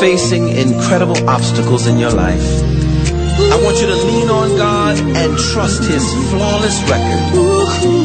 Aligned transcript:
Facing 0.00 0.48
incredible 0.50 1.16
obstacles 1.30 1.86
in 1.86 1.98
your 1.98 2.10
life, 2.10 2.42
I 3.52 3.58
want 3.64 3.80
you 3.80 3.86
to 3.86 3.94
lean 3.94 4.28
on 4.28 4.56
God 4.56 4.98
and 4.98 5.38
trust 5.38 5.84
His 5.84 6.04
flawless 6.30 6.82
record. 6.90 7.32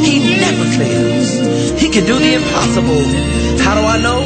He 0.06 0.20
never 0.40 0.66
fails. 0.78 1.30
He 1.82 1.90
can 1.90 2.06
do 2.06 2.18
the 2.18 2.36
impossible. 2.36 3.04
How 3.64 3.74
do 3.76 3.82
I 3.82 3.98
know? 4.02 4.22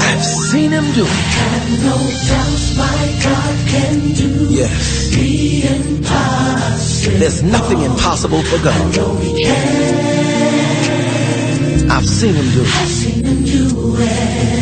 I've 0.00 0.24
seen 0.24 0.70
Him 0.70 0.84
do 0.92 1.04
it. 1.04 1.08
Have 1.08 1.70
no 1.84 1.96
doubts 2.28 2.76
my 2.76 3.18
God 3.24 3.56
can 3.68 4.12
do 4.12 4.46
Yes. 4.50 5.08
the 5.10 5.66
impossible. 5.66 7.18
There's 7.18 7.42
nothing 7.42 7.80
impossible 7.82 8.42
for 8.44 8.56
I 8.56 8.62
God. 8.64 8.96
know 8.96 9.16
He 9.16 9.42
can. 9.44 9.86
I've 11.90 12.06
seen 12.08 12.34
Him 12.34 12.50
do 12.52 12.62
I've 12.62 12.88
seen 12.88 13.24
Him 13.24 13.44
do 13.44 13.96
it. 13.98 14.55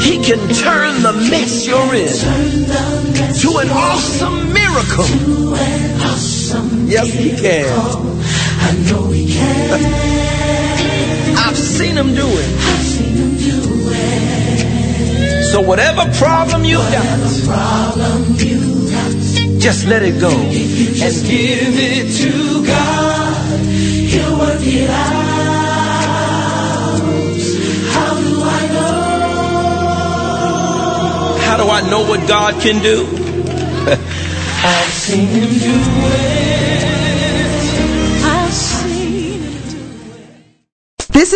He 0.00 0.22
can 0.22 0.38
turn 0.54 1.02
the 1.02 1.12
mess 1.30 1.66
you're 1.66 1.94
in 1.94 2.08
to 3.40 3.58
an 3.58 3.68
awesome 3.70 4.52
miracle. 4.52 5.06
Yes, 6.86 7.12
He 7.12 7.30
can. 7.36 7.66
I 8.60 8.72
know 8.90 9.10
He 9.10 9.32
can. 9.32 9.72
I've 11.36 11.56
seen 11.56 11.96
Him 11.96 12.14
do 12.14 12.26
it. 12.26 12.50
So 15.52 15.60
whatever 15.60 16.04
problem 16.18 16.64
you 16.64 16.76
got, 16.76 17.04
just 19.58 19.86
let 19.86 20.02
it 20.02 20.20
go. 20.20 20.30
Just 20.50 21.24
give 21.26 21.78
it 21.78 22.12
to 22.18 22.66
God, 22.66 23.60
He'll 23.60 24.38
work 24.38 24.60
it 24.62 24.90
out. 24.90 25.15
How 31.56 31.64
do 31.64 31.70
I 31.70 31.88
know 31.88 32.06
what 32.06 32.28
God 32.28 32.60
can 32.60 32.82
do? 32.82 33.06
I've 33.88 34.92
seen 34.92 35.26
Him 35.26 35.48
do 35.48 35.80
it. 36.12 36.65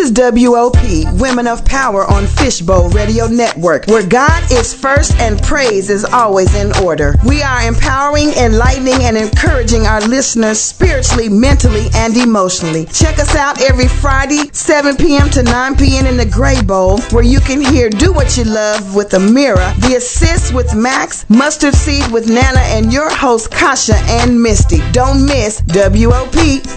Is 0.00 0.10
WOP, 0.12 0.80
Women 1.20 1.46
of 1.46 1.62
Power 1.66 2.06
on 2.06 2.26
Fishbowl 2.26 2.88
Radio 2.88 3.26
Network, 3.26 3.86
where 3.86 4.06
God 4.06 4.50
is 4.50 4.72
first 4.72 5.14
and 5.20 5.40
praise 5.42 5.90
is 5.90 6.06
always 6.06 6.54
in 6.54 6.72
order. 6.82 7.16
We 7.26 7.42
are 7.42 7.68
empowering, 7.68 8.30
enlightening, 8.32 9.02
and 9.02 9.18
encouraging 9.18 9.86
our 9.86 10.00
listeners 10.00 10.58
spiritually, 10.58 11.28
mentally, 11.28 11.88
and 11.94 12.16
emotionally. 12.16 12.86
Check 12.86 13.18
us 13.18 13.36
out 13.36 13.60
every 13.60 13.88
Friday, 13.88 14.50
7 14.52 14.96
p.m. 14.96 15.28
to 15.30 15.42
9 15.42 15.76
p.m. 15.76 16.06
in 16.06 16.16
the 16.16 16.24
Gray 16.24 16.62
Bowl, 16.62 16.98
where 17.10 17.24
you 17.24 17.40
can 17.40 17.60
hear 17.60 17.90
Do 17.90 18.10
What 18.10 18.38
You 18.38 18.44
Love 18.44 18.94
with 18.94 19.10
Amira, 19.10 19.74
The 19.82 19.96
Assist 19.96 20.54
with 20.54 20.74
Max, 20.74 21.28
Mustard 21.28 21.74
Seed 21.74 22.10
with 22.10 22.26
Nana, 22.26 22.60
and 22.60 22.90
your 22.90 23.10
host, 23.10 23.50
Kasha 23.50 23.96
and 24.08 24.42
Misty. 24.42 24.78
Don't 24.92 25.26
miss 25.26 25.60
WOP, 25.66 26.36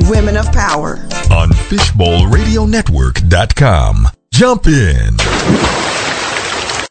Women 0.09 0.35
of 0.35 0.51
Power. 0.51 0.97
FishbowlRadioNetwork.com. 1.69 4.07
Jump 4.31 4.67
in. 4.67 5.17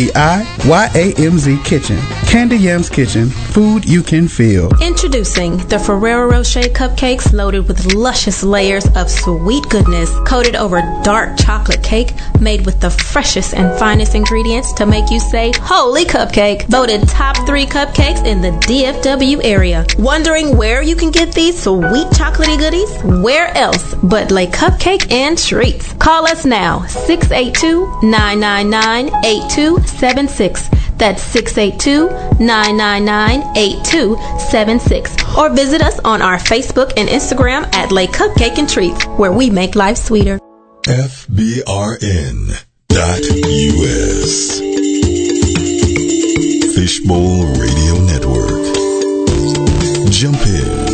Kitchen. 1.66 1.98
Candy 2.28 2.58
Yams 2.58 2.90
Kitchen, 2.90 3.30
food 3.54 3.88
you 3.88 4.04
can 4.04 4.28
feel. 4.28 4.70
Introducing 4.82 5.58
the 5.68 5.80
Ferrero 5.80 6.30
Rocher 6.30 6.62
cupcakes 6.62 7.34
loaded 7.34 7.68
with 7.68 7.94
luscious 7.94 8.44
layers 8.44 8.86
of 8.96 9.10
sweet 9.10 9.68
goodness 9.70 10.12
coated 10.26 10.56
over 10.56 10.82
dark 11.04 11.38
chocolate 11.38 11.84
cake 11.84 12.14
made 12.40 12.66
with 12.66 12.80
the 12.80 12.90
freshest 12.90 13.54
and 13.54 13.78
finest 13.80 14.16
ingredients 14.16 14.74
to 14.74 14.86
make 14.86 15.10
you 15.10 15.20
say, 15.20 15.52
Holy 15.62 16.06
Cupcake! 16.06 16.68
Voted 16.68 17.08
top 17.08 17.36
three 17.46 17.66
cupcakes 17.66 18.26
in 18.26 18.42
the 18.42 18.52
DFW 18.68 19.42
area. 19.44 19.86
Wondering 19.98 20.56
where 20.56 20.82
you 20.82 20.96
can 20.96 21.12
get 21.12 21.34
these 21.34 21.62
sweet 21.62 22.08
chocolatey 22.18 22.58
goodies? 22.58 23.24
Where 23.24 23.56
else 23.58 23.96
but 24.04 24.32
Lay 24.32 24.48
Cupcake 24.48 25.12
and 25.12 25.38
Treats? 25.38 25.94
Call 25.94 26.28
us 26.28 26.46
now, 26.46 26.86
682 26.86 28.02
999 28.04 29.08
8276. 29.26 30.79
That's 31.00 31.24
682 31.24 32.10
999 32.44 33.58
8276. 33.58 35.38
Or 35.38 35.50
visit 35.50 35.82
us 35.82 36.00
on 36.00 36.22
our 36.22 36.38
Facebook 36.38 36.94
and 36.98 37.08
Instagram 37.10 37.74
at 37.74 37.92
Lay 37.92 38.08
Cupcake 38.08 38.58
and 38.58 38.70
Treats, 38.70 39.06
where 39.06 39.32
we 39.32 39.50
make 39.50 39.76
life 39.76 39.98
sweeter. 39.98 40.40
FBRN 40.84 42.66
dot 42.90 43.22
US. 43.22 44.60
Fishbowl 46.76 47.46
Radio 47.56 48.02
Network. 48.02 48.66
Jump 50.12 50.46
in. 50.48 50.89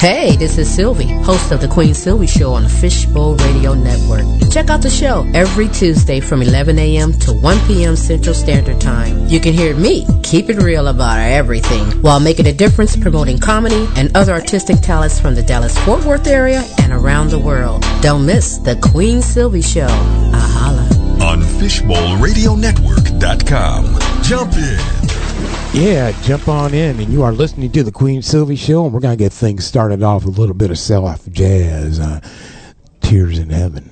Hey, 0.00 0.34
this 0.36 0.56
is 0.56 0.72
Silvy, 0.74 1.08
host 1.08 1.52
of 1.52 1.60
the 1.60 1.68
Queen 1.68 1.92
Silvy 1.92 2.26
Show 2.26 2.54
on 2.54 2.62
the 2.62 2.70
Fishbowl 2.70 3.36
Radio 3.36 3.74
Network. 3.74 4.24
Check 4.50 4.70
out 4.70 4.80
the 4.80 4.88
show 4.88 5.30
every 5.34 5.68
Tuesday 5.68 6.20
from 6.20 6.40
11 6.40 6.78
a.m. 6.78 7.12
to 7.18 7.34
1 7.34 7.66
p.m. 7.66 7.96
Central 7.96 8.34
Standard 8.34 8.80
Time. 8.80 9.26
You 9.26 9.40
can 9.40 9.52
hear 9.52 9.76
me 9.76 10.06
keep 10.22 10.48
it 10.48 10.62
real 10.62 10.88
about 10.88 11.18
everything 11.18 11.84
while 12.00 12.18
making 12.18 12.46
a 12.46 12.52
difference 12.54 12.96
promoting 12.96 13.38
comedy 13.38 13.86
and 13.94 14.16
other 14.16 14.32
artistic 14.32 14.80
talents 14.80 15.20
from 15.20 15.34
the 15.34 15.42
Dallas 15.42 15.78
Fort 15.80 16.02
Worth 16.06 16.26
area 16.26 16.64
and 16.80 16.94
around 16.94 17.28
the 17.28 17.38
world. 17.38 17.84
Don't 18.00 18.24
miss 18.24 18.56
the 18.56 18.76
Queen 18.76 19.20
Silvy 19.20 19.60
Show. 19.60 19.86
Ahala. 19.86 21.20
On 21.20 21.42
FishbowlRadioNetwork.com. 21.42 23.98
Jump 24.22 24.54
in. 24.54 24.99
Yeah, 25.72 26.12
jump 26.22 26.48
on 26.48 26.74
in, 26.74 26.98
and 27.00 27.12
you 27.12 27.22
are 27.22 27.32
listening 27.32 27.70
to 27.72 27.82
the 27.82 27.92
Queen 27.92 28.22
Silvy 28.22 28.56
Show, 28.56 28.84
and 28.84 28.92
we're 28.92 29.00
to 29.00 29.16
get 29.16 29.32
things 29.32 29.64
started 29.64 30.02
off 30.02 30.24
with 30.24 30.36
a 30.36 30.40
little 30.40 30.54
bit 30.54 30.70
of 30.70 30.78
self 30.78 31.30
jazz, 31.30 32.00
uh, 32.00 32.20
Tears 33.00 33.38
in 33.38 33.50
Heaven. 33.50 33.89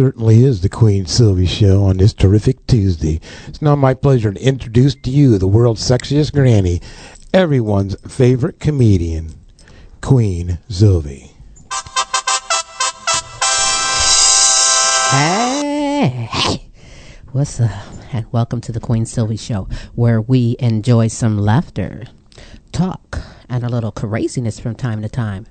Certainly 0.00 0.44
is 0.44 0.62
the 0.62 0.70
Queen 0.70 1.04
Silvy 1.04 1.44
Show 1.44 1.84
on 1.84 1.98
this 1.98 2.14
terrific 2.14 2.66
Tuesday. 2.66 3.20
It's 3.46 3.60
now 3.60 3.76
my 3.76 3.92
pleasure 3.92 4.32
to 4.32 4.42
introduce 4.42 4.94
to 4.94 5.10
you 5.10 5.36
the 5.36 5.46
world's 5.46 5.82
sexiest 5.82 6.32
granny, 6.32 6.80
everyone's 7.34 7.96
favorite 8.10 8.60
comedian, 8.60 9.34
Queen 10.00 10.58
Silvy. 10.70 11.32
Hey, 15.10 16.70
what's 17.32 17.60
up? 17.60 17.70
And 18.10 18.24
welcome 18.32 18.62
to 18.62 18.72
the 18.72 18.80
Queen 18.80 19.04
Silvy 19.04 19.36
Show, 19.36 19.68
where 19.94 20.22
we 20.22 20.56
enjoy 20.60 21.08
some 21.08 21.36
laughter, 21.36 22.04
talk, 22.72 23.18
and 23.50 23.62
a 23.62 23.68
little 23.68 23.92
craziness 23.92 24.58
from 24.58 24.76
time 24.76 25.02
to 25.02 25.10
time. 25.10 25.44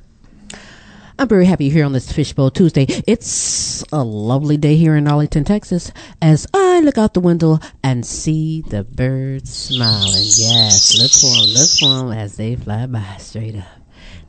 I'm 1.19 1.27
very 1.27 1.43
happy 1.47 1.65
you're 1.65 1.73
here 1.73 1.85
on 1.85 1.91
this 1.91 2.09
Fishbowl 2.09 2.49
Tuesday. 2.49 2.85
It's 3.05 3.83
a 3.91 4.01
lovely 4.01 4.55
day 4.55 4.77
here 4.77 4.95
in 4.95 5.05
Arlington, 5.05 5.43
Texas, 5.43 5.91
as 6.21 6.47
I 6.53 6.79
look 6.79 6.97
out 6.97 7.13
the 7.13 7.19
window 7.19 7.59
and 7.83 8.05
see 8.05 8.61
the 8.61 8.85
birds 8.85 9.53
smiling. 9.53 10.23
Yes, 10.23 10.97
look 10.97 11.11
for 11.11 11.35
them, 11.37 11.49
look 11.53 11.69
for 11.77 12.09
them 12.09 12.17
as 12.17 12.37
they 12.37 12.55
fly 12.55 12.85
by 12.85 13.17
straight 13.17 13.57
up. 13.57 13.65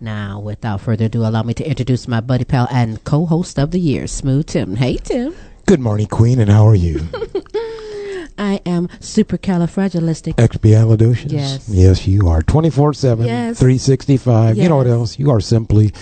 Now, 0.00 0.40
without 0.40 0.80
further 0.80 1.04
ado, 1.04 1.24
allow 1.24 1.44
me 1.44 1.54
to 1.54 1.64
introduce 1.68 2.08
my 2.08 2.20
buddy 2.20 2.44
pal 2.44 2.66
and 2.72 3.04
co-host 3.04 3.56
of 3.60 3.70
the 3.70 3.78
year, 3.78 4.08
Smooth 4.08 4.46
Tim. 4.46 4.74
Hey, 4.74 4.96
Tim. 4.96 5.32
Good 5.66 5.78
morning, 5.78 6.08
Queen, 6.08 6.40
and 6.40 6.50
how 6.50 6.66
are 6.66 6.74
you? 6.74 7.06
I 8.36 8.60
am 8.64 8.88
supercalifragilistic. 8.88 10.34
Expialidocious? 10.36 11.30
Yes. 11.30 11.68
Yes, 11.68 12.06
you 12.08 12.26
are. 12.28 12.42
24 12.42 12.94
7, 12.94 13.26
Yes. 13.26 13.60
365. 13.60 14.56
Yes. 14.56 14.62
You 14.62 14.68
know 14.70 14.76
what 14.76 14.86
else? 14.86 15.18
You 15.18 15.30
are 15.30 15.40
simply 15.40 15.92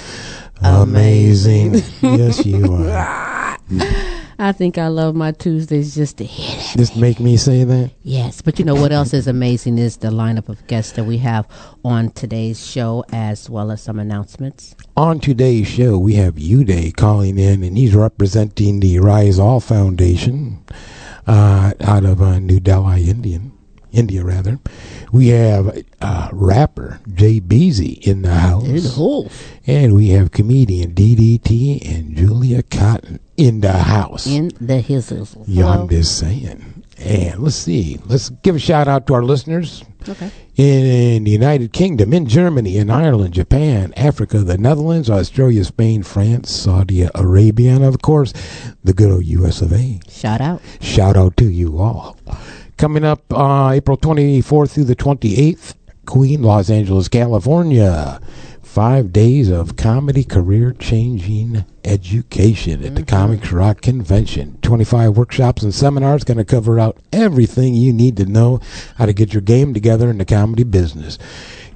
amazing. 0.62 1.74
yes, 2.02 2.44
you 2.44 2.72
are. 2.74 3.58
I 4.40 4.52
think 4.52 4.78
I 4.78 4.86
love 4.86 5.16
my 5.16 5.32
Tuesdays 5.32 5.96
just 5.96 6.18
to 6.18 6.24
hit 6.24 6.74
it. 6.74 6.78
Just 6.78 6.96
make 6.96 7.18
me 7.18 7.36
say 7.36 7.64
that? 7.64 7.90
Yes, 8.02 8.40
but 8.40 8.60
you 8.60 8.64
know 8.64 8.76
what 8.76 8.92
else 8.92 9.12
is 9.12 9.26
amazing 9.26 9.78
is 9.78 9.96
the 9.96 10.10
lineup 10.10 10.48
of 10.48 10.64
guests 10.68 10.92
that 10.92 11.04
we 11.04 11.18
have 11.18 11.44
on 11.84 12.10
today's 12.12 12.64
show, 12.64 13.04
as 13.10 13.50
well 13.50 13.72
as 13.72 13.82
some 13.82 13.98
announcements. 13.98 14.76
On 14.96 15.18
today's 15.18 15.66
show, 15.66 15.98
we 15.98 16.14
have 16.14 16.36
Uday 16.36 16.94
calling 16.94 17.36
in, 17.36 17.64
and 17.64 17.76
he's 17.76 17.96
representing 17.96 18.78
the 18.78 19.00
Rise 19.00 19.40
All 19.40 19.58
Foundation 19.58 20.64
uh, 21.26 21.72
out 21.80 22.04
of 22.04 22.22
uh, 22.22 22.38
New 22.38 22.60
Delhi, 22.60 23.10
Indian, 23.10 23.57
India, 23.92 24.24
rather. 24.24 24.58
We 25.12 25.28
have 25.28 25.82
uh, 26.00 26.28
rapper 26.32 27.00
Jay 27.14 27.40
Beezy 27.40 27.92
in 28.02 28.22
the 28.22 28.34
house. 28.34 28.64
In 28.64 28.76
the 28.76 28.88
house. 28.90 29.42
And 29.66 29.94
we 29.94 30.10
have 30.10 30.30
comedian 30.32 30.92
DDT 30.94 31.88
and 31.96 32.16
Julia 32.16 32.62
Cotton 32.62 33.20
in 33.36 33.60
the 33.60 33.72
house. 33.72 34.26
In 34.26 34.50
the 34.60 34.80
hisses. 34.80 35.36
Yeah, 35.46 35.68
I'm 35.68 35.88
just 35.88 36.18
saying. 36.18 36.84
And 36.98 37.38
let's 37.40 37.54
see. 37.56 37.98
Let's 38.06 38.28
give 38.30 38.56
a 38.56 38.58
shout 38.58 38.88
out 38.88 39.06
to 39.06 39.14
our 39.14 39.22
listeners 39.22 39.84
Okay. 40.08 40.30
in 40.56 41.22
the 41.24 41.30
United 41.30 41.72
Kingdom, 41.72 42.12
in 42.12 42.26
Germany, 42.26 42.76
in 42.76 42.90
Ireland, 42.90 43.34
Japan, 43.34 43.92
Africa, 43.96 44.38
the 44.40 44.58
Netherlands, 44.58 45.08
Australia, 45.08 45.64
Spain, 45.64 46.02
France, 46.02 46.50
Saudi 46.50 47.08
Arabia, 47.14 47.76
and 47.76 47.84
of 47.84 48.02
course, 48.02 48.32
the 48.82 48.92
good 48.92 49.12
old 49.12 49.24
US 49.26 49.62
of 49.62 49.72
A. 49.72 50.00
Shout 50.08 50.40
out. 50.40 50.60
Shout 50.80 51.16
out 51.16 51.36
to 51.36 51.48
you 51.48 51.78
all. 51.78 52.16
Coming 52.78 53.04
up 53.04 53.32
uh, 53.32 53.70
April 53.72 53.96
24th 53.96 54.70
through 54.70 54.84
the 54.84 54.94
28th, 54.94 55.74
Queen, 56.06 56.44
Los 56.44 56.70
Angeles, 56.70 57.08
California. 57.08 58.20
Five 58.62 59.12
days 59.12 59.50
of 59.50 59.74
comedy 59.74 60.22
career 60.22 60.72
changing 60.72 61.64
education 61.84 62.84
at 62.84 62.94
the 62.94 63.02
Comics 63.02 63.50
Rock 63.50 63.80
Convention. 63.80 64.58
25 64.62 65.16
workshops 65.16 65.64
and 65.64 65.74
seminars 65.74 66.22
going 66.22 66.38
to 66.38 66.44
cover 66.44 66.78
out 66.78 66.98
everything 67.12 67.74
you 67.74 67.92
need 67.92 68.16
to 68.16 68.26
know 68.26 68.60
how 68.94 69.06
to 69.06 69.12
get 69.12 69.32
your 69.32 69.42
game 69.42 69.74
together 69.74 70.08
in 70.08 70.18
the 70.18 70.24
comedy 70.24 70.62
business. 70.62 71.18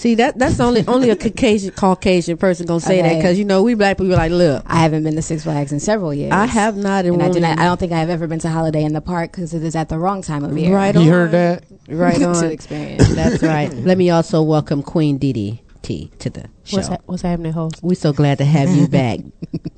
See 0.00 0.14
that 0.14 0.38
that's 0.38 0.58
only 0.60 0.82
only 0.88 1.10
a 1.10 1.14
Caucasian 1.16 1.72
Caucasian 1.72 2.38
person 2.38 2.64
gonna 2.64 2.80
say 2.80 3.02
that 3.02 3.16
because 3.16 3.38
you 3.38 3.44
know 3.44 3.62
we 3.62 3.74
black 3.74 3.98
people 3.98 4.16
like 4.16 4.32
look. 4.32 4.62
I 4.66 4.76
haven't 4.76 5.02
been 5.02 5.14
to 5.14 5.20
Six 5.20 5.42
Flags 5.42 5.72
in 5.72 5.80
several 5.80 6.14
years. 6.14 6.32
I 6.32 6.46
have 6.46 6.74
not, 6.74 7.04
and 7.04 7.16
And 7.16 7.22
I, 7.22 7.28
do 7.30 7.38
won't 7.42 7.58
I 7.60 7.64
don't 7.66 7.78
think 7.78 7.92
I 7.92 7.98
have 7.98 8.08
ever 8.08 8.26
been 8.26 8.38
to 8.38 8.48
Holiday 8.48 8.82
in 8.82 8.94
the 8.94 9.02
Park 9.02 9.30
because 9.30 9.52
it 9.52 9.62
is 9.62 9.76
at 9.76 9.90
the 9.90 9.98
wrong 9.98 10.22
time 10.22 10.42
of 10.42 10.56
year. 10.56 10.74
Right 10.74 10.94
You 10.94 11.02
on. 11.02 11.06
heard 11.06 11.30
that? 11.32 11.64
Right 11.86 12.14
to 12.18 12.30
on. 12.30 12.44
experience. 12.46 13.14
That's 13.14 13.42
right. 13.42 13.70
Let 13.74 13.98
me 13.98 14.08
also 14.08 14.40
welcome 14.40 14.82
Queen 14.82 15.18
Dee 15.18 15.60
T 15.82 16.10
to 16.18 16.30
the 16.30 16.48
show. 16.64 16.76
What's, 16.76 16.88
hap- 16.88 17.02
what's 17.06 17.22
happening, 17.22 17.52
host? 17.52 17.82
We're 17.82 17.94
so 17.94 18.12
glad 18.12 18.38
to 18.38 18.44
have 18.44 18.68
you 18.70 18.86
back. 19.00 19.20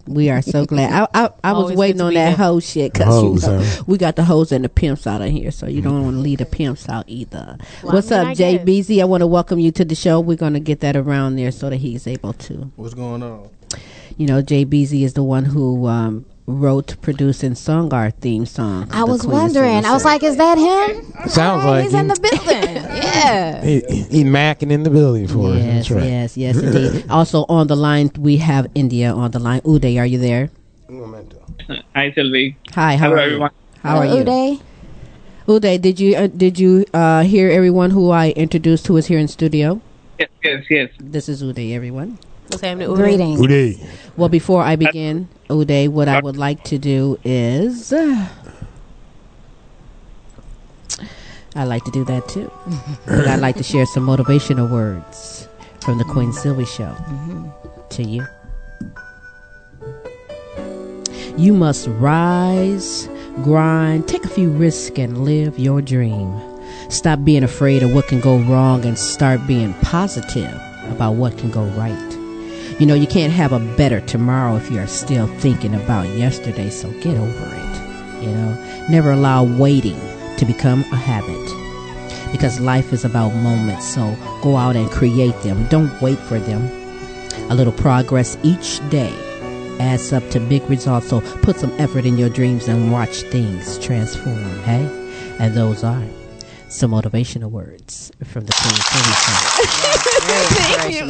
we 0.07 0.31
are 0.31 0.43
so 0.43 0.65
glad. 0.67 0.93
I 1.15 1.25
I, 1.25 1.31
I 1.45 1.53
was 1.53 1.63
Always 1.65 1.77
waiting 1.79 2.01
on 2.01 2.15
that 2.15 2.29
here. 2.29 2.37
hoe 2.37 2.61
shit 2.61 2.93
The 2.95 2.99
because 3.01 3.45
you 3.45 3.51
know, 3.53 3.63
huh? 3.63 3.85
we 3.87 3.99
got 3.99 4.17
the 4.17 4.25
hoes 4.25 4.53
and 4.53 4.65
the 4.65 4.69
pimps 4.69 5.07
out 5.07 5.23
of 5.23 5.31
here, 5.31 5.51
so 5.51 5.67
you 5.67 5.81
don't 5.83 6.03
want 6.03 6.17
to 6.17 6.21
leave 6.21 6.39
the 6.39 6.47
pimps 6.47 6.89
out 6.89 7.05
either. 7.09 7.57
Well, 7.83 7.95
What's 7.95 8.11
I 8.13 8.17
mean, 8.19 8.27
up, 8.27 8.31
I 8.31 8.35
Jay 8.35 8.57
guess. 8.57 8.65
Beezy? 8.65 9.03
I 9.03 9.05
want 9.05 9.21
to 9.23 9.27
welcome 9.27 9.59
you 9.59 9.71
to 9.73 9.85
the 9.85 9.95
show. 9.95 10.21
We're 10.21 10.37
going 10.37 10.55
to 10.55 10.61
get 10.61 10.81
that 10.81 10.97
around 10.97 11.37
there 11.37 11.53
so 11.53 11.71
that 11.71 11.77
he's 11.77 12.07
able 12.07 12.33
to. 12.35 12.71
What's 12.77 12.95
going 12.95 13.23
on? 13.23 13.49
You 14.19 14.27
know, 14.27 14.43
Jay 14.43 14.65
Beezy 14.65 15.05
is 15.05 15.15
the 15.15 15.23
one 15.23 15.45
who 15.47 15.87
um, 15.87 16.27
wrote, 16.47 17.01
produced, 17.01 17.43
and 17.43 17.57
sung 17.57 17.93
our 17.95 18.11
theme 18.11 18.47
song. 18.47 18.89
I 18.91 19.05
was 19.05 19.23
Queen 19.23 19.33
wondering. 19.33 19.85
I 19.85 19.93
was 19.93 20.05
like, 20.05 20.23
is 20.23 20.37
that 20.37 20.59
him? 20.59 21.13
Sounds 21.29 21.63
Hey, 21.63 21.69
like 21.71 21.85
he's 21.85 21.93
him. 21.95 22.01
in 22.01 22.07
the 22.09 22.21
building. 22.21 22.75
yeah. 22.75 23.63
He, 23.65 23.81
he 24.11 24.25
macking 24.25 24.71
in 24.71 24.83
the 24.83 24.91
building 24.91 25.29
for 25.29 25.51
us. 25.53 25.59
Yes, 25.59 25.75
That's 25.75 25.91
right. 25.91 26.05
yes, 26.05 26.37
yes, 26.37 26.57
indeed. 26.59 27.05
also 27.11 27.45
on 27.49 27.67
the 27.69 27.77
line, 27.77 28.11
we 28.19 28.39
have 28.39 28.67
India 28.75 29.13
on 29.13 29.31
the 29.31 29.39
line. 29.39 29.61
Uday, 29.63 29.99
are 30.01 30.07
you 30.07 30.19
there? 30.19 30.51
Hi, 31.95 32.13
Silvy. 32.13 32.57
Hi, 32.75 32.97
how 32.97 33.09
Hello, 33.11 33.15
are 33.17 33.19
you? 33.21 33.27
everyone. 33.33 33.51
How 33.83 33.97
are 33.99 34.07
you? 34.07 34.25
Uday. 34.25 34.61
Uday, 35.47 35.81
did 35.81 35.99
you 35.99 36.15
uh, 36.17 36.27
did 36.29 36.59
you 36.59 36.85
uh, 36.95 37.23
hear 37.23 37.51
everyone 37.51 37.91
who 37.91 38.11
I 38.11 38.31
introduced 38.31 38.87
who 38.87 38.97
is 38.97 39.07
here 39.07 39.19
in 39.19 39.27
studio? 39.29 39.81
Yes, 40.19 40.29
yes, 40.45 40.65
yes. 40.71 40.91
This 41.01 41.29
is 41.29 41.43
Uday, 41.43 41.73
everyone. 41.75 42.19
What's 42.49 42.61
happening? 42.63 42.89
Uday? 42.89 42.97
Greetings. 42.97 43.41
Uday. 43.41 43.87
Well, 44.17 44.29
before 44.29 44.63
I 44.63 44.77
begin, 44.77 45.29
Uday, 45.53 45.89
what 45.89 46.09
I 46.09 46.21
would 46.21 46.37
like 46.37 46.65
to 46.65 46.79
do 46.79 47.19
is. 47.25 47.93
uh, 47.93 48.29
I 51.55 51.65
like 51.65 51.85
to 51.85 51.91
do 51.91 52.05
that 52.07 52.29
too. 52.29 52.51
but 53.07 53.29
I'd 53.29 53.41
like 53.41 53.57
to 53.57 53.63
share 53.63 53.87
some 53.87 54.07
motivational 54.07 54.71
words 54.71 55.49
from 55.81 55.99
the 55.99 56.05
Queen 56.05 56.33
Silvy 56.33 56.65
Show 56.65 56.95
to 57.91 58.03
you. 58.03 58.27
You 61.37 61.53
must 61.53 61.89
rise, 61.89 63.09
grind, 63.43 64.07
take 64.09 64.25
a 64.25 64.29
few 64.29 64.51
risks, 64.51 64.99
and 64.99 65.25
live 65.25 65.59
your 65.59 65.83
dream. 65.83 66.41
Stop 66.89 67.25
being 67.25 67.43
afraid 67.43 67.83
of 67.83 67.95
what 67.95 68.07
can 68.07 68.21
go 68.21 68.39
wrong 68.39 68.85
and 68.85 68.99
start 68.99 69.47
being 69.47 69.75
positive 69.83 70.55
about 70.91 71.13
what 71.13 71.37
can 71.39 71.51
go 71.51 71.65
right. 71.71 72.12
You 72.83 72.87
know, 72.87 72.95
you 72.95 73.07
can't 73.07 73.33
have 73.33 73.53
a 73.53 73.61
better 73.77 74.01
tomorrow 74.01 74.57
if 74.57 74.69
you're 74.69 74.89
still 74.89 75.29
thinking 75.39 75.73
about 75.73 76.09
yesterday, 76.19 76.69
so 76.69 76.91
get 77.01 77.17
over 77.17 77.47
it. 77.55 78.25
You 78.25 78.33
know, 78.33 78.87
never 78.91 79.13
allow 79.13 79.45
waiting 79.45 80.01
to 80.39 80.45
become 80.45 80.81
a 80.91 80.97
habit 80.97 82.33
because 82.33 82.59
life 82.59 82.93
is 82.93 83.05
about 83.05 83.37
moments, 83.37 83.87
so 83.87 84.17
go 84.43 84.57
out 84.57 84.75
and 84.75 84.91
create 84.91 85.41
them. 85.43 85.65
Don't 85.69 85.93
wait 86.03 86.19
for 86.19 86.41
them. 86.41 86.65
A 87.53 87.55
little 87.55 87.73
progress 87.73 88.37
each 88.43 88.81
day 88.91 89.15
adds 89.79 90.13
up 90.13 90.29
to 90.31 90.41
big 90.41 90.69
results, 90.69 91.09
so 91.09 91.21
put 91.37 91.59
some 91.59 91.71
effort 91.79 92.05
in 92.05 92.19
your 92.19 92.31
dreams 92.31 92.67
and 92.67 92.91
watch 92.91 93.23
things 93.31 93.79
transform, 93.79 94.59
hey? 94.65 94.85
And 95.39 95.55
those 95.55 95.85
are 95.85 96.03
some 96.67 96.91
motivational 96.91 97.53
words 97.53 98.11
from 98.25 98.45
the 98.45 98.53
Queen 98.53 99.99
Silvy 100.53 100.93
Show. 100.93 101.07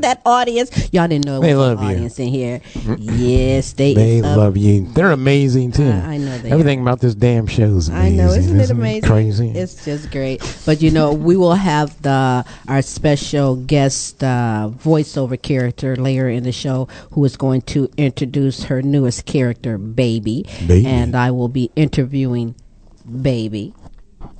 that 0.00 0.20
audience, 0.26 0.92
y'all 0.92 1.08
didn't 1.08 1.24
know 1.26 1.38
it 1.38 1.40
They 1.42 1.54
was 1.54 1.60
love 1.68 1.78
an 1.78 1.84
you. 1.84 1.90
audience 1.90 2.18
in 2.18 2.28
here. 2.28 2.60
Yes, 2.98 3.72
they, 3.72 3.94
They 3.94 4.20
love 4.22 4.36
love 4.36 4.56
you. 4.56 4.86
They're 4.92 5.10
amazing 5.12 5.72
too. 5.72 5.88
I- 5.88 6.14
I 6.16 6.18
know 6.18 6.38
they 6.38 6.50
Everything 6.50 6.80
about 6.80 7.00
this 7.00 7.14
damn 7.14 7.46
show 7.46 7.76
is 7.76 7.90
I 7.90 8.10
know, 8.10 8.28
isn't 8.30 8.56
it 8.58 8.62
Isn't 8.62 8.76
amazing? 8.78 9.08
Crazy. 9.08 9.50
It's 9.50 9.84
just 9.84 10.10
great. 10.10 10.40
But 10.64 10.82
you 10.82 10.90
know, 10.90 11.12
we 11.12 11.36
will 11.36 11.54
have 11.54 12.00
the 12.02 12.44
our 12.68 12.82
special 12.82 13.56
guest 13.56 14.22
uh, 14.22 14.70
voiceover 14.72 15.40
character 15.40 15.96
later 15.96 16.28
in 16.28 16.42
the 16.44 16.52
show, 16.52 16.88
who 17.12 17.24
is 17.24 17.36
going 17.36 17.62
to 17.62 17.88
introduce 17.96 18.64
her 18.64 18.82
newest 18.82 19.24
character, 19.26 19.78
Baby, 19.78 20.46
Baby. 20.66 20.86
and 20.86 21.14
I 21.16 21.30
will 21.30 21.48
be 21.48 21.70
interviewing 21.76 22.54
Baby. 23.22 23.72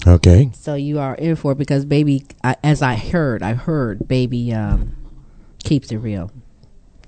Okay. 0.07 0.51
So 0.55 0.75
you 0.75 0.99
are 0.99 1.15
in 1.15 1.37
for 1.37 1.53
it 1.53 1.59
because 1.59 1.85
Baby, 1.85 2.25
I, 2.45 2.57
as 2.63 2.83
I 2.83 2.95
heard, 2.97 3.43
I 3.43 3.55
heard 3.55 4.07
Baby 4.07 4.53
um, 4.53 4.97
keeps 5.65 5.91
it 5.91 5.99
real. 5.99 6.31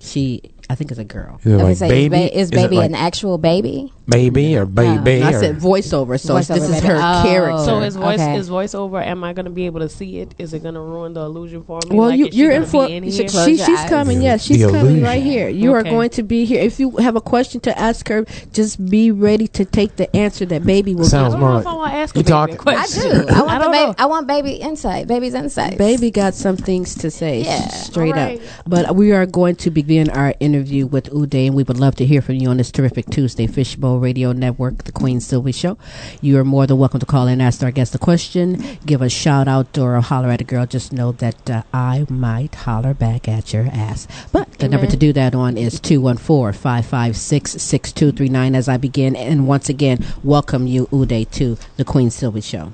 She, 0.00 0.42
I 0.70 0.74
think, 0.74 0.90
it's 0.90 1.00
a 1.00 1.04
girl. 1.04 1.40
Is 1.44 1.46
it 1.52 1.56
like 1.56 1.76
say, 1.78 1.88
baby? 1.88 2.16
Is, 2.16 2.30
ba- 2.32 2.38
is 2.38 2.50
it 2.50 2.54
baby 2.54 2.76
like 2.76 2.90
an 2.90 2.94
actual 2.94 3.38
baby? 3.38 3.92
baby 4.06 4.56
or 4.56 4.66
baby? 4.66 5.22
I 5.22 5.32
or- 5.32 5.40
said 5.40 5.56
voiceover, 5.56 6.18
so 6.20 6.34
Voiceover 6.34 6.54
this 6.54 6.62
is 6.64 6.70
baby. 6.76 6.86
her 6.88 6.96
Oh. 6.96 7.22
character. 7.24 7.64
So 7.64 7.80
is 7.80 7.96
voice 7.96 8.20
Okay. 8.20 8.36
is 8.36 8.50
voiceover? 8.50 9.04
Am 9.04 9.24
I 9.24 9.32
going 9.32 9.44
to 9.46 9.50
be 9.50 9.66
able 9.66 9.80
to 9.80 9.88
see 9.88 10.18
it? 10.18 10.34
Is 10.38 10.52
it 10.54 10.62
going 10.62 10.74
to 10.74 10.80
ruin 10.80 11.14
the 11.14 11.20
illusion 11.22 11.62
for 11.64 11.80
me? 11.88 11.96
Well, 11.96 12.08
Like, 12.10 12.18
you, 12.18 12.28
you're 12.32 12.50
in 12.52 12.64
for. 12.66 12.86
be 12.86 12.96
in 12.96 13.04
she, 13.10 13.18
here? 13.24 13.28
She's 13.28 13.60
eyes. 13.68 13.88
coming. 13.88 14.18
The- 14.18 14.24
Yes, 14.24 14.42
she's 14.44 14.60
the 14.60 14.66
coming 14.66 14.80
illusion. 14.82 15.04
right 15.04 15.22
here. 15.22 15.48
You 15.48 15.72
are 15.72 15.82
going 15.82 16.10
to 16.10 16.22
be 16.22 16.44
here. 16.44 16.60
If 16.62 16.78
you 16.80 16.90
have 16.98 17.16
a 17.16 17.20
question 17.20 17.60
to 17.62 17.78
ask 17.78 18.08
her, 18.08 18.24
just 18.52 18.84
be 18.90 19.10
ready 19.10 19.48
to 19.48 19.64
take 19.64 19.96
the 19.96 20.14
answer 20.14 20.44
that 20.46 20.64
baby 20.66 20.94
will 20.94 21.04
Sounds 21.04 21.34
give. 21.34 21.42
I 21.42 21.46
don't 21.46 21.48
more 21.48 21.48
know 21.50 21.54
like 21.56 21.62
if 21.62 21.66
I 21.66 21.74
want 21.74 21.92
to 21.92 21.96
ask 21.98 22.14
you 22.14 22.20
a 22.20 22.24
talk- 22.24 22.50
a 22.50 22.52
I 22.52 22.56
question. 22.56 23.10
do. 23.10 23.28
I 23.28 23.40
want 23.40 23.50
I 23.50 23.58
don't 23.58 23.72
baby. 23.72 23.94
I 23.98 24.06
want 24.06 24.26
baby 24.26 24.52
insight. 24.52 25.06
Baby's 25.06 25.34
insight. 25.34 25.78
Baby 25.78 26.10
got 26.10 26.34
some 26.34 26.56
things 26.58 26.94
to 26.96 27.10
say, 27.10 27.42
Yeah. 27.42 27.68
straight 27.68 28.14
up. 28.16 28.38
But 28.66 28.94
we 28.94 29.12
are 29.12 29.24
going 29.24 29.56
to 29.56 29.70
begin 29.70 30.10
our 30.10 30.34
interview 30.40 30.57
with 30.58 31.04
Uday, 31.10 31.46
and 31.46 31.54
we 31.54 31.62
would 31.62 31.78
love 31.78 31.94
to 31.96 32.04
hear 32.04 32.20
from 32.20 32.34
you 32.34 32.48
on 32.48 32.56
this 32.56 32.72
terrific 32.72 33.06
Tuesday 33.06 33.46
Fishbowl 33.46 34.00
Radio 34.00 34.32
Network, 34.32 34.82
the 34.84 34.90
Queen 34.92 35.20
Silvy 35.20 35.52
Show. 35.52 35.78
You 36.20 36.36
are 36.38 36.44
more 36.44 36.66
than 36.66 36.78
welcome 36.78 36.98
to 36.98 37.06
call 37.06 37.28
in, 37.28 37.40
ask 37.40 37.62
our 37.62 37.70
guest 37.70 37.94
a 37.94 37.98
question, 37.98 38.78
give 38.84 39.00
a 39.00 39.08
shout 39.08 39.46
out, 39.46 39.78
or 39.78 40.00
holler 40.00 40.30
at 40.30 40.40
a 40.40 40.44
girl. 40.44 40.66
Just 40.66 40.92
know 40.92 41.12
that 41.12 41.48
uh, 41.48 41.62
I 41.72 42.06
might 42.08 42.56
holler 42.56 42.92
back 42.92 43.28
at 43.28 43.52
your 43.52 43.66
ass. 43.66 44.08
But 44.32 44.50
the 44.58 44.68
number 44.68 44.88
to 44.88 44.96
do 44.96 45.12
that 45.12 45.32
on 45.32 45.56
is 45.56 45.78
214 45.78 46.60
556 46.60 47.52
6239 47.52 48.56
as 48.56 48.68
I 48.68 48.78
begin. 48.78 49.14
And 49.14 49.46
once 49.46 49.68
again, 49.68 50.04
welcome 50.24 50.66
you, 50.66 50.86
Uday, 50.88 51.30
to 51.32 51.56
the 51.76 51.84
Queen 51.84 52.10
Silvy 52.10 52.40
Show. 52.40 52.72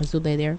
Is 0.00 0.12
Uday 0.12 0.36
there? 0.36 0.58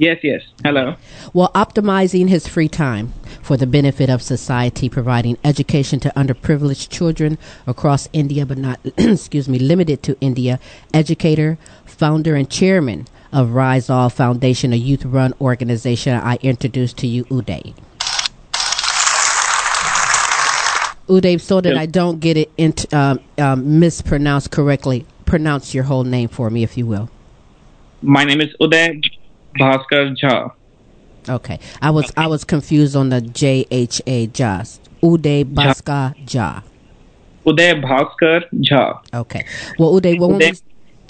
Yes, 0.00 0.20
yes. 0.22 0.42
Hello. 0.62 0.94
Well, 1.32 1.50
optimizing 1.56 2.28
his 2.28 2.46
free 2.46 2.68
time 2.68 3.12
for 3.42 3.56
the 3.56 3.66
benefit 3.66 4.08
of 4.08 4.22
society, 4.22 4.88
providing 4.88 5.36
education 5.42 5.98
to 6.00 6.10
underprivileged 6.10 6.88
children 6.88 7.36
across 7.66 8.08
India, 8.12 8.46
but 8.46 8.58
not, 8.58 8.78
excuse 8.96 9.48
me, 9.48 9.58
limited 9.58 10.04
to 10.04 10.16
India. 10.20 10.60
Educator, 10.94 11.58
founder, 11.84 12.36
and 12.36 12.48
chairman 12.48 13.08
of 13.32 13.50
Rise 13.54 13.90
All 13.90 14.08
Foundation, 14.08 14.72
a 14.72 14.76
youth-run 14.76 15.34
organization. 15.40 16.14
I 16.14 16.36
introduce 16.42 16.92
to 16.94 17.08
you 17.08 17.24
Uday. 17.24 17.74
Uday, 21.08 21.40
so 21.40 21.60
that. 21.60 21.76
I 21.76 21.86
don't 21.86 22.20
get 22.20 22.36
it 22.36 22.52
int- 22.56 22.92
um, 22.94 23.18
um, 23.36 23.80
mispronounced 23.80 24.52
correctly, 24.52 25.06
pronounce 25.24 25.74
your 25.74 25.84
whole 25.84 26.04
name 26.04 26.28
for 26.28 26.50
me, 26.50 26.62
if 26.62 26.78
you 26.78 26.86
will. 26.86 27.10
My 28.00 28.22
name 28.22 28.40
is 28.40 28.54
Uday 28.60 29.02
Bhaskar 29.58 30.16
Jha. 30.16 30.52
Okay, 31.28 31.58
I 31.82 31.90
was 31.90 32.10
I 32.16 32.26
was 32.26 32.44
confused 32.44 32.96
on 32.96 33.10
the 33.10 33.20
J 33.20 33.66
H 33.70 34.00
A 34.06 34.26
Jas 34.28 34.80
Uday 35.02 35.44
Baska 35.44 36.14
Ja. 36.32 36.62
Uday 37.44 37.80
Bhaskar 37.82 38.44
Jha. 38.54 39.00
Okay, 39.12 39.44
well 39.78 39.92
Uday, 39.92 40.18
what 40.18 40.30
Uday, 40.30 40.50
was? 40.50 40.62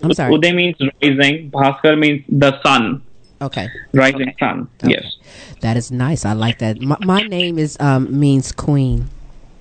I'm 0.03 0.13
sorry. 0.15 0.35
Uday 0.35 0.55
means 0.55 0.77
rising. 1.03 1.51
Bhaskar 1.51 1.99
means 1.99 2.25
the 2.29 2.61
sun. 2.63 3.03
Okay, 3.41 3.69
Rising 3.93 4.35
sun. 4.41 4.69
Okay. 4.83 4.95
Yes. 4.99 5.17
that 5.61 5.77
is 5.77 5.93
nice. 5.93 6.25
I 6.25 6.33
like 6.33 6.59
that. 6.59 6.81
My, 6.81 6.97
my 7.05 7.23
name 7.23 7.59
is 7.59 7.77
um 7.79 8.19
means 8.19 8.51
queen. 8.51 9.09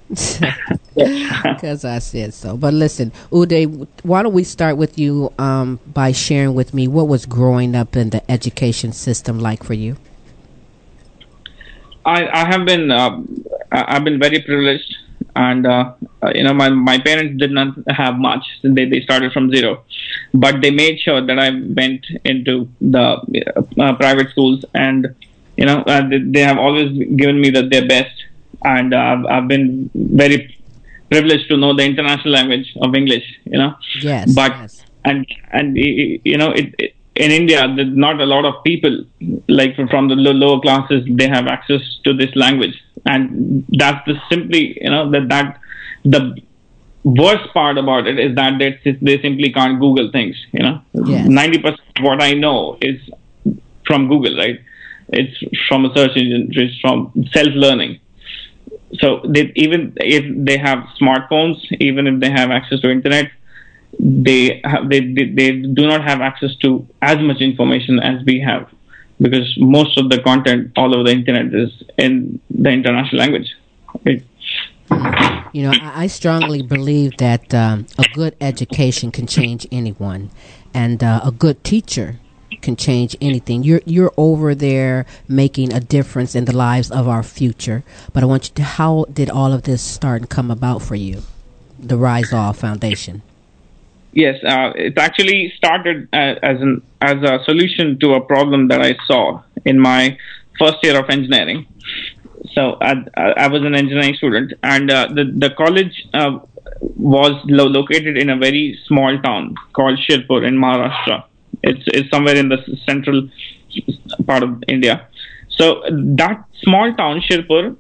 Because 1.44 1.86
I 1.86 2.00
said 2.00 2.34
so. 2.34 2.58
But 2.58 2.74
listen, 2.74 3.12
Uday, 3.32 3.88
why 4.04 4.24
don't 4.24 4.34
we 4.34 4.44
start 4.44 4.78
with 4.78 4.98
you 4.98 5.32
um, 5.40 5.80
by 5.88 6.12
sharing 6.12 6.54
with 6.54 6.74
me 6.74 6.88
what 6.88 7.08
was 7.08 7.26
growing 7.26 7.76
up 7.76 7.96
in 7.96 8.10
the 8.12 8.30
education 8.32 8.92
system 8.94 9.40
like 9.40 9.64
for 9.64 9.74
you? 9.74 9.98
I, 12.06 12.28
I 12.28 12.46
have 12.46 12.66
been 12.66 12.92
I- 12.92 13.20
I've 13.72 14.04
been 14.04 14.20
very 14.20 14.42
privileged, 14.42 14.96
and 15.36 15.66
uh, 15.66 15.94
uh, 16.24 16.32
you 16.34 16.44
know 16.44 16.54
my 16.54 16.70
my 16.70 17.00
parents 17.00 17.38
did 17.38 17.52
not 17.52 17.76
have 17.90 18.16
much. 18.18 18.46
They 18.64 18.86
they 18.86 19.02
started 19.02 19.34
from 19.34 19.52
zero, 19.52 19.84
but 20.34 20.62
they 20.62 20.72
made 20.72 21.00
sure 21.00 21.22
that 21.26 21.38
I 21.38 21.50
went 21.52 22.06
into 22.24 22.70
the 22.80 23.06
uh, 23.58 23.82
uh, 23.82 23.96
private 23.96 24.30
schools, 24.30 24.64
and 24.74 25.14
you 25.58 25.66
know 25.66 25.82
uh, 25.82 26.08
they, 26.08 26.20
they 26.20 26.42
have 26.42 26.58
always 26.58 26.92
given 27.18 27.42
me 27.42 27.50
the, 27.50 27.64
their 27.64 27.86
best, 27.88 28.16
and 28.64 28.94
uh, 28.94 28.98
I've, 28.98 29.26
I've 29.26 29.48
been 29.48 29.90
very 29.94 30.57
privileged 31.10 31.48
to 31.50 31.58
know 31.58 31.76
the 31.76 31.84
international 31.86 32.34
language 32.34 32.68
of 32.82 32.96
English. 32.96 33.26
You 33.46 33.58
know, 33.60 33.72
Yes. 34.02 34.34
but 34.36 34.52
yes. 34.52 34.84
and 35.06 35.26
and 35.52 35.78
you 35.78 36.38
know 36.38 36.52
it, 36.52 36.74
it 36.80 36.94
in 37.16 37.32
India 37.32 37.60
not 37.68 38.22
a 38.22 38.26
lot 38.26 38.46
of 38.46 38.56
people 38.64 38.96
like 39.48 39.76
from- 39.92 40.08
the 40.10 40.16
lower 40.16 40.60
classes 40.66 41.04
they 41.22 41.28
have 41.28 41.48
access 41.48 41.82
to 42.06 42.14
this 42.14 42.36
language 42.36 42.76
and 43.12 43.66
that's 43.82 44.04
the 44.10 44.16
simply 44.32 44.78
you 44.84 44.92
know 44.94 45.10
that 45.14 45.28
that 45.34 45.48
the 46.16 46.22
worst 47.04 47.48
part 47.54 47.78
about 47.84 48.06
it 48.12 48.20
is 48.20 48.36
that 48.36 48.60
they, 48.60 48.70
they 49.02 49.20
simply 49.22 49.50
can't 49.52 49.80
Google 49.80 50.12
things 50.12 50.36
you 50.52 50.62
know 50.66 50.76
Yes. 51.06 51.28
90% 51.28 51.66
of 51.98 52.04
what 52.08 52.22
I 52.22 52.34
know 52.34 52.78
is 52.82 53.00
from 53.88 54.08
Google 54.10 54.38
right 54.38 54.60
it's 55.10 55.38
from 55.68 55.86
a 55.86 55.96
search 55.96 56.16
engine 56.18 56.50
it's 56.52 56.80
from 56.82 57.12
self 57.34 57.54
learning 57.66 58.00
so 58.94 59.22
they 59.28 59.52
even 59.56 59.94
if 59.98 60.24
they 60.46 60.58
have 60.58 60.80
smartphones 61.00 61.58
even 61.80 62.08
if 62.08 62.20
they 62.20 62.30
have 62.30 62.52
access 62.52 62.80
to 62.80 62.90
internet 62.90 63.32
they 64.00 64.62
have 64.64 64.90
they, 64.90 65.00
they 65.00 65.26
they 65.26 65.52
do 65.52 65.88
not 65.88 66.04
have 66.04 66.22
access 66.22 66.56
to 66.58 66.88
as 67.02 67.18
much 67.20 67.42
information 67.42 68.00
as 68.00 68.24
we 68.26 68.40
have 68.40 68.70
because 69.20 69.56
most 69.58 69.98
of 69.98 70.10
the 70.10 70.22
content 70.22 70.72
all 70.78 70.94
over 70.94 71.04
the 71.04 71.12
internet 71.12 71.54
is 71.54 71.72
in 71.98 72.40
the 72.50 72.70
international 72.70 73.20
language 73.20 73.54
right? 74.06 74.24
You 75.54 75.64
know, 75.64 75.72
I, 75.72 76.04
I 76.04 76.08
strongly 76.08 76.62
believe 76.62 77.18
that 77.18 77.54
um, 77.54 77.88
a 77.98 78.06
good 78.14 78.36
education 78.40 79.12
can 79.12 79.28
change 79.28 79.68
anyone, 79.72 80.30
and 80.74 81.04
uh, 81.04 81.22
a 81.24 81.32
good 81.32 81.64
teacher 81.64 82.20
can 82.62 82.76
change 82.76 83.16
anything. 83.22 83.64
You're 83.64 83.82
you're 83.86 84.14
over 84.18 84.56
there 84.56 85.06
making 85.28 85.74
a 85.74 85.80
difference 85.80 86.36
in 86.36 86.46
the 86.46 86.56
lives 86.56 86.92
of 86.92 87.08
our 87.08 87.24
future. 87.24 87.84
But 88.14 88.24
I 88.24 88.26
want 88.26 88.50
you 88.50 88.56
to. 88.56 88.64
How 88.64 89.06
did 89.12 89.30
all 89.30 89.52
of 89.54 89.64
this 89.64 89.82
start 89.82 90.22
and 90.22 90.30
come 90.30 90.50
about 90.50 90.82
for 90.82 90.96
you? 90.96 91.24
The 91.80 91.98
Rise 91.98 92.34
All 92.34 92.54
Foundation. 92.54 93.22
Yes, 94.14 94.44
uh, 94.44 94.72
it 94.76 94.98
actually 94.98 95.54
started 95.56 96.08
uh, 96.12 96.36
as 96.42 96.62
an 96.62 96.82
as 97.02 97.22
a 97.22 97.44
solution 97.44 98.00
to 98.00 98.14
a 98.14 98.22
problem 98.22 98.70
that 98.70 98.82
I 98.82 98.96
saw 99.06 99.44
in 99.66 99.80
my 99.80 100.18
first 100.58 100.78
year 100.82 100.98
of 101.00 101.10
engineering. 101.10 101.68
So 102.54 102.78
I, 102.82 102.96
I 103.16 103.48
was 103.48 103.62
an 103.64 103.76
engineering 103.76 104.16
student, 104.16 104.54
and 104.64 104.90
uh, 104.90 105.08
the 105.14 105.26
the 105.26 105.52
college 105.52 106.08
uh, 106.14 106.40
was 106.82 107.34
lo- 107.46 107.68
located 107.68 108.18
in 108.18 108.30
a 108.30 108.38
very 108.38 108.80
small 108.88 109.20
town 109.20 109.56
called 109.74 110.00
Shirpur 110.00 110.44
in 110.48 110.56
Maharashtra. 110.56 111.26
It's 111.72 111.86
it's 111.88 112.10
somewhere 112.16 112.38
in 112.44 112.50
the 112.50 112.60
central 112.86 113.30
part 114.26 114.44
of 114.44 114.64
India. 114.68 115.08
So 115.58 115.66
that 116.22 116.46
small 116.64 116.94
town 117.02 117.22
Shirpur 117.28 117.76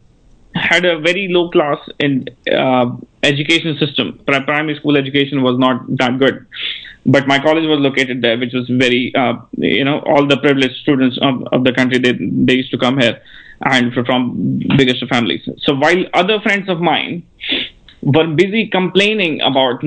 had 0.55 0.85
a 0.85 0.99
very 0.99 1.27
low 1.29 1.49
class 1.49 1.77
in 1.99 2.25
uh, 2.51 2.85
education 3.23 3.77
system. 3.77 4.19
Pri- 4.25 4.43
primary 4.43 4.75
school 4.79 4.97
education 4.97 5.43
was 5.43 5.57
not 5.59 5.85
that 5.97 6.17
good, 6.17 6.45
but 7.05 7.27
my 7.27 7.39
college 7.39 7.67
was 7.73 7.79
located 7.79 8.21
there, 8.21 8.37
which 8.37 8.53
was 8.53 8.67
very, 8.67 9.13
uh, 9.15 9.35
you 9.57 9.83
know, 9.83 9.99
all 9.99 10.25
the 10.25 10.37
privileged 10.37 10.77
students 10.85 11.17
of, 11.21 11.43
of 11.51 11.63
the 11.63 11.73
country 11.73 11.99
they 11.99 12.13
they 12.47 12.55
used 12.61 12.71
to 12.71 12.79
come 12.85 12.97
here, 12.97 13.21
and 13.65 13.93
from 13.93 14.59
biggest 14.77 15.03
of 15.03 15.09
families. 15.09 15.47
So 15.59 15.75
while 15.75 16.03
other 16.13 16.39
friends 16.41 16.69
of 16.69 16.79
mine 16.79 17.23
were 18.15 18.27
busy 18.27 18.67
complaining 18.67 19.41
about 19.41 19.83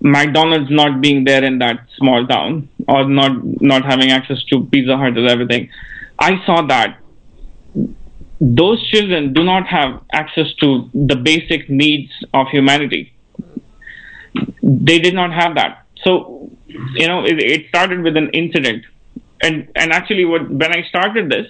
McDonald's 0.00 0.70
not 0.70 1.00
being 1.00 1.24
there 1.24 1.44
in 1.44 1.58
that 1.60 1.78
small 1.96 2.26
town 2.26 2.68
or 2.88 3.08
not 3.08 3.32
not 3.72 3.84
having 3.84 4.10
access 4.10 4.42
to 4.44 4.64
Pizza 4.72 4.96
Hut 4.96 5.16
and 5.16 5.28
everything, 5.28 5.68
I 6.18 6.44
saw 6.44 6.62
that 6.66 6.98
those 8.40 8.84
children 8.90 9.32
do 9.32 9.44
not 9.44 9.66
have 9.66 10.00
access 10.12 10.52
to 10.62 10.90
the 10.92 11.16
basic 11.16 11.70
needs 11.70 12.10
of 12.34 12.48
humanity. 12.48 13.12
They 14.62 14.98
did 14.98 15.14
not 15.14 15.32
have 15.32 15.54
that. 15.54 15.86
So, 16.02 16.50
you 16.66 17.06
know, 17.06 17.24
it, 17.24 17.38
it 17.40 17.68
started 17.68 18.02
with 18.02 18.16
an 18.16 18.30
incident. 18.30 18.84
And, 19.42 19.68
and 19.76 19.92
actually, 19.92 20.24
what, 20.24 20.50
when 20.50 20.72
I 20.72 20.82
started 20.88 21.30
this, 21.30 21.46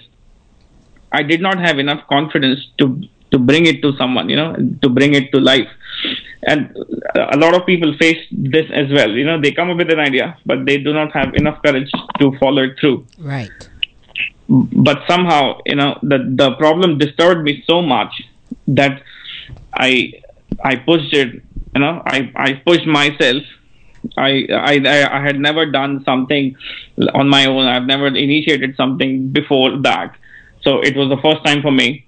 I 1.11 1.23
did 1.23 1.41
not 1.41 1.59
have 1.59 1.79
enough 1.79 2.07
confidence 2.07 2.59
to, 2.77 3.01
to 3.31 3.39
bring 3.39 3.65
it 3.65 3.81
to 3.81 3.93
someone, 3.97 4.29
you 4.29 4.35
know, 4.35 4.55
to 4.81 4.89
bring 4.89 5.13
it 5.13 5.31
to 5.31 5.39
life. 5.39 5.67
And 6.47 6.59
a 7.33 7.37
lot 7.37 7.53
of 7.55 7.65
people 7.65 7.93
face 7.99 8.21
this 8.31 8.67
as 8.73 8.89
well. 8.97 9.11
You 9.11 9.25
know, 9.25 9.39
they 9.41 9.51
come 9.51 9.69
up 9.69 9.77
with 9.77 9.91
an 9.91 9.99
idea, 9.99 10.37
but 10.45 10.65
they 10.65 10.77
do 10.77 10.93
not 10.93 11.11
have 11.11 11.33
enough 11.35 11.61
courage 11.61 11.91
to 12.19 12.31
follow 12.39 12.63
it 12.63 12.79
through 12.79 13.05
Right. 13.19 13.51
but 14.89 14.99
somehow 15.09 15.59
you 15.65 15.75
know 15.75 15.99
the 16.11 16.19
the 16.41 16.51
problem 16.55 16.97
disturbed 16.97 17.43
me 17.43 17.53
so 17.69 17.81
much 17.81 18.13
that 18.79 19.01
i 19.73 19.89
i 20.63 20.73
pushed 20.77 21.13
it 21.13 21.33
you 21.75 21.81
know 21.83 22.01
i 22.05 22.31
i 22.47 22.53
pushed 22.69 22.87
myself 22.87 23.43
I, 24.15 24.47
I 24.71 24.73
I 25.17 25.21
had 25.21 25.37
never 25.37 25.65
done 25.65 26.01
something 26.05 26.55
on 27.13 27.27
my 27.27 27.45
own. 27.45 27.65
I've 27.65 27.87
never 27.87 28.07
initiated 28.07 28.75
something 28.77 29.29
before 29.39 29.71
that, 29.87 30.15
so 30.61 30.79
it 30.79 30.95
was 30.95 31.09
the 31.09 31.17
first 31.17 31.43
time 31.45 31.61
for 31.61 31.71
me. 31.71 32.06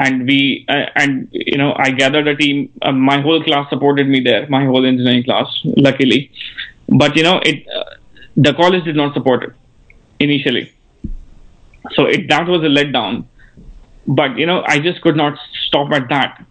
And 0.00 0.26
we 0.26 0.64
uh, 0.68 0.86
and 0.96 1.28
you 1.30 1.58
know 1.58 1.74
I 1.76 1.90
gathered 1.90 2.26
a 2.26 2.34
team. 2.34 2.72
Uh, 2.80 2.92
my 2.92 3.20
whole 3.20 3.42
class 3.44 3.68
supported 3.68 4.08
me 4.08 4.20
there. 4.20 4.48
My 4.48 4.64
whole 4.64 4.86
engineering 4.86 5.24
class, 5.24 5.46
luckily. 5.64 6.30
But 6.88 7.16
you 7.16 7.22
know 7.22 7.38
it, 7.44 7.66
uh, 7.68 7.84
the 8.36 8.54
college 8.54 8.84
did 8.84 8.96
not 8.96 9.14
support 9.14 9.42
it 9.44 9.52
initially 10.18 10.72
so 11.92 12.04
it, 12.04 12.28
that 12.28 12.46
was 12.46 12.62
a 12.62 12.72
letdown 12.78 13.24
but 14.06 14.36
you 14.36 14.46
know 14.46 14.62
i 14.66 14.78
just 14.78 15.00
could 15.02 15.16
not 15.16 15.38
stop 15.66 15.90
at 15.92 16.08
that 16.08 16.44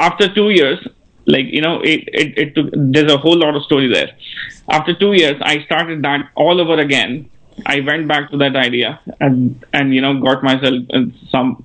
after 0.00 0.32
two 0.32 0.50
years 0.50 0.78
like 1.26 1.46
you 1.46 1.60
know 1.60 1.80
it, 1.82 2.04
it, 2.08 2.38
it 2.38 2.54
took 2.54 2.68
there's 2.72 3.10
a 3.12 3.18
whole 3.18 3.36
lot 3.36 3.54
of 3.54 3.62
story 3.62 3.92
there 3.92 4.10
after 4.70 4.94
two 4.94 5.12
years 5.12 5.36
i 5.42 5.62
started 5.64 6.02
that 6.02 6.28
all 6.34 6.60
over 6.60 6.78
again 6.80 7.28
i 7.66 7.80
went 7.80 8.06
back 8.08 8.30
to 8.30 8.36
that 8.36 8.56
idea 8.56 9.00
and 9.20 9.64
and 9.72 9.94
you 9.94 10.00
know 10.00 10.18
got 10.20 10.42
myself 10.42 10.82
uh, 10.92 11.04
some 11.30 11.64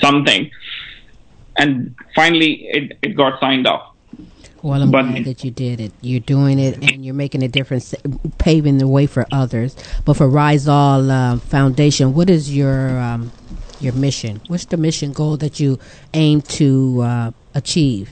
something 0.00 0.50
and 1.56 1.94
finally 2.14 2.66
it, 2.68 2.98
it 3.02 3.16
got 3.16 3.38
signed 3.40 3.66
off 3.66 3.92
Well, 4.62 4.82
I'm 4.82 4.90
But- 4.90 5.02
glad 5.12 5.24
that 5.26 5.44
you 5.44 5.50
did 5.52 5.78
it. 5.80 5.92
You're 6.00 6.24
doing 6.26 6.58
it, 6.58 6.74
and 6.82 7.04
you're 7.04 7.14
making 7.14 7.42
a 7.44 7.48
difference, 7.48 7.94
paving 8.38 8.78
the 8.78 8.88
way 8.88 9.06
for 9.06 9.24
others. 9.30 9.76
But 10.04 10.14
for 10.16 10.26
Rise 10.26 10.66
All 10.66 11.06
uh, 11.10 11.38
Foundation, 11.38 12.14
what 12.18 12.28
is 12.30 12.50
your 12.50 12.98
um, 12.98 13.30
your 13.78 13.92
mission? 13.94 14.40
What's 14.48 14.64
the 14.66 14.76
mission 14.76 15.12
goal 15.12 15.36
that 15.44 15.60
you 15.60 15.78
aim 16.14 16.40
to 16.58 16.68
uh, 17.02 17.30
achieve? 17.54 18.10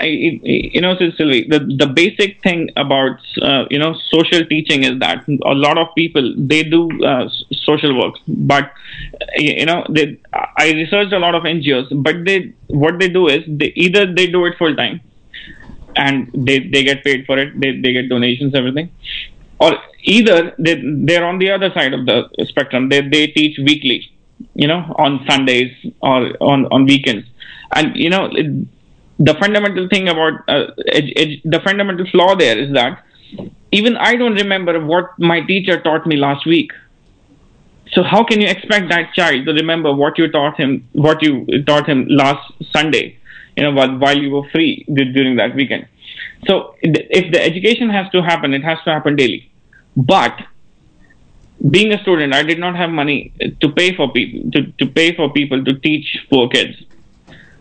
You 0.00 0.80
know, 0.82 0.94
Silvy, 0.96 1.46
the 1.48 1.60
the 1.60 1.86
basic 1.86 2.42
thing 2.42 2.70
about 2.76 3.18
uh, 3.40 3.64
you 3.70 3.78
know 3.78 3.94
social 4.10 4.44
teaching 4.44 4.84
is 4.84 4.98
that 4.98 5.26
a 5.28 5.54
lot 5.54 5.78
of 5.78 5.88
people 5.94 6.34
they 6.36 6.64
do 6.64 6.90
uh, 7.02 7.28
social 7.64 7.98
work, 7.98 8.16
but 8.28 8.70
you 9.36 9.64
know, 9.64 9.84
they 9.88 10.18
I 10.56 10.72
researched 10.72 11.12
a 11.12 11.18
lot 11.18 11.34
of 11.34 11.44
NGOs, 11.44 12.02
but 12.02 12.24
they 12.24 12.52
what 12.68 12.98
they 12.98 13.08
do 13.08 13.28
is 13.28 13.42
they 13.46 13.72
either 13.74 14.12
they 14.12 14.26
do 14.26 14.44
it 14.44 14.58
full 14.58 14.76
time, 14.76 15.00
and 15.96 16.30
they 16.34 16.58
they 16.58 16.84
get 16.84 17.02
paid 17.02 17.24
for 17.24 17.38
it, 17.38 17.58
they 17.58 17.80
they 17.80 17.92
get 17.92 18.08
donations, 18.08 18.54
everything, 18.54 18.90
or 19.60 19.78
either 20.02 20.54
they 20.58 20.82
they're 21.04 21.24
on 21.24 21.38
the 21.38 21.50
other 21.50 21.70
side 21.72 21.94
of 21.94 22.06
the 22.06 22.28
spectrum, 22.46 22.90
they 22.90 23.00
they 23.00 23.28
teach 23.28 23.58
weekly, 23.58 24.10
you 24.54 24.68
know, 24.68 24.94
on 24.98 25.24
Sundays 25.28 25.72
or 26.02 26.36
on 26.40 26.66
on 26.66 26.84
weekends, 26.84 27.26
and 27.74 27.96
you 27.96 28.10
know. 28.10 28.26
It, 28.32 28.66
the 29.18 29.34
fundamental 29.34 29.88
thing 29.88 30.08
about 30.08 30.34
uh, 30.48 30.66
ed- 30.88 31.12
ed- 31.16 31.40
the 31.44 31.60
fundamental 31.60 32.06
flaw 32.06 32.34
there 32.34 32.58
is 32.58 32.72
that 32.74 33.02
even 33.72 33.96
I 33.96 34.16
don't 34.16 34.34
remember 34.34 34.78
what 34.84 35.18
my 35.18 35.40
teacher 35.40 35.80
taught 35.80 36.06
me 36.06 36.16
last 36.16 36.46
week. 36.46 36.72
So 37.92 38.02
how 38.02 38.24
can 38.24 38.40
you 38.40 38.48
expect 38.48 38.88
that 38.90 39.14
child 39.14 39.46
to 39.46 39.52
remember 39.52 39.92
what 39.92 40.18
you 40.18 40.30
taught 40.30 40.58
him, 40.58 40.88
what 40.92 41.22
you 41.22 41.46
taught 41.64 41.88
him 41.88 42.06
last 42.08 42.52
Sunday, 42.72 43.16
you 43.56 43.62
know, 43.62 43.70
while, 43.70 43.96
while 43.96 44.18
you 44.18 44.30
were 44.30 44.48
free 44.50 44.84
du- 44.92 45.12
during 45.12 45.36
that 45.36 45.54
weekend? 45.54 45.86
So 46.46 46.74
if 46.82 47.32
the 47.32 47.42
education 47.42 47.88
has 47.90 48.10
to 48.10 48.22
happen, 48.22 48.54
it 48.54 48.64
has 48.64 48.78
to 48.84 48.92
happen 48.92 49.16
daily. 49.16 49.50
But 49.96 50.36
being 51.70 51.92
a 51.92 52.00
student, 52.02 52.34
I 52.34 52.42
did 52.42 52.58
not 52.58 52.76
have 52.76 52.90
money 52.90 53.32
to 53.60 53.68
pay 53.72 53.94
for 53.94 54.12
people 54.12 54.50
to, 54.52 54.72
to 54.72 54.86
pay 54.86 55.14
for 55.14 55.32
people 55.32 55.64
to 55.64 55.78
teach 55.78 56.26
poor 56.28 56.48
kids. 56.48 56.76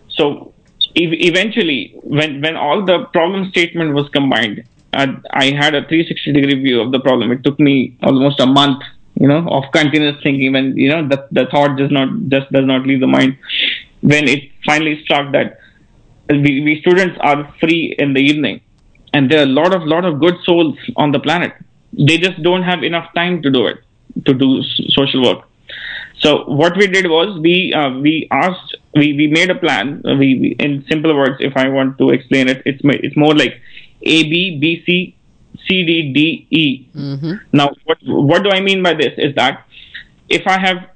So 0.09 0.54
ev- 0.95 1.19
eventually, 1.31 1.93
when 2.03 2.41
when 2.41 2.55
all 2.55 2.83
the 2.85 3.05
problem 3.13 3.49
statement 3.49 3.93
was 3.93 4.09
combined, 4.09 4.63
uh, 4.93 5.07
I 5.31 5.51
had 5.51 5.75
a 5.75 5.81
360 5.87 6.31
degree 6.31 6.61
view 6.61 6.81
of 6.81 6.91
the 6.91 6.99
problem. 6.99 7.31
It 7.31 7.43
took 7.43 7.59
me 7.59 7.97
almost 8.03 8.39
a 8.39 8.45
month, 8.45 8.83
you 9.15 9.27
know, 9.27 9.47
of 9.49 9.63
continuous 9.71 10.21
thinking. 10.23 10.53
When 10.53 10.75
you 10.77 10.89
know 10.89 11.07
the 11.07 11.27
the 11.31 11.45
thought 11.47 11.77
does 11.77 11.91
not 11.91 12.09
just 12.29 12.51
does 12.51 12.65
not 12.65 12.85
leave 12.85 12.99
the 12.99 13.07
mind. 13.07 13.37
When 14.01 14.27
it 14.27 14.51
finally 14.65 15.01
struck 15.03 15.31
that 15.31 15.59
we, 16.29 16.61
we 16.61 16.79
students 16.81 17.17
are 17.21 17.53
free 17.59 17.95
in 17.97 18.13
the 18.13 18.21
evening, 18.21 18.61
and 19.13 19.29
there 19.29 19.39
are 19.39 19.49
a 19.49 19.55
lot 19.61 19.73
of 19.73 19.83
lot 19.83 20.05
of 20.05 20.19
good 20.19 20.35
souls 20.43 20.77
on 20.95 21.11
the 21.11 21.19
planet. 21.19 21.53
They 21.93 22.17
just 22.17 22.41
don't 22.43 22.63
have 22.63 22.83
enough 22.83 23.13
time 23.13 23.41
to 23.43 23.49
do 23.49 23.67
it, 23.67 23.77
to 24.25 24.33
do 24.33 24.61
social 24.89 25.23
work. 25.23 25.47
So 26.19 26.45
what 26.45 26.75
we 26.77 26.87
did 26.87 27.07
was 27.07 27.39
we 27.39 27.73
uh, 27.73 27.91
we 27.99 28.27
asked 28.31 28.75
we, 28.95 29.13
we 29.13 29.27
made 29.27 29.49
a 29.49 29.55
plan. 29.55 30.01
We, 30.03 30.39
we 30.39 30.55
in 30.59 30.85
simple 30.89 31.15
words, 31.15 31.37
if 31.39 31.55
I 31.55 31.69
want 31.69 31.97
to 31.97 32.09
explain 32.09 32.47
it, 32.47 32.61
it's 32.65 32.81
it's 32.83 33.17
more 33.17 33.35
like 33.35 33.61
A 34.01 34.23
B 34.23 34.57
B 34.59 34.83
C 34.85 35.15
C 35.67 35.85
D 35.85 36.13
D 36.13 36.47
E. 36.49 36.89
Mm-hmm. 36.95 37.33
Now 37.51 37.71
what 37.85 37.97
what 38.05 38.43
do 38.43 38.49
I 38.49 38.61
mean 38.61 38.83
by 38.83 38.93
this 38.93 39.13
is 39.17 39.35
that 39.35 39.65
if 40.29 40.47
I 40.47 40.59
have 40.59 40.89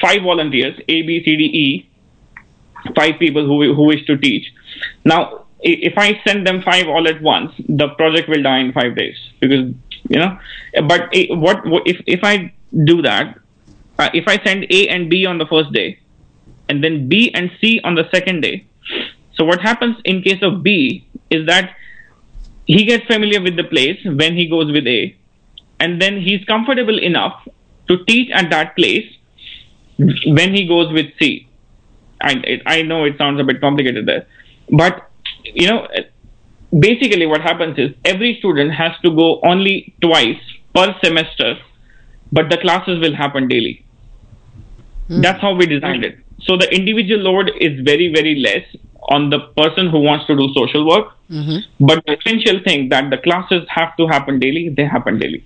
five 0.00 0.22
volunteers 0.22 0.78
A 0.88 1.02
B 1.02 1.22
C 1.24 1.36
D 1.36 1.44
E, 1.44 1.90
five 2.94 3.18
people 3.18 3.46
who 3.46 3.74
who 3.74 3.84
wish 3.84 4.04
to 4.06 4.16
teach. 4.16 4.52
Now 5.04 5.46
if 5.60 5.98
I 5.98 6.20
send 6.26 6.46
them 6.46 6.62
five 6.62 6.86
all 6.88 7.08
at 7.08 7.20
once, 7.20 7.52
the 7.68 7.88
project 7.88 8.28
will 8.28 8.42
die 8.42 8.58
in 8.58 8.72
five 8.72 8.96
days 8.96 9.16
because 9.40 9.72
you 10.08 10.18
know. 10.18 10.38
But 10.86 11.10
what, 11.30 11.66
what 11.66 11.82
if 11.86 12.00
if 12.06 12.20
I 12.22 12.52
do 12.84 13.02
that? 13.02 13.38
uh, 13.98 14.10
if 14.14 14.28
I 14.28 14.42
send 14.44 14.66
A 14.70 14.88
and 14.88 15.10
B 15.10 15.26
on 15.26 15.38
the 15.38 15.46
first 15.46 15.72
day, 15.72 15.98
and 16.68 16.82
then 16.84 17.08
B 17.08 17.30
and 17.34 17.50
C 17.60 17.80
on 17.84 17.94
the 17.94 18.08
second 18.12 18.40
day, 18.42 18.66
so 19.34 19.44
what 19.44 19.60
happens 19.60 19.96
in 20.04 20.22
case 20.22 20.42
of 20.42 20.62
B 20.62 21.06
is 21.30 21.46
that 21.46 21.74
he 22.66 22.84
gets 22.84 23.06
familiar 23.06 23.40
with 23.40 23.56
the 23.56 23.64
place 23.64 23.98
when 24.04 24.36
he 24.36 24.46
goes 24.48 24.70
with 24.72 24.86
A, 24.86 25.16
and 25.80 26.00
then 26.02 26.20
he's 26.20 26.44
comfortable 26.44 26.98
enough 26.98 27.46
to 27.88 28.04
teach 28.04 28.30
at 28.32 28.50
that 28.50 28.76
place 28.76 29.06
when 30.26 30.54
he 30.54 30.66
goes 30.66 30.92
with 30.92 31.06
C. 31.18 31.48
I, 32.20 32.60
I 32.66 32.82
know 32.82 33.04
it 33.04 33.16
sounds 33.16 33.40
a 33.40 33.44
bit 33.44 33.60
complicated 33.60 34.06
there, 34.06 34.26
but 34.70 35.10
you 35.44 35.68
know, 35.68 35.88
basically 36.78 37.26
what 37.26 37.40
happens 37.40 37.78
is 37.78 37.94
every 38.04 38.36
student 38.38 38.72
has 38.72 38.92
to 39.02 39.10
go 39.10 39.40
only 39.42 39.94
twice 40.02 40.40
per 40.74 40.94
semester, 41.02 41.56
but 42.32 42.50
the 42.50 42.58
classes 42.58 43.00
will 43.00 43.14
happen 43.14 43.48
daily. 43.48 43.84
Hmm. 45.06 45.22
That's 45.22 45.40
how 45.40 45.54
we 45.54 45.66
designed 45.66 46.04
it. 46.04 46.18
So 46.40 46.56
the 46.56 46.72
individual 46.74 47.20
load 47.20 47.50
is 47.60 47.80
very, 47.80 48.12
very 48.12 48.36
less 48.36 48.64
on 49.08 49.30
the 49.30 49.40
person 49.56 49.88
who 49.88 50.00
wants 50.00 50.26
to 50.26 50.36
do 50.36 50.52
social 50.54 50.86
work. 50.86 51.12
Mm-hmm. 51.30 51.84
But 51.84 52.04
the 52.06 52.16
essential 52.18 52.60
thing 52.62 52.88
that 52.90 53.10
the 53.10 53.18
classes 53.18 53.66
have 53.68 53.96
to 53.96 54.06
happen 54.06 54.38
daily, 54.38 54.68
they 54.68 54.84
happen 54.84 55.18
daily. 55.18 55.44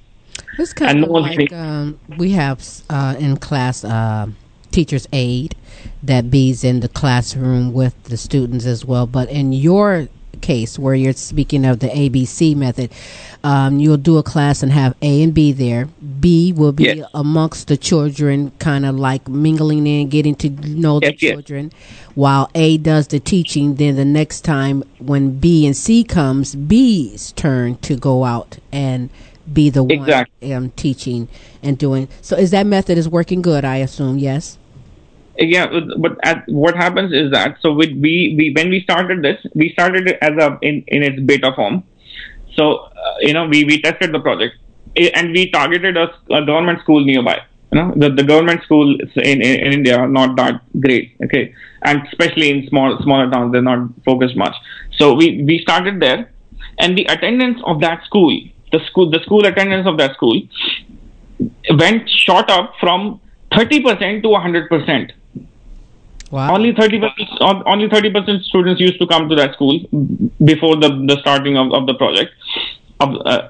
It's 0.59 0.73
kind 0.73 0.91
And 0.91 1.05
of 1.05 1.11
no 1.11 1.17
like 1.19 1.53
um, 1.53 1.99
we 2.19 2.33
have 2.33 2.63
uh, 2.91 3.17
in 3.19 3.37
class 3.39 3.85
uh, 3.85 4.27
teacher's 4.71 5.09
aid 5.13 5.57
that 6.03 6.31
bees 6.31 6.65
in 6.65 6.81
the 6.81 6.89
classroom 6.89 7.73
with 7.73 8.01
the 8.05 8.17
students 8.17 8.67
as 8.67 8.85
well. 8.85 9.07
But 9.07 9.31
in 9.31 9.53
your 9.53 10.09
case 10.43 10.79
where 10.79 10.95
you're 10.95 11.13
speaking 11.15 11.65
of 11.65 11.79
the 11.79 11.89
ABC 11.89 12.55
method. 12.55 12.91
Um, 13.45 13.81
you'll 13.81 13.97
do 13.97 14.19
a 14.19 14.23
class 14.23 14.63
and 14.63 14.71
have 14.71 14.95
A 15.03 15.23
and 15.23 15.33
B 15.35 15.53
there. 15.53 15.87
B 16.21 16.53
will 16.53 16.73
be 16.73 16.85
Yes. 16.85 17.09
amongst 17.15 17.69
the 17.69 17.77
children, 17.77 18.53
kind 18.59 18.85
of 18.87 18.97
like 18.97 19.29
mingling 19.29 19.87
in, 19.87 20.09
getting 20.11 20.35
to 20.37 20.51
know 20.51 21.01
the 21.01 21.07
Yes, 21.13 21.23
yes. 21.23 21.33
children, 21.33 21.73
while 22.15 22.51
A 22.55 22.77
does 22.79 23.09
the 23.09 23.19
teaching. 23.19 23.77
Then 23.77 23.97
the 23.97 24.05
next 24.05 24.43
time 24.43 24.85
when 24.99 25.39
B 25.39 25.67
and 25.67 25.77
C 25.77 26.05
comes, 26.05 26.55
B's 26.55 27.33
turn 27.33 27.77
to 27.79 27.97
go 27.97 28.25
out 28.25 28.59
and 28.71 29.11
be 29.53 29.71
the 29.71 29.83
one 29.83 29.99
Exactly. 29.99 30.55
um, 30.55 30.71
teaching 30.77 31.27
and 31.65 31.77
doing. 31.77 32.07
So 32.21 32.37
is 32.37 32.53
that 32.53 32.65
method 32.67 32.97
is 32.97 33.09
working 33.09 33.43
good? 33.43 33.65
I 33.65 33.79
assume 33.79 34.19
yes. 34.19 34.57
Yeah 35.39 35.67
but- 35.99 36.19
at, 36.23 36.49
what 36.49 36.77
happens 36.77 37.13
is 37.13 37.31
that 37.33 37.57
so 37.61 37.73
we, 37.73 37.87
we 37.95 38.35
we 38.37 38.53
when 38.55 38.71
we 38.71 38.83
started 38.83 39.23
this 39.23 39.39
we 39.55 39.71
started 39.73 40.09
it 40.09 40.19
as 40.21 40.33
a 40.39 40.59
in, 40.63 40.85
in 40.89 41.03
its 41.03 41.21
beta 41.21 41.53
form. 41.55 41.85
So 42.55 42.77
uh, 42.77 43.15
you 43.21 43.33
know 43.33 43.47
we 43.47 43.65
we 43.65 43.81
tested 43.81 44.13
the 44.13 44.21
project. 44.21 44.57
And 44.95 45.33
we 45.33 45.51
targeted 45.51 45.97
a 45.97 46.09
government 46.45 46.81
school 46.81 47.03
nearby 47.03 47.41
you 47.73 47.79
know 47.79 47.93
the, 47.97 48.11
the 48.11 48.23
government 48.23 48.63
schools 48.63 49.01
in, 49.17 49.41
in, 49.41 49.55
in 49.65 49.73
india 49.73 49.97
are 49.99 50.09
not 50.09 50.37
that 50.37 50.61
great 50.81 51.17
okay? 51.25 51.55
And 51.83 52.07
especially 52.09 52.51
in 52.51 52.69
small 52.69 52.99
smaller 53.03 53.31
towns 53.31 53.53
they're 53.53 53.63
not 53.63 53.89
focused 54.05 54.37
much. 54.37 54.55
So 54.99 55.15
we 55.15 55.43
we 55.43 55.59
started 55.61 56.01
there 56.01 56.31
and 56.79 56.97
the 56.97 57.05
attendance 57.07 57.61
of 57.65 57.81
that 57.81 58.05
school 58.05 58.39
the 58.73 58.81
school 58.87 59.11
the 59.11 59.21
school 59.21 59.47
attendance 59.47 59.87
of 59.87 59.97
that 59.99 60.15
school 60.15 60.41
went 61.79 62.09
shot 62.09 62.51
up 62.51 62.75
from 62.79 63.21
30% 63.53 64.23
to 64.23 64.29
100% 64.29 65.11
Wow. 66.33 66.55
only 66.55 66.73
30 66.73 66.99
percent 66.99 67.29
only 67.67 67.89
30 67.91 68.11
percent 68.11 68.43
students 68.45 68.81
used 68.81 68.99
to 68.99 69.07
come 69.07 69.29
to 69.29 69.35
that 69.35 69.53
school 69.53 69.79
before 70.43 70.77
the, 70.77 70.89
the 71.07 71.19
starting 71.21 71.59
of, 71.59 71.73
of 71.75 71.87
the 71.87 71.93
project. 71.93 72.33
Of, 73.01 73.17
uh, 73.27 73.49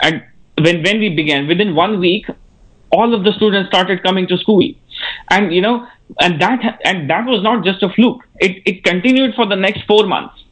and 0.00 0.22
when 0.62 0.84
when 0.84 1.00
we 1.00 1.08
began 1.14 1.48
within 1.48 1.74
one 1.74 1.98
week 1.98 2.26
all 2.92 3.14
of 3.14 3.24
the 3.24 3.32
students 3.32 3.68
started 3.68 4.04
coming 4.04 4.28
to 4.28 4.38
school. 4.38 4.62
And 5.28 5.52
you 5.52 5.60
know 5.60 5.88
and 6.20 6.40
that 6.40 6.80
and 6.84 7.10
that 7.10 7.26
was 7.26 7.42
not 7.42 7.64
just 7.64 7.82
a 7.82 7.88
fluke. 7.88 8.22
It 8.38 8.62
it 8.64 8.84
continued 8.84 9.34
for 9.34 9.46
the 9.46 9.56
next 9.56 9.82
4 9.88 10.06
months. 10.06 10.44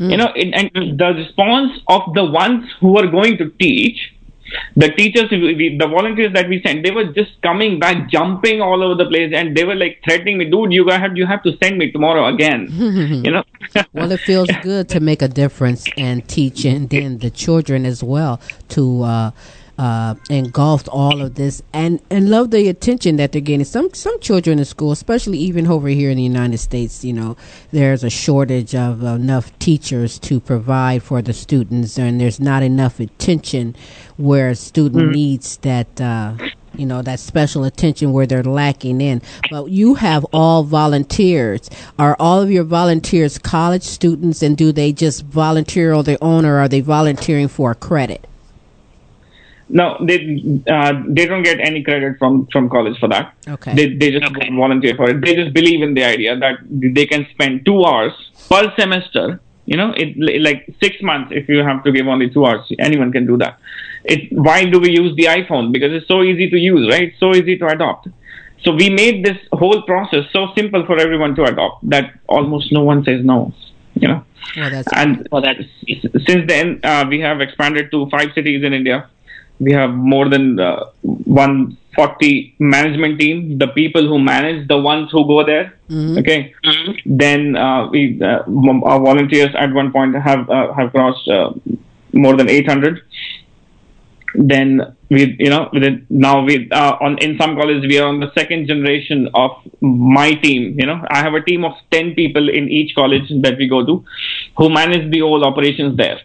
You 0.00 0.16
know 0.16 0.32
it, 0.34 0.52
and 0.54 0.98
the 0.98 1.12
response 1.14 1.78
of 1.86 2.14
the 2.14 2.24
ones 2.24 2.64
who 2.80 2.94
were 2.94 3.06
going 3.06 3.36
to 3.36 3.50
teach 3.60 3.98
the 4.76 4.90
teachers 4.90 5.30
we, 5.30 5.76
the 5.78 5.86
volunteers 5.86 6.32
that 6.32 6.48
we 6.48 6.60
sent 6.62 6.84
they 6.84 6.90
were 6.90 7.06
just 7.12 7.40
coming 7.42 7.78
back 7.78 8.08
jumping 8.10 8.60
all 8.60 8.82
over 8.82 8.94
the 8.94 9.06
place 9.06 9.32
and 9.34 9.56
they 9.56 9.64
were 9.64 9.74
like 9.74 10.00
threatening 10.04 10.38
me 10.38 10.44
dude 10.50 10.72
you 10.72 10.86
have 10.88 11.16
you 11.16 11.26
have 11.26 11.42
to 11.42 11.56
send 11.62 11.78
me 11.78 11.90
tomorrow 11.90 12.26
again. 12.26 12.68
You 13.24 13.30
know? 13.30 13.44
Well, 13.92 14.10
it 14.12 14.20
feels 14.20 14.48
good 14.62 14.88
to 14.90 15.00
make 15.00 15.22
a 15.22 15.28
difference 15.28 15.86
and 15.96 16.26
teach, 16.26 16.64
and 16.64 16.88
then 16.88 17.18
the 17.18 17.30
children 17.30 17.84
as 17.84 18.02
well 18.02 18.40
to 18.70 19.02
uh, 19.02 19.30
uh, 19.80 20.14
engulf 20.28 20.86
all 20.92 21.22
of 21.22 21.36
this 21.36 21.62
and 21.72 22.00
and 22.10 22.28
love 22.28 22.50
the 22.50 22.68
attention 22.68 23.16
that 23.16 23.32
they're 23.32 23.40
getting. 23.40 23.64
Some 23.64 23.94
some 23.94 24.20
children 24.20 24.58
in 24.58 24.64
school, 24.66 24.92
especially 24.92 25.38
even 25.38 25.66
over 25.66 25.88
here 25.88 26.10
in 26.10 26.18
the 26.18 26.22
United 26.22 26.58
States, 26.58 27.02
you 27.02 27.14
know, 27.14 27.34
there's 27.72 28.04
a 28.04 28.10
shortage 28.10 28.74
of 28.74 29.02
enough 29.02 29.58
teachers 29.58 30.18
to 30.20 30.38
provide 30.38 31.02
for 31.02 31.22
the 31.22 31.32
students, 31.32 31.98
and 31.98 32.20
there's 32.20 32.38
not 32.40 32.62
enough 32.62 33.00
attention 33.00 33.74
where 34.18 34.50
a 34.50 34.54
student 34.54 35.04
Mm. 35.10 35.14
needs 35.14 35.56
that. 35.58 36.00
Uh, 36.00 36.34
you 36.76 36.86
know 36.86 37.02
that 37.02 37.18
special 37.18 37.64
attention 37.64 38.12
where 38.12 38.26
they're 38.26 38.44
lacking 38.44 39.00
in 39.00 39.20
but 39.50 39.64
you 39.66 39.94
have 39.96 40.24
all 40.32 40.62
volunteers 40.62 41.68
are 41.98 42.14
all 42.20 42.40
of 42.40 42.48
your 42.48 42.62
volunteers 42.62 43.38
college 43.38 43.82
students 43.82 44.40
and 44.40 44.56
do 44.56 44.70
they 44.70 44.92
just 44.92 45.24
volunteer 45.24 45.92
on 45.92 46.04
their 46.04 46.16
own 46.22 46.44
or 46.44 46.58
are 46.58 46.68
they 46.68 46.80
volunteering 46.80 47.48
for 47.48 47.72
a 47.72 47.74
credit 47.74 48.24
no 49.70 49.96
they 50.08 50.18
uh, 50.68 50.92
they 51.08 51.26
don't 51.26 51.42
get 51.42 51.60
any 51.60 51.82
credit 51.82 52.18
from 52.18 52.46
from 52.52 52.68
college 52.68 52.98
for 52.98 53.08
that. 53.08 53.34
Okay. 53.48 53.74
They, 53.74 53.94
they 53.94 54.10
just 54.10 54.32
volunteer 54.52 54.94
for 54.96 55.08
it. 55.10 55.20
They 55.24 55.34
just 55.34 55.52
believe 55.54 55.82
in 55.82 55.94
the 55.94 56.04
idea 56.04 56.36
that 56.38 56.58
they 56.70 57.06
can 57.06 57.26
spend 57.32 57.64
two 57.64 57.84
hours 57.84 58.12
per 58.48 58.72
semester 58.78 59.40
you 59.66 59.76
know 59.76 59.92
it 59.96 60.16
like 60.42 60.66
six 60.82 61.00
months 61.02 61.30
if 61.32 61.48
you 61.48 61.58
have 61.58 61.84
to 61.84 61.92
give 61.92 62.06
only 62.06 62.30
two 62.30 62.46
hours. 62.46 62.66
Anyone 62.78 63.12
can 63.12 63.26
do 63.26 63.36
that. 63.38 63.58
It 64.04 64.32
why 64.32 64.64
do 64.64 64.80
we 64.80 64.90
use 64.90 65.14
the 65.16 65.26
iphone? 65.40 65.72
Because 65.72 65.92
it's 65.92 66.08
so 66.08 66.22
easy 66.22 66.50
to 66.50 66.56
use 66.56 66.90
right? 66.90 67.12
So 67.18 67.34
easy 67.34 67.56
to 67.58 67.66
adopt. 67.68 68.08
So 68.64 68.72
we 68.72 68.90
made 68.90 69.24
this 69.24 69.38
whole 69.52 69.82
process 69.82 70.24
so 70.32 70.48
simple 70.54 70.84
for 70.84 70.98
everyone 70.98 71.34
to 71.36 71.44
adopt 71.44 71.88
that 71.88 72.12
almost 72.28 72.72
no 72.72 72.82
one 72.82 73.04
says 73.04 73.24
no 73.24 73.54
you 73.94 74.08
know? 74.08 74.24
Well, 74.56 74.70
that's 74.70 74.88
and 74.94 75.28
since 76.26 76.48
then 76.48 76.80
uh, 76.82 77.04
we 77.08 77.20
have 77.20 77.40
expanded 77.40 77.90
to 77.92 78.08
five 78.10 78.32
cities 78.34 78.64
in 78.64 78.72
india 78.72 79.08
we 79.60 79.72
have 79.72 79.90
more 80.12 80.28
than 80.28 80.58
uh, 80.58 80.84
140 81.02 82.54
management 82.58 83.18
team. 83.20 83.58
The 83.58 83.68
people 83.68 84.06
who 84.06 84.18
manage 84.18 84.66
the 84.68 84.78
ones 84.78 85.10
who 85.12 85.26
go 85.26 85.44
there 85.44 85.66
Mhm. 85.90 86.18
okay? 86.20 86.38
Then 87.24 87.56
uh, 87.56 87.88
we 87.92 88.00
uh, 88.22 88.42
our 88.90 89.00
volunteers 89.08 89.54
at 89.64 89.72
one 89.80 89.92
point 89.92 90.14
have 90.30 90.48
uh, 90.58 90.72
have 90.78 90.92
crossed 90.96 91.28
uh, 91.28 91.50
more 92.12 92.36
than 92.36 92.48
800 92.48 93.02
then 94.34 94.94
we 95.10 95.36
you 95.40 95.50
know 95.50 95.68
within, 95.72 96.06
now 96.08 96.42
we 96.44 96.70
uh, 96.70 96.96
on 97.00 97.18
in 97.18 97.36
some 97.38 97.56
colleges 97.56 97.82
we 97.92 97.98
are 97.98 98.06
on 98.08 98.20
the 98.20 98.30
second 98.38 98.66
generation 98.68 99.28
of 99.34 99.50
my 99.80 100.32
team 100.34 100.76
you 100.78 100.86
know? 100.86 101.04
I 101.10 101.18
have 101.18 101.34
a 101.34 101.40
team 101.42 101.64
of 101.64 101.72
10 101.90 102.14
people 102.14 102.48
in 102.48 102.68
each 102.68 102.94
college 102.94 103.28
that 103.42 103.58
we 103.58 103.66
go 103.68 103.84
to 103.84 104.04
who 104.56 104.70
manage 104.70 105.10
the 105.10 105.20
whole 105.20 105.44
operations 105.44 105.96
there 105.96 106.20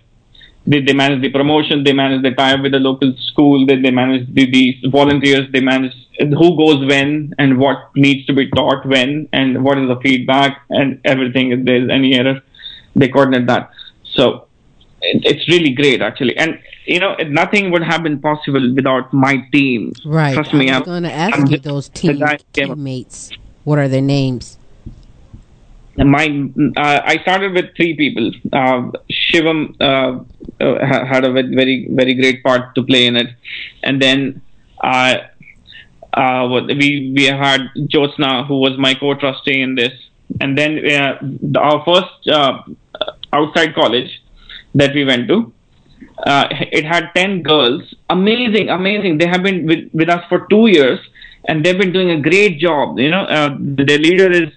they, 0.68 0.82
they 0.82 0.94
manage 0.94 1.22
the 1.22 1.30
promotion 1.30 1.84
they 1.84 1.94
manage 1.94 2.22
the 2.24 2.32
tie 2.32 2.54
up 2.54 2.62
with 2.62 2.72
the 2.72 2.80
local 2.80 3.14
school 3.18 3.66
they, 3.66 3.76
they 3.80 3.92
manage 3.92 4.26
the, 4.34 4.50
the 4.52 4.90
volunteers 4.90 5.46
they 5.52 5.62
manage 5.62 5.94
who 6.20 6.58
goes 6.58 6.86
when 6.86 7.34
and 7.38 7.58
what 7.58 7.78
needs 7.96 8.26
to 8.26 8.34
be 8.34 8.50
taught 8.52 8.86
when 8.86 9.28
and 9.34 9.64
what 9.64 9.78
is 9.78 9.88
the 9.88 9.98
feedback 9.98 10.62
and 10.70 11.00
everything 11.06 11.52
if 11.52 11.66
there's 11.66 11.90
any 11.90 12.16
error 12.16 12.42
they 12.96 13.10
coordinate 13.10 13.46
that. 13.48 13.70
So 14.14 14.48
it, 15.02 15.22
it's 15.26 15.48
really 15.50 15.72
great 15.72 16.02
actually. 16.02 16.38
And 16.38 16.58
you 16.86 17.00
know 17.00 17.16
nothing 17.28 17.72
would 17.72 17.84
have 17.84 18.04
been 18.04 18.20
possible 18.20 18.74
without 18.74 19.12
my 19.14 19.46
team. 19.52 19.92
Right. 20.06 20.34
Trust 20.34 20.54
me 20.54 20.70
I'm- 20.70 20.84
going 20.84 21.04
to 21.04 21.12
ask 21.12 21.38
I'm 21.38 21.48
you 21.48 21.58
those 21.58 21.90
team 21.90 22.20
guy 22.20 22.38
who 22.38 22.44
came 22.54 22.72
up- 22.72 22.78
teammates. 22.78 23.32
What 23.66 23.80
are 23.80 23.88
their 23.90 24.02
names? 24.02 24.58
Mine, 25.98 26.74
uh, 26.76 27.00
I 27.06 27.20
started 27.20 27.54
with 27.54 27.74
three 27.78 27.96
people. 27.96 28.32
Uh, 28.52 28.92
Shivam 29.10 29.76
uh, 29.80 30.24
uh, 30.62 30.86
had 30.86 31.26
a 31.26 31.32
very, 31.32 31.88
very 31.92 32.14
great 32.14 32.44
part 32.44 32.76
to 32.76 32.84
play 32.84 33.06
in 33.06 33.16
it, 33.16 33.30
and 33.84 34.02
then 34.02 34.42
uh, 34.84 35.18
uh, 36.14 36.48
we 36.68 37.14
we 37.16 37.26
had 37.26 37.62
Jyotsna, 37.92 38.48
who 38.48 38.60
was 38.60 38.78
my 38.78 38.94
co-trustee 38.94 39.62
in 39.62 39.76
this, 39.76 39.94
and 40.42 40.58
then 40.58 40.78
uh, 40.86 41.18
the, 41.22 41.60
our 41.60 41.84
first 41.84 42.30
uh, 42.30 42.62
outside 43.34 43.76
college 43.76 44.22
that 44.74 44.94
we 44.94 45.06
went 45.06 45.28
to. 45.28 45.52
Uh, 46.26 46.48
it 46.52 46.86
had 46.86 47.10
10 47.16 47.44
girls. 47.44 47.94
Amazing, 48.10 48.70
amazing. 48.70 49.18
They 49.18 49.28
have 49.28 49.44
been 49.44 49.66
with, 49.66 49.90
with 49.94 50.10
us 50.10 50.24
for 50.30 50.48
two 50.50 50.68
years 50.68 51.00
and 51.48 51.66
they've 51.66 51.78
been 51.78 51.94
doing 51.94 52.12
a 52.12 52.22
great 52.22 52.60
job. 52.60 53.00
You 53.00 53.10
know, 53.12 53.24
uh, 53.24 53.56
their 53.60 53.98
leader 53.98 54.32
is 54.32 54.50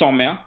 Soumya. 0.00 0.44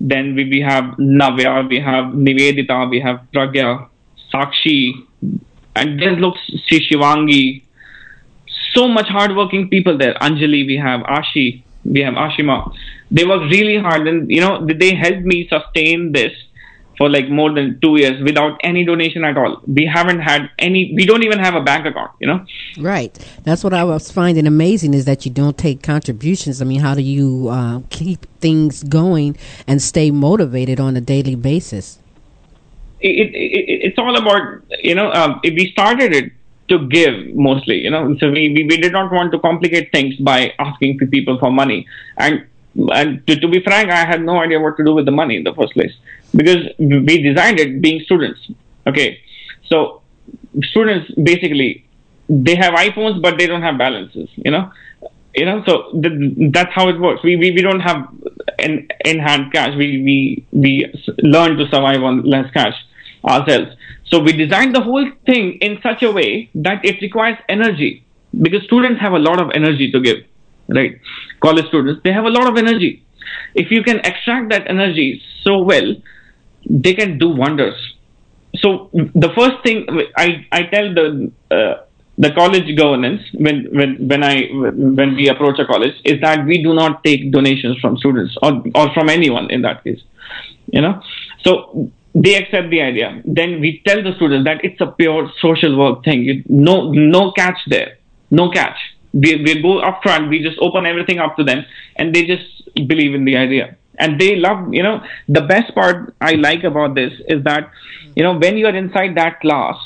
Then 0.00 0.34
we, 0.34 0.48
we 0.48 0.60
have 0.60 0.84
Navya, 0.98 1.68
we 1.68 1.78
have 1.78 2.06
Nivedita, 2.14 2.88
we 2.88 3.00
have 3.00 3.20
Pragya, 3.34 3.88
Sakshi, 4.32 4.94
and 5.76 6.00
then 6.00 6.16
looks 6.16 6.40
Sri 6.66 6.80
Shivangi. 6.88 7.62
So 8.72 8.88
much 8.88 9.08
hardworking 9.08 9.68
people 9.68 9.98
there. 9.98 10.14
Anjali, 10.14 10.66
we 10.66 10.76
have 10.76 11.00
Ashi, 11.02 11.62
we 11.84 12.00
have 12.00 12.14
Ashima. 12.14 12.72
They 13.10 13.24
work 13.24 13.42
really 13.50 13.78
hard 13.78 14.06
and, 14.08 14.30
you 14.30 14.40
know, 14.40 14.64
they 14.64 14.94
helped 14.94 15.22
me 15.22 15.48
sustain 15.48 16.12
this 16.12 16.32
for 17.00 17.08
like 17.08 17.30
more 17.30 17.50
than 17.52 17.80
two 17.80 17.96
years 17.96 18.22
without 18.22 18.60
any 18.62 18.84
donation 18.84 19.24
at 19.24 19.38
all. 19.38 19.62
We 19.66 19.86
haven't 19.86 20.20
had 20.20 20.50
any, 20.58 20.92
we 20.94 21.06
don't 21.06 21.22
even 21.22 21.38
have 21.38 21.54
a 21.54 21.62
bank 21.62 21.86
account, 21.86 22.10
you 22.20 22.26
know? 22.26 22.44
Right. 22.78 23.12
That's 23.44 23.64
what 23.64 23.72
I 23.72 23.84
was 23.84 24.10
finding 24.12 24.46
amazing 24.46 24.92
is 24.92 25.06
that 25.06 25.24
you 25.24 25.30
don't 25.32 25.56
take 25.56 25.82
contributions. 25.82 26.60
I 26.60 26.66
mean, 26.66 26.80
how 26.80 26.94
do 26.94 27.00
you 27.00 27.48
uh, 27.48 27.80
keep 27.88 28.26
things 28.40 28.82
going 28.82 29.38
and 29.66 29.80
stay 29.80 30.10
motivated 30.10 30.78
on 30.78 30.94
a 30.94 31.00
daily 31.00 31.36
basis? 31.36 32.00
it, 33.00 33.34
it, 33.34 33.34
it 33.34 33.80
it's 33.88 33.98
all 33.98 34.16
about 34.16 34.62
you 34.82 34.94
know 34.94 35.10
um, 35.12 35.40
we 35.42 35.70
started 35.72 36.14
it 36.14 36.32
to 36.68 36.86
give 36.88 37.14
mostly 37.34 37.78
you 37.78 37.90
know 37.90 38.16
so 38.18 38.30
we, 38.30 38.52
we, 38.54 38.64
we 38.64 38.76
did 38.76 38.92
not 38.92 39.10
want 39.10 39.32
to 39.32 39.38
complicate 39.38 39.90
things 39.92 40.16
by 40.16 40.52
asking 40.58 40.98
people 41.10 41.38
for 41.38 41.50
money 41.50 41.86
and 42.18 42.46
and 42.92 43.26
to, 43.26 43.38
to 43.40 43.48
be 43.48 43.60
frank 43.62 43.90
i 43.90 44.04
had 44.04 44.22
no 44.22 44.38
idea 44.38 44.60
what 44.60 44.76
to 44.76 44.84
do 44.84 44.94
with 44.94 45.04
the 45.04 45.10
money 45.10 45.36
in 45.36 45.44
the 45.44 45.54
first 45.54 45.72
place 45.72 45.92
because 46.34 46.66
we 46.78 47.22
designed 47.22 47.58
it 47.60 47.80
being 47.80 48.00
students 48.00 48.40
okay 48.86 49.20
so 49.66 50.02
students 50.62 51.10
basically 51.14 51.84
they 52.28 52.54
have 52.54 52.74
iphones 52.74 53.20
but 53.20 53.38
they 53.38 53.46
don't 53.46 53.62
have 53.62 53.76
balances 53.78 54.28
you 54.36 54.50
know 54.50 54.70
you 55.34 55.44
know 55.44 55.62
so 55.66 55.92
th- 56.02 56.52
that's 56.52 56.72
how 56.72 56.88
it 56.88 56.98
works 57.00 57.22
we, 57.22 57.36
we 57.36 57.50
we 57.52 57.62
don't 57.62 57.80
have 57.80 58.08
in 58.62 58.88
in 59.04 59.18
hand 59.18 59.52
cash. 59.52 59.74
We 59.76 60.02
we 60.08 60.46
we 60.52 60.72
learn 61.22 61.56
to 61.56 61.66
survive 61.66 62.02
on 62.02 62.22
less 62.22 62.50
cash 62.52 62.76
ourselves. 63.24 63.70
So 64.06 64.18
we 64.20 64.32
designed 64.32 64.74
the 64.74 64.80
whole 64.80 65.08
thing 65.26 65.52
in 65.60 65.78
such 65.82 66.02
a 66.02 66.10
way 66.10 66.50
that 66.54 66.84
it 66.84 67.00
requires 67.00 67.38
energy 67.48 68.04
because 68.40 68.62
students 68.64 69.00
have 69.00 69.12
a 69.12 69.18
lot 69.18 69.40
of 69.40 69.50
energy 69.54 69.90
to 69.92 70.00
give, 70.00 70.18
right? 70.68 70.98
College 71.40 71.66
students 71.68 72.00
they 72.04 72.12
have 72.12 72.24
a 72.24 72.30
lot 72.38 72.46
of 72.46 72.56
energy. 72.56 73.04
If 73.54 73.70
you 73.70 73.82
can 73.82 74.00
extract 74.00 74.50
that 74.50 74.68
energy 74.68 75.22
so 75.42 75.58
well, 75.62 75.94
they 76.68 76.94
can 76.94 77.18
do 77.18 77.28
wonders. 77.28 77.76
So 78.56 78.90
the 78.92 79.30
first 79.36 79.62
thing 79.62 79.86
I 80.16 80.46
I 80.50 80.64
tell 80.64 80.92
the 80.92 81.32
uh, 81.50 81.74
the 82.18 82.32
college 82.32 82.76
governance 82.76 83.22
when 83.34 83.68
when 83.72 84.08
when 84.08 84.24
I 84.24 84.48
when 84.52 85.14
we 85.14 85.28
approach 85.28 85.58
a 85.58 85.66
college 85.66 85.94
is 86.04 86.20
that 86.20 86.44
we 86.44 86.62
do 86.62 86.74
not 86.74 87.02
take 87.04 87.30
donations 87.32 87.78
from 87.78 87.96
students 87.96 88.36
or 88.42 88.62
or 88.74 88.92
from 88.92 89.08
anyone 89.08 89.50
in 89.50 89.62
that 89.62 89.84
case, 89.84 90.02
you 90.66 90.80
know. 90.80 91.00
So 91.44 91.90
they 92.14 92.34
accept 92.34 92.70
the 92.70 92.82
idea. 92.82 93.22
Then 93.24 93.60
we 93.60 93.82
tell 93.86 94.02
the 94.02 94.14
students 94.16 94.44
that 94.44 94.64
it's 94.64 94.80
a 94.80 94.88
pure 94.88 95.30
social 95.40 95.78
work 95.78 96.04
thing. 96.04 96.24
You, 96.24 96.42
no 96.48 96.90
no 96.90 97.30
catch 97.32 97.58
there, 97.68 97.98
no 98.30 98.50
catch. 98.50 98.78
We 99.12 99.36
we 99.42 99.62
go 99.62 99.78
up 99.78 100.02
front. 100.02 100.28
We 100.28 100.42
just 100.42 100.58
open 100.60 100.86
everything 100.86 101.20
up 101.20 101.36
to 101.36 101.44
them, 101.44 101.64
and 101.96 102.14
they 102.14 102.26
just 102.26 102.48
believe 102.88 103.14
in 103.14 103.24
the 103.24 103.36
idea 103.36 103.76
and 104.00 104.20
they 104.20 104.34
love 104.36 104.72
you 104.72 104.82
know 104.82 105.00
the 105.28 105.42
best 105.52 105.74
part 105.74 106.14
i 106.20 106.32
like 106.32 106.64
about 106.64 106.94
this 106.94 107.12
is 107.28 107.42
that 107.44 107.70
you 108.16 108.22
know 108.22 108.36
when 108.38 108.56
you 108.56 108.66
are 108.66 108.76
inside 108.84 109.14
that 109.16 109.40
class 109.40 109.76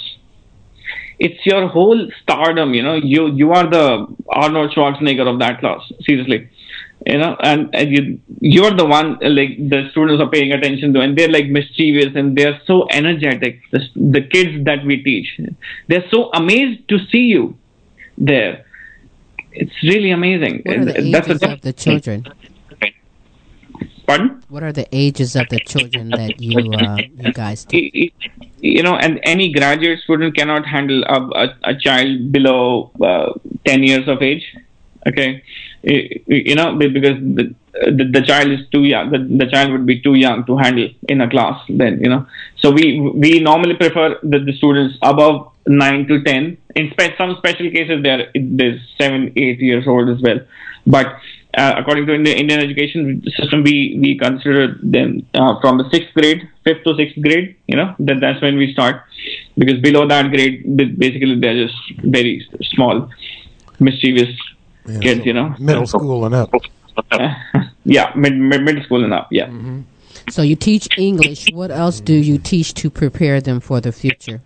it's 1.18 1.44
your 1.46 1.68
whole 1.68 2.09
stardom 2.22 2.74
you 2.74 2.83
know 2.83 2.94
you 2.94 3.27
you 3.40 3.53
are 3.53 3.68
the 3.68 4.07
arnold 4.29 4.72
schwarzenegger 4.74 5.27
of 5.33 5.38
that 5.38 5.61
class 5.61 5.81
seriously. 6.03 6.48
You 7.07 7.18
know 7.18 7.37
and, 7.40 7.74
and 7.74 7.90
you 7.94 8.20
you're 8.40 8.74
the 8.74 8.87
one 8.87 9.18
like 9.20 9.57
the 9.72 9.88
students 9.90 10.22
are 10.22 10.31
paying 10.31 10.53
attention 10.53 10.94
to 10.94 11.00
and 11.00 11.18
they're 11.18 11.29
like 11.29 11.48
mischievous 11.48 12.14
and 12.14 12.37
they're 12.37 12.59
so 12.66 12.87
energetic 12.90 13.61
the, 13.72 13.81
the 13.94 14.22
kids 14.22 14.64
that 14.64 14.85
we 14.87 15.03
teach. 15.03 15.38
They're 15.88 16.09
so 16.11 16.31
amazed 16.33 16.88
to 16.88 16.98
see 17.11 17.27
you 17.35 17.59
there. 18.16 18.64
It's 19.53 19.83
really 19.83 20.12
amazing. 20.12 20.62
What 20.64 20.79
are 20.79 20.85
the 20.87 20.96
And 20.96 21.14
that's 21.14 21.29
ages 21.29 21.42
a 21.42 21.53
of 21.53 21.61
the 21.61 21.72
children? 21.72 22.27
Pardon? 24.06 24.42
What 24.48 24.62
are 24.62 24.72
the 24.72 24.86
ages 24.92 25.34
of 25.34 25.48
the 25.48 25.60
children 25.60 26.10
that 26.10 26.40
you 26.40 26.72
uh, 26.72 26.98
you 27.16 27.32
guys 27.32 27.64
teach? 27.70 28.12
you 28.64 28.82
know, 28.82 28.96
and 28.96 29.20
any 29.24 29.52
graduate 29.52 30.00
student 30.00 30.34
cannot 30.34 30.64
handle 30.66 31.04
a, 31.04 31.18
a, 31.42 31.58
a 31.72 31.74
child 31.76 32.32
below 32.32 32.90
uh, 33.02 33.32
10 33.66 33.82
years 33.82 34.08
of 34.08 34.22
age. 34.22 34.42
Okay. 35.06 35.42
You 35.82 36.54
know, 36.54 36.74
because 36.74 37.18
the, 37.20 37.54
the, 37.74 38.04
the 38.10 38.22
child 38.22 38.50
is 38.50 38.60
too 38.72 38.84
young, 38.84 39.10
the, 39.10 39.18
the 39.18 39.50
child 39.50 39.70
would 39.72 39.84
be 39.84 40.00
too 40.00 40.14
young 40.14 40.46
to 40.46 40.56
handle 40.56 40.88
in 41.10 41.20
a 41.20 41.28
class 41.28 41.62
then, 41.68 42.00
you 42.00 42.08
know. 42.08 42.26
So 42.56 42.70
we, 42.70 43.00
we 43.00 43.40
normally 43.40 43.74
prefer 43.74 44.18
the, 44.22 44.38
the 44.38 44.54
students 44.56 44.96
above 45.02 45.52
9 45.66 46.08
to 46.08 46.22
10. 46.22 46.56
In 46.74 46.90
spe- 46.92 47.18
some 47.18 47.36
special 47.36 47.70
cases, 47.70 48.02
they're, 48.02 48.30
there's 48.34 48.80
7, 48.98 49.34
8 49.36 49.60
years 49.60 49.86
old 49.86 50.08
as 50.08 50.22
well. 50.22 50.40
But 50.86 51.18
uh, 51.56 51.74
according 51.78 52.06
to 52.06 52.22
the 52.22 52.36
Indian 52.36 52.60
education 52.60 53.22
system, 53.36 53.62
we, 53.62 53.98
we 54.00 54.18
consider 54.18 54.78
them 54.82 55.26
uh, 55.34 55.60
from 55.60 55.78
the 55.78 55.88
sixth 55.90 56.12
grade, 56.14 56.48
fifth 56.64 56.84
to 56.84 56.94
sixth 56.96 57.20
grade. 57.20 57.56
You 57.66 57.76
know 57.76 57.94
that 58.00 58.20
that's 58.20 58.40
when 58.42 58.56
we 58.56 58.72
start, 58.72 59.02
because 59.56 59.80
below 59.80 60.06
that 60.08 60.30
grade, 60.30 60.76
basically 60.76 61.38
they're 61.40 61.66
just 61.66 61.76
very 62.02 62.46
small, 62.62 63.08
mischievous 63.80 64.34
kids. 65.00 65.24
You 65.24 65.32
know, 65.32 65.54
Middle 65.58 65.86
school 65.86 66.24
and 66.24 66.34
up. 66.34 66.52
yeah, 67.84 68.12
mid, 68.16 68.36
mid 68.36 68.62
middle 68.62 68.82
school 68.84 69.04
and 69.04 69.12
up. 69.12 69.28
Yeah. 69.30 69.50
So 70.30 70.42
you 70.42 70.56
teach 70.56 70.88
English. 70.96 71.46
What 71.52 71.70
else 71.70 72.00
do 72.00 72.14
you 72.14 72.38
teach 72.38 72.74
to 72.74 72.90
prepare 72.90 73.40
them 73.40 73.60
for 73.60 73.80
the 73.80 73.92
future? 73.92 74.42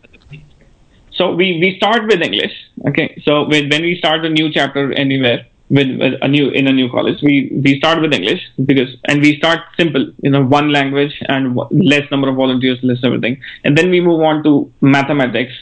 So 1.12 1.34
we, 1.34 1.58
we 1.60 1.76
start 1.76 2.06
with 2.06 2.22
English. 2.22 2.52
Okay. 2.86 3.20
So 3.24 3.46
when, 3.46 3.68
when 3.68 3.82
we 3.82 3.96
start 3.98 4.24
a 4.24 4.28
new 4.28 4.52
chapter 4.52 4.92
anywhere 4.92 5.46
with, 5.70 5.88
a 6.22 6.28
new 6.28 6.50
in 6.50 6.66
a 6.66 6.72
new 6.72 6.90
college, 6.90 7.20
we, 7.22 7.50
we 7.64 7.78
start 7.78 8.00
with 8.00 8.12
English 8.14 8.40
because 8.64 8.96
and 9.04 9.20
we 9.20 9.36
start 9.36 9.60
simple, 9.76 10.10
you 10.22 10.30
know, 10.30 10.44
one 10.44 10.72
language 10.72 11.14
and 11.28 11.56
less 11.70 12.10
number 12.10 12.28
of 12.28 12.36
volunteers, 12.36 12.78
less 12.82 12.98
everything, 13.04 13.40
and 13.64 13.76
then 13.76 13.90
we 13.90 14.00
move 14.00 14.20
on 14.22 14.42
to 14.44 14.72
mathematics, 14.80 15.52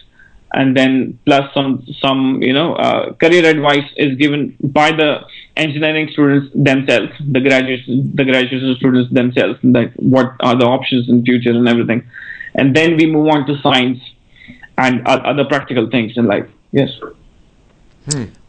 and 0.53 0.77
then 0.77 1.19
plus 1.27 1.53
some 1.53 1.85
some 2.01 2.41
you 2.43 2.53
know 2.53 2.75
uh, 2.75 3.13
career 3.15 3.45
advice 3.47 3.89
is 3.97 4.17
given 4.17 4.57
by 4.63 4.93
the 4.93 5.21
engineering 5.57 6.09
students 6.13 6.53
themselves, 6.55 7.13
the 7.21 7.41
graduates 7.41 7.87
the 7.87 8.25
graduate 8.25 8.77
students 8.79 9.13
themselves, 9.13 9.59
like 9.63 9.93
what 9.95 10.35
are 10.41 10.57
the 10.57 10.67
options 10.67 11.09
in 11.09 11.25
future 11.25 11.51
and 11.51 11.69
everything, 11.69 12.05
and 12.55 12.77
then 12.77 12.97
we 12.97 13.07
move 13.07 13.29
on 13.29 13.47
to 13.47 13.61
science 13.61 13.99
and 14.79 15.01
o- 15.07 15.23
other 15.33 15.45
practical 15.45 15.91
things 15.91 16.13
in 16.17 16.27
life. 16.27 16.49
Yes. 16.71 16.91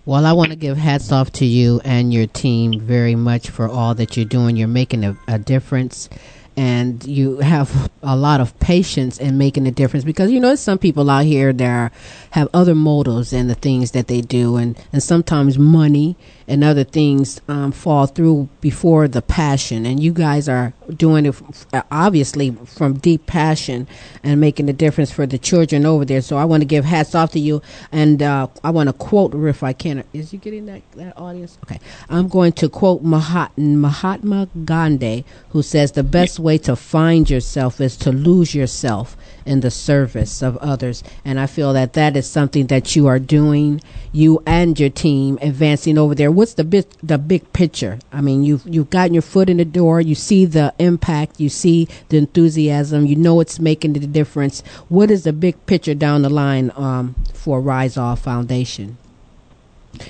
Well, 0.08 0.26
I 0.26 0.32
want 0.32 0.52
to 0.52 0.56
give 0.56 0.78
hats 0.78 1.12
off 1.12 1.34
to 1.34 1.46
you 1.46 1.82
and 1.84 2.14
your 2.14 2.28
team 2.28 2.80
very 2.80 3.14
much 3.14 3.50
for 3.50 3.68
all 3.68 3.94
that 3.96 4.16
you're 4.16 4.26
doing. 4.26 4.56
You're 4.56 4.70
making 4.70 5.04
a, 5.04 5.18
a 5.28 5.38
difference. 5.38 6.08
And 6.56 7.06
you 7.06 7.40
have 7.40 7.92
a 8.02 8.16
lot 8.16 8.40
of 8.40 8.58
patience 8.62 9.20
in 9.20 9.38
making 9.38 9.68
a 9.68 9.72
difference 9.72 10.06
because 10.06 10.32
you 10.32 10.40
know 10.40 10.56
some 10.56 10.78
people 10.78 11.10
out 11.10 11.26
here 11.26 11.52
that 11.52 11.92
have 12.32 12.48
other 12.54 12.74
motives 12.74 13.34
in 13.34 13.50
the 13.50 13.54
things 13.54 13.92
that 13.92 14.08
they 14.08 14.22
do, 14.22 14.56
and, 14.56 14.82
and 14.94 15.04
sometimes 15.04 15.60
money 15.60 16.16
and 16.48 16.64
other 16.64 16.84
things 16.84 17.42
um, 17.48 17.72
fall 17.72 18.08
through 18.08 18.48
before 18.62 19.08
the 19.08 19.22
passion. 19.22 19.86
And 19.86 20.02
you 20.02 20.14
guys 20.14 20.48
are 20.48 20.74
doing 20.96 21.26
it 21.26 21.36
obviously 21.92 22.52
from 22.66 22.94
deep 23.00 23.26
passion 23.26 23.88
and 24.24 24.40
making 24.40 24.70
a 24.70 24.74
difference 24.74 25.12
for 25.12 25.26
the 25.26 25.38
children 25.38 25.86
over 25.86 26.06
there. 26.06 26.22
So 26.22 26.38
I 26.38 26.46
want 26.46 26.62
to 26.62 26.66
give 26.66 26.86
hats 26.86 27.14
off 27.16 27.32
to 27.32 27.40
you, 27.40 27.62
and 27.92 28.22
uh, 28.22 28.48
I 28.64 28.70
want 28.70 28.88
to 28.88 28.94
quote 28.94 29.34
if 29.36 29.64
I 29.64 29.74
can. 29.74 30.04
Is 30.14 30.32
you 30.32 30.40
getting 30.40 30.66
that 30.68 30.82
that 30.94 31.18
audience? 31.18 31.58
Okay, 31.66 31.80
I'm 32.10 32.28
going 32.28 32.54
to 32.54 32.70
quote 32.70 33.04
Mahatma 33.04 34.48
Gandhi, 34.66 35.26
who 35.50 35.62
says 35.62 35.92
the 35.92 36.04
best 36.04 36.40
way 36.40 36.58
to 36.60 36.76
find 36.76 37.30
yourself 37.30 37.82
is 37.82 37.98
to 37.98 38.12
lose 38.12 38.56
yourself 38.56 39.18
in 39.48 39.62
the 39.62 39.72
service 39.72 40.44
of 40.44 40.58
others. 40.58 41.04
And 41.26 41.40
I 41.40 41.48
feel 41.48 41.74
that 41.74 41.94
that 41.94 42.16
is 42.16 42.30
something 42.30 42.68
that 42.68 42.96
you 42.96 43.08
are 43.08 43.20
doing, 43.20 43.82
you 44.12 44.44
and 44.46 44.80
your 44.80 44.90
team 44.90 45.40
advancing 45.42 45.98
over 45.98 46.14
there. 46.14 46.32
What's 46.32 46.54
the 46.54 46.64
big, 46.64 46.86
the 47.02 47.18
big 47.18 47.52
picture? 47.54 48.00
I 48.12 48.22
mean, 48.22 48.44
you've, 48.44 48.64
you've 48.66 48.90
gotten 48.90 49.14
your 49.14 49.22
foot 49.22 49.50
in 49.50 49.58
the 49.58 49.66
door. 49.66 50.02
You 50.02 50.16
see 50.16 50.46
the 50.46 50.74
impact. 50.80 51.40
You 51.40 51.50
see 51.50 51.88
the 52.10 52.18
enthusiasm. 52.18 53.06
You 53.06 53.16
know 53.16 53.40
it's 53.40 53.60
making 53.60 53.94
the 53.94 54.06
difference. 54.06 54.62
What 54.90 55.10
is 55.10 55.24
the 55.24 55.34
big 55.34 55.66
picture 55.66 55.96
down 55.96 56.22
the 56.22 56.30
line, 56.30 56.72
um, 56.76 57.16
for 57.34 57.62
Rise 57.62 57.98
All 57.98 58.16
Foundation? 58.16 58.98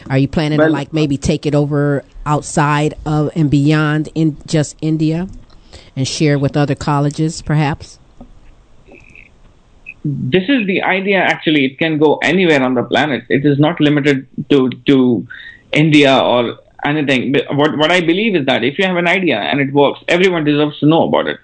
Are 0.10 0.18
you 0.18 0.28
planning 0.28 0.60
to 0.60 0.68
like 0.68 0.92
maybe 0.92 1.18
take 1.18 1.46
it 1.46 1.56
over 1.56 2.04
outside 2.26 2.96
of 3.06 3.30
and 3.36 3.50
beyond 3.50 4.10
in 4.16 4.38
just 4.46 4.76
India 4.82 5.28
and 5.96 6.08
share 6.08 6.38
with 6.38 6.58
other 6.58 6.76
colleges 6.76 7.42
perhaps? 7.42 8.00
This 10.08 10.44
is 10.48 10.66
the 10.68 10.82
idea. 10.84 11.20
Actually, 11.20 11.66
it 11.66 11.78
can 11.80 11.98
go 11.98 12.18
anywhere 12.18 12.62
on 12.64 12.76
the 12.76 12.84
planet. 12.84 13.26
It 13.30 13.46
is 13.46 13.60
not 13.60 13.80
limited 13.80 14.28
to 14.50 14.70
to 14.90 15.28
India 15.72 16.18
or 16.18 16.60
anything. 16.86 17.36
What 17.52 17.78
what 17.78 17.92
I 17.92 18.00
believe 18.02 18.36
is 18.36 18.46
that 18.46 18.64
if 18.64 18.80
you 18.80 18.86
have 18.86 18.98
an 18.98 19.08
idea 19.08 19.38
and 19.40 19.60
it 19.60 19.74
works, 19.74 20.00
everyone 20.08 20.46
deserves 20.46 20.80
to 20.80 20.86
know 20.86 21.04
about 21.08 21.28
it. 21.28 21.40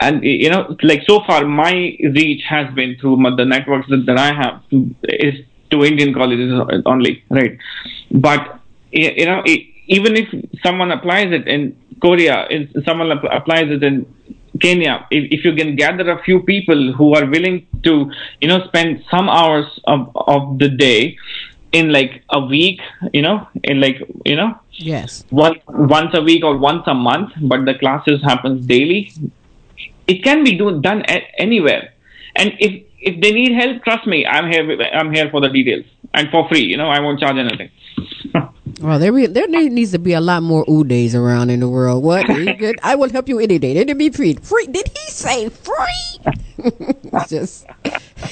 And 0.00 0.22
you 0.24 0.50
know, 0.50 0.76
like 0.82 1.02
so 1.06 1.20
far, 1.26 1.44
my 1.46 1.72
reach 2.18 2.42
has 2.48 2.72
been 2.74 2.96
through 3.00 3.16
the 3.36 3.44
networks 3.44 3.88
that, 3.88 4.04
that 4.06 4.18
I 4.18 4.32
have 4.42 4.68
to, 4.70 4.94
is 5.02 5.34
to 5.70 5.84
Indian 5.84 6.12
colleges 6.14 6.52
only, 6.86 7.22
right? 7.30 7.58
But 8.10 8.60
you 8.92 9.26
know, 9.26 9.42
even 9.46 10.16
if 10.16 10.28
someone 10.62 10.90
applies 10.90 11.32
it 11.32 11.46
in 11.46 11.76
Korea, 12.00 12.46
if 12.50 12.84
someone 12.84 13.10
applies 13.10 13.70
it 13.70 13.82
in 13.82 14.06
Kenya, 14.60 15.06
if, 15.10 15.30
if 15.38 15.44
you 15.44 15.54
can 15.54 15.76
gather 15.76 16.10
a 16.10 16.22
few 16.22 16.40
people 16.42 16.92
who 16.92 17.14
are 17.14 17.26
willing 17.26 17.66
to, 17.84 18.10
you 18.40 18.48
know, 18.48 18.64
spend 18.66 19.04
some 19.10 19.28
hours 19.28 19.66
of, 19.84 20.10
of 20.14 20.58
the 20.58 20.68
day 20.68 21.16
in 21.72 21.92
like 21.92 22.22
a 22.30 22.40
week, 22.40 22.80
you 23.12 23.22
know, 23.22 23.46
in 23.64 23.80
like, 23.80 23.98
you 24.24 24.36
know, 24.36 24.58
Yes. 24.72 25.24
once 25.30 25.58
once 25.68 26.14
a 26.14 26.22
week 26.22 26.42
or 26.44 26.56
once 26.56 26.84
a 26.86 26.94
month, 26.94 27.32
but 27.42 27.64
the 27.66 27.74
classes 27.74 28.22
happens 28.22 28.64
daily. 28.66 29.12
It 30.06 30.24
can 30.24 30.42
be 30.42 30.56
do, 30.56 30.80
done 30.80 31.04
a- 31.08 31.26
anywhere, 31.38 31.92
and 32.34 32.54
if 32.58 32.82
if 33.00 33.20
they 33.20 33.32
need 33.32 33.52
help, 33.52 33.82
trust 33.84 34.06
me, 34.06 34.26
I'm 34.26 34.50
here. 34.50 34.80
I'm 34.94 35.12
here 35.12 35.30
for 35.30 35.40
the 35.40 35.48
details 35.48 35.84
and 36.14 36.30
for 36.30 36.48
free. 36.48 36.62
You 36.64 36.76
know, 36.76 36.88
I 36.88 37.00
won't 37.00 37.20
charge 37.20 37.36
anything. 37.36 37.70
Well, 38.80 38.98
there 38.98 39.12
re- 39.12 39.26
there 39.26 39.48
needs 39.48 39.92
to 39.92 39.98
be 39.98 40.12
a 40.12 40.20
lot 40.20 40.42
more 40.42 40.64
Udays 40.66 41.14
around 41.14 41.50
in 41.50 41.60
the 41.60 41.68
world. 41.68 42.02
What? 42.02 42.26
I 42.82 42.94
will 42.94 43.10
help 43.10 43.28
you 43.28 43.38
any 43.38 43.58
day. 43.58 43.72
It'll 43.72 43.94
be 43.94 44.10
free. 44.10 44.34
Free? 44.34 44.66
Did 44.66 44.88
he 44.88 45.10
say 45.10 45.48
free? 45.48 46.34
Just 47.28 47.66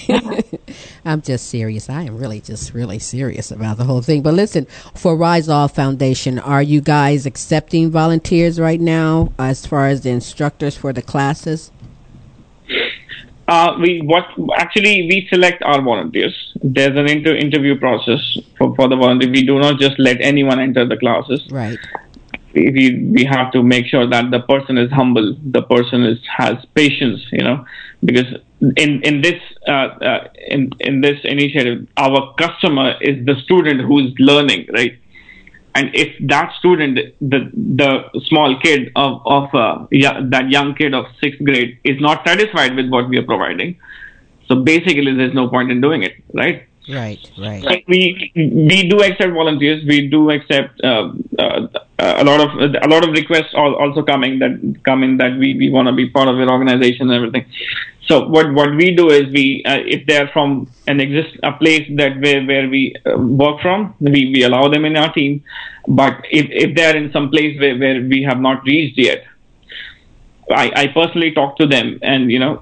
I'm 1.05 1.23
just 1.23 1.49
serious. 1.49 1.89
I 1.89 2.03
am 2.03 2.19
really 2.19 2.41
just 2.41 2.75
really 2.75 2.99
serious 2.99 3.51
about 3.51 3.79
the 3.79 3.85
whole 3.85 4.03
thing. 4.03 4.23
But 4.23 4.35
listen, 4.35 4.67
for 4.95 5.17
Rise 5.17 5.49
All 5.49 5.69
Foundation, 5.69 6.39
are 6.39 6.63
you 6.63 6.81
guys 6.81 7.27
accepting 7.27 7.91
volunteers 7.91 8.61
right 8.61 8.81
now 8.81 9.33
as 9.39 9.67
far 9.67 9.87
as 9.87 10.03
the 10.03 10.11
instructors 10.11 10.77
for 10.77 10.93
the 10.93 11.03
classes? 11.03 11.71
Uh, 13.49 13.79
we 13.81 14.03
what 14.03 14.27
actually 14.57 15.09
we 15.11 15.27
select 15.31 15.63
our 15.63 15.81
volunteers. 15.81 16.37
There's 16.63 16.97
an 16.99 17.09
inter- 17.09 17.35
interview 17.35 17.79
process 17.79 18.21
for, 18.59 18.75
for 18.77 18.89
the 18.89 18.97
volunteer. 18.97 19.31
We 19.31 19.47
do 19.47 19.59
not 19.59 19.81
just 19.81 19.99
let 19.99 20.21
anyone 20.21 20.61
enter 20.61 20.87
the 20.87 20.99
classes. 20.99 21.49
Right. 21.51 21.79
We, 22.53 22.71
we 22.71 23.11
we 23.17 23.25
have 23.25 23.51
to 23.53 23.63
make 23.63 23.87
sure 23.87 24.07
that 24.07 24.31
the 24.31 24.41
person 24.41 24.77
is 24.77 24.91
humble. 24.93 25.35
The 25.51 25.63
person 25.63 26.05
is 26.05 26.19
has 26.37 26.57
patience. 26.75 27.25
You 27.33 27.45
know, 27.45 27.65
because 28.05 28.27
in 28.77 29.01
in 29.03 29.23
this 29.23 29.41
uh, 29.67 29.89
uh, 30.11 30.29
in 30.49 30.71
in 30.81 31.01
this 31.01 31.19
initiative, 31.25 31.89
our 31.97 32.35
customer 32.35 32.97
is 33.01 33.25
the 33.25 33.37
student 33.45 33.81
who 33.81 34.01
is 34.01 34.13
learning, 34.19 34.67
right? 34.75 34.99
And 35.75 35.91
if 35.95 36.15
that 36.29 36.53
student, 36.59 36.99
the 37.21 37.51
the 37.55 38.21
small 38.27 38.59
kid 38.61 38.91
of 38.97 39.21
of 39.25 39.55
uh, 39.55 39.87
yeah, 39.91 40.21
that 40.31 40.51
young 40.51 40.75
kid 40.75 40.95
of 40.95 41.07
sixth 41.21 41.43
grade 41.45 41.79
is 41.85 42.01
not 42.01 42.27
satisfied 42.27 42.75
with 42.75 42.89
what 42.89 43.09
we 43.09 43.19
are 43.19 43.25
providing, 43.25 43.79
so 44.47 44.57
basically 44.57 45.15
there's 45.15 45.35
no 45.35 45.49
point 45.49 45.71
in 45.71 45.81
doing 45.81 46.03
it, 46.03 46.15
right? 46.33 46.68
Right, 46.89 47.19
right. 47.39 47.63
So 47.63 47.77
we 47.87 48.33
we 48.35 48.89
do 48.89 49.03
accept 49.03 49.33
volunteers. 49.33 49.85
We 49.85 50.09
do 50.09 50.31
accept 50.31 50.81
uh, 50.83 51.13
uh, 51.39 51.67
a 51.99 52.25
lot 52.25 52.41
of 52.41 52.59
a 52.59 52.89
lot 52.89 53.07
of 53.07 53.11
requests 53.11 53.53
also 53.55 54.03
coming 54.03 54.39
that 54.39 54.81
come 54.85 55.03
in 55.03 55.19
that 55.19 55.37
we, 55.39 55.55
we 55.55 55.69
want 55.69 55.89
to 55.89 55.93
be 55.93 56.09
part 56.09 56.29
of 56.29 56.37
your 56.37 56.51
organization 56.51 57.11
and 57.11 57.13
everything. 57.13 57.45
So 58.07 58.27
what 58.27 58.55
what 58.55 58.75
we 58.75 58.95
do 58.95 59.11
is 59.11 59.31
we 59.35 59.63
uh, 59.67 59.81
if 59.85 60.07
they're 60.07 60.29
from 60.29 60.71
an 60.87 60.99
exist 60.99 61.37
a 61.43 61.53
place 61.53 61.87
that 61.97 62.19
where 62.21 62.43
where 62.47 62.69
we 62.71 62.95
uh, 63.05 63.19
work 63.19 63.61
from 63.61 63.95
we, 64.01 64.33
we 64.35 64.45
allow 64.45 64.69
them 64.69 64.87
in 64.87 64.97
our 64.97 65.13
team. 65.13 65.45
But 65.87 66.25
if 66.31 66.47
if 66.51 66.75
they're 66.75 66.97
in 66.97 67.13
some 67.13 67.29
place 67.29 67.61
where, 67.61 67.77
where 67.77 68.01
we 68.01 68.23
have 68.23 68.41
not 68.41 68.65
reached 68.65 68.97
yet, 68.97 69.27
I, 70.51 70.73
I 70.75 70.87
personally 70.89 71.33
talk 71.33 71.57
to 71.59 71.67
them 71.67 71.99
and 72.03 72.31
you 72.31 72.39
know 72.39 72.61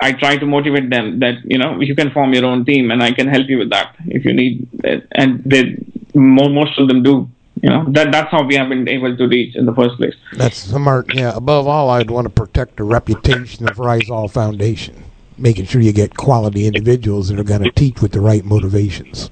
I 0.00 0.12
try 0.12 0.36
to 0.36 0.46
motivate 0.46 0.90
them 0.90 1.20
that 1.20 1.34
you 1.44 1.58
know 1.58 1.80
you 1.80 1.94
can 1.94 2.10
form 2.10 2.32
your 2.32 2.44
own 2.44 2.64
team 2.64 2.90
and 2.90 3.02
I 3.02 3.12
can 3.12 3.28
help 3.28 3.48
you 3.48 3.58
with 3.58 3.70
that 3.70 3.94
if 4.06 4.24
you 4.24 4.32
need 4.32 4.68
it. 4.84 5.06
and 5.12 5.42
they 5.44 5.76
most 6.14 6.78
of 6.78 6.88
them 6.88 7.02
do 7.02 7.28
you 7.62 7.70
know 7.70 7.84
that 7.88 8.12
that's 8.12 8.30
how 8.30 8.42
we 8.42 8.54
have 8.56 8.68
been 8.68 8.88
able 8.88 9.16
to 9.16 9.26
reach 9.26 9.56
in 9.56 9.66
the 9.66 9.74
first 9.74 9.96
place 9.96 10.14
That's 10.34 10.58
smart. 10.58 11.14
Yeah. 11.14 11.34
Above 11.34 11.66
all, 11.66 11.90
I'd 11.90 12.10
want 12.10 12.26
to 12.26 12.30
protect 12.30 12.76
the 12.76 12.84
reputation 12.84 13.68
of 13.68 13.78
Rise 13.78 14.10
All 14.10 14.28
Foundation, 14.28 15.04
making 15.38 15.64
sure 15.66 15.80
you 15.80 15.92
get 15.92 16.16
quality 16.16 16.66
individuals 16.66 17.28
that 17.28 17.38
are 17.38 17.44
going 17.44 17.62
to 17.62 17.70
teach 17.70 18.02
with 18.02 18.12
the 18.12 18.20
right 18.20 18.44
motivations. 18.44 19.30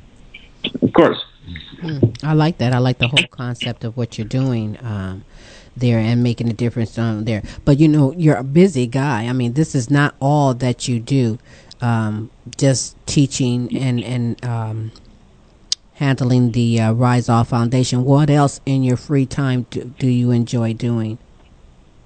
of 0.82 0.92
course 0.92 1.22
Mm, 1.84 2.24
I 2.24 2.32
like 2.32 2.56
that. 2.58 2.72
I 2.72 2.78
like 2.78 2.96
the 2.96 3.08
whole 3.08 3.26
concept 3.30 3.84
of 3.84 3.94
what 3.96 4.16
you're 4.16 4.26
doing 4.26 4.78
um, 4.82 5.24
there 5.76 5.98
and 5.98 6.22
making 6.22 6.48
a 6.48 6.52
difference 6.52 6.98
on 6.98 7.24
there. 7.24 7.42
But 7.64 7.78
you 7.78 7.88
know, 7.88 8.12
you're 8.12 8.36
a 8.36 8.44
busy 8.44 8.86
guy. 8.86 9.26
I 9.26 9.32
mean, 9.32 9.54
this 9.54 9.74
is 9.74 9.90
not 9.90 10.14
all 10.20 10.54
that 10.54 10.88
you 10.88 11.00
do. 11.00 11.38
Um, 11.80 12.30
just 12.56 12.96
teaching 13.06 13.76
and 13.76 14.02
and 14.02 14.44
um, 14.44 14.92
handling 15.94 16.52
the 16.52 16.80
uh, 16.80 16.92
Rise 16.92 17.28
All 17.28 17.44
Foundation. 17.44 18.04
What 18.04 18.30
else 18.30 18.60
in 18.64 18.82
your 18.82 18.96
free 18.96 19.26
time 19.26 19.66
do, 19.70 19.92
do 19.98 20.08
you 20.08 20.30
enjoy 20.30 20.72
doing? 20.72 21.18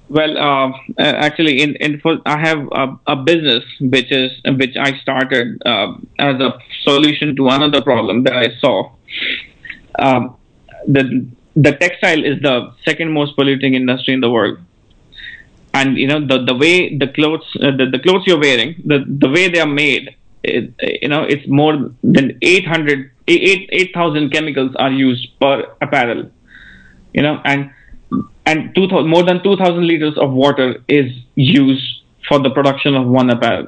Well, 0.09 0.39
uh, 0.39 0.73
actually, 0.99 1.61
in, 1.61 1.77
in 1.77 2.01
for, 2.01 2.19
I 2.25 2.39
have 2.39 2.67
a, 2.73 2.99
a 3.07 3.17
business 3.17 3.63
which 3.79 4.11
is 4.11 4.33
which 4.47 4.75
I 4.77 4.99
started 5.01 5.63
uh, 5.67 5.95
as 6.19 6.41
a 6.41 6.59
solution 6.83 7.37
to 7.37 7.49
another 7.49 7.83
problem 7.83 8.25
that 8.25 8.35
I 8.35 8.57
saw. 8.59 8.91
Um, 9.99 10.37
the 10.87 11.27
the 11.63 11.73
textile 11.73 12.25
is 12.25 12.41
the 12.41 12.73
second 12.85 13.13
most 13.13 13.35
polluting 13.37 13.75
industry 13.75 14.15
in 14.15 14.21
the 14.21 14.31
world, 14.31 14.59
and 15.75 15.97
you 15.97 16.07
know 16.07 16.21
the 16.25 16.45
the 16.45 16.55
way 16.55 16.97
the 16.97 17.09
clothes 17.09 17.47
uh, 17.61 17.73
the, 17.77 17.87
the 17.95 17.99
clothes 17.99 18.25
you're 18.27 18.41
wearing 18.41 18.81
the 18.85 19.05
the 19.07 19.29
way 19.29 19.49
they 19.49 19.61
are 19.61 19.75
made, 19.85 20.15
it, 20.45 20.73
you 21.03 21.09
know 21.09 21.23
it's 21.23 21.47
more 21.49 21.91
than 22.03 22.39
800 22.43 23.11
8 23.27 23.69
8000 23.73 24.31
chemicals 24.31 24.75
are 24.77 24.93
used 24.93 25.29
per 25.41 25.67
apparel, 25.81 26.31
you 27.13 27.23
know 27.23 27.41
and 27.45 27.71
and 28.47 28.75
2000, 28.75 29.09
more 29.09 29.25
than 29.25 29.43
2,000 29.43 29.87
liters 29.87 30.17
of 30.17 30.33
water 30.33 30.83
is 30.89 31.13
used 31.35 32.03
for 32.27 32.39
the 32.39 32.51
production 32.51 32.95
of 32.95 33.07
one 33.07 33.29
apparel. 33.29 33.67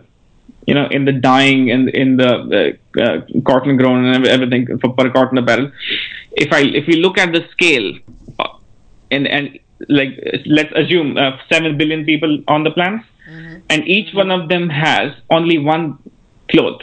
You 0.66 0.74
know, 0.74 0.86
in 0.90 1.04
the 1.04 1.12
dyeing 1.12 1.70
and 1.70 1.88
in 1.88 2.16
the 2.16 2.76
uh, 2.98 3.02
uh, 3.02 3.20
cotton 3.44 3.76
grown 3.76 4.04
and 4.04 4.26
everything 4.26 4.78
for 4.78 4.92
per 4.92 5.10
cotton 5.10 5.38
apparel. 5.38 5.72
If 6.32 6.52
I 6.52 6.60
if 6.60 6.86
we 6.86 6.96
look 6.96 7.18
at 7.18 7.32
the 7.32 7.46
scale, 7.50 7.98
uh, 8.38 8.48
and 9.10 9.26
and 9.26 9.58
like 9.88 10.10
let's 10.46 10.72
assume 10.76 11.16
uh, 11.16 11.38
seven 11.50 11.76
billion 11.78 12.04
people 12.04 12.42
on 12.46 12.64
the 12.64 12.70
planet, 12.70 13.02
and 13.70 13.88
each 13.88 14.14
one 14.14 14.30
of 14.30 14.48
them 14.48 14.68
has 14.68 15.12
only 15.30 15.58
one 15.58 15.98
cloth. 16.50 16.82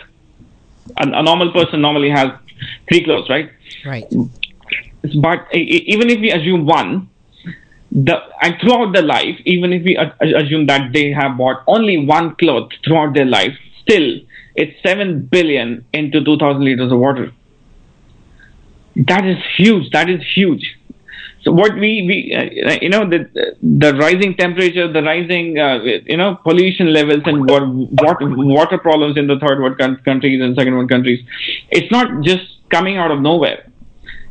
A, 0.97 1.07
a 1.07 1.23
normal 1.23 1.51
person 1.51 1.81
normally 1.81 2.09
has 2.09 2.31
three 2.89 3.03
clothes, 3.03 3.29
right? 3.29 3.51
Right. 3.85 4.11
But 5.21 5.47
even 5.53 6.09
if 6.09 6.19
we 6.19 6.31
assume 6.31 6.65
one, 6.65 7.09
the 7.91 8.21
and 8.41 8.55
throughout 8.61 8.93
their 8.93 9.03
life, 9.03 9.39
even 9.45 9.73
if 9.73 9.83
we 9.83 9.95
assume 9.95 10.67
that 10.67 10.91
they 10.93 11.11
have 11.11 11.37
bought 11.37 11.63
only 11.67 11.97
one 12.05 12.35
cloth 12.35 12.69
throughout 12.83 13.13
their 13.13 13.25
life, 13.25 13.57
still 13.81 14.19
it's 14.55 14.81
seven 14.83 15.21
billion 15.25 15.85
into 15.93 16.23
two 16.23 16.37
thousand 16.37 16.65
liters 16.65 16.91
of 16.91 16.99
water. 16.99 17.31
That 18.95 19.25
is 19.25 19.37
huge. 19.55 19.91
That 19.91 20.09
is 20.09 20.21
huge. 20.35 20.75
So 21.43 21.51
what 21.51 21.75
we 21.75 22.03
we 22.09 22.35
uh, 22.35 22.77
you 22.81 22.89
know 22.89 23.09
the 23.09 23.29
the 23.61 23.93
rising 23.95 24.35
temperature, 24.35 24.91
the 24.91 25.03
rising 25.03 25.57
uh, 25.57 25.79
you 25.83 26.17
know 26.17 26.35
pollution 26.43 26.91
levels, 26.91 27.21
and 27.25 27.49
what 27.49 27.63
water 28.19 28.77
problems 28.77 29.17
in 29.17 29.27
the 29.27 29.39
third 29.39 29.61
world 29.61 29.77
countries 29.77 30.41
and 30.41 30.55
second 30.55 30.75
world 30.75 30.89
countries, 30.89 31.23
it's 31.69 31.91
not 31.91 32.21
just 32.23 32.43
coming 32.69 32.97
out 32.97 33.11
of 33.11 33.21
nowhere 33.21 33.71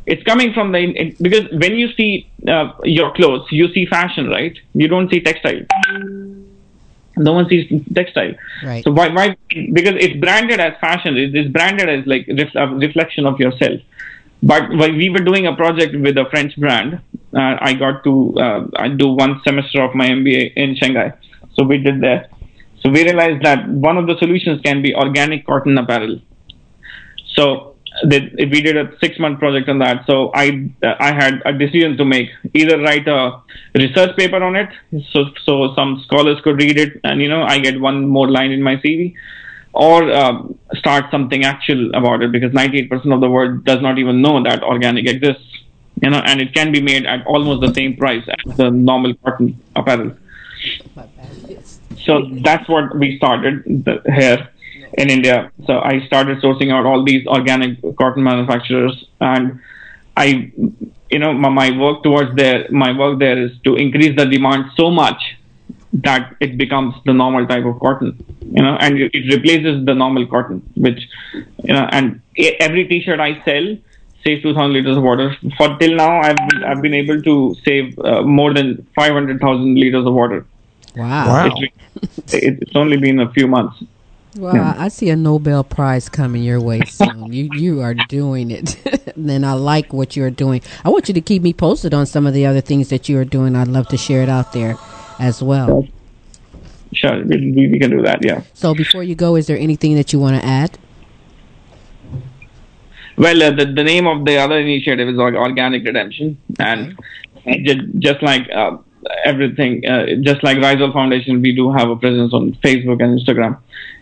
it's 0.07 0.23
coming 0.23 0.53
from 0.53 0.71
the 0.71 0.79
it, 0.79 1.21
because 1.21 1.45
when 1.51 1.75
you 1.75 1.91
see 1.93 2.29
uh, 2.47 2.71
your 2.83 3.13
clothes 3.13 3.45
you 3.51 3.71
see 3.73 3.85
fashion 3.85 4.29
right? 4.29 4.57
You 4.73 4.87
don't 4.87 5.11
see 5.11 5.19
textile. 5.21 5.61
No 7.17 7.33
one 7.33 7.49
sees 7.49 7.65
textile. 7.93 8.33
Right. 8.63 8.83
so 8.83 8.91
why 8.91 9.09
why 9.09 9.35
because 9.49 9.95
it's 10.05 10.17
branded 10.19 10.59
as 10.59 10.73
fashion. 10.79 11.17
It 11.17 11.35
is 11.35 11.51
branded 11.51 11.89
as 11.89 12.07
like 12.07 12.25
ref, 12.27 12.55
a 12.55 12.67
reflection 12.67 13.25
of 13.25 13.39
yourself. 13.39 13.81
But 14.41 14.69
when 14.69 14.97
we 14.97 15.09
were 15.09 15.25
doing 15.31 15.47
a 15.47 15.55
project 15.55 15.95
with 15.95 16.17
a 16.17 16.25
french 16.29 16.55
brand 16.57 17.01
uh, 17.35 17.57
i 17.69 17.73
got 17.73 18.03
to 18.03 18.13
uh, 18.39 18.67
i 18.77 18.87
do 18.87 19.07
one 19.09 19.41
semester 19.43 19.81
of 19.81 19.93
my 19.95 20.07
mba 20.09 20.53
in 20.55 20.75
shanghai. 20.75 21.13
So 21.53 21.63
we 21.63 21.79
did 21.79 22.01
that. 22.01 22.29
So 22.81 22.89
we 22.89 23.03
realized 23.03 23.43
that 23.43 23.67
one 23.67 23.97
of 23.97 24.05
the 24.07 24.17
solutions 24.19 24.61
can 24.61 24.81
be 24.81 24.93
organic 24.95 25.45
cotton 25.45 25.77
apparel. 25.77 26.19
So 27.35 27.76
that 28.03 28.23
we 28.37 28.61
did 28.61 28.77
a 28.77 28.91
six 28.99 29.17
month 29.19 29.39
project 29.39 29.69
on 29.69 29.79
that. 29.79 30.05
So 30.05 30.31
I 30.33 30.69
uh, 30.83 30.95
I 30.99 31.13
had 31.13 31.41
a 31.45 31.53
decision 31.53 31.97
to 31.97 32.05
make 32.05 32.29
either 32.53 32.77
write 32.79 33.07
a 33.07 33.41
research 33.75 34.15
paper 34.17 34.43
on 34.43 34.55
it, 34.55 34.69
so 35.11 35.25
so 35.43 35.73
some 35.75 36.01
scholars 36.05 36.39
could 36.43 36.57
read 36.57 36.77
it, 36.77 36.99
and 37.03 37.21
you 37.21 37.29
know 37.29 37.43
I 37.43 37.59
get 37.59 37.79
one 37.79 38.07
more 38.07 38.29
line 38.29 38.51
in 38.51 38.61
my 38.61 38.75
CV, 38.77 39.13
or 39.73 40.11
um, 40.11 40.57
start 40.75 41.05
something 41.11 41.43
actual 41.43 41.89
about 41.95 42.21
it 42.21 42.31
because 42.31 42.51
98% 42.51 43.13
of 43.13 43.21
the 43.21 43.29
world 43.29 43.63
does 43.63 43.81
not 43.81 43.97
even 43.97 44.21
know 44.21 44.43
that 44.43 44.63
organic 44.63 45.07
exists. 45.07 45.43
You 46.01 46.11
know, 46.11 46.19
and 46.19 46.39
it 46.39 46.53
can 46.53 46.71
be 46.71 46.79
made 46.79 47.07
at 47.07 47.25
almost 47.25 47.61
the 47.61 47.73
same 47.73 47.97
price 47.97 48.23
as 48.27 48.55
the 48.55 48.69
normal 48.69 49.15
cotton 49.15 49.59
apparel. 49.75 50.15
So 52.05 52.29
that's 52.43 52.69
what 52.69 52.95
we 52.95 53.17
started 53.17 53.63
the, 53.65 54.01
here 54.05 54.47
in 54.93 55.09
India. 55.09 55.51
So 55.65 55.79
I 55.79 56.05
started 56.07 56.41
sourcing 56.41 56.71
out 56.71 56.85
all 56.85 57.03
these 57.03 57.25
organic 57.27 57.79
cotton 57.97 58.23
manufacturers, 58.23 59.05
and 59.19 59.59
I, 60.15 60.51
you 61.09 61.19
know, 61.19 61.33
my, 61.33 61.49
my 61.49 61.77
work 61.77 62.03
towards 62.03 62.35
there, 62.35 62.67
my 62.69 62.97
work 62.97 63.19
there 63.19 63.41
is 63.41 63.51
to 63.63 63.75
increase 63.75 64.15
the 64.15 64.25
demand 64.25 64.65
so 64.75 64.89
much 64.89 65.21
that 65.93 66.35
it 66.39 66.57
becomes 66.57 66.93
the 67.05 67.13
normal 67.13 67.47
type 67.47 67.65
of 67.65 67.79
cotton, 67.79 68.23
you 68.41 68.61
know, 68.61 68.75
and 68.79 68.99
it, 68.99 69.11
it 69.13 69.33
replaces 69.33 69.85
the 69.85 69.93
normal 69.93 70.27
cotton, 70.27 70.61
which, 70.75 71.07
you 71.33 71.73
know, 71.73 71.87
and 71.91 72.21
every 72.59 72.87
T-shirt 72.87 73.19
I 73.19 73.43
sell 73.45 73.77
saves 74.23 74.43
2,000 74.43 74.73
liters 74.73 74.97
of 74.97 75.03
water. 75.03 75.35
For 75.57 75.77
till 75.77 75.95
now, 75.95 76.21
I've 76.21 76.35
been, 76.35 76.63
I've 76.63 76.81
been 76.81 76.93
able 76.93 77.21
to 77.21 77.55
save 77.63 77.97
uh, 77.99 78.21
more 78.23 78.53
than 78.53 78.85
500,000 78.95 79.75
liters 79.75 80.05
of 80.05 80.13
water. 80.13 80.45
Wow. 80.95 81.51
It's, 81.55 82.33
it's 82.33 82.75
only 82.75 82.97
been 82.97 83.19
a 83.19 83.31
few 83.31 83.47
months. 83.47 83.81
Well, 84.37 84.55
Yeah. 84.55 84.75
I 84.77 84.87
see 84.89 85.09
a 85.09 85.15
Nobel 85.15 85.63
Prize 85.63 86.09
coming 86.09 86.43
your 86.43 86.61
way 86.61 86.81
soon. 86.87 87.33
you 87.33 87.49
you 87.53 87.81
are 87.81 87.93
doing 87.93 88.51
it, 88.51 88.77
and 89.15 89.45
I 89.45 89.53
like 89.53 89.93
what 89.93 90.15
you're 90.15 90.31
doing. 90.31 90.61
I 90.85 90.89
want 90.89 91.07
you 91.07 91.13
to 91.13 91.21
keep 91.21 91.41
me 91.43 91.53
posted 91.53 91.93
on 91.93 92.05
some 92.05 92.27
of 92.27 92.33
the 92.33 92.45
other 92.45 92.61
things 92.61 92.89
that 92.89 93.09
you 93.09 93.17
are 93.19 93.25
doing. 93.25 93.55
I'd 93.55 93.67
love 93.67 93.87
to 93.89 93.97
share 93.97 94.21
it 94.21 94.29
out 94.29 94.53
there 94.53 94.77
as 95.19 95.41
well. 95.41 95.87
sure, 96.93 97.23
we, 97.25 97.67
we, 97.71 97.79
can 97.79 97.91
do 97.91 98.01
that. 98.03 98.23
Yeah. 98.23 98.41
So 98.53 98.73
before 98.75 99.03
you 99.03 99.15
go, 99.15 99.35
is 99.35 99.47
there 99.47 99.57
anything 99.57 99.95
that 99.95 100.13
you 100.13 100.19
want 100.19 100.39
to 100.41 100.45
add? 100.47 100.77
Well, 103.17 103.41
uh, 103.41 103.51
the 103.51 103.65
the 103.65 103.83
name 103.83 104.05
of 104.05 104.25
the 104.25 104.37
other 104.37 104.59
initiative 104.59 105.09
is 105.09 105.17
Organic 105.17 105.83
Redemption, 105.83 106.37
and 106.59 106.95
just, 107.65 107.79
just 107.97 108.21
like 108.21 108.47
uh, 108.53 108.77
everything, 109.25 109.85
uh, 109.87 110.05
just 110.21 110.43
like 110.43 110.57
Rise 110.57 110.75
Rizal 110.75 110.91
Foundation, 110.93 111.41
we 111.41 111.55
do 111.55 111.71
have 111.71 111.89
a 111.89 111.95
presence 111.95 112.33
on 112.33 112.53
Facebook 112.63 113.01
and 113.01 113.19
Instagram. 113.19 113.57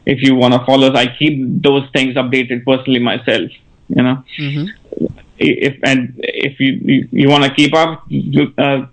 If 0.05 0.21
you 0.21 0.35
want 0.35 0.53
to 0.53 0.63
follow 0.65 0.87
us, 0.91 0.95
I 0.97 1.07
keep 1.17 1.61
those 1.63 1.89
things 1.91 2.15
updated 2.15 2.63
personally 2.65 2.99
myself. 2.99 3.49
You 3.89 4.03
know, 4.03 4.23
Mm-hmm. 4.39 5.05
if 5.37 5.77
and 5.83 6.13
if 6.23 6.59
you 6.59 6.73
you, 6.83 7.07
you 7.11 7.29
want 7.29 7.43
to 7.43 7.53
keep 7.53 7.73
up, 7.75 8.03
you, 8.07 8.53
uh, 8.57 8.85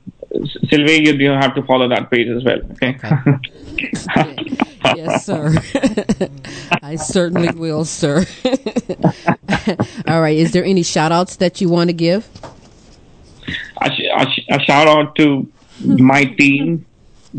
Silvy, 0.70 1.02
you, 1.04 1.12
you 1.12 1.30
have 1.30 1.54
to 1.54 1.62
follow 1.62 1.88
that 1.88 2.10
page 2.10 2.28
as 2.28 2.42
well. 2.44 2.60
Okay. 2.72 2.96
yes, 4.96 5.26
sir. 5.26 5.54
I 6.82 6.96
certainly 6.96 7.50
will, 7.52 7.84
sir. 7.84 8.24
All 10.08 10.20
right. 10.20 10.36
Is 10.36 10.52
there 10.52 10.64
any 10.64 10.82
shout 10.82 11.12
outs 11.12 11.36
that 11.36 11.60
you 11.60 11.68
want 11.68 11.88
to 11.88 11.94
give? 11.94 12.28
a, 13.80 13.90
sh- 13.90 14.08
a, 14.16 14.26
sh- 14.30 14.46
a 14.50 14.60
shout 14.60 14.88
out 14.88 15.14
to 15.16 15.46
my 15.84 16.24
team. 16.24 16.84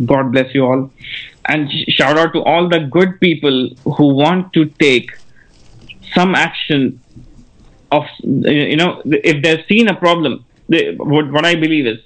God 0.06 0.32
bless 0.32 0.54
you 0.56 0.66
all. 0.66 0.92
And 1.46 1.70
shout 1.90 2.18
out 2.18 2.34
to 2.34 2.42
all 2.42 2.70
the 2.70 2.80
good 2.80 3.20
people 3.20 3.70
who 3.84 4.14
want 4.14 4.54
to 4.54 4.66
take 4.66 5.12
some 6.14 6.36
action 6.36 7.02
of, 7.92 8.06
you 8.22 8.78
know, 8.78 9.02
if 9.06 9.44
they've 9.44 9.66
seen 9.68 9.88
a 9.88 9.96
problem, 9.96 10.46
they, 10.70 10.96
what, 10.96 11.32
what 11.32 11.46
I 11.46 11.56
believe 11.56 11.86
is, 11.86 12.00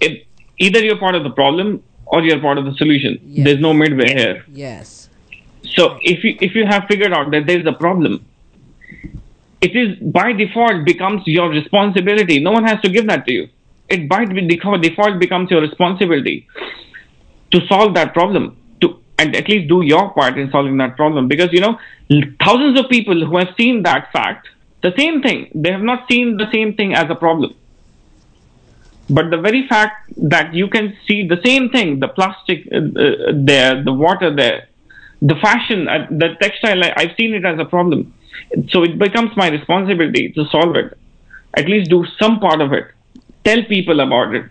if 0.00 0.26
either 0.58 0.84
you're 0.84 0.98
part 0.98 1.14
of 1.14 1.24
the 1.24 1.30
problem 1.30 1.82
or 2.06 2.22
you're 2.22 2.40
part 2.40 2.58
of 2.58 2.64
the 2.64 2.74
solution. 2.74 3.18
There's 3.44 3.60
no 3.60 3.72
midway 3.72 4.14
here. 4.14 4.44
Yes. 4.48 5.08
So 5.76 5.98
if 6.02 6.22
you 6.22 6.36
if 6.40 6.54
you 6.54 6.66
have 6.66 6.84
figured 6.88 7.12
out 7.12 7.30
that 7.30 7.46
there 7.46 7.58
is 7.58 7.66
a 7.66 7.72
problem, 7.72 8.24
it 9.60 9.74
is 9.74 9.98
by 9.98 10.32
default 10.32 10.84
becomes 10.84 11.22
your 11.26 11.48
responsibility. 11.48 12.38
No 12.40 12.52
one 12.52 12.64
has 12.64 12.80
to 12.82 12.88
give 12.88 13.06
that 13.08 13.26
to 13.26 13.32
you. 13.32 13.48
It 13.88 14.08
by 14.08 14.24
default 14.24 15.18
becomes 15.18 15.50
your 15.50 15.62
responsibility 15.62 16.46
to 17.54 17.66
solve 17.66 17.94
that 17.94 18.12
problem. 18.12 18.56
To 18.82 18.98
and 19.18 19.34
at 19.36 19.48
least 19.48 19.68
do 19.68 19.82
your 19.82 20.10
part 20.10 20.38
in 20.38 20.50
solving 20.50 20.76
that 20.78 20.96
problem. 20.96 21.28
Because 21.28 21.52
you 21.52 21.60
know 21.60 21.78
thousands 22.44 22.78
of 22.78 22.88
people 22.90 23.24
who 23.26 23.36
have 23.38 23.54
seen 23.56 23.82
that 23.84 24.10
fact, 24.12 24.48
the 24.82 24.92
same 24.96 25.22
thing, 25.22 25.50
they 25.54 25.72
have 25.72 25.82
not 25.82 26.08
seen 26.10 26.36
the 26.36 26.50
same 26.52 26.74
thing 26.74 26.94
as 26.94 27.08
a 27.08 27.14
problem. 27.14 27.54
But 29.08 29.30
the 29.30 29.36
very 29.36 29.66
fact 29.68 30.12
that 30.16 30.54
you 30.54 30.68
can 30.68 30.96
see 31.06 31.26
the 31.28 31.40
same 31.44 31.68
thing, 31.70 32.00
the 32.00 32.08
plastic 32.08 32.66
uh, 32.72 32.78
uh, 32.78 33.32
there, 33.34 33.82
the 33.84 33.92
water 33.92 34.34
there, 34.34 34.68
the 35.20 35.34
fashion, 35.36 35.88
uh, 35.88 36.06
the 36.10 36.36
textile, 36.40 36.82
I've 36.84 37.14
seen 37.18 37.34
it 37.34 37.44
as 37.44 37.58
a 37.58 37.66
problem. 37.66 38.14
So 38.70 38.82
it 38.82 38.98
becomes 38.98 39.36
my 39.36 39.48
responsibility 39.48 40.32
to 40.32 40.46
solve 40.46 40.74
it. 40.76 40.96
At 41.56 41.68
least 41.68 41.90
do 41.90 42.06
some 42.18 42.40
part 42.40 42.60
of 42.60 42.72
it. 42.72 42.86
Tell 43.44 43.62
people 43.64 44.00
about 44.00 44.34
it. 44.34 44.50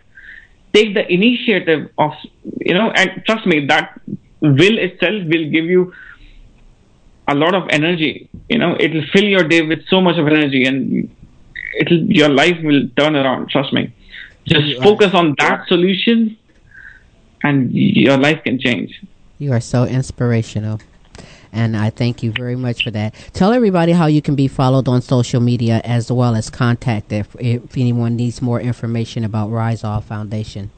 Take 0.73 0.93
the 0.95 1.11
initiative 1.11 1.91
of, 1.97 2.11
you 2.59 2.73
know, 2.73 2.91
and 2.91 3.23
trust 3.25 3.45
me, 3.45 3.67
that 3.67 3.99
will 4.41 4.77
itself 4.77 5.23
will 5.25 5.49
give 5.49 5.65
you 5.65 5.93
a 7.27 7.35
lot 7.35 7.53
of 7.53 7.63
energy. 7.69 8.29
You 8.49 8.57
know, 8.57 8.75
it'll 8.79 9.05
fill 9.13 9.23
your 9.23 9.43
day 9.47 9.61
with 9.61 9.85
so 9.87 10.01
much 10.01 10.17
of 10.17 10.27
energy 10.27 10.65
and 10.65 11.09
it'll, 11.79 11.99
your 12.11 12.29
life 12.29 12.57
will 12.63 12.87
turn 12.97 13.15
around. 13.15 13.49
Trust 13.49 13.71
me. 13.71 13.93
Just 14.45 14.81
focus 14.81 15.13
on 15.13 15.35
that 15.39 15.67
solution 15.67 16.37
and 17.43 17.71
your 17.71 18.17
life 18.17 18.43
can 18.43 18.59
change. 18.59 19.01
You 19.37 19.53
are 19.53 19.61
so 19.61 19.85
inspirational. 19.85 20.79
And 21.53 21.77
I 21.77 21.91
thank 21.91 22.23
you 22.23 22.31
very 22.31 22.55
much 22.55 22.83
for 22.83 22.91
that. 22.91 23.13
Tell 23.33 23.53
everybody 23.53 23.91
how 23.91 24.07
you 24.07 24.21
can 24.21 24.35
be 24.35 24.47
followed 24.47 24.87
on 24.87 25.01
social 25.01 25.39
media 25.39 25.79
as 25.85 26.11
well 26.11 26.35
as 26.35 26.49
contact 26.49 27.13
if, 27.13 27.35
if 27.39 27.77
anyone 27.77 28.15
needs 28.15 28.41
more 28.41 28.59
information 28.59 29.23
about 29.23 29.49
Rise 29.49 29.83
All 29.83 30.01
Foundation. 30.01 30.71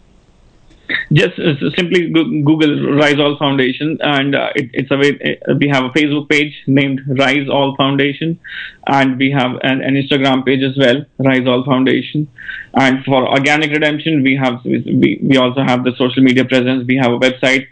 just 1.13 1.39
uh, 1.39 1.53
simply 1.75 2.09
Google 2.11 2.95
Rise 2.95 3.19
All 3.19 3.37
Foundation, 3.37 3.97
and 4.01 4.35
uh, 4.35 4.49
it, 4.55 4.69
it's 4.73 4.91
a 4.91 4.97
way, 4.97 5.39
uh, 5.47 5.55
we 5.59 5.67
have 5.67 5.85
a 5.85 5.89
Facebook 5.89 6.29
page 6.29 6.53
named 6.67 7.01
Rise 7.07 7.47
All 7.49 7.75
Foundation, 7.75 8.39
and 8.87 9.17
we 9.17 9.31
have 9.31 9.51
an, 9.63 9.81
an 9.81 9.95
Instagram 9.95 10.45
page 10.45 10.63
as 10.63 10.77
well, 10.77 11.05
Rise 11.19 11.47
All 11.47 11.63
Foundation. 11.63 12.27
And 12.73 13.03
for 13.05 13.27
Organic 13.27 13.71
Redemption, 13.71 14.23
we 14.23 14.35
have 14.35 14.63
we, 14.65 15.19
we 15.21 15.37
also 15.37 15.63
have 15.63 15.83
the 15.83 15.95
social 15.97 16.23
media 16.23 16.45
presence. 16.45 16.85
We 16.87 16.97
have 16.97 17.11
a 17.11 17.19
website. 17.19 17.67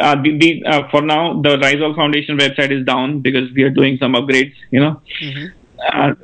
Uh, 0.00 0.16
the, 0.22 0.36
the, 0.38 0.64
uh, 0.66 0.88
for 0.90 1.02
now, 1.02 1.40
the 1.42 1.58
Rise 1.58 1.80
All 1.80 1.94
Foundation 1.94 2.38
website 2.38 2.70
is 2.70 2.84
down 2.84 3.20
because 3.20 3.50
we 3.52 3.62
are 3.62 3.70
doing 3.70 3.96
some 3.98 4.14
upgrades. 4.14 4.52
You 4.70 4.80
know, 4.80 5.00
uh, 5.92 6.14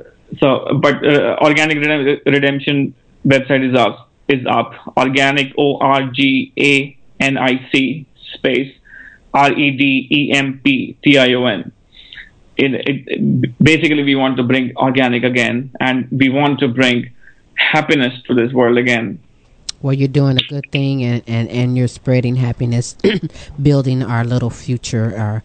so 0.40 0.78
but 0.80 1.04
uh, 1.06 1.36
Organic 1.40 1.78
Redem- 1.78 2.20
Redemption 2.26 2.94
website 3.26 3.68
is 3.68 3.78
up 3.78 4.10
is 4.28 4.44
up. 4.46 4.72
Organic 4.96 5.52
O 5.58 5.78
R 5.78 6.10
G 6.10 6.52
A 6.58 6.96
N 7.20 7.36
I 7.38 7.68
C 7.72 8.06
space 8.34 8.72
R 9.34 9.52
E 9.52 9.70
D 9.76 10.08
E 10.10 10.32
M 10.32 10.60
P 10.64 10.96
T 11.04 11.18
I 11.18 11.34
O 11.34 11.44
N. 11.46 11.72
It, 12.56 12.74
it, 12.74 13.04
it- 13.06 13.54
basically 13.62 14.02
we 14.02 14.14
want 14.16 14.36
to 14.38 14.42
bring 14.42 14.76
organic 14.76 15.22
again, 15.24 15.70
and 15.80 16.08
we 16.10 16.28
want 16.28 16.58
to 16.60 16.68
bring 16.68 17.10
happiness 17.54 18.14
to 18.26 18.34
this 18.34 18.52
world 18.52 18.78
again. 18.78 19.18
Well, 19.82 19.94
you're 19.94 20.08
doing 20.08 20.38
a 20.38 20.42
good 20.48 20.70
thing, 20.70 21.02
and, 21.04 21.22
and, 21.26 21.48
and 21.48 21.76
you're 21.76 21.88
spreading 21.88 22.36
happiness, 22.36 22.96
building 23.62 24.02
our 24.02 24.24
little 24.24 24.50
future, 24.50 25.14
our 25.16 25.42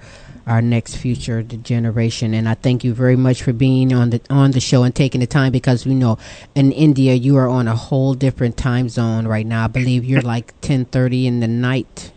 our 0.48 0.62
next 0.62 0.96
future 0.98 1.42
the 1.42 1.58
generation. 1.58 2.34
And 2.34 2.48
I 2.48 2.54
thank 2.54 2.84
you 2.84 2.94
very 2.94 3.16
much 3.16 3.42
for 3.42 3.54
being 3.54 3.94
on 3.94 4.12
the 4.12 4.22
on 4.30 4.52
the 4.52 4.60
show 4.60 4.84
and 4.84 4.94
taking 4.94 5.22
the 5.22 5.28
time 5.28 5.52
because 5.52 5.86
we 5.86 5.96
know 5.96 6.18
in 6.54 6.72
India 6.72 7.14
you 7.14 7.36
are 7.38 7.48
on 7.48 7.68
a 7.68 7.76
whole 7.76 8.14
different 8.14 8.58
time 8.58 8.90
zone 8.90 9.28
right 9.28 9.46
now. 9.46 9.66
I 9.66 9.68
believe 9.68 10.06
you're 10.06 10.22
like 10.36 10.60
10:30 10.62 11.26
in 11.26 11.40
the 11.40 11.48
night. 11.48 12.12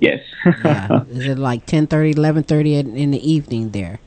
Yes. 0.00 0.20
yeah. 0.64 1.04
Is 1.10 1.26
it 1.26 1.38
like 1.38 1.66
10:30, 1.66 2.14
11:30 2.14 2.80
in, 2.80 2.96
in 2.96 3.10
the 3.10 3.30
evening 3.30 3.70
there? 3.70 4.00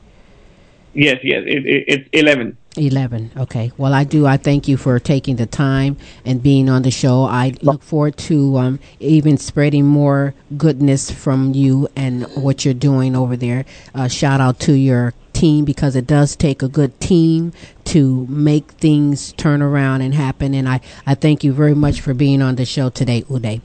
yes, 0.94 1.18
yes. 1.22 1.42
It, 1.46 1.66
it, 1.66 1.84
it's 1.88 2.08
eleven. 2.12 2.56
11. 2.76 3.32
Okay. 3.36 3.72
Well, 3.76 3.92
I 3.92 4.04
do. 4.04 4.26
I 4.26 4.36
thank 4.36 4.66
you 4.66 4.76
for 4.76 4.98
taking 4.98 5.36
the 5.36 5.46
time 5.46 5.96
and 6.24 6.42
being 6.42 6.70
on 6.70 6.82
the 6.82 6.90
show. 6.90 7.24
I 7.24 7.54
look 7.60 7.82
forward 7.82 8.16
to 8.28 8.56
um, 8.56 8.80
even 8.98 9.36
spreading 9.36 9.86
more 9.86 10.34
goodness 10.56 11.10
from 11.10 11.52
you 11.52 11.88
and 11.94 12.24
what 12.34 12.64
you're 12.64 12.74
doing 12.74 13.14
over 13.14 13.36
there. 13.36 13.66
Uh, 13.94 14.08
shout 14.08 14.40
out 14.40 14.58
to 14.60 14.72
your 14.72 15.12
team 15.32 15.64
because 15.64 15.96
it 15.96 16.06
does 16.06 16.34
take 16.36 16.62
a 16.62 16.68
good 16.68 16.98
team 17.00 17.52
to 17.84 18.26
make 18.28 18.70
things 18.72 19.32
turn 19.34 19.60
around 19.60 20.00
and 20.00 20.14
happen. 20.14 20.54
And 20.54 20.68
I, 20.68 20.80
I 21.06 21.14
thank 21.14 21.44
you 21.44 21.52
very 21.52 21.74
much 21.74 22.00
for 22.00 22.14
being 22.14 22.40
on 22.40 22.56
the 22.56 22.64
show 22.64 22.88
today, 22.88 23.22
Uday. 23.22 23.60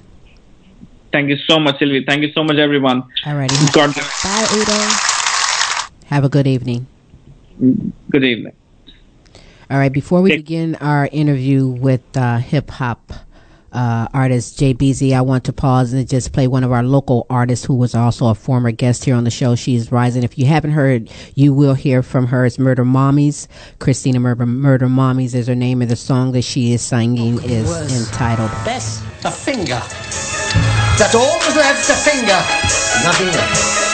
Thank 1.14 1.30
you 1.30 1.38
so 1.48 1.60
much, 1.60 1.80
Silvy. 1.80 2.04
Thank 2.04 2.24
you 2.24 2.32
so 2.34 2.44
much, 2.44 2.58
everyone. 2.58 3.04
Alrighty. 3.24 3.74
God 3.74 3.94
bless. 3.94 4.24
Bye, 4.24 4.46
Uday. 4.50 6.06
Have 6.08 6.26
a 6.26 6.30
good 6.30 6.48
evening. 6.48 6.88
Good 8.12 8.24
evening. 8.24 8.54
All 9.70 9.78
right, 9.78 9.92
before 9.92 10.22
we 10.22 10.38
begin 10.38 10.76
our 10.76 11.10
interview 11.12 11.68
with 11.68 12.02
uh, 12.16 12.38
hip 12.38 12.70
hop 12.70 13.12
uh, 13.74 14.08
artist 14.14 14.58
Jay 14.58 14.72
Beezy, 14.72 15.14
I 15.14 15.20
want 15.20 15.44
to 15.44 15.54
pause 15.54 15.92
and 15.92 16.08
just 16.08 16.32
play 16.32 16.48
one 16.48 16.64
of 16.64 16.72
our 16.72 16.84
local 16.84 17.26
artists 17.30 17.66
who 17.66 17.76
was 17.76 17.94
also 17.94 18.28
a 18.28 18.36
former 18.36 18.72
guest 18.72 19.04
here 19.04 19.14
on 19.14 19.26
the 19.26 19.30
show. 19.30 19.56
She 19.56 19.76
is 19.76 19.92
rising. 19.92 20.24
If 20.24 20.38
you 20.38 20.46
haven't 20.46 20.72
heard, 20.72 21.12
you 21.36 21.54
will 21.54 21.74
hear 21.74 22.02
from 22.02 22.28
her. 22.28 22.46
It's 22.46 22.58
Murder 22.58 22.86
Mommies. 22.86 23.50
Christina 23.80 24.22
Murder, 24.22 24.46
Murder 24.46 24.88
Mommies 24.88 25.36
is 25.36 25.48
her 25.48 25.56
name, 25.56 25.82
and 25.82 25.92
the 25.92 25.98
song 25.98 26.32
that 26.32 26.44
she 26.44 26.72
is 26.72 26.82
singing 26.82 27.44
is 27.44 27.70
entitled 28.10 28.52
Best 28.64 29.04
a 29.26 29.32
finger. 29.32 29.82
That's 30.98 31.14
all 31.14 31.38
was 31.40 31.58
left, 31.58 31.90
a 31.90 31.94
finger. 31.94 32.40
Nothing 33.04 33.28
else. 33.28 33.87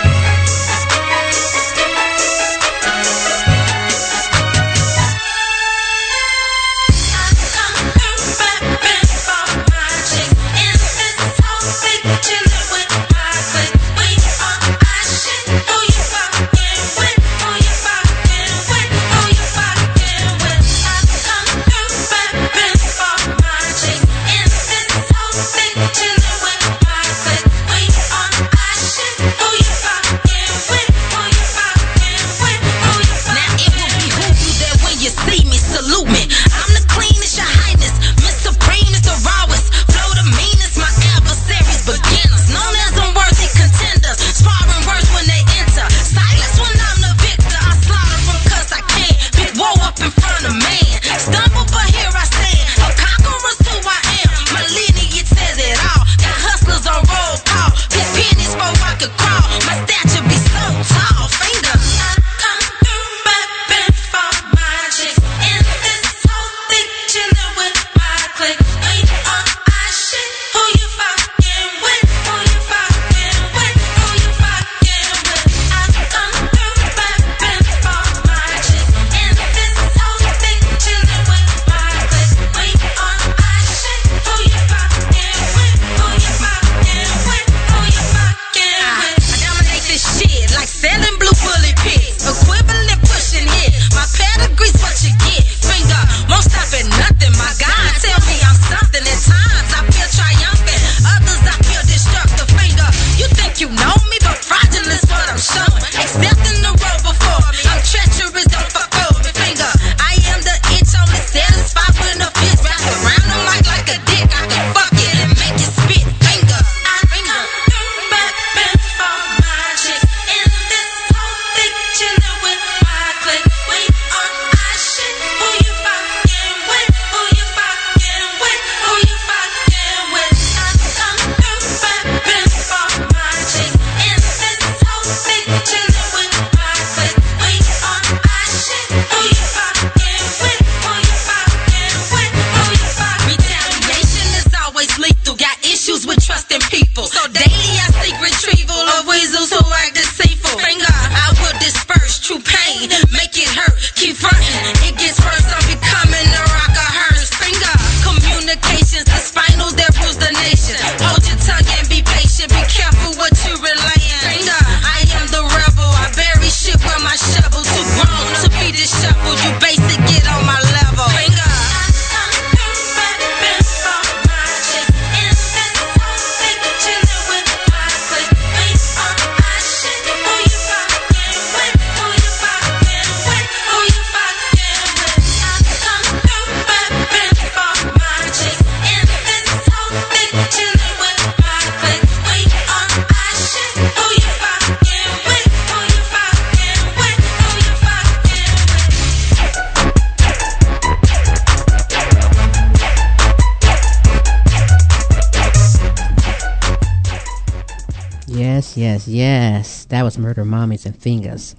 And 210.71 210.95
Fingers. 210.95 211.55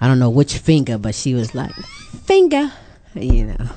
I 0.00 0.06
don't 0.06 0.18
know 0.18 0.30
which 0.30 0.58
finger, 0.58 0.98
but 0.98 1.14
she 1.14 1.34
was 1.34 1.54
like, 1.54 1.72
finger. 2.26 2.70
You 3.14 3.46
know, 3.46 3.68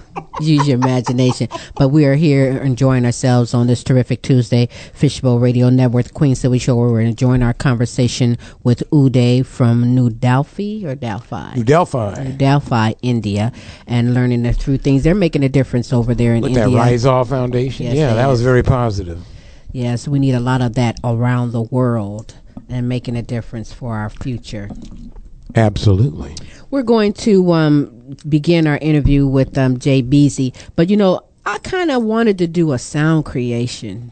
use 0.41 0.67
your 0.67 0.77
imagination. 0.77 1.47
But 1.75 1.89
we 1.89 2.05
are 2.05 2.15
here 2.15 2.57
enjoying 2.57 3.05
ourselves 3.05 3.53
on 3.53 3.67
this 3.67 3.83
terrific 3.83 4.23
Tuesday, 4.23 4.67
Fishbowl 4.93 5.39
Radio 5.39 5.69
Network, 5.69 6.11
Queen 6.15 6.33
Silvy 6.35 6.57
Show, 6.57 6.75
where 6.75 6.89
we're 6.89 7.01
enjoying 7.01 7.43
our 7.43 7.53
conversation 7.53 8.37
with 8.63 8.81
Uday 8.91 9.45
from 9.45 9.93
New 9.93 10.09
Delphi 10.09 10.83
or 10.85 10.95
Delphi? 10.95 11.53
New 11.53 11.63
Delphi. 11.63 12.23
New 12.23 12.33
Delphi, 12.33 12.93
India, 13.03 13.51
and 13.85 14.15
learning 14.15 14.41
the 14.41 14.53
through 14.53 14.79
things. 14.79 15.03
They're 15.03 15.13
making 15.13 15.43
a 15.43 15.49
difference 15.49 15.93
over 15.93 16.15
there 16.15 16.33
in 16.33 16.41
With 16.41 16.57
India. 16.57 16.67
that 16.69 16.75
Rise 16.75 17.05
All 17.05 17.23
Foundation. 17.23 17.85
Yes, 17.85 17.95
yeah, 17.95 18.15
that 18.15 18.27
was 18.27 18.41
very 18.41 18.63
positive. 18.63 19.23
Yes, 19.71 20.07
we 20.07 20.17
need 20.17 20.33
a 20.33 20.39
lot 20.39 20.61
of 20.61 20.73
that 20.73 20.97
around 21.03 21.51
the 21.51 21.61
world 21.61 22.33
and 22.69 22.87
making 22.89 23.15
a 23.15 23.21
difference 23.21 23.71
for 23.73 23.95
our 23.95 24.09
future. 24.09 24.69
Absolutely. 25.55 26.35
We're 26.69 26.83
going 26.83 27.13
to 27.13 27.51
um, 27.53 28.17
begin 28.27 28.67
our 28.67 28.77
interview 28.77 29.25
with 29.25 29.57
um, 29.57 29.79
Jay 29.79 30.01
Beezy, 30.01 30.53
but 30.75 30.89
you 30.89 30.97
know, 30.97 31.21
I 31.45 31.57
kind 31.59 31.91
of 31.91 32.03
wanted 32.03 32.37
to 32.39 32.47
do 32.47 32.73
a 32.73 32.77
sound 32.79 33.25
creation. 33.25 34.11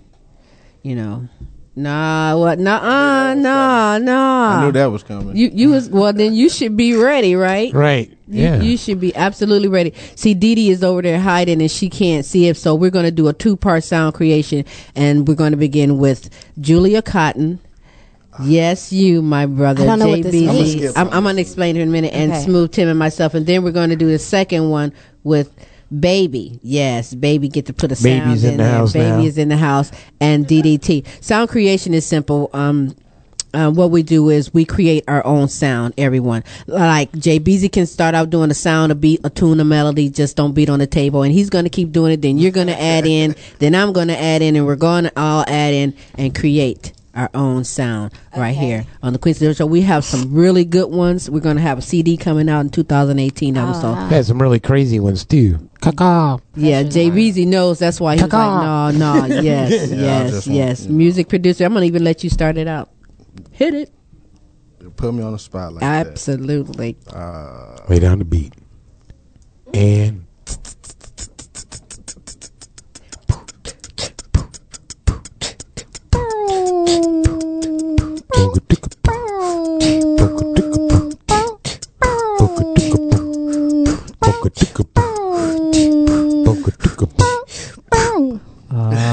You 0.84 0.96
know, 0.96 1.28
nah, 1.76 2.38
what? 2.38 2.60
Nah, 2.60 3.34
nah, 3.34 3.98
nah. 3.98 4.60
I 4.62 4.66
knew 4.66 4.72
that 4.72 4.86
was 4.86 5.04
coming. 5.04 5.36
You, 5.36 5.50
you 5.52 5.70
was 5.72 5.90
well. 5.90 6.14
Then 6.14 6.34
you 6.34 6.48
should 6.48 6.78
be 6.78 6.96
ready, 6.96 7.36
right? 7.36 7.74
Right. 7.74 8.10
You, 8.28 8.44
Yeah. 8.44 8.62
you 8.62 8.78
should 8.78 9.00
be 9.00 9.14
absolutely 9.16 9.68
ready. 9.68 9.94
See, 10.16 10.34
Dee 10.34 10.56
Dee 10.56 10.70
is 10.70 10.84
over 10.84 11.02
there 11.02 11.20
hiding 11.20 11.60
and 11.62 11.70
she 11.70 11.90
can't 11.90 12.24
see 12.26 12.48
it. 12.48 12.56
So 12.56 12.74
we're 12.76 12.92
going 12.92 13.06
to 13.06 13.12
do 13.12 13.28
a 13.28 13.34
two 13.34 13.58
part 13.58 13.84
sound 13.84 14.14
creation 14.14 14.64
and 14.96 15.28
we're 15.28 15.36
going 15.36 15.52
to 15.52 15.58
begin 15.58 15.98
with 15.98 16.30
Julia 16.60 17.02
Cotton. 17.02 17.60
Yes, 18.44 18.92
you, 18.92 19.22
my 19.22 19.46
brother. 19.46 19.84
I 19.84 19.86
don't 19.86 20.00
know 20.00 20.10
what 20.10 20.24
this 20.24 20.32
Jay 20.34 20.48
Beezy. 20.48 20.80
means. 20.82 20.96
I'ma 20.96 21.10
I'm, 21.12 21.18
I'm 21.18 21.24
going 21.24 21.36
to 21.38 21.42
explain 21.42 21.78
it 21.78 21.82
in 21.82 21.90
a 21.90 21.92
minute. 21.92 22.14
And 22.14 22.32
Okay. 22.32 22.42
Smooth 22.44 22.72
Tim 22.72 22.88
and 22.90 23.00
myself. 23.00 23.34
And 23.34 23.46
then 23.46 23.64
we're 23.64 23.72
going 23.72 23.90
to 23.92 23.96
do 23.96 24.08
the 24.10 24.20
second 24.20 24.70
one 24.70 24.94
with 25.24 25.52
Baby. 25.98 26.60
Yes, 26.64 27.14
Baby 27.14 27.48
get 27.48 27.68
to 27.68 27.74
put 27.74 27.92
a 27.92 27.96
sound 27.96 28.26
Baby's 28.26 28.44
in 28.44 28.58
the 28.58 28.64
there. 28.64 28.72
house 28.74 28.94
Baby 28.94 29.06
now. 29.10 29.20
is 29.20 29.38
in 29.38 29.50
the 29.50 29.58
house. 29.58 29.92
And 30.20 30.46
DDT. 30.48 31.06
Sound 31.24 31.50
creation 31.50 31.94
is 31.94 32.06
simple. 32.06 32.50
Um, 32.54 32.96
uh, 33.54 33.72
what 33.72 33.90
we 33.90 34.04
do 34.04 34.30
is 34.30 34.54
we 34.54 34.66
create 34.66 35.06
our 35.08 35.26
own 35.26 35.48
sound, 35.48 35.94
everyone. 35.98 36.44
Like 36.68 37.14
Jay 37.14 37.40
Beezy 37.40 37.70
can 37.70 37.86
start 37.86 38.14
out 38.14 38.30
doing 38.30 38.52
a 38.52 38.54
sound, 38.56 38.92
a 38.92 38.96
beat, 38.96 39.22
a 39.24 39.30
tune, 39.30 39.62
a 39.62 39.64
melody, 39.64 40.10
just 40.10 40.36
don't 40.36 40.52
beat 40.54 40.70
on 40.70 40.80
the 40.80 40.88
table. 40.88 41.24
And 41.24 41.32
he's 41.32 41.50
going 41.50 41.64
to 41.64 41.70
keep 41.70 41.94
doing 41.94 42.12
it. 42.12 42.22
Then 42.22 42.38
you're 42.38 42.52
going 42.52 42.68
to 42.68 42.78
add 42.82 43.06
in, 43.06 43.34
then 43.60 43.74
I'm 43.74 43.94
going 43.94 44.10
to 44.10 44.20
add 44.20 44.42
in, 44.42 44.58
and 44.58 44.66
we're 44.66 44.76
going 44.76 45.06
to 45.06 45.14
all 45.18 45.46
add 45.48 45.74
in 45.74 45.94
and 46.18 46.36
create 46.36 46.92
our 47.16 47.30
own 47.34 47.64
sound 47.64 48.12
right 48.36 48.56
here 48.56 48.86
on 49.02 49.14
the 49.14 49.20
Queen 49.20 49.34
Silvy 49.34 49.54
Show. 49.56 49.66
We 49.66 49.82
have 49.82 50.04
some 50.04 50.34
really 50.34 50.66
good 50.66 50.92
ones. 50.92 51.30
We're 51.30 51.40
going 51.40 51.56
to 51.56 51.62
have 51.62 51.78
a 51.78 51.82
CD 51.82 52.18
coming 52.18 52.50
out 52.50 52.60
in 52.62 52.70
2018 52.70 53.58
of 53.58 53.68
them. 53.74 53.82
So 53.82 53.94
Had 53.94 54.26
some 54.26 54.42
really 54.42 54.60
crazy 54.60 55.00
ones 55.00 55.24
too. 55.26 55.70
Caca. 55.82 56.42
yeah, 56.56 56.84
Jay 56.84 57.10
Beezy 57.10 57.46
knows. 57.46 57.80
That's 57.80 58.02
why 58.02 58.14
he's 58.16 58.24
like, 58.24 58.32
no, 58.34 58.92
no, 58.92 59.26
yes, 59.42 59.90
Yeah, 59.92 59.98
I 59.98 60.00
yes, 60.02 60.32
just 60.32 60.48
want- 60.48 60.58
yes. 60.58 60.88
Music 60.88 61.30
producer. 61.30 61.64
I'm 61.66 61.74
going 61.74 61.82
to 61.84 61.88
even 61.88 62.04
let 62.04 62.24
you 62.24 62.30
start 62.30 62.58
it 62.58 62.68
out. 62.68 62.90
Hit 63.52 63.74
it. 63.74 63.92
Put 64.98 65.14
me 65.14 65.24
on 65.24 65.32
the 65.34 65.40
spot 65.40 65.74
like 65.74 65.84
Absolutely. 65.84 66.96
that. 67.06 67.16
Uh, 67.16 67.86
Lay 67.90 68.00
down 68.00 68.20
the 68.20 68.26
beat. 68.26 68.54
And 69.74 70.25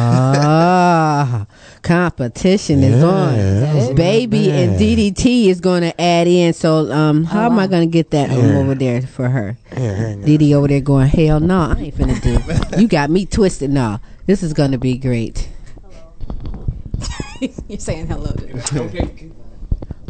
Ah, 0.04 1.46
competition 1.82 2.82
is 2.82 3.00
Yeah, 3.00 3.06
on. 3.08 3.36
that 3.36 3.96
Baby 3.96 4.48
not 4.48 4.56
and. 4.56 4.78
DDT 4.80 5.46
is 5.46 5.60
going 5.60 5.82
to 5.82 6.00
add 6.00 6.26
in. 6.26 6.52
So, 6.52 6.90
um, 6.92 7.24
how 7.24 7.46
am 7.46 7.58
I 7.58 7.66
going 7.66 7.88
to 7.88 7.92
get 7.92 8.10
that 8.10 8.30
um, 8.30 8.38
Yeah. 8.38 8.58
over 8.58 8.74
there 8.74 9.02
for 9.02 9.28
her? 9.28 9.56
Yeah. 9.72 10.14
DD 10.16 10.52
over 10.54 10.68
there 10.68 10.80
going, 10.80 11.08
hell 11.08 11.40
no, 11.40 11.60
I 11.76 11.80
ain't 11.80 11.94
finna 11.94 12.20
do. 12.72 12.80
you 12.80 12.88
got 12.88 13.10
me 13.10 13.26
twisted. 13.26 13.70
No, 13.70 13.98
this 14.26 14.42
is 14.42 14.52
going 14.52 14.72
to 14.72 14.78
be 14.78 14.96
great. 14.96 15.48
You're 17.42 17.78
saying 17.80 18.06
hello 18.06 18.32
to 18.34 19.32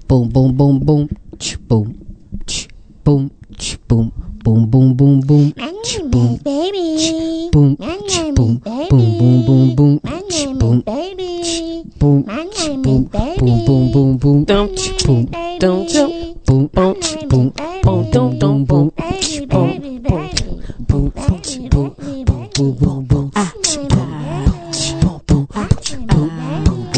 Boom, 0.07 0.28
boom, 0.28 0.55
boom, 0.55 0.78
boom, 0.85 1.09
ch, 1.39 1.57
boom, 1.66 1.97
ch, 2.47 2.68
boom, 3.05 3.30
ch, 3.57 3.78
boom, 3.89 4.12
boom, 4.45 4.68
boom, 4.68 4.95
boom, 4.95 5.20
boom, 5.22 5.53
ch, 5.83 6.01
boom, 6.11 6.37
baby. 6.45 7.49
boom, 7.51 7.76
ch, 8.07 8.35
boom, 8.35 8.59
boom, 8.59 9.16
boom, 9.16 9.47
boom, 9.47 9.74
boom, 9.74 10.01
ch, 10.28 10.45
boom, 10.61 10.80
baby. 10.83 11.85
boom, 11.97 12.24
My 12.26 12.45
ch, 12.53 12.68
name 12.68 12.83
boom, 12.83 13.05
is 13.05 13.09
baby. 13.09 13.39
boom, 13.41 13.64
boom, 13.64 13.91
boom, 13.93 14.18
boom, 14.18 14.45
Don't 14.45 14.76
ch, 14.76 15.07
boom, 15.07 15.24
Don't 15.59 15.89
boom, 16.45 16.68
boom, 16.74 17.01
ch, 17.01 17.28
boom, 17.28 17.49
boom, 17.83 18.11
boom, 18.11 18.39
boom, 18.39 18.64
boom, 18.66 18.91
ch, 19.22 19.49
boom, 19.49 19.80
baby, 19.80 19.99
baby. 20.01 20.66
boom, 20.80 21.11
ch, 21.41 21.59
boom, 21.70 21.95
boom, 21.97 22.53
boom, 22.53 22.74
boom, 22.76 23.07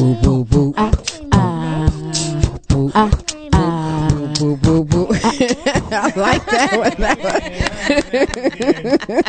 boom, 0.04 0.20
boom, 0.20 0.44
boom, 0.44 0.74
ah, 0.76 0.90
ah, 1.32 1.88
boom, 2.68 2.90
ah, 2.94 3.10
ah, 3.54 4.10
boom, 4.38 4.56
boom, 4.56 4.84
boom. 4.84 5.18
I 5.92 6.12
like 6.16 6.44
that 6.46 6.78
one. 6.78 6.94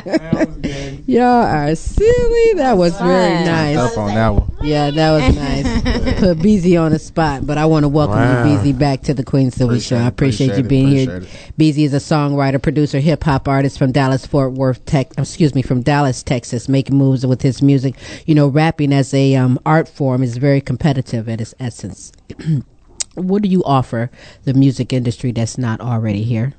That 0.06 0.34
one. 0.34 1.04
Y'all 1.08 1.24
are 1.24 1.76
silly. 1.76 2.54
That 2.56 2.78
was 2.78 2.98
very 3.00 3.36
Fun. 3.36 3.46
nice. 3.46 3.78
Up 3.78 3.98
on 3.98 4.14
that 4.16 4.30
one. 4.30 4.52
Yeah, 4.64 4.92
that 4.92 5.12
was 5.12 5.36
nice. 5.36 6.20
Put 6.20 6.42
Beezy 6.42 6.78
on 6.78 6.92
the 6.92 7.00
spot, 7.00 7.46
but 7.46 7.58
I 7.58 7.66
want 7.66 7.84
to 7.84 7.90
welcome 7.90 8.16
Wow. 8.18 8.44
you, 8.46 8.58
Beezy, 8.58 8.74
back 8.74 9.02
to 9.04 9.14
the 9.14 9.24
Queen 9.24 9.52
Silvy 9.52 9.80
Show. 9.80 9.98
I 9.98 10.08
appreciate, 10.08 10.48
appreciate 10.52 10.58
you 10.60 10.66
it, 10.66 10.70
being 10.70 10.88
here. 10.88 11.18
appreciate 11.18 11.58
Beezy 11.58 11.84
is 11.84 11.94
a 11.94 11.98
songwriter, 11.98 12.62
producer, 12.62 13.00
hip 13.00 13.24
hop 13.24 13.48
artist 13.48 13.78
from 13.78 13.92
Dallas, 13.92 14.26
Fort 14.26 14.54
Worth, 14.54 14.84
Tech. 14.86 15.12
Excuse 15.18 15.54
me, 15.56 15.62
from 15.62 15.82
Dallas, 15.82 16.24
Texas, 16.24 16.68
making 16.70 16.98
moves 16.98 17.26
with 17.26 17.42
his 17.42 17.62
music. 17.62 17.96
You 18.26 18.36
know, 18.36 18.48
rapping 18.48 18.94
as 18.94 19.14
a 19.14 19.36
um, 19.36 19.60
art 19.66 19.88
form 19.88 20.24
is 20.24 20.38
very 20.38 20.62
competitive 20.62 21.30
at 21.30 21.40
its 21.42 21.54
essence. 21.60 22.12
what 23.16 23.42
do 23.42 23.50
you 23.50 23.64
offer 23.64 24.12
the 24.44 24.54
music 24.54 24.94
industry 24.94 25.32
that's 25.32 25.58
not 25.58 25.82
already 25.82 26.24
here? 26.24 26.54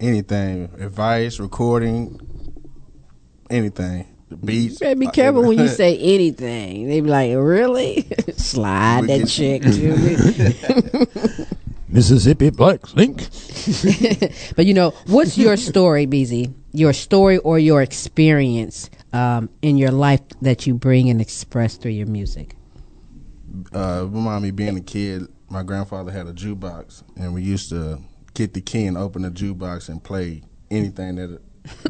Anything, 0.00 0.70
advice, 0.80 1.38
recording, 1.38 2.18
anything. 3.50 4.06
The 4.28 4.36
beats. 4.36 4.80
You 4.80 4.94
be 4.94 5.06
careful 5.08 5.42
when 5.42 5.58
you 5.58 5.68
say 5.82 5.98
anything. 5.98 6.88
They 6.88 7.00
be 7.00 7.08
like, 7.08 7.32
really? 7.36 8.08
Slide 8.36 9.02
We 9.02 9.06
that 9.08 9.28
chick 9.28 9.62
to 9.62 11.38
me. 11.38 11.46
Mississippi 11.88 12.50
Black 12.50 12.94
Link. 12.94 13.18
but 14.56 14.66
you 14.66 14.74
know, 14.74 14.90
what's 15.06 15.38
your 15.38 15.56
story, 15.56 16.06
Beezy? 16.06 16.52
Your 16.72 16.92
story 16.92 17.38
or 17.38 17.58
your 17.58 17.82
experience 17.82 18.90
um, 19.12 19.48
in 19.62 19.78
your 19.78 19.92
life 19.92 20.20
that 20.42 20.66
you 20.66 20.74
bring 20.74 21.08
and 21.08 21.20
express 21.20 21.76
through 21.76 21.92
your 21.92 22.08
music? 22.08 22.56
Uh, 23.72 24.06
remind 24.08 24.42
me 24.42 24.50
being 24.50 24.76
a 24.76 24.80
kid. 24.80 25.28
My 25.48 25.62
grandfather 25.62 26.10
had 26.10 26.26
a 26.26 26.32
jukebox, 26.32 27.02
and 27.16 27.34
we 27.34 27.42
used 27.42 27.68
to 27.70 28.00
get 28.34 28.54
the 28.54 28.60
key 28.60 28.86
and 28.86 28.96
open 28.96 29.22
the 29.22 29.30
jukebox 29.30 29.88
and 29.88 30.02
play 30.02 30.42
anything 30.70 31.16
that 31.16 31.40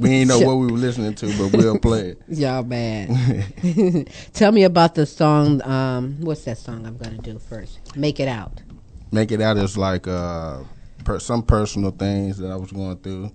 we 0.00 0.08
didn't 0.08 0.28
know 0.28 0.40
what 0.46 0.56
we 0.56 0.70
were 0.70 0.78
listening 0.78 1.14
to, 1.14 1.26
but 1.38 1.56
we'll 1.56 1.78
play 1.78 2.10
it. 2.10 2.22
Y'all 2.28 2.62
bad. 2.62 4.08
Tell 4.32 4.52
me 4.52 4.64
about 4.64 4.94
the 4.94 5.06
song. 5.06 5.62
Um, 5.62 6.16
what's 6.20 6.44
that 6.44 6.58
song 6.58 6.86
I'm 6.86 6.98
to 6.98 7.10
do 7.18 7.38
first? 7.38 7.96
Make 7.96 8.20
it 8.20 8.28
out. 8.28 8.62
Make 9.10 9.32
it 9.32 9.40
out 9.40 9.56
as 9.56 9.76
like 9.76 10.06
uh, 10.06 10.62
per, 11.04 11.18
some 11.18 11.42
personal 11.42 11.90
things 11.90 12.38
that 12.38 12.50
I 12.50 12.56
was 12.56 12.72
going 12.72 12.98
through, 12.98 13.32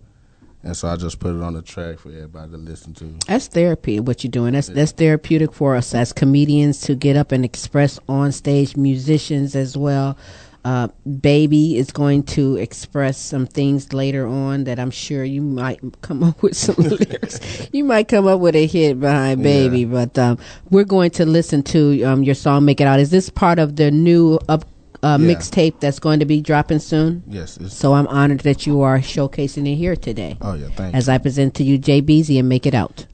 and 0.64 0.76
so 0.76 0.90
I 0.90 0.98
just 0.98 1.20
put 1.20 1.36
it 1.36 1.42
on 1.42 1.54
the 1.54 1.62
track 1.62 2.00
for 2.00 2.10
everybody 2.10 2.52
to 2.52 2.58
listen 2.58 2.94
to. 2.96 3.16
That's 3.28 3.48
therapy. 3.48 4.00
What 4.00 4.24
you're 4.24 4.32
doing. 4.32 4.54
That's 4.54 4.68
that's 4.68 4.92
therapeutic 4.92 5.54
for 5.54 5.76
us 5.76 5.96
as 5.96 6.12
comedians 6.12 6.82
to 6.82 6.96
get 6.96 7.16
up 7.16 7.32
and 7.32 7.46
express 7.46 8.00
on 8.10 8.32
stage. 8.32 8.76
Musicians 8.76 9.56
as 9.56 9.78
well. 9.78 10.18
Uh, 10.66 10.90
Baby 11.22 11.78
is 11.78 11.90
going 11.92 12.24
to 12.24 12.58
express 12.58 13.18
some 13.18 13.48
things 13.48 13.94
later 13.94 14.28
on 14.28 14.66
that 14.66 14.78
I'm 14.78 14.92
sure 14.92 15.24
you 15.24 15.42
might 15.42 15.80
come 16.02 16.22
up 16.22 16.44
with 16.44 16.58
some 16.58 16.76
lyrics. 16.78 17.40
You 17.72 17.86
might 17.86 18.10
come 18.10 18.28
up 18.28 18.42
with 18.42 18.56
a 18.56 18.68
hit 18.68 19.00
behind 19.00 19.42
Baby, 19.42 19.86
but 19.86 20.18
um, 20.20 20.38
we're 20.70 20.84
going 20.84 21.12
to 21.12 21.26
listen 21.26 21.64
to 21.64 22.04
um, 22.04 22.24
your 22.24 22.36
song 22.36 22.66
"Make 22.66 22.82
It 22.82 22.88
Out." 22.88 23.00
Is 23.00 23.10
this 23.12 23.30
part 23.30 23.60
of 23.60 23.78
the 23.78 23.92
new 23.92 24.38
up 24.50 24.66
uh, 25.04 25.18
Yeah. 25.20 25.34
mixtape 25.34 25.80
that's 25.80 26.00
going 26.00 26.20
to 26.20 26.26
be 26.26 26.42
dropping 26.42 26.80
soon? 26.80 27.24
Yes, 27.28 27.58
So 27.70 27.94
I'm 27.94 28.08
honored 28.08 28.42
that 28.42 28.66
you 28.68 28.82
are 28.82 29.00
showcasing 29.00 29.72
it 29.72 29.76
here 29.76 29.96
today. 29.96 30.38
Oh 30.42 30.54
yeah, 30.56 30.68
thank 30.76 30.96
As 30.96 31.08
I 31.10 31.18
present 31.18 31.54
to 31.56 31.64
you 31.64 31.78
Jay 31.78 32.02
Beezy 32.02 32.38
and 32.40 32.50
"Make 32.50 32.66
It 32.66 32.74
Out." 32.74 33.06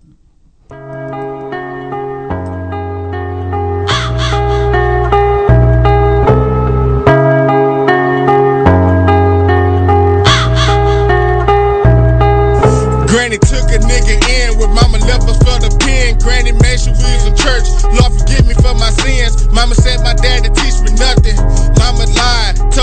Granny 13.08 13.38
took 13.40 13.66
a 13.72 13.80
nigga 13.80 14.16
in 14.28 14.58
with 14.60 14.70
mama 14.70 14.98
left 15.08 15.24
us 15.30 15.38
for 15.40 15.58
the 15.64 15.72
pen. 15.80 16.18
Granny 16.20 16.52
made 16.52 16.80
sure 16.80 16.94
we 16.94 17.08
was 17.16 17.26
in 17.26 17.36
church. 17.38 17.66
Lord 17.96 18.12
forgive 18.20 18.46
me 18.46 18.54
for 18.56 18.74
my 18.76 18.92
sins. 18.92 19.48
Mama 19.54 19.76
said 19.76 20.02
my 20.04 20.14
dad 20.14 20.44
to 20.44 20.50
teach 20.52 20.78
me 20.84 20.92
nothing. 21.00 21.38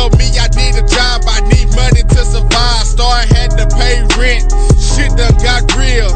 Told 0.03 0.19
me 0.19 0.35
I 0.35 0.51
need 0.59 0.75
a 0.75 0.83
job, 0.83 1.23
I 1.31 1.39
need 1.47 1.71
money 1.79 2.03
to 2.03 2.21
survive. 2.27 2.83
Star 2.91 3.23
had 3.23 3.55
to 3.55 3.71
pay 3.71 4.03
rent. 4.19 4.51
Shit 4.75 5.15
done 5.15 5.39
got 5.39 5.63
real. 5.79 6.11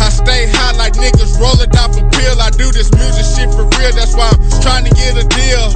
I 0.00 0.08
stay 0.08 0.48
high 0.48 0.72
like 0.80 0.94
niggas 0.94 1.36
rolling 1.36 1.68
off 1.76 1.92
a 1.92 2.08
pill. 2.08 2.40
I 2.40 2.48
do 2.56 2.72
this 2.72 2.88
music 2.96 3.28
shit 3.28 3.52
for 3.52 3.68
real, 3.76 3.92
that's 3.92 4.16
why 4.16 4.32
I'm 4.32 4.40
trying 4.64 4.88
to 4.88 4.94
get 4.96 5.20
a 5.20 5.28
deal. 5.28 5.68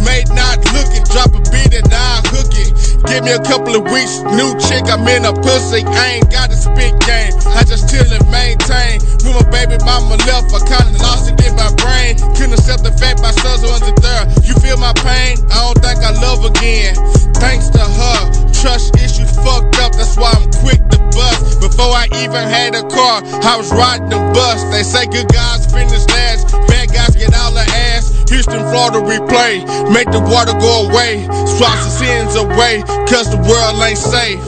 May 0.00 0.24
not 0.32 0.64
look 0.72 0.96
it, 0.96 1.04
drop 1.12 1.36
a 1.36 1.44
beat 1.52 1.76
and 1.76 1.92
I'll 1.92 2.24
hook 2.32 2.56
it. 2.56 2.93
Give 3.06 3.22
me 3.22 3.32
a 3.32 3.42
couple 3.42 3.76
of 3.76 3.84
weeks, 3.92 4.20
new 4.32 4.52
chick, 4.58 4.88
I'm 4.88 5.06
in 5.08 5.24
a 5.24 5.32
pussy. 5.32 5.84
I 5.84 6.18
ain't 6.18 6.30
got 6.30 6.50
a 6.50 6.56
spit 6.56 6.98
game, 7.04 7.32
I 7.52 7.62
just 7.64 7.90
chill 7.90 8.06
and 8.08 8.26
maintain. 8.30 9.00
When 9.22 9.34
my 9.36 9.46
baby 9.50 9.76
mama 9.84 10.16
left, 10.24 10.52
I 10.52 10.60
kinda 10.64 10.98
lost 11.02 11.30
it 11.30 11.38
in 11.44 11.54
my 11.56 11.70
brain. 11.76 12.16
Couldn't 12.36 12.54
accept 12.54 12.82
the 12.82 12.92
fact 12.92 13.20
my 13.20 13.30
sons 13.30 13.62
was 13.62 13.80
third 14.00 14.26
You 14.44 14.54
feel 14.60 14.78
my 14.78 14.92
pain? 15.04 15.38
I 15.52 15.60
don't 15.64 15.78
think 15.84 16.00
I 16.02 16.12
love 16.20 16.44
again. 16.44 16.94
Thanks 17.40 17.68
to 17.70 17.84
her, 17.84 18.20
trust 18.52 18.96
issues 18.96 19.30
fucked 19.36 19.78
up, 19.80 19.92
that's 19.92 20.16
why 20.16 20.32
I'm 20.32 20.50
quick 20.64 20.93
to 21.14 21.18
bust. 21.18 21.60
Before 21.60 21.92
I 21.94 22.06
even 22.12 22.44
had 22.48 22.74
a 22.74 22.82
car, 22.82 23.22
I 23.42 23.56
was 23.56 23.70
riding 23.70 24.08
the 24.08 24.18
bus. 24.34 24.62
They 24.70 24.82
say 24.82 25.06
good 25.06 25.28
guys 25.28 25.66
finish 25.70 26.06
last, 26.08 26.52
bad 26.68 26.92
guys 26.92 27.14
get 27.14 27.34
all 27.34 27.52
the 27.52 27.64
ass. 27.94 28.12
Houston, 28.28 28.60
Florida, 28.70 29.00
replay, 29.00 29.62
make 29.92 30.10
the 30.10 30.20
water 30.20 30.52
go 30.58 30.88
away, 30.88 31.24
swap 31.46 31.76
the 31.78 31.90
sins 31.90 32.34
away, 32.36 32.82
cause 33.06 33.30
the 33.30 33.40
world 33.48 33.80
ain't 33.82 33.98
safe. 33.98 34.42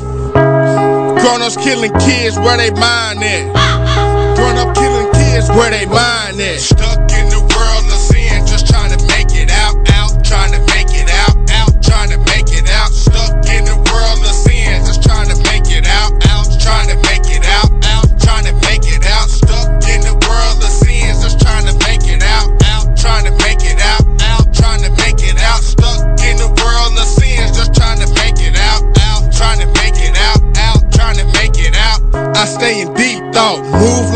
Grown 1.23 1.43
ups 1.43 1.57
killing 1.57 1.93
kids, 2.01 2.39
where 2.39 2.57
they 2.57 2.71
mind 2.71 3.23
at? 3.23 4.37
Grown 4.37 4.57
up 4.57 4.75
killing 4.75 5.11
kids, 5.12 5.49
where 5.51 5.71
they 5.71 5.87
mind 5.87 6.41
at? 6.41 6.61
Stuck 6.61 7.06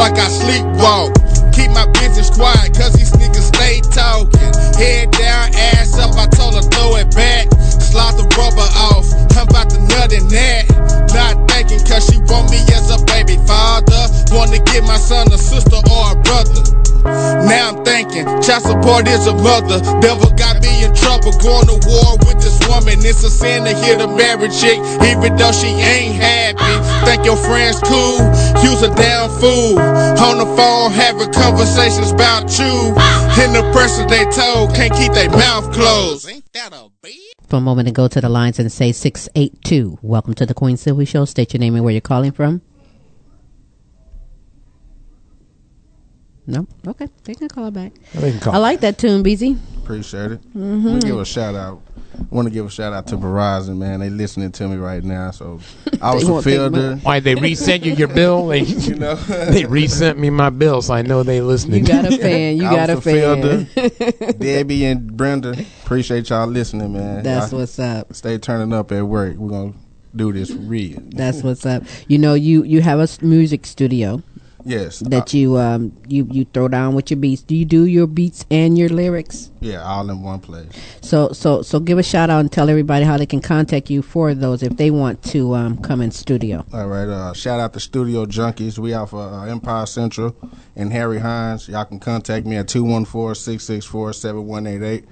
like 0.01 0.17
I 0.17 0.33
sleepwalk. 0.33 1.13
Keep 1.53 1.77
my 1.77 1.85
business 2.01 2.33
quiet, 2.33 2.73
cause 2.73 2.97
these 2.97 3.13
niggas 3.13 3.53
stay 3.53 3.85
talking. 3.93 4.53
Head 4.81 5.13
down, 5.13 5.53
ass 5.77 5.93
up, 6.01 6.17
I 6.17 6.25
told 6.33 6.57
her 6.57 6.65
throw 6.73 6.97
it 6.97 7.13
back. 7.15 7.53
Slide 7.61 8.17
the 8.17 8.25
rubber 8.33 8.65
off, 8.89 9.05
I'm 9.37 9.45
about 9.45 9.69
to 9.77 9.79
nut 9.93 10.11
in 10.17 10.25
that. 10.33 10.65
Not 11.13 11.37
thinking, 11.53 11.85
cause 11.85 12.09
she 12.09 12.17
want 12.33 12.49
me 12.49 12.65
as 12.73 12.89
a 12.89 13.05
baby 13.05 13.37
father. 13.45 14.09
Wanna 14.33 14.65
give 14.73 14.89
my 14.89 14.97
son 14.97 15.29
a 15.29 15.37
sister 15.37 15.77
or 15.77 16.17
a 16.17 16.17
brother. 16.25 16.65
Now 17.05 17.77
I'm 17.77 17.85
thinking, 17.85 18.25
child 18.41 18.65
support 18.65 19.09
is 19.09 19.27
a 19.27 19.35
mother. 19.37 19.81
Devil 20.01 20.33
got 20.37 20.61
me 20.65 20.85
in 20.85 20.95
trouble, 20.95 21.33
going 21.45 21.69
to 21.69 21.77
war 21.89 22.17
with 22.25 22.41
this 22.41 22.57
woman. 22.69 23.01
It's 23.05 23.25
a 23.25 23.31
sin 23.31 23.65
to 23.65 23.75
hit 23.77 24.01
a 24.01 24.09
married 24.09 24.53
chick, 24.53 24.81
even 25.05 25.37
though 25.37 25.53
she 25.53 25.69
ain't 25.69 26.17
happy. 26.17 26.77
Think 27.05 27.25
your 27.25 27.37
friends 27.37 27.81
cool, 27.81 28.19
you's 28.63 28.83
a 28.83 28.95
damn 28.95 29.31
fool. 29.41 29.79
On 29.79 30.39
the 30.39 30.47
phone, 30.57 30.93
having 30.93 31.33
conversations 31.33 32.13
about 32.13 32.59
you. 32.59 32.95
And 33.41 33.55
the 33.55 33.63
person 33.73 34.07
they 34.07 34.25
told 34.27 34.75
can't 34.75 34.93
keep 34.93 35.13
their 35.13 35.31
mouth 35.31 35.73
closed. 35.73 36.29
Ain't 36.29 36.53
that 36.53 36.73
a 36.73 36.89
bitch? 37.03 37.17
For 37.49 37.57
a 37.57 37.61
moment 37.61 37.89
and 37.89 37.95
go 37.95 38.07
to 38.07 38.21
the 38.21 38.29
lines 38.29 38.59
and 38.59 38.71
say 38.71 38.93
682. 38.93 39.99
Welcome 40.03 40.35
to 40.35 40.47
the 40.47 40.55
Queen 40.55 40.77
Silvy 40.77 41.05
Show. 41.05 41.25
State 41.25 41.53
your 41.53 41.59
name 41.61 41.75
and 41.75 41.85
where 41.85 41.93
you're 41.93 42.01
calling 42.01 42.33
from. 42.33 42.63
No? 46.51 46.67
Okay. 46.87 47.09
They 47.25 47.35
can 47.35 47.49
call 47.49 47.71
back. 47.71 47.93
They 48.15 48.33
can 48.33 48.41
call 48.41 48.55
I 48.55 48.59
like 48.59 48.81
that 48.81 48.99
tune, 48.99 49.23
Beezy. 49.23 49.57
Appreciate 49.83 50.33
it. 50.33 50.55
Mhm. 50.55 50.85
Want 50.85 51.01
to 51.03 51.07
give 51.07 51.19
a 51.19 51.25
shout 51.25 51.55
out. 51.55 51.81
Want 52.29 52.47
to 52.49 52.53
give 52.53 52.67
a 52.67 52.71
shout 52.71 52.93
out 52.93 53.07
to 53.09 53.17
Verizon, 53.17 53.79
man. 53.79 54.01
They 54.01 54.11
listening 54.11 54.53
to 54.53 54.69
me 54.69 54.77
right 54.77 55.03
now, 55.03 55.31
so 55.31 55.59
I 56.03 56.13
was 56.15 56.25
They 56.25 56.31
won't 56.31 56.45
fulfilled. 56.45 57.03
Why, 57.03 57.21
they 57.21 57.35
resent 57.35 57.85
you 57.85 57.95
your 57.95 58.09
bill? 58.09 58.49
They, 58.49 58.61
you 58.61 58.97
know, 58.97 59.15
they 59.51 59.65
resent 59.65 60.19
me 60.19 60.29
my 60.29 60.51
bill, 60.51 60.83
so 60.83 60.93
I 60.95 61.03
know 61.03 61.23
they 61.23 61.41
listening. 61.41 61.81
You 61.81 61.87
got 61.87 62.05
a 62.13 62.19
fan. 62.19 62.57
You 62.57 62.67
I 62.67 62.75
got 62.75 62.91
a 62.91 62.95
was 62.97 63.05
fulfilled, 63.05 63.69
fan. 63.69 63.91
uh, 64.29 64.33
Debbie 64.33 64.85
and 64.85 65.17
Brenda, 65.17 65.55
appreciate 65.85 66.29
y'all 66.31 66.47
listening, 66.47 66.93
man. 66.93 67.23
That's 67.23 67.53
Y'all 67.53 67.61
what's 67.61 67.79
up. 67.79 68.13
Stay 68.15 68.39
turning 68.39 68.73
up 68.73 68.93
at 68.93 69.07
work. 69.07 69.37
We're 69.37 69.51
gonna 69.51 69.73
do 70.15 70.33
this 70.33 70.51
real. 70.51 70.99
That's 71.11 71.43
what's 71.43 71.65
up. 71.65 71.85
You 72.09 72.19
know, 72.19 72.35
you 72.35 72.65
you 72.65 72.83
have 72.83 72.99
a 73.01 73.09
music 73.25 73.65
studio. 73.67 74.23
Yes. 74.65 75.01
That 75.01 75.35
you 75.35 75.59
um 75.59 75.93
you 76.09 76.27
you 76.31 76.47
throw 76.53 76.69
down 76.69 76.95
with 76.95 77.11
your 77.11 77.19
beats. 77.19 77.43
Do 77.43 77.57
you 77.57 77.65
do 77.65 77.87
your 77.87 78.07
beats 78.07 78.45
and 78.51 78.79
your 78.79 78.89
lyrics? 78.89 79.51
Yeah, 79.61 79.83
all 79.83 80.09
in 80.11 80.23
one 80.23 80.41
place. 80.41 80.69
So 81.03 81.33
so 81.33 81.63
so 81.63 81.81
give 81.81 81.99
a 81.99 82.03
shout 82.03 82.31
out 82.31 82.41
and 82.41 82.51
tell 82.53 82.71
everybody 82.71 83.05
how 83.05 83.17
they 83.17 83.27
can 83.27 83.41
contact 83.41 83.91
you 83.91 84.03
for 84.03 84.35
those 84.35 84.63
if 84.63 84.77
they 84.77 84.91
want 84.91 85.23
to 85.25 85.55
um 85.55 85.79
come 85.79 86.01
in 86.01 86.11
studio. 86.11 86.65
All 86.73 86.89
right. 86.89 87.09
Uh, 87.09 87.33
shout 87.33 87.61
out 87.61 87.73
to 87.75 87.81
Studio 87.81 88.27
Junkies. 88.27 88.79
We 88.79 88.95
out 88.95 89.11
for 89.11 89.23
uh, 89.23 89.47
Empire 89.47 89.87
Central 89.87 90.35
and 90.77 90.93
Harry 90.93 91.19
Hines. 91.19 91.69
Y'all 91.69 91.85
can 91.85 92.01
contact 92.01 92.47
me 92.47 92.57
at 92.57 92.67
214-664-7188. 92.67 95.05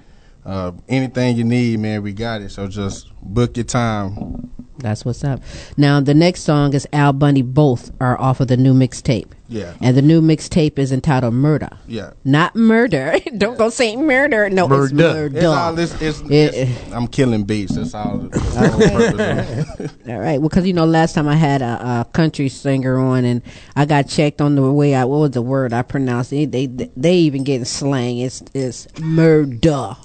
Uh, 0.49 0.71
anything 0.87 1.37
you 1.37 1.43
need, 1.43 1.79
man, 1.79 2.01
we 2.01 2.11
got 2.11 2.41
it. 2.41 2.49
So 2.49 2.67
just 2.67 3.07
book 3.21 3.55
your 3.55 3.65
time. 3.65 4.49
That's 4.79 5.03
what's 5.03 5.23
up. 5.25 5.41
Now 5.77 5.99
the 5.99 6.13
next 6.13 6.41
song 6.43 6.73
is 6.73 6.87
Al 6.93 7.11
Bundy. 7.13 7.41
Both 7.41 7.91
are 7.99 8.19
off 8.19 8.39
of 8.39 8.47
the 8.47 8.55
new 8.57 8.73
mixtape. 8.73 9.27
Yeah. 9.49 9.73
And 9.81 9.97
the 9.97 10.01
new 10.01 10.21
mixtape 10.21 10.79
is 10.79 10.91
entitled 10.93 11.33
Murder. 11.33 11.69
Yeah. 11.85 12.11
Not 12.23 12.55
murder. 12.55 13.17
Don't 13.37 13.57
go 13.57 13.69
say 13.69 13.95
murder. 13.97 14.49
No, 14.49 14.71
it's 14.83 14.93
murder. 14.93 15.35
It's 15.37 15.45
all 15.45 15.73
this. 15.75 15.91
It's, 16.01 16.21
It- 16.21 16.31
it's- 16.55 16.93
I'm 16.93 17.07
killing 17.07 17.43
beats. 17.43 17.75
That's 17.75 17.93
all. 17.93 18.19
That's 18.19 18.53
the 18.55 18.69
whole 18.69 18.79
purpose 18.79 19.79
of 19.79 19.79
it. 20.05 20.09
All 20.09 20.19
right. 20.19 20.39
Well, 20.39 20.47
because 20.49 20.65
you 20.65 20.73
know, 20.73 20.85
last 20.85 21.13
time 21.13 21.27
I 21.27 21.35
had 21.35 21.61
a, 21.61 21.65
a 22.07 22.07
country 22.13 22.47
singer 22.47 22.97
on, 22.99 23.25
and 23.25 23.41
I 23.75 23.85
got 23.85 24.07
checked 24.07 24.39
on 24.39 24.55
the 24.55 24.71
way 24.71 24.95
I 24.95 25.03
what 25.03 25.17
was 25.19 25.31
the 25.31 25.41
word 25.41 25.73
I 25.73 25.81
pronounced. 25.81 26.31
It. 26.31 26.51
They 26.53 26.67
they, 26.67 26.89
they 26.95 27.15
even 27.17 27.43
getting 27.43 27.65
slang. 27.65 28.19
It's 28.19 28.41
it's 28.53 28.87
murder. 28.99 29.95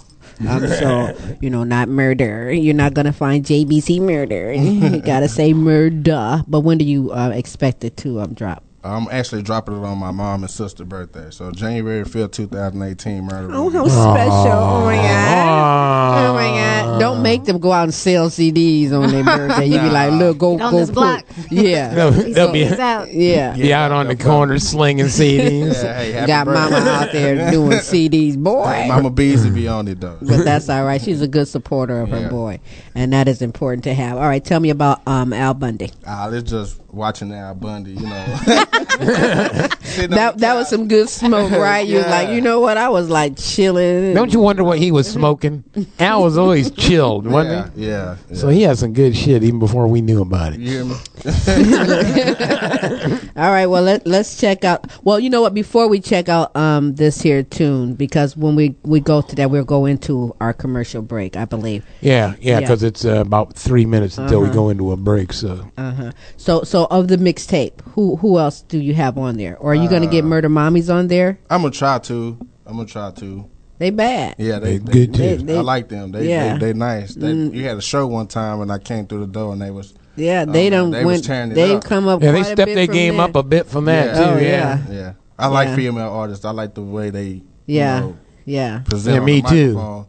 Um, 0.48 0.66
so 0.66 1.16
you 1.40 1.50
know, 1.50 1.64
not 1.64 1.88
murder. 1.88 2.52
You're 2.52 2.74
not 2.74 2.94
gonna 2.94 3.12
find 3.12 3.44
Jay 3.44 3.64
Beezy 3.64 4.00
murder. 4.00 4.52
you 4.54 5.00
gotta 5.00 5.28
say 5.28 5.52
murder. 5.52 6.42
But 6.46 6.60
when 6.60 6.78
do 6.78 6.84
you 6.84 7.12
uh, 7.12 7.30
expect 7.30 7.84
it 7.84 7.96
to 7.98 8.20
um 8.20 8.34
drop? 8.34 8.64
I'm 8.84 9.08
actually 9.10 9.42
dropping 9.42 9.76
it 9.76 9.84
on 9.86 9.96
my 9.96 10.10
mom 10.10 10.42
and 10.42 10.50
sister 10.50 10.84
birthday. 10.84 11.30
So 11.30 11.50
January 11.50 12.04
5th, 12.04 12.32
2018, 12.32 13.24
murder. 13.24 13.48
Oh, 13.52 13.70
how 13.70 13.88
special! 13.88 14.52
Oh 14.52 14.84
my 14.84 14.96
god! 14.96 16.26
Oh 16.28 16.34
my 16.34 16.42
god! 16.48 17.00
Don't 17.00 17.22
make 17.22 17.44
them 17.44 17.58
go 17.58 17.72
out 17.72 17.84
and 17.84 17.94
sell 17.94 18.28
CDs 18.28 18.92
on 18.92 19.10
their 19.10 19.24
birthday. 19.24 19.64
You'd 19.66 19.80
be 19.80 19.88
like, 19.88 20.12
look, 20.12 20.36
go 20.36 20.56
Get 20.58 20.64
on 20.66 20.72
go 20.72 20.78
this 20.80 20.88
put- 20.90 20.94
block. 20.94 21.24
Yeah, 21.50 21.94
They'll, 21.94 22.10
they'll 22.34 22.52
be, 22.52 22.64
He's 22.64 22.78
out. 22.78 23.10
yeah. 23.12 23.54
be 23.56 23.72
out 23.72 23.90
on 23.90 24.06
the 24.08 24.16
corner 24.16 24.58
slinging 24.58 25.06
CDs. 25.06 25.82
Yeah, 25.82 25.96
hey, 25.98 26.12
happy 26.12 26.26
Got 26.26 26.46
mama 26.48 26.76
out 26.76 27.12
there 27.12 27.50
doing 27.50 27.78
CDs, 27.78 28.36
boy. 28.36 28.84
Mama 28.88 29.08
Beezy 29.10 29.50
be 29.50 29.66
on 29.66 29.88
it 29.88 30.00
though. 30.00 30.18
But 30.20 30.44
that's 30.44 30.68
all 30.68 30.84
right. 30.84 31.00
She's 31.00 31.22
a 31.22 31.28
good 31.28 31.48
supporter 31.48 32.00
of 32.02 32.10
her 32.10 32.20
Yeah. 32.20 32.28
boy, 32.28 32.60
and 32.94 33.12
that 33.14 33.28
is 33.28 33.40
important 33.40 33.84
to 33.84 33.94
have. 33.94 34.16
All 34.18 34.24
right, 34.28 34.44
tell 34.44 34.60
me 34.60 34.68
about 34.70 35.00
um 35.08 35.32
Al 35.32 35.54
Bundy. 35.54 35.90
Ah, 36.06 36.28
it's 36.30 36.50
just 36.50 36.80
watching 36.92 37.32
Al 37.32 37.54
Bundy, 37.54 37.92
you 37.92 38.06
know. 38.06 38.64
That 38.74 40.34
that 40.38 40.54
was 40.54 40.68
some 40.68 40.88
good 40.88 41.08
smoke, 41.08 41.50
right? 41.52 41.86
You 41.86 41.98
was 41.98 42.06
like, 42.06 42.30
you 42.30 42.40
know 42.40 42.60
what? 42.60 42.76
I 42.76 42.88
was 42.88 43.08
like 43.08 43.36
chilling. 43.36 44.14
Don't 44.14 44.32
you 44.32 44.40
wonder 44.40 44.64
what 44.64 44.78
he 44.78 44.90
was 44.90 45.10
smoking? 45.10 45.64
Al 45.98 46.22
was 46.22 46.36
always 46.36 46.70
chilled, 46.72 47.26
wasn't 47.26 47.74
he? 47.76 47.86
yeah, 47.86 48.16
yeah. 48.28 48.36
So 48.36 48.48
he 48.48 48.62
had 48.62 48.78
some 48.78 48.92
good 48.92 49.16
shit 49.16 49.42
even 49.42 49.58
before 49.58 49.86
we 49.86 50.00
knew 50.00 50.22
about 50.22 50.52
it. 50.54 50.60
You 50.60 50.70
hear 50.70 50.84
me? 50.84 50.96
All 53.36 53.50
right, 53.50 53.66
well 53.66 53.82
let 53.82 54.06
let's 54.06 54.38
check 54.38 54.64
out. 54.64 54.90
Well, 55.04 55.18
you 55.18 55.30
know 55.30 55.40
what? 55.40 55.54
Before 55.54 55.88
we 55.88 56.00
check 56.00 56.28
out 56.28 56.54
um 56.56 56.94
this 56.94 57.20
here 57.20 57.42
tune, 57.42 57.94
because 57.94 58.36
when 58.36 58.54
we 58.56 58.76
we 58.82 59.00
go 59.00 59.22
to 59.22 59.36
that, 59.36 59.50
we'll 59.50 59.64
go 59.64 59.86
into 59.86 60.34
our 60.40 60.52
commercial 60.52 61.02
break, 61.02 61.36
I 61.36 61.44
believe. 61.46 61.84
Yeah, 62.00 62.34
yeah, 62.40 62.54
Yeah. 62.54 62.60
because 62.60 62.82
it's 62.82 63.04
uh, 63.04 63.20
about 63.20 63.54
three 63.54 63.86
minutes 63.86 64.18
until 64.18 64.40
we 64.40 64.46
Uh-huh. 64.48 64.54
go 64.54 64.68
into 64.68 64.92
a 64.92 64.96
break. 64.96 65.32
So 65.32 65.70
Uh 65.78 65.92
huh. 65.92 66.12
So 66.36 66.62
so 66.62 66.86
of 66.90 67.08
the 67.08 67.16
mixtape, 67.16 67.80
who 67.94 68.16
who 68.16 68.38
else 68.38 68.62
do 68.62 68.78
you 68.78 68.94
have 68.94 69.16
on 69.18 69.36
there? 69.36 69.56
Or 69.58 69.72
are 69.72 69.74
you 69.74 69.88
gonna 69.88 70.06
get 70.06 70.24
Murder 70.24 70.48
Mommies 70.50 70.92
on 70.94 71.08
there? 71.08 71.38
I'm 71.50 71.62
gonna 71.62 71.72
try 71.72 71.98
to. 72.00 72.36
I'm 72.66 72.76
gonna 72.76 72.86
try 72.88 73.10
to. 73.12 73.48
They 73.78 73.90
bad. 73.90 74.36
Yeah, 74.38 74.60
they, 74.60 74.78
They 74.78 74.78
they, 74.78 74.92
good 75.06 75.14
too. 75.14 75.36
They- 75.38 75.58
I 75.58 75.60
like 75.60 75.88
them. 75.88 76.12
They 76.12 76.28
yeah. 76.28 76.56
they, 76.58 76.66
they 76.66 76.72
nice. 76.78 77.14
They, 77.14 77.32
Mm. 77.32 77.54
You 77.54 77.64
had 77.64 77.76
a 77.76 77.82
show 77.82 78.06
one 78.06 78.28
time 78.28 78.60
and 78.60 78.70
I 78.70 78.78
came 78.78 79.06
through 79.06 79.20
the 79.20 79.26
door 79.32 79.52
and 79.52 79.60
they 79.60 79.70
was 79.72 79.92
Yeah, 80.16 80.44
they 80.44 80.66
um, 80.68 80.70
don't 80.72 80.90
they 80.92 81.04
was 81.04 81.12
went. 81.14 81.24
tearing 81.24 81.50
it 81.52 81.54
They've 81.54 81.76
up. 81.76 81.84
come 81.84 82.06
up. 82.08 82.22
yeah, 82.22 82.32
they 82.32 82.38
quite 82.40 82.50
a 82.50 82.52
stepped 82.54 82.66
bit 82.66 82.74
their 82.76 82.86
game 82.86 83.16
there. 83.16 83.24
up 83.26 83.34
a 83.36 83.42
bit 83.42 83.66
from 83.66 83.84
that 83.86 84.06
Yeah. 84.06 84.12
too. 84.24 84.30
Oh, 84.30 84.38
yeah. 84.38 84.78
yeah. 84.88 84.92
yeah. 84.94 85.12
I 85.38 85.46
like 85.48 85.68
Yeah. 85.68 85.76
female 85.76 86.08
artists. 86.12 86.44
I 86.44 86.50
like 86.52 86.74
the 86.74 86.82
way 86.82 87.10
they 87.10 87.42
Yeah, 87.66 87.96
you 87.96 88.00
know, 88.02 88.16
yeah. 88.44 88.78
present 88.84 89.14
Yeah, 89.14 89.20
on 89.20 89.26
me 89.26 89.40
the 89.40 89.48
too. 89.48 90.06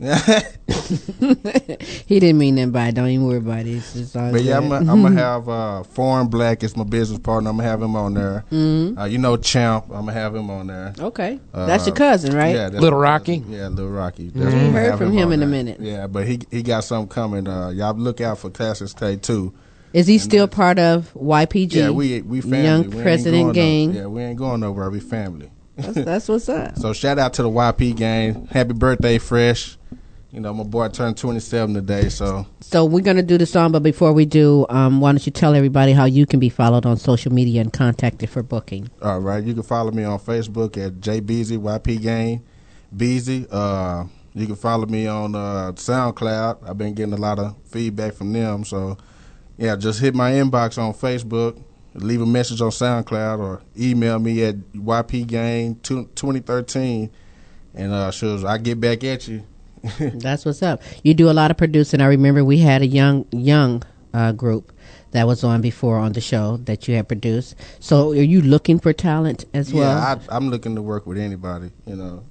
Microphone. 0.00 0.42
he 2.06 2.20
didn't 2.20 2.38
mean 2.38 2.54
nothing 2.56 2.70
by 2.72 2.88
it. 2.88 2.94
Don't 2.94 3.08
even 3.08 3.26
worry 3.26 3.38
about 3.38 3.60
it. 3.60 3.68
It's 3.76 3.92
just 3.92 4.16
all 4.16 4.32
But 4.32 4.42
yeah, 4.42 4.60
good. 4.60 4.72
I'm 4.88 5.02
gonna 5.02 5.12
have 5.16 5.48
uh, 5.48 5.82
Foreign 5.84 6.28
Black 6.28 6.62
is 6.62 6.76
my 6.76 6.84
business 6.84 7.18
partner. 7.18 7.50
I'm 7.50 7.56
gonna 7.56 7.68
have 7.68 7.82
him 7.82 7.96
on 7.96 8.14
there. 8.14 8.44
Mhm. 8.50 8.98
Uh, 8.98 9.04
you 9.04 9.18
know 9.18 9.36
Champ. 9.36 9.84
I'm 9.86 10.06
gonna 10.06 10.12
have 10.12 10.34
him 10.34 10.50
on 10.50 10.66
there. 10.68 10.94
Okay, 10.98 11.38
Uh, 11.52 11.66
that's 11.66 11.86
your 11.86 11.94
cousin, 11.94 12.34
right? 12.34 12.54
Yeah, 12.54 12.68
that's 12.70 12.80
Little 12.82 12.98
Rocky? 12.98 13.38
cousin. 13.40 13.52
Yeah, 13.52 13.68
Little 13.68 13.90
Rocky. 13.90 14.28
That's- 14.30 14.54
I'm 14.54 14.72
Heard 14.72 14.90
have 14.90 14.98
from 14.98 15.12
him 15.12 15.28
on 15.28 15.32
in 15.34 15.42
a 15.42 15.46
minute. 15.46 15.78
Yeah, 15.80 16.06
but 16.06 16.26
he 16.26 16.40
he 16.50 16.62
got 16.62 16.84
something 16.84 17.08
coming. 17.08 17.46
Uh, 17.46 17.68
y'all 17.70 17.94
look 17.94 18.20
out 18.20 18.38
for 18.38 18.50
Classics 18.50 18.92
K 18.94 19.16
too. 19.16 19.52
Is 19.92 20.06
he 20.06 20.18
still 20.18 20.46
part 20.46 20.78
of 20.78 21.12
YPG? 21.14 21.74
Yeah, 21.74 21.90
we 21.90 22.22
we 22.22 22.40
family. 22.40 22.62
Young 22.62 22.90
We 22.90 23.02
President 23.02 23.54
Gang. 23.54 23.92
No, 23.92 24.00
yeah, 24.00 24.06
we 24.06 24.22
ain't 24.22 24.38
going 24.38 24.60
nowhere. 24.60 24.88
We 24.88 25.00
family. 25.00 25.50
That's, 25.80 26.04
that's 26.04 26.28
what's 26.28 26.48
up. 26.48 26.76
So 26.78 26.92
shout 26.92 27.18
out 27.18 27.34
to 27.34 27.42
the 27.42 27.50
YP 27.50 27.96
gang. 27.96 28.46
Happy 28.50 28.72
birthday, 28.72 29.18
Fresh. 29.18 29.76
You 30.32 30.38
know 30.38 30.54
my 30.54 30.62
boy 30.62 30.88
turned 30.88 31.16
27 31.16 31.74
today. 31.74 32.08
So 32.08 32.46
So 32.60 32.84
we're 32.84 33.02
gonna 33.02 33.22
do 33.22 33.36
the 33.36 33.46
song, 33.46 33.72
but 33.72 33.82
before 33.82 34.12
we 34.12 34.26
do, 34.26 34.64
um, 34.68 35.00
why 35.00 35.10
don't 35.10 35.26
you 35.26 35.32
tell 35.32 35.56
everybody 35.56 35.92
how 35.92 36.04
you 36.04 36.24
can 36.24 36.38
be 36.38 36.48
followed 36.48 36.86
on 36.86 36.96
social 36.98 37.32
media 37.32 37.60
and 37.60 37.72
contacted 37.72 38.30
for 38.30 38.42
booking? 38.42 38.88
all 39.02 39.18
right, 39.18 39.42
you 39.42 39.54
can 39.54 39.64
follow 39.64 39.90
me 39.90 40.04
on 40.04 40.20
Facebook 40.20 40.76
at 40.76 41.00
JBeezy 41.00 41.58
YP 41.58 42.00
Gang. 42.00 42.44
Beezy. 42.96 43.46
Uh, 43.50 44.04
you 44.34 44.46
can 44.46 44.56
follow 44.56 44.86
me 44.86 45.06
on 45.08 45.34
uh, 45.34 45.72
SoundCloud. 45.72 46.68
I've 46.68 46.78
been 46.78 46.94
getting 46.94 47.14
a 47.14 47.16
lot 47.16 47.38
of 47.40 47.56
feedback 47.64 48.14
from 48.14 48.32
them. 48.32 48.64
So 48.64 48.98
yeah, 49.58 49.74
just 49.76 50.00
hit 50.00 50.14
my 50.14 50.30
inbox 50.32 50.78
on 50.78 50.94
Facebook. 50.94 51.60
Leave 51.94 52.20
a 52.22 52.26
message 52.26 52.60
on 52.60 52.70
SoundCloud 52.70 53.40
or 53.40 53.62
email 53.78 54.18
me 54.20 54.44
at 54.44 54.54
YPGang 54.74 55.82
2013, 55.82 57.10
and 57.74 57.92
uh, 57.92 58.10
sure 58.12 58.46
I 58.46 58.58
get 58.58 58.80
back 58.80 59.02
at 59.04 59.26
you. 59.26 59.42
That's 59.98 60.44
what's 60.44 60.62
up. 60.62 60.82
You 61.02 61.14
do 61.14 61.30
a 61.30 61.32
lot 61.32 61.50
of 61.50 61.56
producing. 61.56 62.00
I 62.00 62.06
remember 62.06 62.44
we 62.44 62.58
had 62.58 62.82
a 62.82 62.86
young 62.86 63.26
young 63.32 63.82
uh, 64.14 64.32
group 64.32 64.72
that 65.12 65.26
was 65.26 65.42
on 65.42 65.60
before 65.62 65.98
on 65.98 66.12
the 66.12 66.20
show 66.20 66.58
that 66.58 66.86
you 66.86 66.94
had 66.94 67.08
produced. 67.08 67.56
So 67.80 68.10
are 68.10 68.14
you 68.14 68.42
looking 68.42 68.78
for 68.78 68.92
talent 68.92 69.46
as 69.54 69.72
well? 69.72 69.82
Yeah, 69.90 70.16
I, 70.30 70.36
I'm 70.36 70.48
looking 70.50 70.76
to 70.76 70.82
work 70.82 71.06
with 71.06 71.18
anybody. 71.18 71.70
You 71.86 71.96
know, 71.96 72.24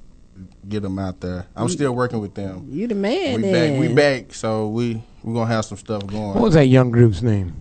get 0.70 0.84
them 0.84 0.98
out 1.00 1.20
there. 1.20 1.48
I'm 1.56 1.64
You- 1.68 1.74
still 1.74 1.94
working 1.94 2.20
with 2.22 2.34
them. 2.36 2.66
you 2.70 2.88
the 2.88 2.96
man. 2.96 3.42
We 3.42 3.52
then. 3.52 3.74
back. 3.74 3.80
We 3.90 3.94
back. 3.94 4.34
So 4.34 4.70
we 4.70 5.04
we 5.24 5.34
gonna 5.34 5.48
have 5.48 5.66
some 5.66 5.78
stuff 5.78 6.06
going. 6.08 6.36
What 6.36 6.42
was 6.44 6.54
that 6.54 6.68
young 6.68 6.92
group's 6.92 7.22
name? 7.22 7.56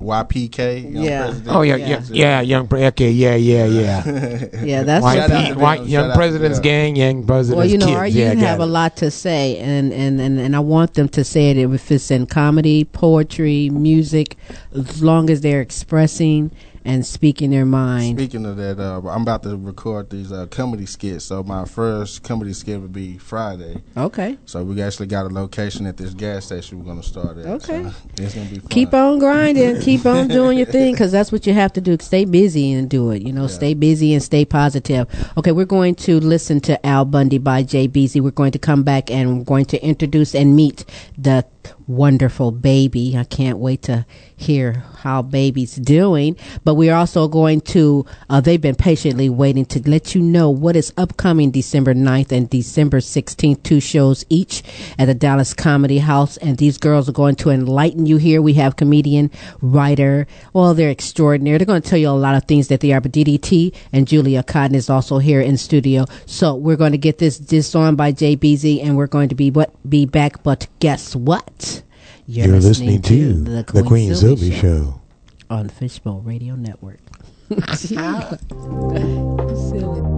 YPK. 0.00 0.92
Young 0.92 1.04
Yeah. 1.04 1.22
President. 1.24 1.56
Oh 1.56 1.62
yeah, 1.62 1.76
yeah, 1.76 2.02
yeah, 2.10 2.40
young. 2.42 2.68
Pre- 2.68 2.84
Okay, 2.86 3.10
yeah, 3.10 3.34
yeah, 3.34 3.64
yeah. 3.66 4.44
Yeah, 4.62 4.82
that's 4.82 5.02
white, 5.02 5.16
Shout 5.16 5.30
out 5.30 5.48
to 5.48 5.54
them. 5.54 5.60
young 5.60 5.88
Shout 5.88 6.04
out 6.04 6.08
to 6.12 6.14
president's 6.18 6.58
them. 6.58 6.62
gang, 6.64 6.96
young 6.96 7.26
president's 7.26 7.56
Well, 7.58 7.66
you 7.66 7.78
know, 7.78 7.86
kids. 7.86 7.96
our 7.96 8.06
yeah, 8.06 8.30
youth 8.32 8.40
got 8.40 8.46
have 8.46 8.60
a 8.60 8.66
lot 8.66 8.96
to 8.98 9.10
say, 9.10 9.56
and, 9.58 9.92
and, 9.92 10.20
and, 10.20 10.38
and 10.38 10.54
I 10.54 10.60
want 10.60 10.94
them 10.94 11.08
to 11.10 11.24
say 11.24 11.50
it 11.50 11.56
if 11.56 11.90
it's 11.90 12.10
in 12.10 12.26
comedy, 12.26 12.84
poetry, 12.84 13.70
music, 13.70 14.36
as 14.74 15.02
long 15.02 15.30
as 15.30 15.40
they're 15.40 15.62
expressing 15.62 16.50
and 16.86 17.04
speaking 17.04 17.50
their 17.50 17.66
mind. 17.66 18.18
Speaking 18.18 18.46
of 18.46 18.56
that, 18.56 18.78
uh, 18.78 19.00
I'm 19.08 19.22
about 19.22 19.42
to 19.42 19.56
record 19.56 20.08
these 20.08 20.30
uh, 20.30 20.46
comedy 20.46 20.86
skits. 20.86 21.24
So 21.24 21.42
my 21.42 21.64
first 21.64 22.22
comedy 22.22 22.52
skit 22.52 22.80
will 22.80 22.88
be 22.88 23.18
Friday. 23.18 23.82
Okay. 23.96 24.38
So 24.46 24.62
we 24.62 24.80
actually 24.80 25.08
got 25.08 25.26
a 25.26 25.28
location 25.28 25.86
at 25.86 25.96
this 25.96 26.14
gas 26.14 26.46
station 26.46 26.78
we're 26.78 26.86
gonna 26.86 27.02
start 27.02 27.38
at. 27.38 27.46
Okay. 27.46 27.82
So 27.82 27.94
it's 28.18 28.34
gonna 28.34 28.48
be 28.48 28.60
fun. 28.60 28.68
Keep 28.68 28.94
on 28.94 29.18
grinding, 29.18 29.80
keep 29.82 30.06
on 30.06 30.28
doing 30.28 30.58
your 30.58 30.66
thing, 30.66 30.92
because 30.92 31.12
that's 31.12 31.32
what 31.32 31.46
you 31.46 31.52
have 31.52 31.72
to 31.74 31.80
do. 31.80 31.96
Stay 32.00 32.24
busy 32.24 32.72
and 32.72 32.88
do 32.88 33.10
it. 33.10 33.22
You 33.22 33.32
know, 33.32 33.48
stay 33.48 33.74
busy 33.74 34.14
and 34.14 34.22
stay 34.22 34.44
positive. 34.44 35.08
Okay, 35.36 35.52
we're 35.52 35.64
going 35.64 35.96
to 35.96 36.20
listen 36.20 36.60
to 36.60 36.86
Al 36.86 37.04
Bundy 37.04 37.38
by 37.38 37.64
Jay 37.64 37.88
Beezy. 37.88 38.20
We're 38.20 38.30
going 38.30 38.52
to 38.52 38.58
come 38.58 38.84
back 38.84 39.10
and 39.10 39.38
we're 39.38 39.44
going 39.44 39.64
to 39.66 39.84
introduce 39.84 40.34
and 40.34 40.54
meet 40.54 40.84
the 41.18 41.44
wonderful 41.86 42.50
baby. 42.50 43.16
I 43.16 43.24
can't 43.24 43.58
wait 43.58 43.82
to 43.82 44.06
hear 44.36 44.84
how 44.98 45.22
baby's 45.22 45.76
doing. 45.76 46.36
But 46.64 46.74
we're 46.74 46.94
also 46.94 47.28
going 47.28 47.60
to, 47.62 48.04
uh, 48.28 48.40
they've 48.40 48.60
been 48.60 48.74
patiently 48.74 49.28
waiting 49.28 49.64
to 49.66 49.88
let 49.88 50.14
you 50.14 50.20
know 50.20 50.50
what 50.50 50.76
is 50.76 50.92
upcoming 50.96 51.50
December 51.50 51.94
9th 51.94 52.32
and 52.32 52.50
December 52.50 52.98
16th, 52.98 53.62
two 53.62 53.80
shows 53.80 54.26
each 54.28 54.62
at 54.98 55.06
the 55.06 55.14
Dallas 55.14 55.54
Comedy 55.54 55.98
House. 55.98 56.36
And 56.38 56.58
these 56.58 56.76
girls 56.76 57.08
are 57.08 57.12
going 57.12 57.36
to 57.36 57.50
enlighten 57.50 58.06
you 58.06 58.16
here. 58.16 58.42
We 58.42 58.54
have 58.54 58.76
comedian, 58.76 59.30
writer. 59.60 60.26
Well, 60.52 60.74
they're 60.74 60.90
extraordinary. 60.90 61.58
They're 61.58 61.66
going 61.66 61.82
to 61.82 61.88
tell 61.88 61.98
you 61.98 62.08
a 62.08 62.10
lot 62.10 62.34
of 62.34 62.44
things 62.44 62.68
that 62.68 62.80
they 62.80 62.92
are. 62.92 63.00
But 63.00 63.12
DDT 63.12 63.74
and 63.92 64.08
Julia 64.08 64.42
Cotton 64.42 64.74
is 64.74 64.90
also 64.90 65.18
here 65.18 65.40
in 65.40 65.56
studio. 65.56 66.04
So 66.26 66.54
we're 66.54 66.76
going 66.76 66.92
to 66.92 66.98
get 66.98 67.18
this, 67.18 67.38
this 67.38 67.74
on 67.74 67.96
by 67.96 68.12
Beezy 68.12 68.80
and 68.82 68.96
we're 68.96 69.06
going 69.06 69.28
to 69.28 69.34
be, 69.34 69.50
what, 69.50 69.72
be 69.88 70.04
back. 70.04 70.42
But 70.42 70.66
guess 70.80 71.14
what? 71.14 71.55
You're 72.26 72.60
listening 72.60 73.02
to 73.02 73.32
The 73.34 73.84
Queen 73.86 74.14
Silvy 74.14 74.52
Show. 74.52 75.00
on 75.48 75.68
Fishbowl 75.68 76.20
Radio 76.20 76.56
Network. 76.56 76.98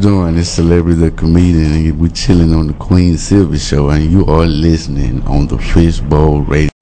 doing? 0.00 0.38
It's 0.38 0.48
Celebrity 0.48 0.98
the 0.98 1.10
Comedian, 1.10 1.72
and 1.72 2.00
we 2.00 2.08
chilling 2.08 2.54
on 2.54 2.68
the 2.68 2.72
Queen 2.74 3.18
Silvy 3.18 3.58
Show, 3.58 3.90
and 3.90 4.10
you 4.10 4.24
are 4.26 4.46
listening 4.46 5.22
on 5.26 5.46
the 5.46 5.58
Fishbowl 5.58 6.40
Radio. 6.40 6.79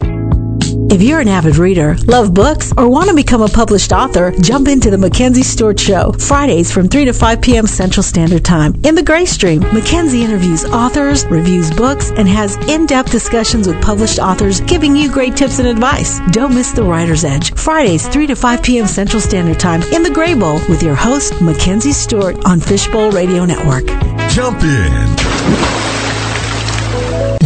If 0.91 1.03
you're 1.03 1.20
an 1.20 1.28
avid 1.28 1.59
reader, 1.59 1.97
love 2.07 2.32
books, 2.32 2.72
or 2.74 2.89
want 2.89 3.11
to 3.11 3.14
become 3.14 3.43
a 3.43 3.49
published 3.49 3.93
author, 3.93 4.32
jump 4.41 4.68
into 4.68 4.91
the 4.91 4.97
Mackenzie 4.97 5.43
Stewart 5.43 5.78
Show, 5.78 6.12
Fridays 6.12 6.72
from 6.72 6.89
3 6.89 7.05
to 7.05 7.12
5 7.12 7.43
p.m. 7.43 7.66
Central 7.66 8.03
Standard 8.03 8.43
Time. 8.43 8.74
In 8.84 8.95
the 8.95 9.03
Gray 9.03 9.26
Stream, 9.26 9.61
Mackenzie 9.61 10.24
interviews 10.24 10.64
authors, 10.64 11.26
reviews 11.26 11.70
books, 11.70 12.11
and 12.12 12.26
has 12.26 12.57
in-depth 12.68 13.11
discussions 13.11 13.68
with 13.68 13.82
published 13.82 14.18
authors, 14.18 14.61
giving 14.62 14.97
you 14.97 15.12
great 15.12 15.36
tips 15.36 15.59
and 15.59 15.68
advice. 15.68 16.20
Don't 16.30 16.55
miss 16.55 16.72
The 16.72 16.84
Writer's 16.84 17.22
Edge, 17.22 17.53
Fridays 17.55 18.09
3 18.09 18.26
to 18.28 18.34
5 18.34 18.62
p.m. 18.62 18.86
Central 18.86 19.20
Standard 19.20 19.61
Time 19.61 19.82
in 19.93 20.03
the 20.03 20.11
Gray 20.11 20.32
Bowl 20.32 20.59
with 20.70 20.82
your 20.82 20.95
host, 20.95 21.39
Mackenzie 21.43 21.93
Stewart 21.93 22.47
on 22.47 22.61
Fishbowl 22.61 23.11
Radio 23.11 23.45
Network. 23.45 23.84
Jump 24.30 24.62
in. 24.62 25.78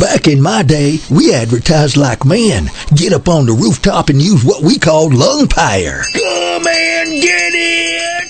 Back 0.03 0.26
in 0.26 0.42
my 0.42 0.64
day, 0.64 0.98
we 1.12 1.32
advertised 1.32 1.96
like 1.96 2.24
men. 2.24 2.68
Get 2.92 3.12
up 3.12 3.28
on 3.28 3.46
the 3.46 3.53
rooftop 3.53 4.09
and 4.09 4.20
use 4.20 4.44
what 4.44 4.61
we 4.61 4.76
called 4.76 5.14
lung 5.14 5.46
power. 5.46 6.03
Come 6.12 6.66
and 6.66 7.22
get! 7.22 7.51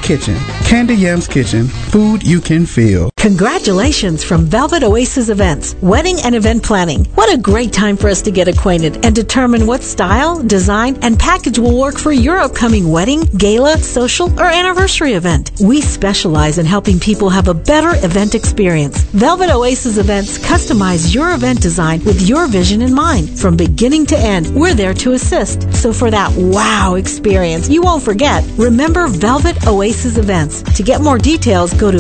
Kitchen. 0.02 0.36
Kandi 0.70 0.96
Yamz 0.98 1.28
Kitchen, 1.30 1.68
food 1.68 2.24
you 2.24 2.40
can 2.40 2.66
feel. 2.66 3.09
Congratulations 3.30 4.24
from 4.24 4.46
Velvet 4.46 4.82
Oasis 4.82 5.30
Events, 5.30 5.76
wedding 5.84 6.18
and 6.24 6.34
event 6.34 6.64
planning. 6.64 7.06
What 7.14 7.32
a 7.32 7.38
great 7.38 7.72
time 7.72 7.96
for 7.96 8.10
us 8.10 8.24
to 8.24 8.32
get 8.32 8.48
acquainted 8.48 9.06
and 9.06 9.14
determine 9.14 9.68
what 9.68 9.84
style, 9.84 10.42
design, 10.42 10.98
and 11.04 11.18
package 11.20 11.60
will 11.60 11.80
work 11.80 12.00
for 12.00 12.12
your 12.12 12.40
upcoming 12.40 12.92
wedding, 12.92 13.22
gala, 13.38 13.78
social, 13.78 14.32
or 14.40 14.46
anniversary 14.46 15.14
event. 15.14 15.52
We 15.62 15.80
specialize 15.80 16.58
in 16.58 16.66
helping 16.66 17.00
people 17.00 17.30
have 17.30 17.48
a 17.48 17.54
better 17.54 17.92
event 18.04 18.34
experience. 18.34 19.04
Velvet 19.04 19.52
Oasis 19.52 20.00
Events 20.00 20.40
customize 20.40 21.14
your 21.14 21.32
event 21.36 21.62
design 21.62 22.04
with 22.06 22.28
your 22.28 22.48
vision 22.48 22.82
in 22.82 22.96
mind. 22.96 23.40
From 23.40 23.56
beginning 23.56 24.08
to 24.08 24.18
end, 24.18 24.48
we're 24.56 24.74
there 24.74 24.96
to 24.96 25.14
assist. 25.14 25.72
So 25.72 25.94
for 25.94 26.10
that 26.10 26.32
wow 26.36 26.96
experience 26.96 27.70
you 27.70 27.84
won't 27.84 28.02
forget, 28.02 28.44
remember 28.58 29.08
Velvet 29.08 29.68
Oasis 29.68 30.18
Events. 30.18 30.64
To 30.78 30.82
get 30.82 31.02
more 31.02 31.20
details, 31.20 31.76
go 31.76 31.92
to 31.92 32.00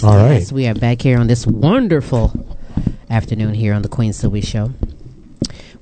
All 0.00 0.14
right. 0.14 0.34
Yes, 0.34 0.52
we 0.52 0.68
are 0.68 0.74
back 0.74 1.02
here 1.02 1.18
on 1.18 1.26
this 1.26 1.44
wonderful 1.44 2.46
afternoon 3.10 3.52
here 3.52 3.74
on 3.74 3.82
the 3.82 3.88
Queen 3.88 4.12
Silvy 4.12 4.40
Show. 4.40 4.70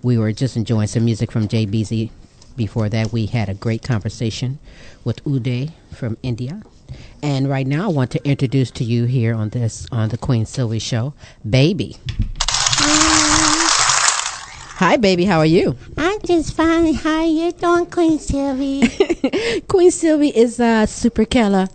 We 0.02 0.16
were 0.16 0.32
just 0.32 0.56
enjoying 0.56 0.86
some 0.86 1.04
music 1.04 1.30
from 1.30 1.48
Jay 1.48 1.66
Beezy. 1.66 2.10
Before 2.56 2.88
that, 2.88 3.12
we 3.12 3.26
had 3.26 3.50
a 3.50 3.54
great 3.54 3.82
conversation 3.82 4.58
with 5.04 5.22
Uday 5.24 5.72
from 5.92 6.16
India. 6.22 6.62
And 7.22 7.50
right 7.50 7.66
now, 7.66 7.90
I 7.90 7.92
want 7.92 8.10
to 8.12 8.26
introduce 8.26 8.70
to 8.72 8.84
you 8.84 9.04
here 9.04 9.34
on 9.34 9.50
this 9.50 9.86
on 9.92 10.08
the 10.08 10.16
Queen 10.16 10.46
Silvy 10.46 10.78
Show, 10.78 11.12
Baby. 11.48 11.98
Hi, 14.78 14.96
baby. 14.96 15.26
How 15.26 15.40
are 15.40 15.46
you? 15.46 15.76
I'm 15.98 16.20
just 16.22 16.54
fine. 16.54 16.94
How 16.94 17.22
you 17.22 17.52
doing, 17.52 17.84
Queen 17.86 18.18
Silvy? 18.18 19.60
Queen 19.68 19.90
Silvy 19.90 20.28
is 20.28 20.58
uh, 20.58 20.86
super 20.86 21.26
killer 21.26 21.68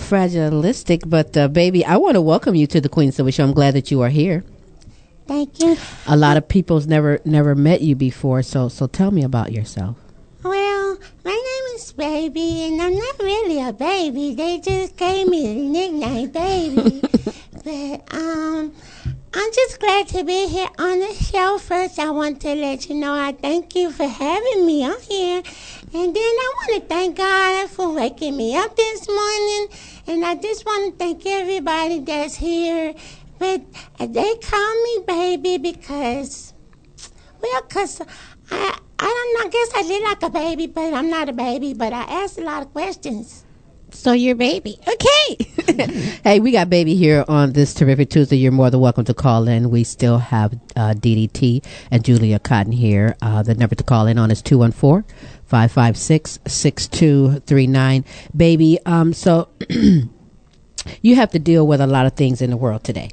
fragilistic, 0.00 1.02
but 1.06 1.36
uh, 1.36 1.48
baby, 1.48 1.84
I 1.84 1.96
want 1.96 2.14
to 2.14 2.20
welcome 2.20 2.54
you 2.54 2.66
to 2.68 2.80
the 2.80 2.88
Queen 2.88 3.12
Silvy 3.12 3.30
Show. 3.30 3.44
I'm 3.44 3.52
glad 3.52 3.74
that 3.74 3.90
you 3.90 4.00
are 4.00 4.08
here. 4.08 4.44
Thank 5.26 5.60
you. 5.60 5.76
A 6.08 6.16
lot 6.16 6.36
of 6.36 6.48
people's 6.48 6.88
never 6.88 7.20
never 7.24 7.54
met 7.54 7.82
you 7.82 7.94
before, 7.94 8.42
so 8.42 8.68
so 8.68 8.88
tell 8.88 9.12
me 9.12 9.22
about 9.22 9.52
yourself. 9.52 9.96
Well, 10.42 10.98
my 11.24 11.30
name 11.30 11.76
is 11.76 11.92
Baby, 11.92 12.64
and 12.64 12.82
I'm 12.82 12.96
not 12.96 13.18
really 13.20 13.62
a 13.62 13.72
baby. 13.72 14.34
They 14.34 14.58
just 14.58 14.96
gave 14.96 15.28
me 15.28 15.46
the 15.46 15.60
nickname 15.60 16.30
Baby. 16.30 17.02
but 17.64 18.14
um, 18.14 18.72
I'm 19.32 19.52
just 19.52 19.78
glad 19.78 20.08
to 20.08 20.24
be 20.24 20.48
here 20.48 20.68
on 20.78 20.98
the 20.98 21.14
show. 21.14 21.58
First, 21.58 22.00
I 22.00 22.10
want 22.10 22.40
to 22.40 22.54
let 22.54 22.88
you 22.88 22.96
know 22.96 23.14
I 23.14 23.30
thank 23.30 23.76
you 23.76 23.92
for 23.92 24.06
having 24.06 24.66
me 24.66 24.84
on 24.84 25.00
here. 25.02 25.42
And 25.92 26.14
then 26.14 26.22
I 26.22 26.52
want 26.54 26.82
to 26.82 26.88
thank 26.88 27.16
God 27.16 27.68
for 27.68 27.92
waking 27.92 28.36
me 28.36 28.56
up 28.56 28.76
this 28.76 29.08
morning. 29.08 29.68
And 30.06 30.24
I 30.24 30.36
just 30.36 30.64
want 30.64 30.92
to 30.92 30.96
thank 30.96 31.26
everybody 31.26 31.98
that's 31.98 32.36
here. 32.36 32.94
But 33.40 33.62
they 33.98 34.34
call 34.36 34.82
me 34.84 34.98
baby 35.04 35.58
because, 35.58 36.54
well, 37.42 37.62
because 37.62 38.00
I, 38.52 38.78
I 39.00 39.04
don't 39.04 39.34
know, 39.34 39.46
I 39.46 39.50
guess 39.50 39.70
I 39.74 39.88
live 39.88 40.02
like 40.04 40.22
a 40.22 40.30
baby, 40.30 40.68
but 40.68 40.94
I'm 40.94 41.10
not 41.10 41.28
a 41.28 41.32
baby. 41.32 41.74
But 41.74 41.92
I 41.92 42.02
ask 42.02 42.38
a 42.38 42.42
lot 42.42 42.62
of 42.62 42.72
questions. 42.72 43.44
So 43.92 44.12
you're 44.12 44.36
baby. 44.36 44.78
Okay. 44.86 46.20
hey, 46.22 46.38
we 46.38 46.52
got 46.52 46.70
baby 46.70 46.94
here 46.94 47.24
on 47.26 47.52
this 47.52 47.74
terrific 47.74 48.10
Tuesday. 48.10 48.36
You're 48.36 48.52
more 48.52 48.70
than 48.70 48.78
welcome 48.78 49.04
to 49.06 49.14
call 49.14 49.48
in. 49.48 49.70
We 49.70 49.82
still 49.82 50.18
have 50.18 50.52
uh, 50.76 50.94
DDT 50.94 51.64
and 51.90 52.04
Julia 52.04 52.38
Cotton 52.38 52.70
here. 52.70 53.16
Uh, 53.20 53.42
the 53.42 53.56
number 53.56 53.74
to 53.74 53.82
call 53.82 54.06
in 54.06 54.18
on 54.18 54.30
is 54.30 54.42
214 54.42 55.04
556 55.50 56.38
6239. 56.46 58.04
Baby, 58.36 58.78
um, 58.86 59.12
so 59.12 59.48
you 61.02 61.16
have 61.16 61.30
to 61.32 61.40
deal 61.40 61.66
with 61.66 61.80
a 61.80 61.88
lot 61.88 62.06
of 62.06 62.12
things 62.12 62.40
in 62.40 62.50
the 62.50 62.56
world 62.56 62.84
today. 62.84 63.10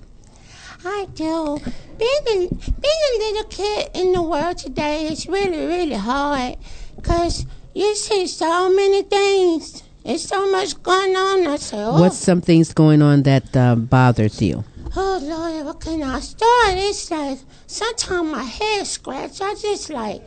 I 0.86 1.08
do. 1.16 1.60
Being 1.98 2.22
a, 2.28 2.48
being 2.48 3.02
a 3.10 3.18
little 3.18 3.44
kid 3.50 3.90
in 3.96 4.12
the 4.14 4.22
world 4.22 4.60
today 4.60 5.08
is 5.08 5.28
really, 5.28 5.66
really 5.66 5.96
hard 5.96 6.58
because 6.96 7.48
you 7.74 7.96
see 7.96 8.28
so 8.28 8.70
many 8.70 9.02
things. 9.02 9.82
There's 10.06 10.24
so 10.24 10.50
much 10.52 10.82
going 10.84 11.16
on. 11.16 11.48
I 11.48 11.56
say, 11.58 11.78
oh, 11.80 12.00
What's 12.00 12.18
some 12.18 12.42
things 12.42 12.72
going 12.72 13.02
on 13.02 13.24
that 13.24 13.58
uh, 13.58 13.76
bothers 13.76 14.42
you? 14.42 14.64
oh 14.96 15.20
Lord, 15.22 15.66
what 15.66 15.80
can 15.80 16.02
I 16.04 16.20
start? 16.20 16.78
It's 16.78 17.12
like 17.12 17.40
sometimes 17.68 18.32
my 18.32 18.44
head 18.44 18.88
scratch. 18.88 19.42
I 19.42 19.54
just 19.56 19.90
like, 19.90 20.22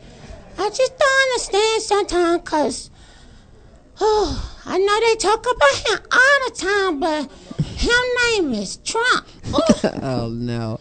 I 0.57 0.69
just 0.69 0.93
don't 0.97 1.29
understand 1.29 1.81
sometimes 1.81 2.41
because, 2.41 2.89
oh, 3.99 4.61
I 4.65 4.77
know 4.77 4.99
they 4.99 5.15
talk 5.15 5.45
about 5.45 5.75
him 5.87 6.07
all 6.11 6.39
the 6.47 6.55
time, 6.55 6.99
but 6.99 7.31
his 7.75 8.37
name 8.37 8.53
is 8.53 8.77
Trump. 8.77 9.25
oh, 10.03 10.29
no. 10.33 10.79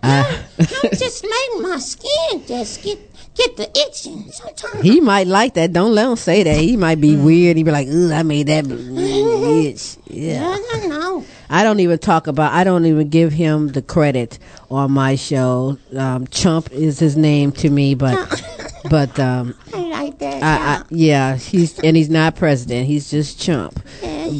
Uh, 0.00 0.22
Him 0.58 0.90
just 0.96 1.24
make 1.24 1.62
my 1.62 1.76
skin 1.80 2.46
just 2.46 2.84
get 2.84 2.98
get 3.34 3.56
the 3.56 3.68
itching 3.86 4.30
sometimes. 4.30 4.80
he 4.82 5.00
might 5.00 5.26
like 5.26 5.54
that. 5.54 5.72
Don't 5.72 5.92
let 5.92 6.08
him 6.08 6.14
say 6.16 6.44
that. 6.44 6.56
He 6.60 6.76
might 6.76 7.00
be 7.00 7.16
weird. 7.16 7.56
He'd 7.56 7.64
be 7.64 7.72
like, 7.72 7.88
Ugh, 7.88 8.12
I 8.12 8.22
made 8.22 8.46
that 8.46 8.64
itch. 8.70 9.96
Yeah. 10.06 10.46
I 10.48 10.78
don't 10.78 10.88
know. 10.88 11.24
I 11.50 11.64
don't 11.64 11.80
even 11.80 11.98
talk 11.98 12.28
about. 12.28 12.52
I 12.52 12.62
don't 12.62 12.86
even 12.86 13.08
give 13.08 13.32
him 13.32 13.68
the 13.68 13.82
credit 13.82 14.38
on 14.70 14.92
my 14.92 15.16
show. 15.16 15.78
Um, 15.96 16.28
Chump 16.28 16.70
is 16.70 17.00
his 17.00 17.16
name 17.16 17.50
to 17.52 17.68
me, 17.68 17.94
but 17.96 18.14
but 18.90 19.18
um, 19.18 19.54
I 19.74 19.80
like 19.88 20.18
that. 20.18 20.42
I, 20.42 20.46
I, 20.76 20.82
yeah, 20.90 21.36
he's 21.36 21.78
and 21.80 21.96
he's 21.96 22.08
not 22.10 22.36
president. 22.36 22.86
He's 22.86 23.10
just 23.10 23.40
Chump. 23.40 23.80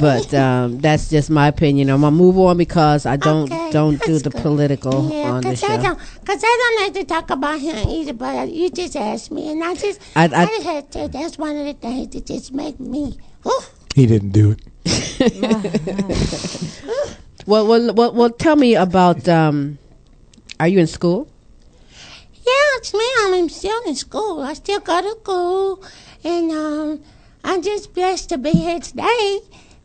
But 0.00 0.32
um, 0.34 0.78
that's 0.80 1.08
just 1.08 1.30
my 1.30 1.48
opinion. 1.48 1.88
I'm 1.88 2.02
gonna 2.02 2.14
move 2.14 2.38
on 2.38 2.58
because 2.58 3.06
I 3.06 3.16
don't 3.16 3.50
Okay, 3.50 3.70
don't 3.72 4.00
do 4.02 4.18
the 4.18 4.28
good. 4.30 4.42
political 4.42 5.08
Yeah, 5.10 5.30
on 5.32 5.40
the 5.42 5.48
cause 5.50 5.64
I 5.64 5.76
show. 5.76 5.82
don't, 5.82 5.98
cause 5.98 6.42
I 6.44 6.74
don't 6.76 6.82
like 6.84 6.92
to 6.94 7.04
talk 7.04 7.30
about 7.30 7.58
him 7.60 7.88
either. 7.88 8.12
But 8.12 8.50
you 8.52 8.68
just 8.70 8.96
asked 8.96 9.30
me, 9.30 9.50
and 9.50 9.64
I 9.64 9.74
just, 9.74 10.00
I- 10.14 10.24
I, 10.24 10.42
I- 10.42 10.46
just 10.46 10.62
had 10.64 10.90
to. 10.92 11.08
That's 11.08 11.38
one 11.38 11.56
of 11.56 11.64
the 11.66 11.72
things 11.74 12.08
that 12.08 12.26
just 12.26 12.52
make 12.52 12.78
me. 12.78 13.18
Ooh, 13.46 13.60
He 13.94 14.06
didn't 14.06 14.30
do 14.30 14.54
it. 14.56 14.60
Well, 17.46 17.66
well, 17.66 17.94
well, 17.94 18.12
well. 18.12 18.30
Tell 18.30 18.56
me 18.56 18.74
about. 18.74 19.26
Um, 19.26 19.78
are 20.60 20.68
you 20.68 20.78
in 20.80 20.86
school? 20.86 21.28
Yeah, 22.48 22.78
it's 22.78 22.92
me. 22.94 23.08
I'm 23.22 23.48
still 23.48 23.80
in 23.86 23.94
school. 23.94 24.40
I 24.42 24.54
still 24.54 24.80
go 24.80 25.00
to 25.02 25.14
school, 25.20 25.84
and 26.24 26.50
um, 26.52 27.02
I'm 27.44 27.60
just 27.62 27.94
blessed 27.94 28.28
to 28.30 28.38
be 28.38 28.52
here 28.66 28.80
today. 28.80 29.40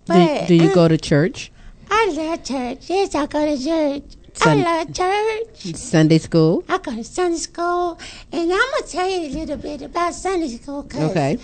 Do, 0.05 0.13
But 0.13 0.47
do 0.47 0.55
you 0.55 0.69
uh, 0.69 0.73
go 0.73 0.87
to 0.87 0.97
church? 0.97 1.51
I 1.89 2.01
love 2.17 2.43
church. 2.43 2.89
Yes, 2.89 3.15
I 3.15 3.25
go 3.27 3.41
to 3.45 3.57
church. 3.63 4.03
Sun- 4.33 4.59
I 4.59 4.63
love 4.83 4.93
church. 4.93 5.75
Sunday 5.75 6.17
school? 6.17 6.63
I 6.67 6.77
go 6.79 6.91
to 6.95 7.03
Sunday 7.03 7.37
school, 7.37 7.99
and 8.31 8.51
I'm 8.51 8.69
gonna 8.73 8.87
tell 8.87 9.09
you 9.09 9.21
a 9.27 9.31
little 9.39 9.57
bit 9.57 9.81
about 9.81 10.13
Sunday 10.13 10.49
school. 10.57 10.83
'cause 10.83 11.11
Okay. 11.11 11.37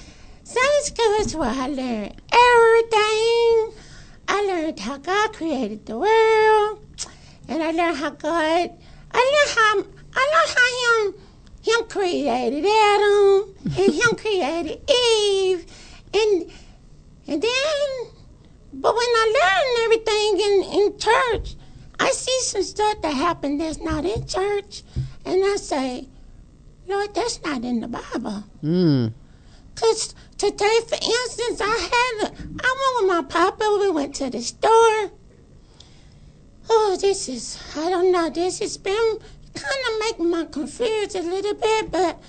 Sunday 0.43 0.83
school 0.91 1.13
is 1.23 1.35
where 1.35 1.49
I 1.65 1.67
learned 1.67 2.15
everything. 2.47 3.73
I 4.27 4.37
learned 4.47 4.79
how 4.79 4.97
God 4.97 5.33
created 5.33 5.85
the 5.85 5.97
world, 5.97 6.79
and 7.47 7.61
I 7.63 7.71
learned 7.71 7.97
how 7.97 8.09
God. 8.11 8.71
I 9.11 9.21
learned 9.33 9.53
how 9.59 9.73
I 10.15 10.23
learned 10.33 10.55
how 10.57 10.69
him 10.83 11.29
him 11.61 11.87
created 11.87 12.65
Adam, 12.65 13.55
and 13.65 13.93
him 13.93 14.15
created 14.15 14.89
Eve, 14.89 15.65
and 16.13 16.51
and 17.27 17.41
then. 17.41 18.11
But 18.71 18.93
when 18.93 19.01
I 19.03 19.25
learn 19.41 19.83
everything 19.85 20.39
in, 20.39 20.81
in 20.81 20.99
church, 20.99 21.55
I 21.99 22.11
see 22.11 22.39
some 22.41 22.63
stuff 22.63 23.01
that 23.01 23.13
happened 23.13 23.59
that's 23.59 23.79
not 23.79 24.05
in 24.05 24.25
church. 24.27 24.83
And 25.25 25.43
I 25.43 25.55
say, 25.55 26.07
Lord, 26.87 27.13
that's 27.13 27.41
not 27.43 27.63
in 27.63 27.81
the 27.81 27.87
Bible. 27.87 28.43
Mm. 28.63 29.13
Cause 29.75 30.13
today, 30.37 30.79
for 30.87 30.95
instance, 30.95 31.61
I 31.61 31.65
had 31.65 32.29
a, 32.29 32.33
I 32.35 32.75
went 32.79 32.95
with 32.99 33.07
my 33.07 33.23
papa. 33.27 33.77
We 33.79 33.89
went 33.89 34.15
to 34.15 34.29
the 34.29 34.41
store. 34.41 35.11
Oh, 36.69 36.97
this 36.99 37.27
is 37.27 37.59
I 37.75 37.89
don't 37.89 38.11
know. 38.11 38.29
This 38.29 38.59
has 38.59 38.77
been 38.77 39.19
kind 39.53 39.81
of 39.87 39.99
making 39.99 40.31
me 40.31 40.45
confused 40.51 41.15
a 41.15 41.21
little 41.21 41.53
bit, 41.53 41.91
but 41.91 42.19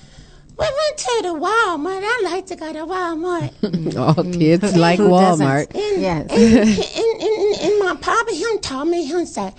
we 0.59 0.67
went 0.67 0.99
to 0.99 1.19
the 1.23 1.29
Walmart. 1.35 2.03
I 2.05 2.21
like 2.25 2.47
to 2.47 2.57
go 2.57 2.73
to 2.73 2.81
Walmart. 2.81 3.97
All 3.97 4.15
mm. 4.15 4.33
kids 4.39 4.77
like 4.77 4.99
Walmart. 5.01 5.75
And, 5.75 6.03
Yes. 6.03 6.31
and, 6.31 6.59
and, 6.59 7.23
and, 7.23 7.61
and 7.63 7.81
my 7.81 7.97
papa, 8.01 8.33
him 8.35 8.59
told 8.61 8.89
me, 8.89 9.05
him 9.07 9.25
said, 9.27 9.55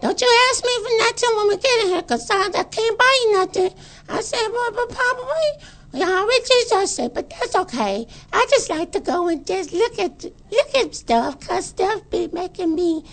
don't 0.00 0.20
you 0.20 0.48
ask 0.50 0.64
me 0.64 0.70
for 0.82 0.98
nothing 0.98 1.36
when 1.36 1.48
we 1.48 1.56
get 1.56 1.84
in 1.84 1.88
here, 1.88 2.02
because 2.02 2.28
I, 2.30 2.46
I 2.58 2.64
can't 2.64 2.98
buy 2.98 3.18
you 3.24 3.32
nothing. 3.38 3.70
I 4.08 4.20
said, 4.20 4.48
well, 4.52 4.72
but 4.72 4.88
Papa, 4.90 5.26
we, 5.92 5.98
we 5.98 6.04
already 6.04 6.44
just, 6.46 6.72
I 6.74 6.84
said, 6.84 7.14
but 7.14 7.30
that's 7.30 7.54
okay. 7.56 8.06
I 8.32 8.46
just 8.50 8.68
like 8.68 8.92
to 8.92 9.00
go 9.00 9.28
and 9.28 9.46
just 9.46 9.72
look 9.72 9.98
at 9.98 10.24
look 10.24 10.74
at 10.74 10.94
stuff, 10.94 11.40
because 11.40 11.66
stuff 11.66 12.02
be 12.10 12.28
making 12.32 12.74
me, 12.74 13.04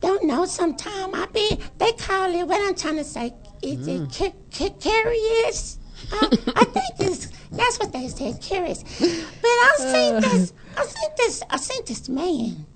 don't 0.00 0.24
know, 0.24 0.44
sometime 0.46 1.14
I 1.14 1.26
be, 1.26 1.58
they 1.78 1.92
call 1.92 2.34
it, 2.34 2.46
what 2.46 2.60
I'm 2.60 2.74
trying 2.74 2.96
to 2.96 3.04
say, 3.04 3.34
is 3.62 3.86
it 3.86 4.00
mm. 4.00 4.16
ca- 4.16 4.34
ca- 4.52 4.74
curious? 4.80 5.78
I, 6.12 6.28
I 6.56 6.64
think 6.64 7.10
it's, 7.10 7.26
that's 7.50 7.78
what 7.78 7.92
they 7.92 8.08
said, 8.08 8.40
curious. 8.40 8.82
But 8.82 9.44
I 9.44 9.76
uh. 9.78 9.92
seen 9.92 10.20
this, 10.20 10.52
I 10.76 10.84
seen 10.84 11.10
this, 11.16 11.42
I 11.50 11.56
seen 11.56 11.82
this 11.86 12.08
man. 12.08 12.66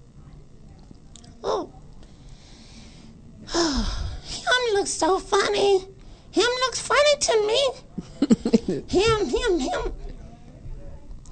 Oh, 1.43 1.73
Oh. 3.53 4.09
him 4.25 4.75
looks 4.75 4.91
so 4.91 5.19
funny. 5.19 5.81
Him 6.31 6.51
looks 6.63 6.81
funny 6.81 7.17
to 7.21 7.47
me. 7.47 8.83
him, 8.89 9.27
him, 9.27 9.59
him. 9.61 9.93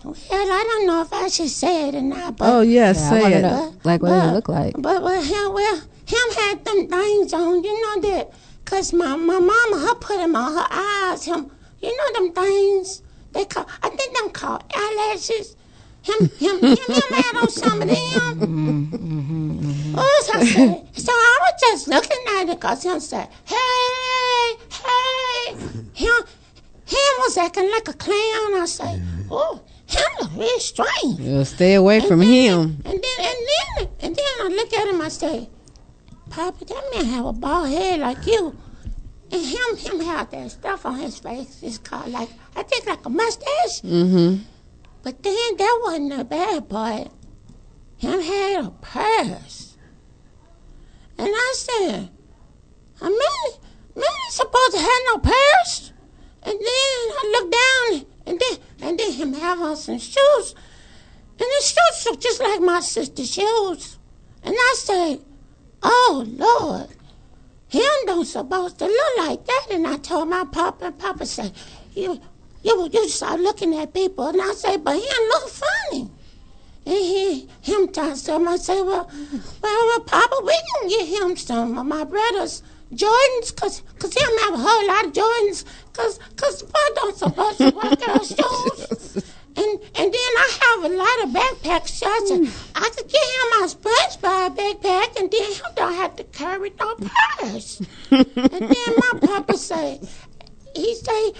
Well, 0.04 0.14
I 0.30 0.64
don't 0.68 0.86
know 0.86 1.02
if 1.02 1.12
I 1.12 1.28
should 1.28 1.48
say 1.48 1.88
it 1.88 1.94
or 1.94 2.02
not, 2.02 2.36
but 2.36 2.48
Oh, 2.48 2.60
yeah, 2.62 2.90
I 2.90 2.92
say 2.92 3.32
it. 3.34 3.42
know, 3.42 3.74
like, 3.84 4.02
what 4.02 4.08
does 4.10 4.30
it 4.30 4.34
look 4.34 4.48
like? 4.48 4.74
but 4.78 5.02
well, 5.02 5.22
him, 5.22 5.52
well, 5.54 5.76
him 6.06 6.26
had 6.36 6.64
them 6.64 6.88
things 6.88 7.32
on, 7.32 7.62
you 7.62 7.72
know 7.82 8.00
that, 8.10 8.32
cause 8.64 8.92
my 8.92 9.14
my 9.16 9.38
mama, 9.38 9.78
her 9.86 9.94
put 9.94 10.16
them 10.16 10.34
on 10.34 10.52
her 10.54 10.66
eyes. 10.70 11.24
Him, 11.24 11.50
you 11.80 11.96
know 11.96 12.20
them 12.20 12.32
things 12.32 13.02
they 13.32 13.44
call, 13.44 13.66
I 13.82 13.88
think 13.90 14.16
them 14.16 14.30
called 14.30 14.64
eyelashes. 14.74 15.56
Him, 16.02 16.28
him, 16.36 16.58
him, 16.58 16.76
him 16.76 17.12
had 17.14 17.36
on 17.42 17.48
some 17.50 17.80
of 17.82 17.88
them. 17.88 17.96
Mm-hmm, 18.42 18.94
mm-hmm, 18.94 19.60
mm-hmm. 19.60 19.94
Oh, 19.96 20.22
so 20.26 20.38
I 20.40 20.44
said, 20.44 20.86
so 20.96 21.12
I 21.12 21.38
was 21.42 21.60
just 21.60 21.88
looking 21.88 22.24
at 22.38 22.48
it, 22.48 22.60
cause 22.60 22.82
him 22.84 22.98
said, 22.98 23.28
hey, 23.44 24.56
hey, 24.70 25.54
him, 25.94 26.14
him 26.86 27.12
was 27.20 27.36
acting 27.38 27.70
like 27.70 27.88
a 27.88 27.92
clown. 27.94 28.60
I 28.60 28.64
said, 28.66 29.02
oh, 29.30 29.60
look 30.20 30.30
real 30.36 30.58
strange. 30.60 31.20
You'll 31.20 31.44
stay 31.44 31.74
away 31.74 32.00
from 32.00 32.20
him. 32.20 32.82
And 32.84 33.02
then 33.04 33.18
and 33.18 33.36
then 33.50 33.88
and 34.00 34.16
then 34.16 34.24
I 34.40 34.48
look 34.48 34.72
at 34.72 34.88
him. 34.88 35.00
I 35.00 35.08
say, 35.08 35.48
Papa, 36.30 36.64
that 36.64 36.84
man 36.94 37.04
have 37.06 37.26
a 37.26 37.32
bald 37.32 37.68
head 37.68 38.00
like 38.00 38.26
you. 38.26 38.56
And 39.30 39.44
him 39.44 39.76
him 39.76 40.00
have 40.00 40.30
that 40.30 40.50
stuff 40.50 40.86
on 40.86 40.98
his 40.98 41.18
face. 41.18 41.60
It's 41.62 41.78
called 41.78 42.08
like 42.08 42.30
I 42.56 42.62
think 42.62 42.86
like 42.86 43.04
a 43.04 43.10
mustache. 43.10 43.80
Mm-hmm. 43.82 44.42
But 45.02 45.22
then 45.22 45.56
that 45.58 45.80
wasn't 45.82 46.16
the 46.16 46.24
bad 46.24 46.68
part. 46.68 47.08
Him 47.96 48.20
had 48.20 48.64
a 48.64 48.70
purse. 48.70 49.76
And 51.18 51.28
I 51.28 51.54
said, 51.54 52.10
a 53.00 53.04
man, 53.04 53.60
man 53.94 54.30
supposed 54.30 54.72
to 54.72 54.78
have 54.78 55.02
no 55.06 55.18
purse. 55.18 55.92
And 56.42 56.58
then 56.58 56.66
I 56.66 57.32
looked 57.32 57.52
down 57.52 58.06
and 58.26 58.40
then 58.40 58.58
and 58.92 59.00
then 59.00 59.12
him 59.12 59.32
have 59.32 59.58
on 59.62 59.74
some 59.74 59.98
shoes. 59.98 60.54
And 61.30 61.38
the 61.38 61.62
shoes 61.64 62.06
look 62.06 62.20
just 62.20 62.42
like 62.42 62.60
my 62.60 62.80
sister's 62.80 63.32
shoes. 63.32 63.98
And 64.42 64.54
I 64.54 64.74
said, 64.76 65.20
Oh 65.82 66.26
Lord, 66.28 66.90
him 67.68 67.90
don't 68.04 68.26
supposed 68.26 68.78
to 68.80 68.84
look 68.84 69.16
like 69.16 69.46
that. 69.46 69.68
And 69.70 69.86
I 69.86 69.96
told 69.96 70.28
my 70.28 70.44
papa, 70.44 70.84
and 70.84 70.98
Papa 70.98 71.24
said, 71.24 71.54
You 71.94 72.20
you 72.62 72.90
you 72.92 73.08
start 73.08 73.40
looking 73.40 73.74
at 73.78 73.94
people. 73.94 74.28
And 74.28 74.42
I 74.42 74.52
say, 74.52 74.76
but 74.76 74.94
him 74.96 75.22
look 75.28 75.48
funny. 75.48 76.10
And 76.84 76.94
he 76.94 77.48
him 77.62 77.88
tells 77.88 78.28
him, 78.28 78.46
I 78.46 78.56
say, 78.56 78.82
well, 78.82 79.10
well, 79.62 79.86
well, 79.86 80.00
Papa, 80.00 80.36
we 80.44 80.60
can 80.74 80.88
get 80.90 81.08
him 81.08 81.36
some 81.36 81.78
of 81.78 81.86
my 81.86 82.04
brother's 82.04 82.62
Jordans, 82.94 83.56
cause, 83.56 83.82
cause 83.98 84.14
him 84.14 84.38
have 84.42 84.54
a 84.54 84.58
whole 84.58 84.86
lot 84.86 85.06
of 85.06 85.12
Jordans, 85.12 85.64
cause, 85.92 86.18
cause 86.36 86.62
boy 86.62 86.88
don't 86.94 87.16
supposed 87.16 87.58
to 87.58 87.70
wear 87.70 87.96
girl 87.96 88.24
shoes. 88.24 89.24
And 89.54 89.80
and 89.96 90.12
then 90.12 90.14
I 90.14 90.58
have 90.62 90.90
a 90.90 90.96
lot 90.96 91.24
of 91.24 91.30
backpacks, 91.30 91.88
so 91.88 92.06
I 92.06 92.24
said, 92.26 92.48
I 92.74 92.88
could 92.88 93.08
get 93.08 93.22
him 93.22 93.60
my 93.60 93.66
sponge 93.66 94.20
by 94.22 94.46
a 94.46 94.50
SpongeBob 94.50 94.56
backpack, 94.56 95.20
and 95.20 95.30
then 95.30 95.42
he 95.42 95.60
don't 95.76 95.94
have 95.94 96.16
to 96.16 96.24
carry 96.24 96.72
no 96.80 96.94
purse. 96.94 97.82
and 98.10 98.26
then 98.34 98.94
my 98.96 99.18
papa 99.20 99.58
say, 99.58 100.00
he 100.74 100.94
say, 100.94 101.32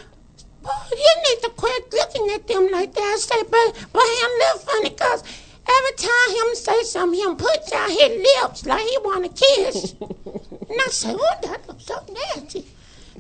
Boy, 0.63 0.71
you 0.93 1.13
need 1.29 1.43
to 1.43 1.51
quit 1.57 1.93
looking 1.93 2.31
at 2.31 2.47
them 2.47 2.71
like 2.71 2.95
that. 2.95 3.01
I 3.01 3.17
say, 3.19 3.43
but, 3.43 3.89
but 3.93 4.03
him 4.03 4.31
look 4.39 4.63
funny 4.63 4.91
because 4.91 5.25
every 5.69 5.97
time 5.97 6.31
him 6.31 6.55
say 6.55 6.83
something, 6.83 7.21
him 7.21 7.37
puts 7.37 7.73
out 7.73 7.91
his 7.91 8.27
lips 8.43 8.67
like 8.67 8.83
he 8.83 8.99
want 8.99 9.25
to 9.37 9.45
kiss. 9.45 9.95
and 10.01 10.81
I 10.81 10.89
say, 10.91 11.15
oh, 11.15 11.37
that 11.43 11.67
looks 11.69 11.85
so 11.85 12.05
nasty. 12.11 12.67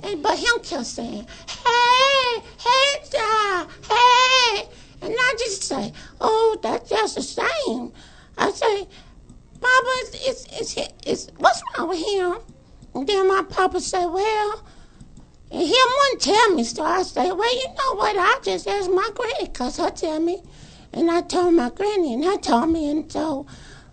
And, 0.02 0.23
but 0.23 0.39
him 0.39 0.60
kept 0.62 0.86
saying, 0.86 1.27
hey, 1.48 2.43
hey, 2.59 3.05
sir, 3.05 3.66
hey. 3.89 4.69
And 5.02 5.14
I 5.19 5.35
just 5.39 5.64
say, 5.64 5.93
oh, 6.20 6.59
that's 6.62 6.89
just 6.89 7.16
the 7.16 7.23
same. 7.23 7.93
I 8.39 8.51
say, 8.51 8.86
Papa, 9.62 9.89
it's, 10.01 10.47
it's, 10.48 10.77
it's, 10.77 10.93
it's, 11.06 11.28
what's 11.36 11.62
wrong 11.78 11.89
with 11.89 12.05
him? 12.05 12.39
And 12.94 13.06
then 13.06 13.28
my 13.28 13.43
papa 13.48 13.81
said, 13.81 14.06
well, 14.06 14.62
and 15.52 15.60
him 15.62 15.69
wouldn't 15.69 16.20
tell 16.20 16.55
me, 16.55 16.64
so 16.64 16.82
I 16.82 17.02
say, 17.02 17.31
well, 17.31 17.55
you 17.55 17.69
know 17.69 17.94
what? 17.94 18.16
I 18.19 18.40
just 18.43 18.66
asked 18.66 18.90
my 18.90 19.09
granny, 19.14 19.44
because 19.44 19.77
her 19.77 19.90
tell 19.90 20.19
me. 20.19 20.43
And 20.93 21.10
I 21.10 21.23
told 21.23 21.55
my 21.55 21.70
granny, 21.70 22.14
and 22.14 22.24
I 22.24 22.36
told 22.36 22.70
me. 22.70 22.90
And 22.90 23.10
so 23.10 23.47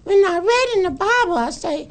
when 0.04 0.24
I 0.26 0.40
read 0.40 0.78
in 0.78 0.84
the 0.84 0.92
Bible, 0.92 1.38
I 1.38 1.50
say, 1.52 1.90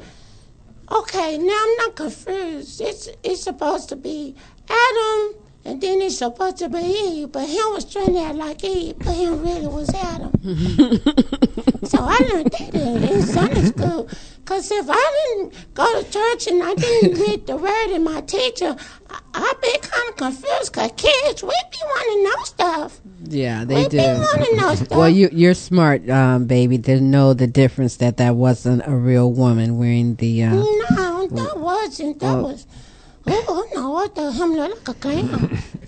okay, 0.91 1.37
now 1.37 1.57
I'm 1.59 1.75
not 1.77 1.95
confused. 1.95 2.81
It's, 2.81 3.09
it's 3.23 3.43
supposed 3.43 3.89
to 3.89 3.95
be 3.95 4.35
Adam, 4.69 5.35
and 5.65 5.81
then 5.81 6.01
it's 6.01 6.17
supposed 6.17 6.57
to 6.57 6.69
be 6.69 6.79
Eve, 6.79 7.31
but 7.31 7.47
him 7.47 7.65
was 7.73 7.85
trying 7.85 8.13
to 8.13 8.21
act 8.21 8.35
like 8.35 8.63
Eve, 8.63 8.95
but 8.99 9.13
him 9.15 9.41
really 9.43 9.67
was 9.67 9.89
Adam. 9.93 10.31
so 11.83 11.97
I 12.01 12.17
learned 12.31 12.51
that 12.51 12.71
in, 12.73 13.03
in 13.03 13.21
Sunday 13.23 13.63
school. 13.65 14.07
Because 14.39 14.71
if 14.71 14.87
I 14.89 15.35
didn't 15.35 15.73
go 15.75 16.01
to 16.01 16.09
church 16.11 16.47
and 16.47 16.63
I 16.63 16.73
didn't 16.73 17.19
read 17.27 17.45
the 17.45 17.55
word 17.57 17.91
in 17.91 18.03
my 18.03 18.21
teacher, 18.21 18.75
I, 19.09 19.19
I'd 19.35 19.61
be 19.61 19.77
kind 19.81 20.09
of 20.09 20.15
confused 20.15 20.71
because 20.73 20.91
kids, 20.97 21.43
we 21.43 21.49
be 21.71 21.77
wanting 21.83 22.17
to 22.17 22.23
know 22.23 22.43
stuff. 22.45 23.01
Yeah, 23.25 23.63
they 23.65 23.83
We 23.83 23.89
do. 23.89 23.97
be 23.97 24.03
wanting 24.03 24.45
to 24.45 24.55
know 24.55 24.75
stuff. 24.75 24.97
Well, 24.97 25.09
you 25.09 25.29
you're 25.31 25.53
smart, 25.53 26.09
um, 26.09 26.45
baby, 26.45 26.79
to 26.79 26.99
know 26.99 27.33
the 27.33 27.45
difference 27.47 27.97
that 27.97 28.17
that 28.17 28.35
wasn't 28.35 28.81
a 28.87 28.95
real 28.95 29.31
woman 29.31 29.77
wearing 29.77 30.15
the. 30.15 30.43
Uh, 30.45 30.53
No, 30.55 31.27
that 31.27 31.57
wasn't. 31.59 32.19
That 32.19 32.33
well- 32.35 32.43
was. 32.43 32.65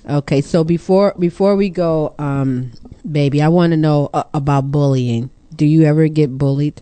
Okay, 0.10 0.42
so 0.42 0.64
before 0.64 1.14
before 1.18 1.56
we 1.56 1.70
go, 1.70 2.14
um, 2.20 2.72
baby, 3.10 3.42
I 3.42 3.48
want 3.48 3.72
to 3.72 3.78
know 3.78 4.10
uh, 4.14 4.24
about 4.34 4.72
bullying. 4.72 5.30
Do 5.56 5.66
you 5.66 5.84
ever 5.84 6.08
get 6.08 6.38
bullied? 6.38 6.82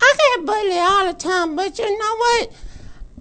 I 0.00 0.14
get 0.36 0.46
bullied 0.46 0.78
all 0.78 1.06
the 1.12 1.18
time, 1.18 1.56
but 1.56 1.78
you 1.78 1.90
know 1.98 2.16
what? 2.16 2.52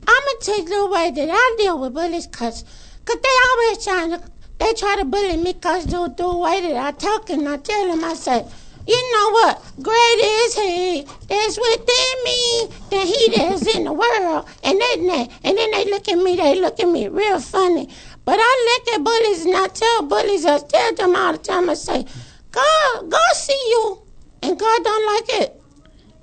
I'm 0.07 0.23
gonna 0.23 0.39
take 0.41 0.67
the 0.67 0.85
way 0.87 1.11
that 1.11 1.29
I 1.31 1.55
deal 1.57 1.79
with 1.79 1.93
bullies, 1.93 2.27
cause, 2.27 2.63
cause 3.05 3.17
they 3.17 3.35
always 3.49 3.83
trying 3.83 4.11
to, 4.11 4.21
they 4.59 4.73
try 4.73 4.95
to 4.99 5.05
bully 5.05 5.37
me, 5.37 5.53
cause 5.53 5.85
the, 5.85 6.13
the 6.15 6.37
way 6.37 6.61
that 6.61 6.75
I 6.77 6.91
talk 6.91 7.29
and 7.29 7.47
I 7.47 7.57
tell 7.57 7.87
them, 7.87 8.03
I 8.03 8.13
say, 8.13 8.45
you 8.87 9.13
know 9.13 9.31
what? 9.31 9.63
Great 9.81 10.19
is 10.21 10.55
He 10.55 11.07
that's 11.27 11.57
within 11.57 12.15
me 12.25 12.67
than 12.89 13.07
He 13.07 13.29
that's 13.37 13.75
in 13.75 13.83
the 13.85 13.93
world, 13.93 14.47
and 14.63 14.79
then 14.79 15.07
they, 15.07 15.29
and 15.43 15.57
then 15.57 15.71
they 15.71 15.85
look 15.91 16.07
at 16.07 16.17
me, 16.17 16.35
they 16.35 16.59
look 16.59 16.79
at 16.79 16.89
me 16.89 17.07
real 17.07 17.39
funny. 17.39 17.89
But 18.25 18.39
I 18.39 18.53
look 18.69 18.95
at 18.95 19.03
bullies 19.03 19.45
and 19.45 19.55
I 19.55 19.67
tell 19.67 20.03
bullies, 20.03 20.45
I 20.45 20.59
tell 20.59 20.95
them 20.95 21.15
all 21.15 21.31
the 21.33 21.37
time, 21.37 21.69
I 21.69 21.75
say, 21.75 22.05
God, 22.51 23.09
God 23.09 23.33
see 23.35 23.59
you, 23.69 24.03
and 24.41 24.59
God 24.59 24.83
don't 24.83 25.15
like 25.15 25.41
it. 25.41 25.61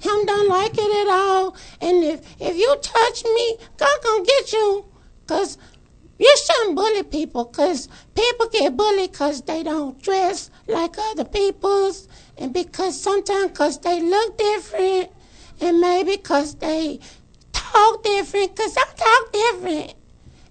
Him 0.04 0.26
don't 0.26 0.48
like 0.50 0.74
it 0.76 1.06
at 1.06 1.12
all. 1.12 1.56
And 1.80 2.04
if 2.04 2.20
if 2.38 2.56
you 2.56 2.76
touch 2.82 3.24
me, 3.24 3.56
God 3.78 3.96
gonna 4.04 4.24
get 4.24 4.52
you. 4.52 4.84
Cause 5.26 5.56
you 6.18 6.34
shouldn't 6.44 6.76
bully 6.76 7.02
people. 7.04 7.46
Cause 7.46 7.88
people 8.14 8.48
get 8.52 8.76
bullied 8.76 9.14
cause 9.14 9.40
they 9.42 9.62
don't 9.62 10.02
dress 10.02 10.50
like 10.68 10.96
other 10.98 11.24
people's, 11.24 12.06
and 12.39 12.52
because 12.55 13.01
sometimes 13.01 13.56
cause 13.56 13.81
they 13.81 14.01
look 14.01 14.39
different, 14.39 15.11
and 15.61 15.81
maybe 15.81 16.16
cause 16.19 16.56
they 16.56 17.01
talk 17.52 18.02
different. 18.05 18.56
Cause 18.56 18.77
I 18.77 18.85
talk 18.97 19.32
different. 19.32 19.94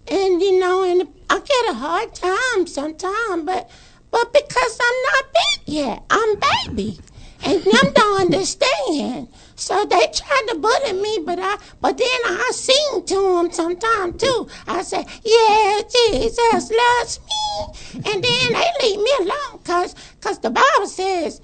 and 0.08 0.42
you 0.42 0.60
know, 0.60 0.84
and 0.84 1.08
I 1.30 1.40
get 1.40 1.72
a 1.72 1.76
hard 1.76 2.14
time 2.16 2.68
sometimes, 2.68 3.46
but 3.46 3.70
but 4.12 4.34
because 4.34 4.80
I'm 4.82 5.02
not 5.04 5.26
big 5.34 5.76
yet, 5.76 6.04
I'm 6.10 6.36
baby, 6.70 7.00
and 7.46 7.64
them 7.64 7.88
don't 7.96 8.22
understand. 8.34 9.30
So 9.56 9.86
they 9.86 10.08
try 10.14 10.42
to 10.50 10.56
bully 10.60 10.94
me, 10.94 11.20
but 11.26 11.40
I 11.42 11.58
but 11.82 11.98
then 11.98 12.22
I 12.26 12.52
sing 12.54 13.06
to 13.08 13.16
them 13.38 13.52
sometimes 13.52 14.22
too. 14.24 14.48
I 14.68 14.84
say, 14.84 15.06
Yeah, 15.26 15.82
Jesus 15.92 16.72
loves 16.72 17.20
me, 17.30 18.04
and 18.14 18.24
then 18.24 18.48
they 18.54 18.68
leave 18.84 19.00
me 19.02 19.12
alone, 19.22 19.62
cause 19.66 19.96
cause 20.22 20.40
the 20.40 20.52
Bible 20.52 20.88
says, 20.88 21.42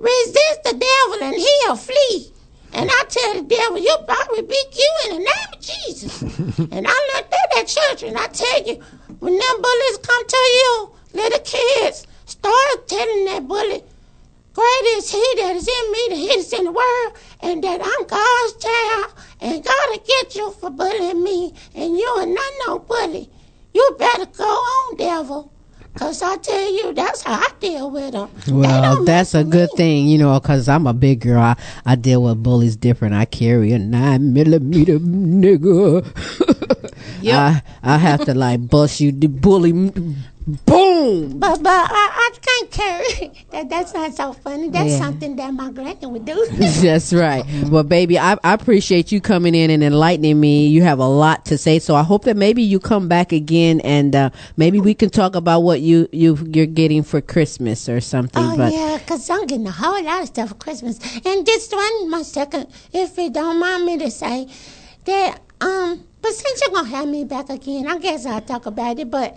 resist 0.00 0.64
the 0.64 0.72
devil 0.72 1.26
and 1.26 1.36
he'll 1.36 1.76
flee. 1.76 2.32
And 2.72 2.88
I 2.90 3.04
tell 3.08 3.34
the 3.34 3.42
devil, 3.42 3.78
you 3.78 3.96
I 4.08 4.26
rebuke 4.36 4.74
you 4.76 4.90
in 5.04 5.10
the 5.16 5.18
name 5.18 5.50
of 5.52 5.60
Jesus. 5.60 6.22
and 6.72 6.86
I 6.86 7.00
that 7.30 7.58
at 7.58 7.66
church, 7.66 8.02
and 8.02 8.16
I 8.16 8.26
tell 8.28 8.62
you, 8.64 8.82
when 9.18 9.36
them 9.36 9.62
bullies 9.62 9.98
come 10.02 10.26
to 10.26 10.36
you, 10.36 10.90
little 11.14 11.40
kids, 11.40 12.06
start 12.26 12.88
telling 12.88 13.24
that 13.26 13.46
bully, 13.46 13.82
Great 14.52 14.84
is 14.96 15.10
he 15.12 15.24
that 15.36 15.54
is 15.54 15.68
in 15.68 15.92
me, 15.92 15.98
that 16.08 16.16
he 16.16 16.26
is 16.38 16.52
in 16.52 16.64
the 16.64 16.72
world, 16.72 17.12
and 17.40 17.62
that 17.62 17.80
I'm 17.82 18.06
God's 18.06 18.64
child, 18.64 19.14
and 19.40 19.64
God 19.64 19.86
will 19.88 20.04
get 20.06 20.34
you 20.34 20.50
for 20.52 20.70
bullying 20.70 21.22
me, 21.22 21.54
and 21.74 21.96
you 21.96 22.06
are 22.18 22.26
not 22.26 22.52
no 22.66 22.78
bully. 22.80 23.30
You 23.72 23.96
better 23.98 24.26
go 24.26 24.44
on, 24.44 24.96
devil. 24.96 25.49
Cause 25.96 26.22
I 26.22 26.36
tell 26.36 26.72
you, 26.72 26.94
that's 26.94 27.22
how 27.22 27.34
I 27.34 27.48
deal 27.58 27.90
with 27.90 28.12
them. 28.12 28.30
Well, 28.48 29.04
that's 29.04 29.34
a 29.34 29.42
good 29.44 29.70
thing, 29.76 30.06
you 30.08 30.18
know, 30.18 30.38
because 30.38 30.68
I'm 30.68 30.86
a 30.86 30.94
big 30.94 31.20
girl. 31.20 31.40
I, 31.42 31.56
I 31.84 31.96
deal 31.96 32.22
with 32.22 32.42
bullies 32.42 32.76
different. 32.76 33.14
I 33.14 33.24
carry 33.24 33.72
a 33.72 33.78
nine 33.78 34.32
millimeter 34.32 34.98
nigga. 34.98 36.06
yeah, 37.20 37.60
I 37.82 37.94
I 37.94 37.98
have 37.98 38.24
to 38.26 38.34
like 38.34 38.68
bust 38.68 39.00
you, 39.00 39.10
the 39.12 39.26
bully, 39.26 39.92
boom. 40.66 41.38
But 41.38 41.62
but 41.62 41.68
I, 41.90 42.30
I 42.30 42.30
can't 42.40 42.70
carry 42.70 43.44
that. 43.52 43.68
That's 43.70 43.94
not 43.94 44.14
so 44.14 44.32
funny. 44.32 44.68
That's 44.68 44.90
Yeah. 44.90 44.98
something 44.98 45.36
that 45.36 45.52
my 45.54 45.70
granny 45.70 46.06
would 46.06 46.24
do. 46.24 46.46
That's 46.58 47.12
right. 47.12 47.44
Well, 47.70 47.82
baby, 47.82 48.18
I, 48.18 48.36
I 48.44 48.54
appreciate 48.54 49.12
you 49.12 49.20
coming 49.20 49.54
in 49.54 49.70
and 49.70 49.82
enlightening 49.82 50.38
me. 50.38 50.68
You 50.68 50.82
have 50.82 50.98
a 50.98 51.06
lot 51.08 51.44
to 51.46 51.58
say, 51.58 51.78
so 51.78 51.94
I 51.94 52.02
hope 52.02 52.24
that 52.24 52.36
maybe 52.36 52.62
you 52.62 52.78
come 52.80 53.08
back 53.08 53.32
again 53.32 53.80
and 53.80 54.14
uh, 54.14 54.30
maybe 54.56 54.80
we 54.80 54.94
can 54.94 55.10
talk 55.10 55.34
about 55.34 55.60
what 55.60 55.80
you 55.80 56.08
you 56.12 56.36
you're 56.52 56.66
getting 56.66 57.02
for 57.02 57.20
Christmas 57.20 57.88
or 57.88 58.00
something. 58.00 58.42
Oh 58.44 58.56
but 58.56 58.72
yeah, 58.72 58.98
cause 59.06 59.28
I'm 59.30 59.46
getting 59.46 59.66
a 59.66 59.70
whole 59.72 60.02
lot 60.02 60.22
of 60.22 60.28
stuff 60.28 60.48
for 60.50 60.54
Christmas. 60.56 60.98
And 61.24 61.46
just 61.46 61.72
one 61.72 62.10
more 62.10 62.24
second, 62.24 62.66
if 62.92 63.16
you 63.16 63.30
don't 63.30 63.58
mind 63.58 63.86
me 63.86 63.98
to 63.98 64.10
say 64.10 64.48
that 65.04 65.40
um, 65.60 66.04
but 66.22 66.32
since 66.32 66.60
you're 66.62 66.74
gonna 66.74 66.88
have 66.88 67.08
me 67.08 67.24
back 67.24 67.50
again, 67.50 67.86
I 67.86 67.98
guess 67.98 68.26
I'll 68.26 68.40
talk 68.40 68.66
about 68.66 68.98
it. 68.98 69.10
But 69.10 69.36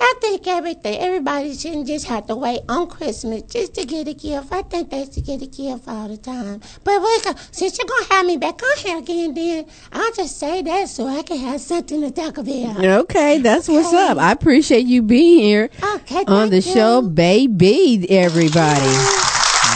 I 0.00 0.14
think 0.20 0.46
everything, 0.46 0.98
everybody 1.00 1.54
shouldn't 1.54 1.86
just 1.86 2.06
have 2.06 2.26
to 2.26 2.34
wait 2.36 2.60
on 2.68 2.88
Christmas 2.88 3.42
just 3.42 3.74
to 3.74 3.84
get 3.84 4.08
a 4.08 4.14
gift. 4.14 4.52
I 4.52 4.62
think 4.62 4.90
they 4.90 5.04
should 5.04 5.24
get 5.24 5.42
a 5.42 5.46
gift 5.46 5.86
all 5.88 6.08
the 6.08 6.16
time. 6.16 6.60
But 6.82 7.00
wait, 7.02 7.34
since 7.52 7.78
you're 7.78 7.86
gonna 7.86 8.14
have 8.14 8.26
me 8.26 8.36
back 8.36 8.62
on 8.62 8.78
here 8.78 8.98
again, 8.98 9.34
then 9.34 9.66
I'll 9.92 10.12
just 10.12 10.38
say 10.38 10.62
that 10.62 10.88
so 10.88 11.06
I 11.06 11.22
can 11.22 11.38
have 11.38 11.60
something 11.60 12.00
to 12.00 12.10
talk 12.10 12.38
about. 12.38 12.84
okay, 12.84 13.38
that's 13.38 13.68
what's 13.68 13.92
up. 13.92 14.18
I 14.18 14.32
appreciate 14.32 14.86
you 14.86 15.02
being 15.02 15.40
here 15.40 15.70
Okay, 15.96 16.24
on 16.26 16.50
the 16.50 16.60
thank 16.60 16.76
show, 16.76 17.02
baby. 17.02 18.06
Everybody. 18.10 18.90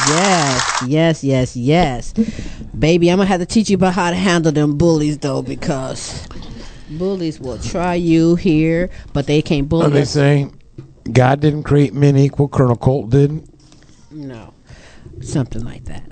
Yes, 0.08 0.82
yes, 0.86 1.24
yes, 1.24 1.56
yes. 1.56 2.12
Baby, 2.78 3.10
I'm 3.10 3.18
gonna 3.18 3.28
have 3.28 3.40
to 3.40 3.46
teach 3.46 3.68
you 3.70 3.76
about 3.76 3.92
how 3.94 4.10
to 4.10 4.16
handle 4.16 4.52
them 4.52 4.76
bullies 4.78 5.18
though, 5.18 5.42
because 5.42 6.26
bullies 6.90 7.40
will 7.40 7.58
try 7.58 7.94
you 7.94 8.36
here, 8.36 8.90
but 9.12 9.26
they 9.26 9.42
can't 9.42 9.68
bully 9.68 9.84
What 9.84 9.92
they 9.92 10.02
us. 10.02 10.10
say? 10.10 10.50
God 11.10 11.40
didn't 11.40 11.62
create 11.64 11.94
men 11.94 12.16
equal. 12.16 12.48
Colonel 12.48 12.76
Colt 12.76 13.10
did. 13.10 13.48
No, 14.10 14.54
something 15.20 15.64
like 15.64 15.84
that. 15.86 16.02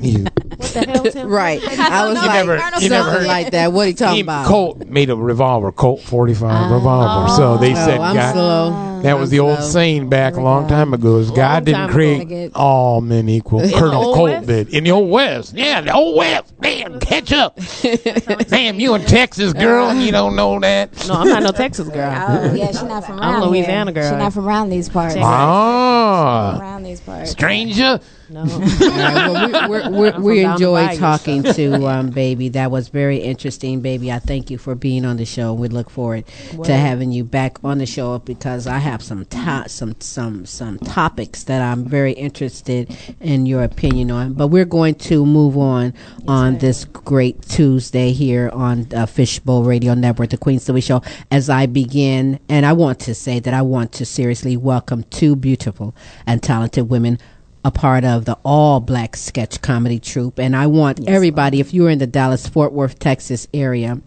You, 0.00 0.24
What 0.56 0.68
the 0.72 0.80
hell, 0.86 1.02
Tim? 1.04 1.28
Right. 1.28 1.60
I 1.62 2.06
was 2.08 2.16
like, 2.16 2.26
never- 2.30 2.54
you 2.56 2.60
something 2.70 2.88
never 2.90 3.10
heard- 3.10 3.26
like 3.26 3.50
that. 3.52 3.72
What 3.72 3.86
are 3.86 3.88
you 3.90 3.94
talking 3.94 4.14
he, 4.16 4.20
about? 4.20 4.46
Colt 4.46 4.86
made 4.86 5.10
a 5.10 5.16
revolver, 5.16 5.72
Colt 5.72 6.00
45 6.02 6.70
revolver. 6.70 7.28
So 7.34 7.56
they 7.58 7.72
Oh, 7.72 7.74
said 7.74 8.00
I'm 8.00 8.14
God, 8.14 8.32
slow. 8.32 9.02
that 9.02 9.18
was 9.18 9.30
the 9.30 9.40
old 9.40 9.58
slow. 9.58 9.66
saying 9.68 10.08
back 10.08 10.36
a 10.36 10.40
long 10.40 10.68
time 10.68 10.94
ago. 10.94 11.16
Is 11.18 11.30
God 11.30 11.64
didn't 11.64 11.90
create 11.90 12.22
ago. 12.22 12.50
all 12.54 13.00
men 13.00 13.28
equal. 13.28 13.60
In 13.60 13.70
Colonel 13.70 14.14
Colt 14.14 14.30
West? 14.30 14.46
did 14.46 14.68
in 14.70 14.84
the 14.84 14.90
old 14.92 15.10
West. 15.10 15.54
Yeah, 15.54 15.80
the 15.80 15.92
old 15.92 16.16
West. 16.16 16.52
Man, 16.60 16.98
catch 17.00 17.32
up. 17.32 17.58
Damn, 18.48 18.78
you 18.80 18.94
a 18.94 18.98
Texas 18.98 19.52
girl 19.52 19.88
and 19.88 20.02
you 20.02 20.12
don't 20.12 20.36
know 20.36 20.58
that. 20.60 21.06
No, 21.08 21.14
I'm 21.14 21.28
not 21.28 21.42
no 21.42 21.50
Texas 21.52 21.88
girl. 21.88 22.10
Oh, 22.10 22.54
yeah, 22.54 22.66
she's 22.68 22.82
not 22.82 23.04
from 23.04 23.18
around 23.20 23.42
I'm 23.42 23.48
Louisiana 23.48 23.90
here. 23.92 24.02
girl. 24.02 24.10
She's 24.12 24.18
not 24.18 24.32
from 24.32 24.46
around 24.48 24.70
these 24.70 24.88
parts. 24.88 25.16
Ah, 25.18 26.58
Around 26.60 26.82
these 26.84 27.00
parts. 27.00 27.30
stranger. 27.30 28.00
No. 28.30 28.40
All 28.42 28.46
right, 28.48 29.68
well, 29.68 29.70
we, 29.87 29.87
we, 30.00 30.08
I'm 30.10 30.22
we, 30.22 30.32
we 30.32 30.42
from 30.42 30.42
down 30.42 30.58
the 30.60 30.66
enjoyed 30.66 30.98
talking 30.98 31.42
to 31.42 31.86
um, 31.88 32.10
baby. 32.10 32.48
That 32.50 32.70
was 32.70 32.88
very 32.88 33.18
interesting, 33.18 33.80
baby. 33.80 34.10
I 34.12 34.18
thank 34.18 34.50
you 34.50 34.58
for 34.58 34.74
being 34.74 35.04
on 35.04 35.16
the 35.16 35.24
show. 35.24 35.54
We 35.54 35.68
look 35.68 35.90
forward 35.90 36.24
Well. 36.54 36.64
to 36.64 36.74
having 36.74 37.12
you 37.12 37.24
back 37.24 37.58
on 37.64 37.78
the 37.78 37.86
show 37.86 38.18
because 38.18 38.66
I 38.66 38.78
have 38.78 39.02
some 39.02 39.24
to- 39.24 39.64
some 39.68 39.94
some 40.00 40.46
some 40.46 40.78
topics 40.78 41.44
that 41.44 41.62
I'm 41.62 41.84
very 41.84 42.12
interested 42.12 42.96
in 43.20 43.46
your 43.46 43.62
opinion 43.62 44.10
on. 44.10 44.34
But 44.34 44.48
we're 44.48 44.64
going 44.64 44.94
to 44.96 45.24
move 45.24 45.56
on 45.56 45.94
on 46.26 46.58
this 46.58 46.84
great 46.84 47.42
Tuesday 47.42 48.12
here 48.12 48.50
on 48.52 48.86
uh, 48.94 49.06
Fishbowl 49.06 49.64
Radio 49.64 49.94
Network, 49.94 50.30
the 50.30 50.38
Queen 50.38 50.58
Silvy 50.58 50.80
Show. 50.80 51.02
As 51.30 51.48
I 51.50 51.66
begin, 51.66 52.38
and 52.48 52.66
I 52.66 52.72
want 52.72 53.00
to 53.00 53.14
say 53.14 53.38
that 53.40 53.54
I 53.54 53.62
want 53.62 53.92
to 53.92 54.04
seriously 54.06 54.56
welcome 54.56 55.04
two 55.04 55.36
beautiful 55.36 55.94
and 56.26 56.42
talented 56.42 56.88
women 56.88 57.18
a 57.68 57.70
part 57.70 58.04
of 58.04 58.24
the 58.24 58.36
all 58.44 58.80
black 58.80 59.14
sketch 59.16 59.60
comedy 59.60 60.00
troupe. 60.00 60.38
And 60.40 60.56
I 60.56 60.66
want 60.66 61.06
everybody, 61.08 61.60
if 61.60 61.72
you're 61.72 61.90
in 61.90 61.98
the 61.98 62.06
Dallas 62.06 62.48
Fort 62.48 62.72
Worth, 62.72 62.98
Texas 62.98 63.46
area, 63.54 64.00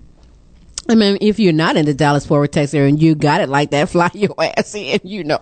I 0.90 0.96
mean, 0.96 1.20
if 1.22 1.40
you're 1.40 1.54
not 1.54 1.78
in 1.78 1.86
the 1.86 1.94
Dallas 1.94 2.26
Fort 2.26 2.42
Worth, 2.42 2.52
Texas 2.52 2.74
area 2.74 2.90
and 2.90 3.02
you 3.02 3.14
got 3.14 3.40
it 3.40 3.50
like 3.50 3.70
that, 3.72 3.88
fly 3.92 4.10
your 4.14 4.34
ass 4.40 4.74
in, 4.76 5.00
you 5.04 5.24
know. 5.24 5.40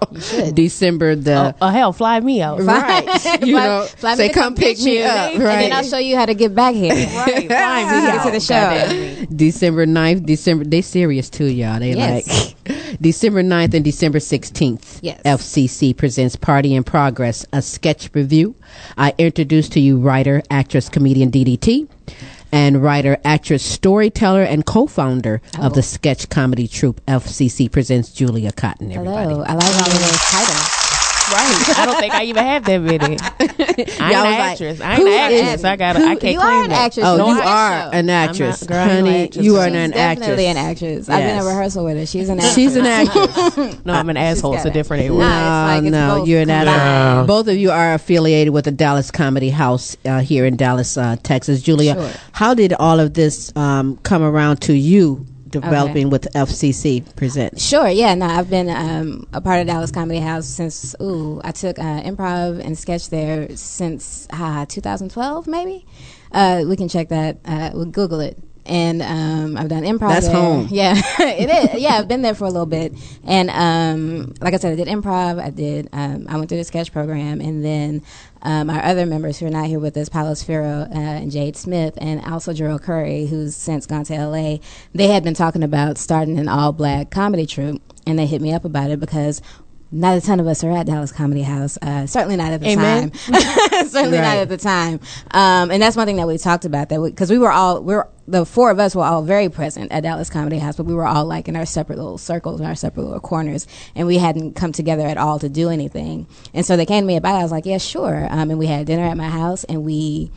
December 0.53 1.15
the. 1.15 1.55
Oh, 1.61 1.67
oh, 1.67 1.69
hell, 1.69 1.93
fly 1.93 2.19
me 2.19 2.41
out. 2.41 2.59
Right. 2.61 3.05
You 3.41 3.53
Fly- 3.55 3.65
know, 3.65 3.83
fly 3.85 4.15
say, 4.15 4.27
to 4.27 4.33
come 4.33 4.53
pick 4.53 4.77
get 4.77 4.85
me 4.85 4.99
you, 4.99 5.05
up. 5.05 5.33
And 5.33 5.43
Right. 5.43 5.55
then 5.61 5.73
I'll 5.73 5.83
show 5.83 5.97
you 5.97 6.17
how 6.17 6.25
to 6.25 6.33
get 6.35 6.53
back 6.53 6.75
here. 6.75 6.93
Right, 6.93 7.47
fly 7.47 7.83
me 7.85 8.01
Get 8.01 8.19
out. 8.19 8.25
to 8.25 8.31
the 8.31 8.39
show. 8.41 9.25
December 9.33 9.85
9th, 9.85 10.25
December, 10.25 10.65
they 10.65 10.81
serious 10.81 11.29
too, 11.29 11.45
y'all. 11.45 11.79
They 11.79 11.93
Yes. 11.93 12.53
like 12.67 12.77
December 13.01 13.43
9th 13.43 13.73
and 13.73 13.85
December 13.85 14.19
16th. 14.19 14.99
Yes. 15.01 15.21
FCC 15.23 15.95
presents 15.95 16.35
Party 16.35 16.76
in 16.76 16.84
Progress, 16.84 17.45
a 17.53 17.61
sketch 17.61 18.09
review. 18.13 18.55
I 18.97 19.13
introduce 19.17 19.69
to 19.69 19.80
you 19.80 19.99
writer, 19.99 20.41
actress, 20.49 20.89
comedian 20.89 21.31
DDT 21.31 21.88
and 22.51 22.81
writer, 22.81 23.17
actress, 23.23 23.63
storyteller, 23.63 24.41
and 24.43 24.65
co-founder 24.65 25.41
of 25.59 25.73
the 25.73 25.84
sketch 25.84 26.30
comedy 26.30 26.67
troupe 26.67 26.99
FCC 27.05 27.71
presents 27.71 28.11
Julia 28.11 28.51
Cotton. 28.51 28.91
Everybody. 28.91 29.34
Hello. 29.34 29.43
I 29.43 29.53
like 29.53 29.63
all 29.63 29.81
of 29.81 29.99
those 29.99 30.17
titles. 30.17 30.78
Right. 31.31 31.77
I 31.80 31.85
don't 31.85 31.99
think 31.99 32.14
I 32.14 32.23
even 32.23 32.43
have 32.43 32.65
that 32.65 32.77
many. 32.80 33.18
I'm 33.99 34.11
Y'all 34.11 34.26
an 34.26 34.30
was 34.30 34.39
like, 34.39 34.51
actress. 34.51 34.81
I 34.81 34.91
ain't 34.93 34.99
who 35.01 35.07
an 35.07 35.31
is- 35.31 35.41
actress. 35.41 35.64
I 35.64 35.76
got. 35.76 35.95
who- 35.95 36.03
I 36.06 36.15
can't 36.15 36.34
you 36.34 36.39
claim 36.39 36.51
are 36.51 36.64
an 36.64 36.69
that. 36.72 36.85
actress. 36.85 37.06
Oh, 37.06 37.18
No, 37.18 37.27
you 37.30 37.39
I 37.39 37.45
are 37.45 37.85
know. 37.85 37.97
an 37.99 38.10
actress, 38.10 38.64
girl, 38.64 38.77
I 38.77 38.81
ain't 38.81 38.89
no 39.06 39.11
honey. 39.11 39.23
actress. 39.26 39.45
You 39.45 39.56
are 39.57 39.68
She's 39.68 39.76
an 39.76 39.91
definitely 39.91 40.45
actress. 40.47 40.57
an 40.57 40.57
actress. 40.57 41.10
I've 41.10 41.18
been 41.19 41.27
Yes. 41.27 41.41
in 41.43 41.47
rehearsal 41.47 41.85
with 41.85 41.97
her. 41.97 42.06
She's 42.06 42.30
an 42.30 42.39
actress. 42.39 42.56
She's 42.56 42.76
an 42.76 42.85
actress. 42.88 43.85
No, 43.85 43.93
I'm 43.93 44.10
an 44.10 44.18
asshole. 44.18 44.53
It's 44.56 44.64
a 44.64 44.69
got 44.69 44.72
it. 44.72 44.73
different 44.73 45.06
Nah, 45.06 45.14
word. 45.14 45.22
it's 45.22 45.76
like 45.76 45.84
it's 45.84 45.91
no, 45.91 46.18
both 46.19 46.27
you're 46.27 46.45
not. 46.45 46.65
combined. 46.65 47.27
Both 47.27 47.47
of 47.47 47.57
you 47.57 47.72
are 47.72 47.93
affiliated 47.93 48.53
with 48.53 48.65
the 48.65 48.72
Dallas 48.72 49.11
Comedy 49.11 49.49
House 49.49 49.95
uh, 50.06 50.19
here 50.22 50.45
in 50.45 50.56
Dallas, 50.57 50.97
uh, 50.97 51.15
Texas. 51.22 51.61
Julia, 51.61 51.93
Sure. 51.93 52.11
how 52.31 52.53
did 52.53 52.73
all 52.73 52.99
of 52.99 53.14
this 53.14 53.56
um, 53.56 53.97
come 53.97 54.23
around 54.23 54.61
to 54.61 54.73
you 54.73 55.26
developing 55.49 56.09
with 56.09 56.31
FCC 56.34 57.15
Present. 57.15 57.59
Sure, 57.59 57.88
yeah. 57.88 58.13
No, 58.15 58.26
I've 58.26 58.49
been 58.49 58.69
um, 58.69 59.27
a 59.34 59.41
part 59.41 59.61
of 59.61 59.67
Dallas 59.67 59.91
Comedy 59.91 60.19
House 60.19 60.45
since. 60.47 60.95
Ooh, 61.01 61.41
I 61.43 61.51
took 61.51 61.80
uh, 61.80 62.01
improv 62.03 62.63
and 62.63 62.77
sketch 62.77 63.09
there 63.09 63.55
since 63.55 64.27
uh, 64.31 64.65
2012, 64.67 65.47
maybe. 65.47 65.85
Uh, 66.31 66.63
we 66.67 66.76
can 66.76 66.88
check 66.88 67.09
that. 67.09 67.38
Uh, 67.45 67.71
we'll 67.73 67.85
Google 67.85 68.19
it. 68.19 68.38
And 68.65 69.01
um, 69.01 69.57
I've 69.57 69.67
done 69.67 69.81
improv. 69.81 70.09
That's 70.09 70.27
there. 70.27 70.35
home. 70.35 70.67
Yeah, 70.69 70.93
it 71.19 71.73
is. 71.73 71.81
Yeah, 71.81 71.95
I've 71.97 72.07
been 72.07 72.21
there 72.21 72.35
for 72.35 72.45
a 72.45 72.49
little 72.51 72.67
bit. 72.67 72.93
And 73.23 73.49
um, 73.49 74.35
like 74.41 74.53
I 74.53 74.57
said, 74.57 74.73
I 74.73 74.76
did 74.76 74.88
improv. 74.88 75.41
I 75.41 75.49
did. 75.49 75.89
Um, 75.91 76.27
I 76.30 76.38
went 76.38 76.49
through 76.49 76.59
the 76.59 76.63
sketch 76.63 76.91
program, 76.91 77.41
and 77.41 77.65
then 77.65 78.03
um, 78.41 78.70
our 78.70 78.84
other 78.84 79.06
members 79.06 79.40
who 79.40 79.45
are 79.45 79.52
not 79.52 79.68
here 79.68 79.80
with 79.80 79.98
us, 79.98 80.10
Paulo 80.10 80.32
Sfero 80.32 80.90
uh, 80.90 80.94
and 80.98 81.32
Jade 81.32 81.57
Smith, 81.57 81.95
and 81.98 82.24
also 82.26 82.53
Jerome 82.53 82.80
Curry, 82.80 83.26
who's 83.26 83.56
since 83.56 83.86
gone 83.86 84.06
to 84.06 84.26
LA. 84.26 84.57
They 84.94 85.07
had 85.07 85.24
been 85.24 85.34
talking 85.34 85.64
about 85.64 85.98
starting 85.98 86.40
an 86.40 86.48
all-black 86.48 87.11
comedy 87.11 87.45
troupe, 87.45 87.82
and 88.07 88.18
they 88.18 88.26
hit 88.26 88.41
me 88.41 88.53
up 88.53 88.66
about 88.66 88.91
it 88.91 88.99
because 88.99 89.41
not 89.91 90.18
a 90.18 90.22
ton 90.22 90.40
of 90.40 90.48
us 90.48 90.64
are 90.64 90.72
at 90.72 90.86
Dallas 90.86 91.11
Comedy 91.11 91.41
House. 91.41 91.78
Uh, 91.82 92.06
certainly 92.06 92.36
not 92.36 92.52
at 92.52 92.61
the 92.61 92.68
Amen. 92.70 93.10
time. 93.10 93.34
certainly 93.88 94.20
not 94.20 94.38
at 94.38 94.49
the 94.49 94.57
time. 94.57 94.99
Um, 95.32 95.72
and 95.72 95.82
that's 95.82 95.95
one 95.95 96.06
thing 96.06 96.18
that 96.18 96.28
we 96.28 96.38
talked 96.38 96.66
about 96.66 96.90
that 96.90 97.02
because 97.02 97.32
we, 97.32 97.40
were 97.40 97.52
all 97.52 97.82
we 97.82 97.95
were 97.95 98.07
the 98.28 98.45
four 98.45 98.70
of 98.70 98.80
us 98.80 98.95
were 98.95 99.03
all 99.03 99.24
very 99.24 99.49
present 99.49 99.91
at 99.91 100.03
Dallas 100.03 100.30
Comedy 100.30 100.60
House, 100.60 100.78
but 100.78 100.86
we 100.86 100.94
were 100.94 101.07
all 101.07 101.26
like 101.26 101.48
in 101.48 101.56
our 101.56 101.66
separate 101.66 101.98
little 101.98 102.20
circles, 102.20 102.60
in 102.60 102.68
our 102.68 102.76
separate 102.76 103.03
little 103.03 103.20
corners, 103.20 103.66
and 103.95 104.06
we 104.06 104.20
hadn't 104.20 104.53
come 104.53 104.72
together 104.72 105.07
at 105.07 105.18
all 105.18 105.40
to 105.40 105.49
do 105.49 105.70
anything. 105.70 106.28
And 106.53 106.64
so 106.64 106.78
they 106.78 106.86
came 106.86 107.03
to 107.03 107.07
me 107.07 107.16
about 107.16 107.36
it. 107.36 107.40
I 107.40 107.44
was 107.44 107.52
like, 107.52 107.66
yeah, 107.66 107.80
sure. 107.80 108.28
Um, 108.30 108.52
and 108.52 108.60
we 108.60 108.68
had 108.68 108.86
dinner 108.86 109.06
at 109.06 109.18
my 109.18 109.30
house, 109.30 109.64
and 109.64 109.84
we. 109.84 110.32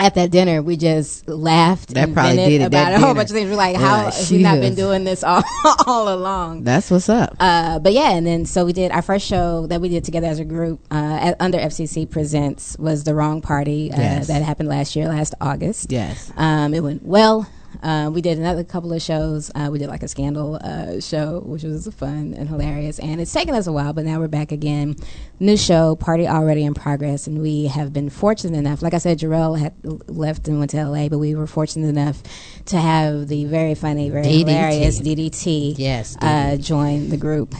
At 0.00 0.14
that 0.14 0.30
dinner, 0.30 0.62
we 0.62 0.76
just 0.76 1.28
laughed 1.28 1.94
That 1.94 2.04
and 2.04 2.14
probably 2.14 2.36
did 2.36 2.60
it, 2.62 2.64
about 2.64 2.92
a 2.92 2.98
whole 2.98 3.14
bunch 3.14 3.30
of 3.30 3.34
things. 3.36 3.50
We're 3.50 3.56
like, 3.56 3.76
We're 3.76 3.82
how 3.82 4.04
like, 4.04 4.14
have 4.14 4.30
we 4.30 4.42
not 4.42 4.60
been 4.60 4.74
doing 4.74 5.04
this 5.04 5.24
all, 5.24 5.42
all 5.86 6.08
along? 6.14 6.64
That's 6.64 6.90
what's 6.90 7.08
up. 7.08 7.36
Uh, 7.40 7.78
but 7.78 7.92
yeah, 7.92 8.12
and 8.12 8.26
then 8.26 8.46
so 8.46 8.64
we 8.64 8.72
did 8.72 8.92
our 8.92 9.02
first 9.02 9.26
show 9.26 9.66
that 9.66 9.80
we 9.80 9.88
did 9.88 10.04
together 10.04 10.28
as 10.28 10.38
a 10.38 10.44
group 10.44 10.80
uh, 10.90 11.18
at, 11.20 11.36
under 11.40 11.58
FCC 11.58 12.08
Presents 12.08 12.76
was 12.78 13.04
the 13.04 13.14
Wrong 13.14 13.40
Party 13.40 13.90
uh, 13.92 13.96
Yes. 13.98 14.28
that 14.28 14.42
happened 14.42 14.68
last 14.68 14.94
year, 14.96 15.08
last 15.08 15.34
August. 15.40 15.90
Yes. 15.90 16.32
um, 16.36 16.74
it 16.74 16.80
went 16.82 17.02
well. 17.04 17.48
Uh, 17.82 18.10
we 18.12 18.20
did 18.20 18.38
another 18.38 18.64
couple 18.64 18.92
of 18.92 19.00
shows. 19.00 19.50
Uh, 19.54 19.68
we 19.70 19.78
did 19.78 19.88
like 19.88 20.02
a 20.02 20.08
scandal 20.08 20.56
uh, 20.56 21.00
show, 21.00 21.40
which 21.44 21.62
was 21.62 21.86
fun 21.94 22.34
and 22.34 22.48
hilarious. 22.48 22.98
And 22.98 23.20
it's 23.20 23.32
taken 23.32 23.54
us 23.54 23.66
a 23.66 23.72
while, 23.72 23.92
but 23.92 24.04
now 24.04 24.18
we're 24.18 24.28
back 24.28 24.52
again. 24.52 24.96
New 25.40 25.56
show, 25.56 25.96
party 25.96 26.26
already 26.26 26.64
in 26.64 26.74
progress, 26.74 27.26
and 27.26 27.40
we 27.40 27.66
have 27.66 27.92
been 27.92 28.10
fortunate 28.10 28.58
enough. 28.58 28.82
Like 28.82 28.94
I 28.94 28.98
said, 28.98 29.18
Jarrell 29.18 29.58
had 29.58 29.74
left 30.08 30.48
and 30.48 30.58
went 30.58 30.70
to 30.72 30.84
LA, 30.84 31.08
but 31.08 31.18
we 31.18 31.34
were 31.34 31.46
fortunate 31.46 31.88
enough 31.88 32.22
to 32.66 32.78
have 32.78 33.28
the 33.28 33.44
very 33.44 33.74
funny, 33.74 34.10
very 34.10 34.24
DDT. 34.26 34.38
hilarious 34.38 35.00
DDT. 35.00 35.74
Yes, 35.78 36.16
uh, 36.20 36.56
join 36.56 37.10
the 37.10 37.16
group. 37.16 37.54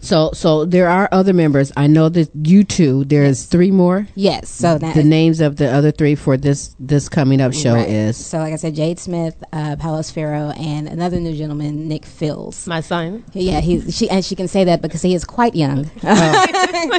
So, 0.00 0.30
so 0.32 0.64
there 0.64 0.88
are 0.88 1.08
other 1.12 1.32
members. 1.32 1.70
I 1.76 1.86
know 1.86 2.08
that 2.08 2.30
you 2.34 2.64
two. 2.64 3.04
There's 3.04 3.44
three 3.44 3.70
more. 3.70 4.08
Yes. 4.16 4.48
So 4.50 4.76
that 4.78 4.94
the 4.96 5.04
names 5.04 5.40
of 5.40 5.56
the 5.56 5.70
other 5.70 5.92
three 5.92 6.14
for 6.16 6.36
this 6.36 6.74
this 6.80 7.08
coming 7.08 7.40
up 7.40 7.52
show 7.54 7.74
Right. 7.74 7.88
is 7.88 8.16
So, 8.16 8.38
like 8.38 8.52
I 8.52 8.56
said, 8.56 8.74
Jade 8.74 8.98
Smith, 8.98 9.36
uh, 9.52 9.76
Palos 9.76 10.10
Fero, 10.10 10.50
and 10.58 10.88
another 10.88 11.20
new 11.20 11.34
gentleman, 11.36 11.86
Nick 11.88 12.04
Fills. 12.04 12.66
My 12.66 12.80
son. 12.80 13.24
Yeah, 13.32 13.60
he's 13.60 13.96
she 13.96 14.10
and 14.10 14.24
she 14.24 14.34
can 14.34 14.48
say 14.48 14.64
that 14.64 14.82
because 14.82 15.00
he 15.02 15.14
is 15.14 15.24
quite 15.24 15.54
young. 15.54 15.90
Oh. 16.02 16.46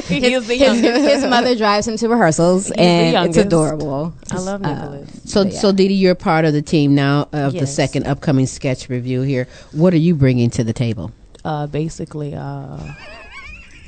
He 0.06 0.32
is 0.34 0.46
the 0.46 0.54
his, 0.54 0.60
youngest. 0.82 1.00
his 1.08 1.24
mother 1.26 1.54
drives 1.56 1.86
him 1.86 1.96
to 1.98 2.08
rehearsals, 2.08 2.66
He's 2.66 2.72
and 2.78 3.28
it's 3.28 3.36
adorable. 3.36 4.14
I 4.30 4.38
love 4.38 4.62
Uh, 4.64 5.04
So, 5.24 5.42
yeah. 5.42 5.50
so 5.58 5.72
Didi, 5.72 5.94
you're 5.94 6.14
part 6.14 6.44
of 6.44 6.52
the 6.52 6.62
team 6.62 6.94
now 6.94 7.28
of 7.32 7.52
the 7.52 7.66
second 7.66 8.06
upcoming 8.06 8.46
sketch 8.46 8.88
review 8.88 9.22
here. 9.22 9.46
What 9.72 9.92
are 9.94 9.98
you 9.98 10.14
bringing 10.14 10.50
to 10.50 10.64
the 10.64 10.72
table? 10.72 11.12
Uh, 11.44 11.66
basically 11.66 12.34
uh, 12.34 12.78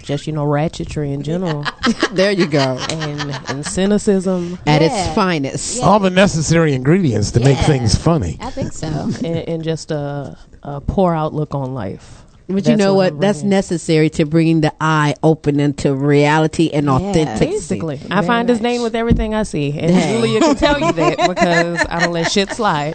just 0.03 0.27
you 0.27 0.33
know 0.33 0.45
ratchetry 0.45 1.12
in 1.12 1.23
general 1.23 1.65
there 2.12 2.33
you 2.33 2.47
go 2.47 2.77
and 2.91 3.31
and 3.49 3.65
cynicism 3.66 4.59
At 4.66 4.83
its 4.83 5.15
finest. 5.15 5.81
All 5.83 6.01
the 6.01 6.11
necessary 6.11 6.73
ingredients 6.74 7.31
to 7.33 7.41
make 7.41 7.59
things 7.59 7.95
funny. 7.97 8.37
I 8.41 8.51
think 8.51 8.73
so. 8.73 8.87
and, 9.24 9.24
and 9.49 9.62
just 9.65 9.91
a, 9.93 10.37
a 10.62 10.81
poor 10.81 11.15
outlook 11.15 11.55
on 11.55 11.73
life 11.74 12.24
But 12.49 12.66
you 12.66 12.77
know 12.77 12.95
what 12.95 13.12
what? 13.12 13.20
That's 13.20 13.43
necessary 13.45 14.11
to 14.11 14.24
bring 14.27 14.61
the 14.61 14.74
eye 14.81 15.15
open 15.23 15.61
into 15.61 15.95
reality 15.95 16.69
and 16.73 16.91
authenticity. 16.91 17.47
Basically, 17.53 18.01
I 18.11 18.16
Very 18.16 18.27
find 18.27 18.49
disdain 18.49 18.81
much. 18.81 18.87
with 18.87 18.97
everything 18.97 19.35
I 19.35 19.45
see, 19.45 19.70
and 19.79 19.89
Dang. 19.93 20.16
Julia 20.20 20.41
can 20.41 20.57
tell 20.57 20.81
you 20.81 20.93
that 20.93 21.16
because 21.29 21.87
I 21.89 22.01
don't 22.01 22.12
let 22.12 22.31
shit 22.31 22.51
slide. 22.51 22.95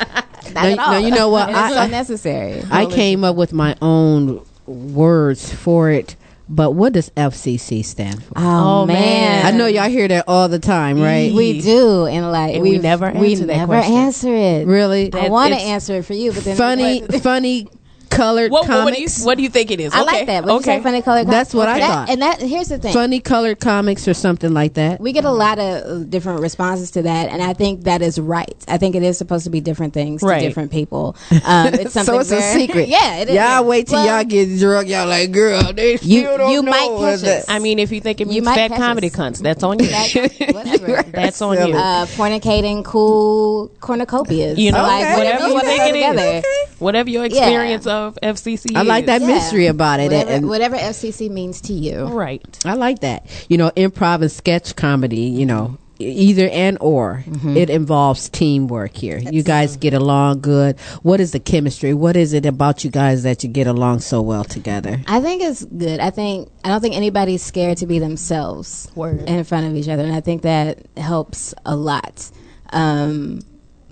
Not 0.53 0.53
No, 0.53 0.61
at 0.61 0.79
all. 0.79 0.91
no, 0.91 0.97
you 0.99 1.11
know 1.15 1.29
what? 1.29 1.49
It's 1.49 1.57
I- 1.57 1.69
so 1.69 1.77
I- 1.79 1.87
necessary. 1.87 2.63
I 2.69 2.85
came 2.85 3.23
up 3.23 3.35
with 3.37 3.53
my 3.53 3.75
own 3.81 4.43
words 4.67 5.51
for 5.53 5.89
it, 5.89 6.15
but 6.49 6.71
what 6.71 6.93
does 6.93 7.09
FCC 7.17 7.83
stand 7.83 8.23
for? 8.23 8.33
Oh, 8.37 8.81
Oh, 8.81 8.85
man. 8.85 9.45
I 9.45 9.51
know 9.51 9.65
y'all 9.65 9.89
hear 9.89 10.07
that 10.07 10.25
all 10.27 10.47
the 10.47 10.59
time, 10.59 11.01
right? 11.01 11.33
We 11.33 11.61
do, 11.61 12.05
and 12.05 12.31
like 12.31 12.53
And 12.55 12.63
we 12.63 12.71
we've- 12.71 12.83
never 12.83 13.11
we 13.11 13.31
answer 13.31 13.45
that 13.47 13.57
never 13.57 13.73
question. 13.73 13.93
answer 13.95 14.33
it. 14.33 14.67
Really? 14.67 15.13
I 15.13 15.29
want 15.29 15.53
to 15.53 15.59
answer 15.59 15.95
it 15.95 16.05
for 16.05 16.13
you, 16.13 16.31
but 16.31 16.43
then 16.43 16.55
funny, 16.55 17.01
funny 17.01 17.67
colored 18.09 18.51
What, 18.51 18.67
what, 18.67 18.85
what 18.85 18.93
do 18.93 18.99
you 19.01 19.07
comics. 19.07 19.25
what 19.25 19.37
do 19.37 19.43
you 19.43 19.49
think 19.49 19.71
it 19.71 19.79
is? 19.79 19.93
I 19.93 20.01
Okay. 20.01 20.11
like 20.17 20.25
that. 20.27 20.43
What 20.43 20.51
you 20.51 20.57
okay. 20.59 20.77
say, 20.77 20.83
funny 20.83 21.01
color. 21.01 21.23
That's 21.25 21.53
what 21.53 21.67
I 21.67 21.79
That- 21.79 21.87
thought. 21.89 22.09
And 22.09 22.21
that 22.21 22.41
here's 22.41 22.69
the 22.69 22.77
thing. 22.77 22.93
funny 22.93 23.19
colored 23.19 23.59
comics 23.59 24.07
or 24.07 24.13
something 24.13 24.53
like 24.53 24.73
that. 24.75 24.99
We 24.99 25.11
get 25.13 25.25
a 25.25 25.31
lot 25.31 25.59
of 25.59 25.83
uh, 25.83 26.03
different 26.05 26.41
responses 26.41 26.91
to 26.91 27.01
that, 27.03 27.29
and 27.29 27.41
I 27.41 27.53
think 27.53 27.83
that 27.83 28.01
is 28.01 28.19
right. 28.19 28.53
I 28.67 28.77
think 28.77 28.95
it 28.95 29.03
is 29.03 29.17
supposed 29.17 29.43
to 29.45 29.49
be 29.49 29.61
different 29.61 29.93
things 29.93 30.21
Right. 30.23 30.39
to 30.39 30.47
different 30.47 30.71
people. 30.71 31.15
Um, 31.47 31.73
it's 31.73 31.93
something 31.93 32.13
so 32.15 32.19
it's 32.19 32.31
a 32.31 32.41
secret. 32.41 32.87
yeah, 32.89 33.17
it 33.17 33.29
is. 33.29 33.35
Y'all 33.35 33.43
yeah. 33.43 33.61
wait 33.61 33.87
till 33.87 33.97
Well, 34.03 34.17
y'all 34.17 34.25
get 34.25 34.59
drunk. 34.59 34.89
Y'all 34.89 35.07
like, 35.07 35.31
girl, 35.31 35.71
they 35.71 35.97
still 35.97 36.09
You- 36.09 36.23
don't 36.37 36.51
you 36.51 36.61
know 36.63 36.71
might 36.71 36.91
what 36.91 37.11
catch 37.11 37.21
that- 37.21 37.37
us. 37.43 37.45
I 37.49 37.59
mean, 37.59 37.79
if 37.79 37.91
you 37.91 38.01
think 38.01 38.19
it 38.19 38.27
You 38.27 38.33
means 38.41 38.45
might 38.45 38.55
fat 38.55 38.71
comedy 38.77 39.07
us. 39.07 39.15
cunts, 39.15 39.39
that's 39.41 39.63
on 39.63 39.79
you. 39.79 39.85
That- 39.87 40.49
whatever. 40.53 41.03
That's 41.11 41.41
on 41.41 41.67
you. 41.67 41.75
Uh, 41.75 42.05
fornicating 42.05 42.83
cool 42.83 43.69
cornucopias. 43.79 44.57
You 44.57 44.71
know, 44.71 44.81
like 44.81 45.15
whatever 45.17 45.17
whatever 45.17 45.41
you 45.43 45.47
you 45.47 45.53
want 45.53 45.65
think 45.65 45.81
it 45.81 45.95
is. 45.95 46.11
together. 46.11 46.41
Whatever 46.79 47.09
your 47.09 47.25
Yeah. 47.25 47.43
experience 47.43 47.87
of 47.97 48.17
FCC 48.23 48.75
I 48.75 48.83
like 48.83 49.03
is. 49.03 49.07
that 49.07 49.21
Yeah. 49.21 49.27
mystery 49.27 49.67
about 49.67 49.99
it. 49.99 50.03
Whatever, 50.11 50.31
and 50.31 50.47
whatever 50.49 50.75
FCC 50.75 51.29
means 51.29 51.61
to 51.61 51.73
you. 51.73 52.05
Right. 52.05 52.43
I 52.65 52.75
like 52.75 52.99
that. 52.99 53.25
You 53.49 53.57
know, 53.57 53.71
improv 53.75 54.21
and 54.21 54.31
sketch 54.31 54.75
comedy, 54.75 55.21
you 55.39 55.45
know, 55.45 55.77
either 55.99 56.47
and 56.49 56.77
or 56.79 57.23
it 57.55 57.71
involves 57.71 58.29
teamwork 58.29 58.95
here. 58.95 59.17
You 59.17 59.41
guys 59.41 59.77
get 59.77 59.95
along 59.95 60.41
good. 60.41 60.79
What 61.01 61.19
is 61.19 61.31
the 61.31 61.39
chemistry? 61.39 61.91
What 61.95 62.15
is 62.15 62.33
it 62.33 62.45
about 62.45 62.83
you 62.83 62.91
guys 62.91 63.23
that 63.23 63.43
you 63.43 63.49
get 63.49 63.65
along 63.65 64.01
so 64.01 64.21
well 64.21 64.43
together? 64.43 65.01
I 65.07 65.19
think 65.21 65.41
it's 65.41 65.65
good. 65.65 65.99
I 65.99 66.11
think 66.11 66.49
I 66.63 66.69
don't 66.69 66.81
think 66.81 66.95
anybody's 66.95 67.41
scared 67.41 67.77
to 67.79 67.87
be 67.87 67.97
themselves 67.97 68.91
Word. 68.93 69.27
in 69.27 69.43
front 69.43 69.65
of 69.67 69.75
each 69.75 69.89
other, 69.89 70.03
and 70.03 70.13
I 70.13 70.21
think 70.21 70.43
that 70.43 70.85
helps 70.97 71.55
a 71.65 71.75
lot. 71.75 72.29
Um, 72.71 73.39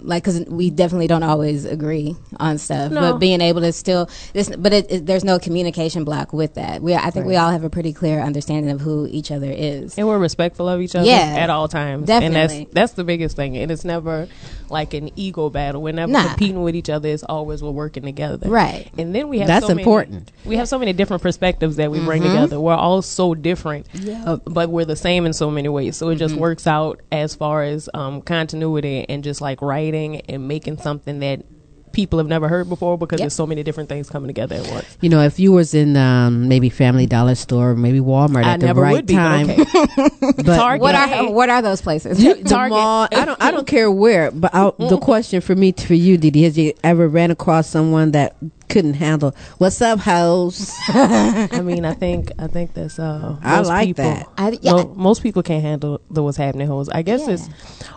like, 0.06 0.24
because 0.24 0.46
we 0.46 0.70
definitely 0.70 1.08
don't 1.08 1.24
always 1.24 1.66
agree 1.66 2.16
on 2.40 2.58
stuff, 2.58 2.92
No. 2.92 3.02
but 3.14 3.18
being 3.20 3.42
able 3.42 3.62
to 3.62 3.72
still, 3.74 4.10
this, 4.34 4.50
but 4.56 4.72
it, 4.74 4.92
it, 4.92 5.06
there's 5.06 5.24
no 5.24 5.40
communication 5.40 6.04
block 6.04 6.32
with 6.34 6.54
that. 6.56 6.82
We, 6.82 6.94
I 6.96 7.10
think 7.10 7.26
we 7.26 7.36
all 7.36 7.50
have 7.52 7.64
a 7.64 7.70
pretty 7.70 7.92
clear 7.94 8.20
understanding 8.22 8.72
of 8.72 8.82
who 8.82 9.08
each 9.08 9.32
other 9.32 9.50
is. 9.52 9.98
And 9.98 10.08
we're 10.08 10.20
respectful 10.20 10.70
of 10.70 10.82
each 10.82 10.96
other 10.96 11.08
Yeah. 11.08 11.36
at 11.38 11.50
all 11.50 11.68
times. 11.68 12.08
Definitely. 12.08 12.58
And 12.58 12.68
that's 12.68 12.74
that's 12.74 12.94
the 12.94 13.04
biggest 13.04 13.36
thing. 13.36 13.58
And 13.58 13.72
it's 13.72 13.84
never 13.86 14.28
like 14.70 14.94
an 14.94 15.10
ego 15.16 15.50
battle. 15.50 15.82
We're 15.82 15.94
never 15.94 16.12
Nah. 16.12 16.28
competing 16.30 16.62
with 16.64 16.76
each 16.76 16.90
other. 16.90 17.10
It's 17.10 17.24
always 17.24 17.62
we're 17.64 17.72
working 17.72 18.04
together. 18.04 18.50
Right. 18.50 18.90
And 18.98 19.14
then 19.16 19.28
we 19.28 19.40
have 19.40 19.48
That's 19.48 19.66
so 19.66 19.70
many- 19.70 19.82
important. 19.82 20.32
we 20.46 20.58
have 20.58 20.68
so 20.68 20.78
many 20.80 20.94
different 20.94 21.24
perspectives 21.24 21.76
that 21.78 21.90
we 21.92 22.00
bring 22.00 22.22
Mm-hmm. 22.24 22.32
together. 22.34 22.60
We're 22.60 22.74
all 22.76 23.02
so 23.02 23.34
different. 23.36 23.88
Yeah. 23.94 24.38
But 24.46 24.70
we're 24.70 24.86
the 24.86 24.96
same 24.96 25.26
in 25.26 25.34
so 25.34 25.50
many 25.52 25.70
ways. 25.70 25.98
So 25.98 26.10
it 26.10 26.14
Mm-hmm. 26.14 26.20
just 26.20 26.36
works 26.36 26.68
out 26.68 27.02
as 27.12 27.36
far 27.36 27.64
as 27.64 27.90
um, 27.94 28.22
continuity 28.22 29.06
and 29.10 29.24
just 29.24 29.42
like 29.42 29.62
writing 29.62 29.95
and 30.04 30.48
making 30.48 30.78
something 30.78 31.20
that 31.20 31.44
people 31.92 32.20
have 32.20 32.28
never 32.28 32.50
heard 32.50 32.68
before 32.68 32.98
because 32.98 33.20
Yep. 33.20 33.24
there's 33.24 33.34
so 33.34 33.48
many 33.48 33.64
different 33.64 33.88
things 33.88 34.10
coming 34.10 34.28
together 34.28 34.58
at 34.58 34.70
once. 34.70 34.98
You 35.00 35.08
know, 35.08 35.22
if 35.22 35.40
you 35.40 35.54
was 35.54 35.74
in 35.74 35.96
um, 35.96 36.50
maybe 36.50 36.70
Family 36.70 37.06
Dollar 37.06 37.36
Store, 37.36 37.74
maybe 37.74 38.02
Walmart 38.02 38.44
I 38.44 38.52
at 38.56 38.60
the 38.60 38.66
never 38.66 38.82
right 38.82 38.92
would 38.92 39.06
be, 39.06 39.14
time, 39.14 39.48
but 39.48 39.60
okay. 39.60 40.10
but 40.44 40.44
Target. 40.58 40.82
What 40.82 40.94
are 40.96 41.32
what 41.32 41.50
are 41.50 41.62
those 41.62 41.82
places? 41.82 42.22
You- 42.22 42.36
the 42.36 42.50
Target. 42.50 42.76
mall. 42.78 43.08
I 43.14 43.24
don't. 43.24 43.42
I 43.42 43.50
don't 43.52 43.66
care 43.66 43.90
where. 43.90 44.30
But 44.32 44.54
I, 44.54 44.72
the 44.78 44.98
question 44.98 45.40
for 45.40 45.56
me, 45.56 45.72
for 45.72 45.94
you, 45.94 46.18
Didi, 46.18 46.44
has 46.44 46.58
you 46.58 46.74
ever 46.84 47.08
ran 47.08 47.32
across 47.32 47.70
someone 47.70 48.12
that 48.12 48.36
couldn't 48.68 48.96
handle? 48.96 49.34
What's 49.60 49.82
up, 49.82 50.00
hoes? 50.00 50.74
I 50.90 51.62
mean, 51.64 51.86
I 51.86 51.94
think 51.94 52.30
I 52.38 52.48
think 52.48 52.74
that's 52.74 53.00
uh. 53.00 53.38
I 53.42 53.56
most 53.60 53.68
like 53.70 53.88
people, 53.88 54.04
that. 54.04 54.28
I- 54.38 54.60
yeah. 54.62 54.72
mo- 54.74 54.94
most 54.98 55.24
people 55.24 55.44
can't 55.44 55.64
handle 55.64 56.02
the 56.12 56.22
what's 56.22 56.36
happening. 56.36 56.68
Hoes. 56.68 56.90
I 56.90 57.04
guess 57.04 57.22
Yeah. 57.26 57.36
it's, 57.36 57.50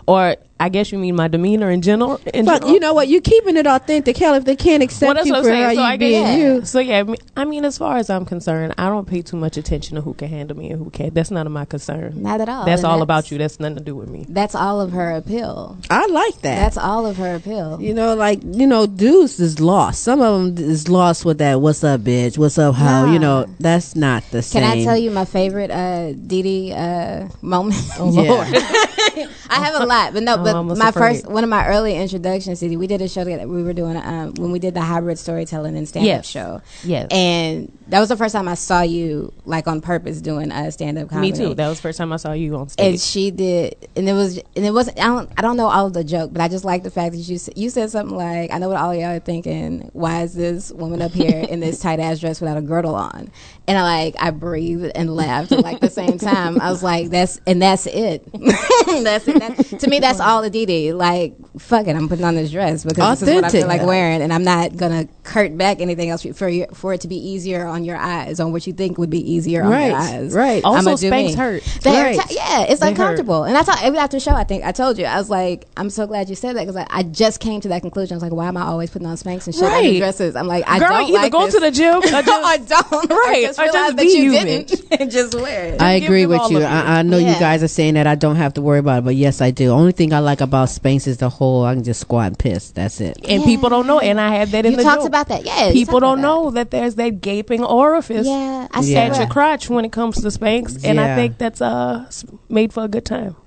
or 0.07 0.37
I 0.61 0.67
guess 0.69 0.91
you 0.91 0.97
mean 0.97 1.15
my 1.15 1.27
demeanor 1.29 1.71
in 1.71 1.81
general. 1.81 2.19
In 2.33 2.43
But 2.45 2.55
general? 2.59 2.73
you 2.73 2.79
know 2.81 2.93
what? 2.93 3.07
You're 3.07 3.21
keeping 3.21 3.55
it 3.55 3.65
authentic. 3.65 4.17
Hell, 4.17 4.33
if 4.35 4.43
they 4.43 4.57
can't 4.57 4.83
accept 4.83 5.07
Well, 5.07 5.13
that's 5.15 5.27
you 5.27 5.31
what 5.33 5.37
I'm 5.39 5.43
for 5.45 5.49
saying. 5.51 5.63
how 5.63 5.69
So 5.69 5.75
you 5.75 5.81
I 5.81 5.97
being 5.97 6.23
guess, 6.23 6.37
you, 6.39 6.65
So 6.65 6.79
yeah, 6.79 7.03
I 7.37 7.45
mean, 7.45 7.63
as 7.63 7.77
far 7.77 7.95
as 7.97 8.09
I'm 8.09 8.25
concerned, 8.25 8.73
I 8.77 8.89
don't 8.89 9.07
pay 9.07 9.21
too 9.21 9.37
much 9.37 9.55
attention 9.55 9.95
to 9.95 10.01
who 10.01 10.13
can 10.13 10.27
handle 10.27 10.57
me 10.57 10.69
and 10.71 10.83
who 10.83 10.89
can't. 10.89 11.13
That's 11.13 11.31
none 11.31 11.47
of 11.47 11.53
my 11.53 11.63
concern. 11.65 12.21
Not 12.21 12.41
at 12.41 12.49
all. 12.49 12.65
That's 12.65 12.83
And 12.83 12.91
all 12.91 13.01
about 13.01 13.31
you. 13.31 13.37
That's 13.37 13.59
nothing 13.59 13.77
to 13.77 13.83
do 13.83 13.95
with 13.95 14.09
me. 14.09 14.25
That's 14.27 14.53
all 14.53 14.81
of 14.81 14.91
her 14.91 15.11
appeal. 15.11 15.77
I 15.89 16.05
like 16.07 16.35
that. 16.41 16.55
That's 16.55 16.77
all 16.77 17.05
of 17.05 17.15
her 17.17 17.35
appeal. 17.35 17.77
you 17.81 17.93
know, 17.93 18.15
like 18.15 18.41
you 18.43 18.67
know, 18.67 18.85
dudes 18.85 19.39
is 19.39 19.61
lost. 19.61 20.03
Some 20.03 20.19
of 20.21 20.55
them 20.57 20.69
is 20.69 20.89
lost 20.89 21.23
with 21.23 21.37
that. 21.37 21.61
What's 21.61 21.83
up, 21.85 22.01
bitch? 22.01 22.37
What's 22.37 22.57
up, 22.57 22.75
how? 22.75 23.05
Nah. 23.05 23.13
You 23.13 23.19
know, 23.19 23.45
that's 23.61 23.95
not 23.95 24.23
the 24.31 24.41
same. 24.41 24.61
Can 24.63 24.71
I 24.79 24.83
tell 24.83 24.97
you 24.97 25.09
my 25.11 25.23
favorite 25.25 25.71
uh, 25.71 26.11
Dee 26.13 26.41
Dee 26.41 26.73
uh, 26.73 27.29
moment? 27.41 27.79
Oh 27.97 28.11
Yeah. 28.11 28.31
Lord. 28.31 28.47
I 29.49 29.55
have 29.65 29.81
a 29.81 29.85
lot, 29.85 30.13
but 30.13 30.23
no. 30.23 30.35
I'm 30.35 30.43
But 30.43 30.48
my 30.53 30.91
first, 30.91 31.25
one 31.27 31.43
of 31.43 31.49
my 31.49 31.67
early 31.67 31.95
introductions, 31.95 32.59
Dee, 32.59 32.77
we 32.77 32.87
did 32.87 33.01
a 33.01 33.07
show 33.07 33.23
together. 33.23 33.47
We 33.47 33.63
were 33.63 33.73
doing 33.73 33.97
um, 33.97 34.33
when 34.35 34.51
we 34.51 34.59
did 34.59 34.73
the 34.73 34.81
hybrid 34.81 35.17
storytelling 35.19 35.75
and 35.77 35.87
stand 35.87 36.03
up 36.03 36.07
Yes. 36.07 36.27
show. 36.27 36.61
Yes. 36.83 37.07
And 37.11 37.71
that 37.89 37.99
was 37.99 38.09
the 38.09 38.17
first 38.17 38.33
time 38.33 38.47
I 38.47 38.53
saw 38.53 38.81
you 38.81 39.33
like 39.45 39.67
on 39.67 39.81
purpose 39.81 40.21
doing 40.21 40.51
a 40.51 40.71
stand 40.71 40.97
up 40.97 41.09
comedy. 41.09 41.31
Me 41.31 41.37
too. 41.37 41.53
That 41.55 41.67
was 41.67 41.79
the 41.79 41.81
first 41.81 41.97
time 41.97 42.13
I 42.13 42.17
saw 42.17 42.33
you 42.33 42.55
on 42.55 42.69
stage. 42.69 42.85
And 42.87 42.99
she 42.99 43.31
did, 43.31 43.75
and 43.95 44.07
it 44.07 44.13
was, 44.13 44.37
and 44.37 44.65
it 44.65 44.71
wasn't. 44.71 44.99
I 44.99 45.07
don't, 45.07 45.31
I 45.37 45.41
don't 45.41 45.57
know 45.57 45.67
all 45.67 45.87
of 45.87 45.93
the 45.93 46.03
joke, 46.03 46.31
but 46.31 46.41
I 46.41 46.47
just 46.47 46.65
like 46.65 46.83
the 46.83 46.91
fact 46.91 47.13
that 47.13 47.19
you 47.19 47.39
you 47.55 47.69
said 47.69 47.89
something 47.89 48.15
like, 48.15 48.51
"I 48.51 48.59
know 48.59 48.69
what 48.69 48.77
all 48.77 48.93
y'all 48.93 49.15
are 49.15 49.19
thinking. 49.19 49.89
Why 49.93 50.21
is 50.21 50.33
this 50.33 50.71
woman 50.71 51.01
up 51.01 51.11
here 51.11 51.39
in 51.49 51.59
this 51.59 51.79
tight 51.79 51.99
ass 51.99 52.19
dress 52.19 52.39
without 52.39 52.57
a 52.57 52.61
girdle 52.61 52.95
on?" 52.95 53.31
And 53.67 53.77
I 53.77 53.83
like, 54.03 54.15
I 54.19 54.31
breathed 54.31 54.91
and 54.95 55.15
laughed 55.15 55.51
at 55.51 55.61
like 55.61 55.79
the 55.79 55.89
same 55.89 56.17
time. 56.17 56.61
I 56.61 56.69
was 56.69 56.83
like, 56.83 57.09
"That's 57.09 57.41
and 57.47 57.61
that's 57.61 57.87
it. 57.87 58.23
that's 58.33 59.27
it. 59.27 59.39
That, 59.39 59.79
to 59.79 59.87
me, 59.89 59.99
that's 59.99 60.19
all 60.19 60.41
the 60.41 60.51
DD. 60.51 60.93
Like, 60.93 61.35
fuck 61.59 61.87
it, 61.87 61.95
I'm 61.95 62.07
putting 62.07 62.25
on 62.25 62.35
this 62.35 62.51
dress 62.51 62.83
because 62.83 63.19
this 63.19 63.29
is 63.29 63.35
what 63.35 63.45
I 63.45 63.49
feel 63.49 63.61
Authentic. 63.61 63.79
like 63.79 63.87
wearing, 63.87 64.21
and 64.21 64.31
I'm 64.31 64.43
not 64.43 64.77
gonna 64.77 65.07
curt 65.23 65.57
back 65.57 65.81
anything 65.81 66.09
else 66.09 66.23
for 66.23 66.51
for 66.73 66.93
it 66.93 67.01
to 67.01 67.07
be 67.07 67.15
easier 67.15 67.65
on 67.65 67.78
your 67.85 67.97
eyes, 67.97 68.39
on 68.39 68.51
what 68.51 68.65
you 68.67 68.73
think 68.73 68.97
would 68.97 69.09
be 69.09 69.31
easier 69.31 69.63
on 69.63 69.71
Right, 69.71 69.87
your 69.87 69.97
eyes. 69.97 70.33
right. 70.33 70.61
I'ma 70.65 70.77
Also, 70.91 70.97
do 70.97 71.09
Spanx 71.11 71.35
hurt. 71.35 71.63
Right. 71.85 72.15
hurt. 72.19 72.31
Yeah, 72.31 72.61
it's 72.63 72.79
They 72.79 72.87
hurt. 72.87 72.91
uncomfortable. 72.99 73.43
And 73.43 73.57
I 73.57 73.63
how 73.63 73.75
every 73.85 73.99
after 73.99 74.17
the 74.17 74.21
show, 74.21 74.31
I 74.31 74.43
think 74.43 74.63
I 74.63 74.71
told 74.71 74.97
you, 74.97 75.05
I 75.05 75.17
was 75.17 75.29
like, 75.29 75.65
I'm 75.77 75.89
so 75.89 76.07
glad 76.07 76.29
you 76.29 76.35
said 76.35 76.55
that 76.55 76.61
because 76.61 76.75
I, 76.75 76.87
I 76.89 77.03
just 77.03 77.39
came 77.39 77.61
to 77.61 77.67
that 77.69 77.81
conclusion. 77.81 78.13
I 78.13 78.17
was 78.17 78.23
like, 78.23 78.31
why 78.33 78.47
am 78.47 78.57
I 78.57 78.63
always 78.63 78.89
putting 78.89 79.07
on 79.07 79.15
Spanx 79.17 79.45
and 79.45 79.53
shit 79.55 79.63
Right. 79.63 79.85
and 79.85 79.97
dresses? 79.97 80.35
I'm 80.35 80.47
like, 80.47 80.63
I 80.67 80.79
Girl, 80.79 80.89
don't 80.89 81.03
either 81.09 81.13
like 81.13 81.31
go 81.31 81.45
this. 81.45 81.53
to 81.55 81.59
the 81.59 81.71
gym 81.71 81.95
or 81.97 82.01
just- 82.01 82.27
I 82.27 82.57
don't. 82.57 83.09
Right, 83.09 83.35
I 83.37 83.41
just 83.43 83.59
or 83.59 83.65
just 83.65 83.73
realized 83.75 83.97
that 83.97 84.03
be 84.05 84.11
you 84.11 84.23
you, 84.23 84.31
didn't 84.31 84.81
and 84.99 85.11
just 85.11 85.35
wear 85.35 85.65
it. 85.73 85.81
I 85.81 85.93
agree 85.93 86.25
with 86.25 86.41
you. 86.49 86.61
I, 86.63 86.99
I 86.99 87.01
know 87.03 87.17
you 87.17 87.33
guys 87.39 87.63
are 87.63 87.67
saying 87.67 87.93
that 87.95 88.07
I 88.07 88.15
don't 88.15 88.35
have 88.37 88.53
to 88.55 88.61
worry 88.61 88.79
about 88.79 88.99
it, 88.99 89.05
but 89.05 89.15
yes, 89.15 89.41
I 89.41 89.51
do. 89.51 89.71
Only 89.71 89.91
thing 89.91 90.13
I 90.13 90.19
like 90.19 90.41
about 90.41 90.69
Spanx 90.69 91.07
is 91.07 91.17
the 91.17 91.29
whole 91.29 91.63
I 91.65 91.73
can 91.75 91.83
just 91.83 92.01
squat 92.01 92.27
and 92.27 92.39
piss. 92.39 92.71
That's 92.71 93.01
it. 93.01 93.17
and 93.27 93.43
people 93.43 93.69
don't 93.69 93.87
know. 93.87 93.99
And 93.99 94.19
I 94.19 94.35
had 94.35 94.49
that 94.49 94.65
in 94.65 94.71
You 94.71 94.77
the 94.77 94.83
talked 94.83 95.01
joke. 95.01 95.07
about 95.07 95.27
that. 95.29 95.45
Yeah, 95.45 95.71
people 95.71 95.99
don't 95.99 96.19
about 96.19 96.21
know 96.45 96.51
that 96.51 96.71
there's 96.71 96.95
that 96.95 97.21
gaping 97.21 97.63
orifice 97.69 98.27
Yeah, 98.27 98.67
I 98.71 98.79
at 98.95 99.17
your 99.17 99.27
crotch 99.27 99.69
when 99.69 99.85
it 99.85 99.91
comes 99.91 100.21
to 100.21 100.27
Spanx, 100.27 100.83
and 100.83 100.99
I 100.99 101.15
think 101.15 101.37
that's 101.37 101.61
uh 101.61 102.09
made 102.49 102.73
for 102.73 102.83
a 102.83 102.87
good 102.87 103.05
time. 103.05 103.35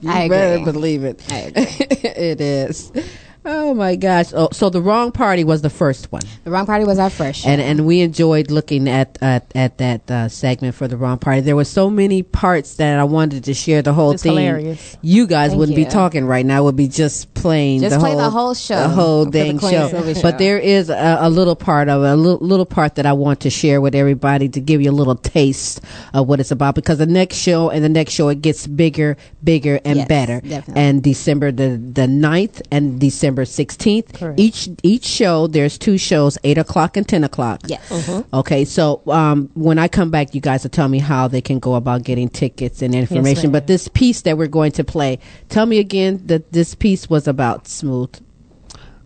You 0.00 0.10
I 0.10 0.28
better 0.28 0.54
agree. 0.60 0.72
believe 0.72 1.04
it. 1.04 1.22
I 1.32 1.38
agree. 1.38 1.64
it 2.02 2.40
is. 2.40 2.92
Oh 3.44 3.74
my 3.74 3.96
gosh! 3.96 4.32
Oh, 4.32 4.50
so 4.52 4.70
the 4.70 4.80
wrong 4.80 5.10
party 5.10 5.42
was 5.42 5.62
the 5.62 5.70
first 5.70 6.12
one, 6.12 6.22
The 6.44 6.50
wrong 6.52 6.64
party 6.64 6.84
was 6.84 7.00
our 7.00 7.10
first 7.10 7.40
show. 7.40 7.48
and 7.48 7.60
and 7.60 7.84
we 7.86 8.00
enjoyed 8.00 8.52
looking 8.52 8.88
at 8.88 9.18
at, 9.20 9.50
at 9.56 9.78
that 9.78 10.08
uh, 10.08 10.28
segment 10.28 10.76
for 10.76 10.86
the 10.86 10.96
wrong 10.96 11.18
party. 11.18 11.40
There 11.40 11.56
were 11.56 11.64
so 11.64 11.90
many 11.90 12.22
parts 12.22 12.76
that 12.76 13.00
I 13.00 13.02
wanted 13.04 13.42
to 13.44 13.54
share 13.54 13.82
the 13.82 13.92
whole 13.94 14.12
It's 14.12 14.22
thing. 14.22 14.36
hilarious. 14.36 14.96
You 15.02 15.26
guys 15.26 15.50
Thank 15.50 15.58
wouldn't 15.58 15.76
you. 15.76 15.84
be 15.86 15.90
talking 15.90 16.24
right 16.24 16.46
now; 16.46 16.62
would 16.62 16.76
be 16.76 16.86
just 16.86 17.34
playing 17.34 17.80
Just 17.80 17.94
the 17.96 17.98
play 17.98 18.10
whole 18.12 18.20
the 18.20 18.30
whole 18.30 18.54
show 18.54 18.76
the 18.80 18.88
whole 18.88 19.24
the 19.24 19.30
dang 19.32 19.58
show. 19.58 19.88
Show. 19.88 20.22
But 20.22 20.38
there 20.38 20.58
is 20.60 20.88
a, 20.88 21.18
a 21.22 21.28
little 21.28 21.56
part 21.56 21.88
of 21.88 22.00
a 22.04 22.14
little, 22.14 22.46
little 22.46 22.66
part 22.66 22.94
that 22.94 23.06
I 23.06 23.12
want 23.12 23.40
to 23.40 23.50
share 23.50 23.80
with 23.80 23.96
everybody 23.96 24.50
to 24.50 24.60
give 24.60 24.80
you 24.80 24.90
a 24.90 24.94
little 24.94 25.16
taste 25.16 25.80
of 26.14 26.28
what 26.28 26.38
it's 26.38 26.52
about. 26.52 26.76
Because 26.76 26.98
the 26.98 27.06
next 27.06 27.38
show 27.38 27.70
and 27.70 27.82
the 27.82 27.88
next 27.88 28.12
show 28.12 28.28
it 28.28 28.40
gets 28.40 28.68
bigger, 28.68 29.16
bigger, 29.42 29.80
and 29.84 29.96
Yes, 29.96 30.06
better. 30.08 30.40
definitely. 30.42 30.80
And 30.80 31.02
December 31.02 31.50
the 31.50 31.70
the 31.70 32.06
9th 32.06 32.62
and 32.70 33.00
December 33.00 33.31
sixteenth. 33.44 34.12
Correct. 34.14 34.38
Each 34.38 34.68
each 34.82 35.04
show 35.04 35.46
there's 35.46 35.78
two 35.78 35.98
shows, 35.98 36.38
eight 36.44 36.58
o'clock 36.58 36.96
and 36.96 37.06
ten 37.08 37.24
o'clock. 37.24 37.60
Yes. 37.66 38.10
Okay, 38.32 38.64
so 38.64 39.02
um, 39.08 39.50
when 39.54 39.78
I 39.78 39.88
come 39.88 40.10
back, 40.10 40.34
you 40.34 40.40
guys 40.40 40.62
will 40.62 40.70
tell 40.70 40.88
me 40.88 40.98
how 40.98 41.28
they 41.28 41.40
can 41.40 41.58
go 41.58 41.74
about 41.74 42.02
getting 42.04 42.28
tickets 42.28 42.82
and 42.82 42.94
information. 42.94 43.44
ma'am. 43.48 43.52
but 43.52 43.66
this 43.66 43.88
piece 43.88 44.22
that 44.22 44.36
we're 44.38 44.46
going 44.46 44.72
to 44.72 44.84
play, 44.84 45.18
tell 45.48 45.66
me 45.66 45.78
again 45.78 46.20
that 46.26 46.52
this 46.52 46.74
piece 46.74 47.08
was 47.08 47.26
about 47.28 47.66
smooth. 47.68 48.14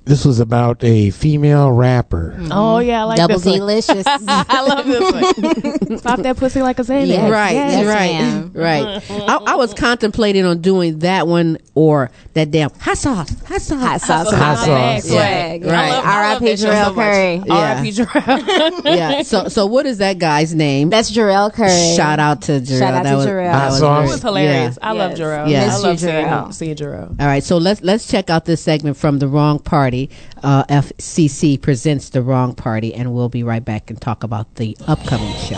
This 0.07 0.25
was 0.25 0.39
about 0.39 0.85
a 0.85 1.11
female 1.11 1.73
rapper. 1.73 2.31
Mm-hmm. 2.39 2.53
Oh 2.53 2.79
yeah, 2.79 3.01
I 3.01 3.05
like 3.05 3.17
Double 3.19 3.35
this 3.41 3.45
one. 3.45 3.59
delicious. 3.59 4.05
I 4.07 4.63
love 4.63 4.87
this 4.87 5.13
one. 5.13 5.99
Pop 6.01 6.21
that 6.21 6.37
pussy 6.37 6.63
like 6.63 6.79
a 6.79 6.83
Xanax. 6.83 7.09
Yes, 7.09 7.29
right, 7.31 7.53
yes, 7.55 7.87
right, 7.87 8.13
ma'am. 8.13 8.53
right. 8.55 9.03
I, 9.29 9.37
I 9.53 9.55
was 9.57 9.75
contemplating 9.75 10.45
on 10.45 10.61
doing 10.61 11.01
that 11.01 11.27
one 11.27 11.59
or 11.75 12.13
that 12.35 12.53
damn 12.53 12.71
hot 12.79 12.97
sauce, 12.99 13.31
hot 13.47 13.61
sauce, 13.61 13.81
Hot 13.81 14.01
sauce. 14.01 14.33
Hot 14.33 14.59
sauce. 14.59 15.09
Swag. 15.09 15.65
Yeah, 15.65 15.73
right. 15.73 15.91
I 15.91 15.91
love- 15.91 16.05
I 16.05 16.17
R.I.P. 16.17 16.47
Jarrell. 16.55 16.95
Curry. 16.95 17.35
Yeah. 17.45 17.55
R.I.P. 17.55 17.91
Jarrell. 17.91 18.85
yeah. 18.85 19.23
So, 19.23 19.49
so 19.49 19.67
what 19.67 19.87
is 19.87 19.99
that 19.99 20.19
guy's 20.19 20.55
name? 20.55 20.89
That's 20.89 21.11
Jarrell 21.11 21.53
Curry. 21.53 21.97
Shout 21.97 22.21
out 22.21 22.43
to 22.43 22.61
Jarrell. 22.61 22.79
Shout 22.79 22.95
out 22.95 23.03
that 23.03 23.11
to 23.11 23.17
was, 23.17 23.27
Jarrell. 23.27 23.53
Hot 23.53 23.73
sauce. 23.73 24.09
It 24.09 24.13
was 24.13 24.23
hilarious. 24.23 24.79
I 24.81 24.93
love 24.93 25.11
Yes. 25.11 25.19
Jarrell. 25.21 25.51
Yeah. 25.51 25.65
I 25.73 25.77
love 25.79 25.93
you, 25.95 25.99
seeing, 25.99 26.15
Jarrell. 26.27 26.55
seeing 26.55 26.77
Jarrell. 26.77 27.21
All 27.21 27.27
right, 27.27 27.43
so 27.43 27.59
let's 27.59 27.83
let's 27.83 28.07
check 28.07 28.31
out 28.31 28.45
this 28.45 28.61
segment 28.63 28.97
from 28.97 29.19
the 29.19 29.27
Wrong 29.27 29.59
Party. 29.59 29.96
Uh, 30.43 30.65
FCC 30.65 31.61
presents 31.61 32.11
the 32.11 32.23
Wrong 32.23 32.55
Party, 32.55 32.95
and 32.95 33.15
we'll 33.15 33.29
be 33.29 33.43
right 33.43 33.65
back 33.65 33.91
and 33.91 34.01
talk 34.01 34.23
about 34.23 34.55
the 34.57 34.77
upcoming 34.87 35.35
show. 35.37 35.57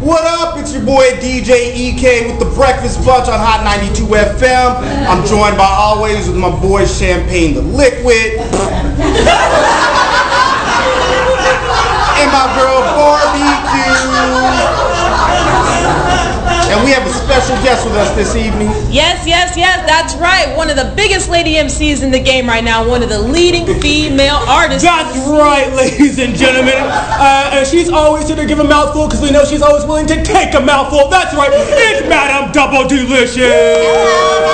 What 0.00 0.24
up? 0.26 0.58
It's 0.58 0.74
your 0.74 0.84
boy 0.84 1.04
DJ 1.20 1.74
EK 1.74 2.26
with 2.26 2.38
the 2.38 2.54
Breakfast 2.54 3.04
Bunch 3.06 3.28
on 3.28 3.38
Hot 3.38 3.64
92 3.64 4.04
FM. 4.04 4.76
I'm 5.08 5.26
joined 5.26 5.56
by 5.56 5.64
always 5.66 6.28
with 6.28 6.36
my 6.36 6.50
boy 6.60 6.84
Champagne 6.84 7.54
the 7.54 7.62
Liquid. 7.62 8.40
special 17.44 17.62
guest 17.62 17.84
with 17.84 17.94
us 17.96 18.10
this 18.16 18.36
evening. 18.36 18.68
Yes, 18.90 19.26
yes, 19.26 19.56
yes, 19.56 19.86
that's 19.86 20.14
right. 20.16 20.56
One 20.56 20.70
of 20.70 20.76
the 20.76 20.92
biggest 20.96 21.28
lady 21.28 21.54
MCs 21.54 22.02
in 22.02 22.10
the 22.10 22.20
game 22.20 22.46
right 22.46 22.64
now. 22.64 22.88
One 22.88 23.02
of 23.02 23.10
the 23.10 23.18
leading 23.18 23.66
female 23.80 24.36
artists. 24.48 24.82
That's 24.82 25.16
right, 25.28 25.70
ladies 25.74 26.18
and 26.18 26.34
gentlemen. 26.34 26.74
Uh, 26.76 27.50
and 27.52 27.66
she's 27.66 27.90
always 27.90 28.28
here 28.28 28.36
to 28.36 28.46
give 28.46 28.60
a 28.60 28.64
mouthful 28.64 29.08
because 29.08 29.20
we 29.20 29.30
know 29.30 29.44
she's 29.44 29.62
always 29.62 29.84
willing 29.84 30.06
to 30.06 30.22
take 30.22 30.54
a 30.54 30.60
mouthful. 30.60 31.08
That's 31.08 31.34
right, 31.34 31.50
it's 31.52 32.08
Madam 32.08 32.50
Double 32.52 32.88
Delicious. 32.88 34.53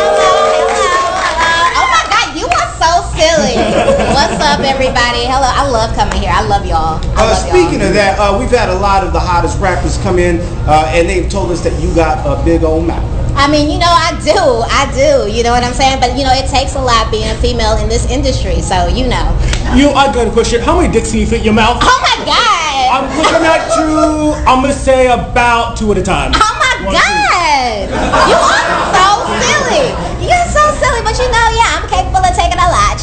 So 3.41 3.47
silly. 3.49 4.13
What's 4.13 4.37
up, 4.43 4.61
everybody? 4.61 5.25
Hello, 5.25 5.49
I 5.49 5.69
love 5.69 5.95
coming 5.97 6.21
here. 6.21 6.33
I 6.33 6.43
love 6.47 6.67
y'all. 6.67 7.01
I 7.17 7.25
Uh, 7.25 7.27
love 7.33 7.39
speaking 7.39 7.81
of 7.83 7.93
that, 7.95 8.19
uh, 8.19 8.37
we've 8.39 8.51
had 8.51 8.69
a 8.69 8.79
lot 8.79 9.05
of 9.05 9.13
the 9.13 9.21
hottest 9.21 9.59
rappers 9.61 9.97
come 9.99 10.19
in, 10.19 10.41
uh, 10.69 10.91
and 10.93 11.09
they've 11.09 11.29
told 11.31 11.51
us 11.51 11.61
that 11.61 11.73
you 11.81 11.93
got 11.95 12.21
a 12.27 12.43
big 12.45 12.65
old 12.65 12.87
mouth. 12.87 13.03
I 13.37 13.47
mean, 13.49 13.71
you 13.71 13.79
know, 13.79 13.89
I 13.89 14.13
do. 14.21 14.37
I 14.69 14.91
do. 14.93 15.31
You 15.31 15.43
know 15.45 15.53
what 15.53 15.63
I'm 15.65 15.73
saying? 15.73 16.01
But, 16.01 16.19
you 16.19 16.25
know, 16.25 16.35
it 16.35 16.51
takes 16.51 16.75
a 16.75 16.81
lot 16.83 17.11
being 17.11 17.31
a 17.31 17.35
female 17.37 17.79
in 17.79 17.89
this 17.89 18.05
industry. 18.11 18.61
So, 18.61 18.89
you 18.89 19.07
know. 19.07 19.25
You, 19.73 19.91
I 19.95 20.13
got 20.13 20.27
a 20.27 20.31
question. 20.31 20.61
How 20.61 20.77
many 20.77 20.93
dicks 20.93 21.11
can 21.13 21.21
you 21.21 21.27
fit 21.27 21.39
in 21.41 21.45
your 21.47 21.55
mouth? 21.55 21.79
Oh 21.81 21.99
my 22.03 22.17
God. 22.27 22.85
I'm 22.91 23.07
looking 23.17 23.47
at 23.47 23.63
you. 23.79 24.35
I'm 24.45 24.61
gonna 24.61 24.75
say 24.75 25.07
about 25.07 25.79
two 25.79 25.91
at 25.93 25.99
a 25.99 26.03
time. 26.03 26.33
Oh 26.35 26.55
my 26.59 26.75
God. 26.91 27.87
You 28.29 28.37
are 28.37 28.67
so 28.99 29.09
silly. 29.41 29.89
You're 30.27 30.49
so 30.51 30.63
silly. 30.83 31.01
But, 31.07 31.17
you 31.17 31.31
know, 31.31 31.47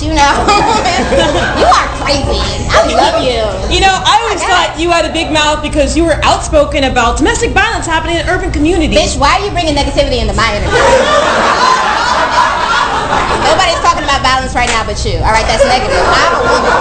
you 0.02 0.14
know. 0.14 0.34
you 1.62 1.66
are 1.66 1.90
crazy. 2.02 2.42
I 2.70 2.86
love 2.94 3.24
you. 3.24 3.42
You 3.74 3.82
know, 3.82 3.94
I 3.94 4.20
always 4.26 4.42
thought 4.44 4.76
you 4.78 4.90
had 4.90 5.06
a 5.06 5.14
big 5.14 5.32
mouth 5.32 5.62
because 5.64 5.96
you 5.98 6.04
were 6.04 6.20
outspoken 6.24 6.86
about 6.86 7.18
domestic 7.18 7.52
violence 7.52 7.86
happening 7.86 8.18
in 8.18 8.28
urban 8.28 8.52
communities. 8.52 8.98
Bitch, 8.98 9.18
why 9.20 9.40
are 9.40 9.46
you 9.46 9.52
bringing 9.52 9.76
negativity 9.76 10.22
into 10.22 10.34
my 10.34 10.50
interview? 10.58 10.78
Nobody's 13.48 13.77
talking 13.77 13.77
about 13.77 13.77
violence 13.77 13.77
right 14.58 14.68
now 14.74 14.82
but 14.82 14.98
you. 15.06 15.22
All 15.22 15.30
right, 15.30 15.46
that's 15.46 15.62
negative. 15.70 15.94
I'm 16.02 16.34
a 16.34 16.42
woman. 16.50 16.74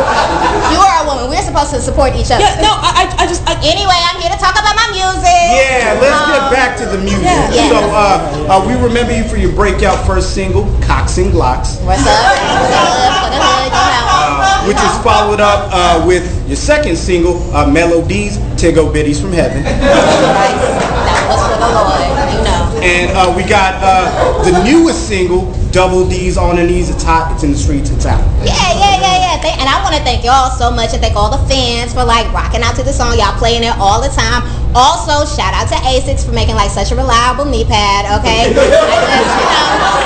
You 0.72 0.80
are 0.80 0.96
a 1.04 1.06
woman. 1.06 1.28
We're 1.28 1.44
supposed 1.44 1.70
to 1.76 1.80
support 1.84 2.16
each 2.16 2.32
other. 2.32 2.40
Yeah, 2.42 2.64
no, 2.64 2.72
I, 2.72 3.04
I, 3.04 3.22
I 3.22 3.24
just. 3.28 3.44
I, 3.44 3.52
anyway, 3.60 4.00
I'm 4.08 4.16
here 4.16 4.32
to 4.32 4.40
talk 4.40 4.56
about 4.56 4.72
my 4.74 4.88
music. 4.96 5.44
Yeah, 5.52 6.00
let's 6.00 6.20
get 6.32 6.40
Um, 6.42 6.52
back 6.52 6.70
to 6.80 6.84
the 6.88 6.98
music. 6.98 7.28
Yeah. 7.52 7.68
So, 7.70 7.78
uh, 7.92 8.48
uh, 8.50 8.64
we 8.66 8.74
remember 8.80 9.12
you 9.14 9.22
for 9.28 9.36
your 9.36 9.52
breakout 9.52 10.00
first 10.08 10.32
single, 10.34 10.64
Cocks 10.82 11.18
and 11.20 11.30
Glocks, 11.30 11.76
What's 11.84 12.00
up? 12.02 12.16
What's 12.16 12.72
up? 12.72 13.12
For 13.20 13.30
the 13.30 13.40
hood, 13.44 13.70
you 13.70 13.92
know. 13.92 14.68
which 14.72 14.80
is 14.80 14.94
followed 15.04 15.40
up 15.40 15.68
uh, 15.72 16.04
with 16.06 16.24
your 16.48 16.56
second 16.56 16.96
single, 16.96 17.38
uh, 17.54 17.68
Melodies, 17.70 18.38
Tigo 18.56 18.90
Biddies 18.92 19.20
from 19.20 19.32
Heaven. 19.32 19.62
And 22.86 23.10
uh, 23.18 23.34
we 23.34 23.42
got 23.42 23.74
uh, 23.82 24.44
the 24.46 24.62
newest 24.62 25.08
single, 25.08 25.50
Double 25.72 26.06
D's 26.08 26.38
on 26.38 26.54
the 26.54 26.62
knees. 26.62 26.88
It's 26.88 27.02
hot. 27.02 27.34
It's 27.34 27.42
in 27.42 27.50
the 27.50 27.58
streets. 27.58 27.90
It's 27.90 28.06
out. 28.06 28.22
Yeah, 28.46 28.54
yeah, 28.78 28.94
yeah, 29.02 29.42
yeah. 29.42 29.58
And 29.58 29.66
I 29.66 29.75
want 29.96 30.04
to 30.04 30.12
thank 30.12 30.24
y'all 30.24 30.52
so 30.52 30.68
much 30.68 30.92
and 30.92 31.00
thank 31.00 31.16
all 31.16 31.32
the 31.32 31.40
fans 31.48 31.96
for 31.96 32.04
like 32.04 32.28
rocking 32.32 32.60
out 32.60 32.76
to 32.76 32.84
the 32.84 32.92
song. 32.92 33.16
Y'all 33.16 33.32
playing 33.40 33.64
it 33.64 33.72
all 33.80 33.96
the 34.04 34.12
time. 34.12 34.44
Also, 34.76 35.24
shout 35.24 35.56
out 35.56 35.64
to 35.72 35.78
Asics 35.88 36.20
for 36.20 36.36
making 36.36 36.54
like 36.54 36.68
such 36.68 36.92
a 36.92 36.96
reliable 36.96 37.48
knee 37.48 37.64
pad. 37.64 38.04
Okay, 38.20 38.52
I 38.52 38.52
just, 38.52 39.32
you 39.40 39.48
know, 39.80 39.96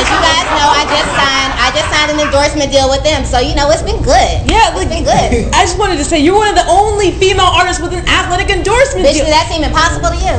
as 0.00 0.08
you 0.08 0.16
guys 0.16 0.48
know, 0.56 0.64
I 0.64 0.82
just 0.88 1.10
signed. 1.12 1.52
I 1.60 1.68
just 1.76 1.88
signed 1.92 2.10
an 2.16 2.20
endorsement 2.24 2.72
deal 2.72 2.88
with 2.88 3.04
them, 3.04 3.28
so 3.28 3.36
you 3.38 3.54
know 3.54 3.68
it's 3.68 3.84
been 3.84 4.00
good. 4.00 4.48
Yeah, 4.48 4.72
it's 4.72 4.88
been 4.88 5.04
good. 5.04 5.52
I 5.56 5.60
just 5.68 5.76
wanted 5.76 6.00
to 6.00 6.04
say 6.08 6.16
you're 6.18 6.36
one 6.36 6.48
of 6.48 6.56
the 6.56 6.64
only 6.72 7.12
female 7.12 7.52
artists 7.52 7.84
with 7.84 7.92
an 7.92 8.08
athletic 8.08 8.48
endorsement. 8.48 9.04
Bitch, 9.04 9.20
deal. 9.20 9.28
did 9.28 9.36
that 9.36 9.44
seem 9.52 9.60
impossible 9.60 10.08
to 10.08 10.16
you? 10.16 10.32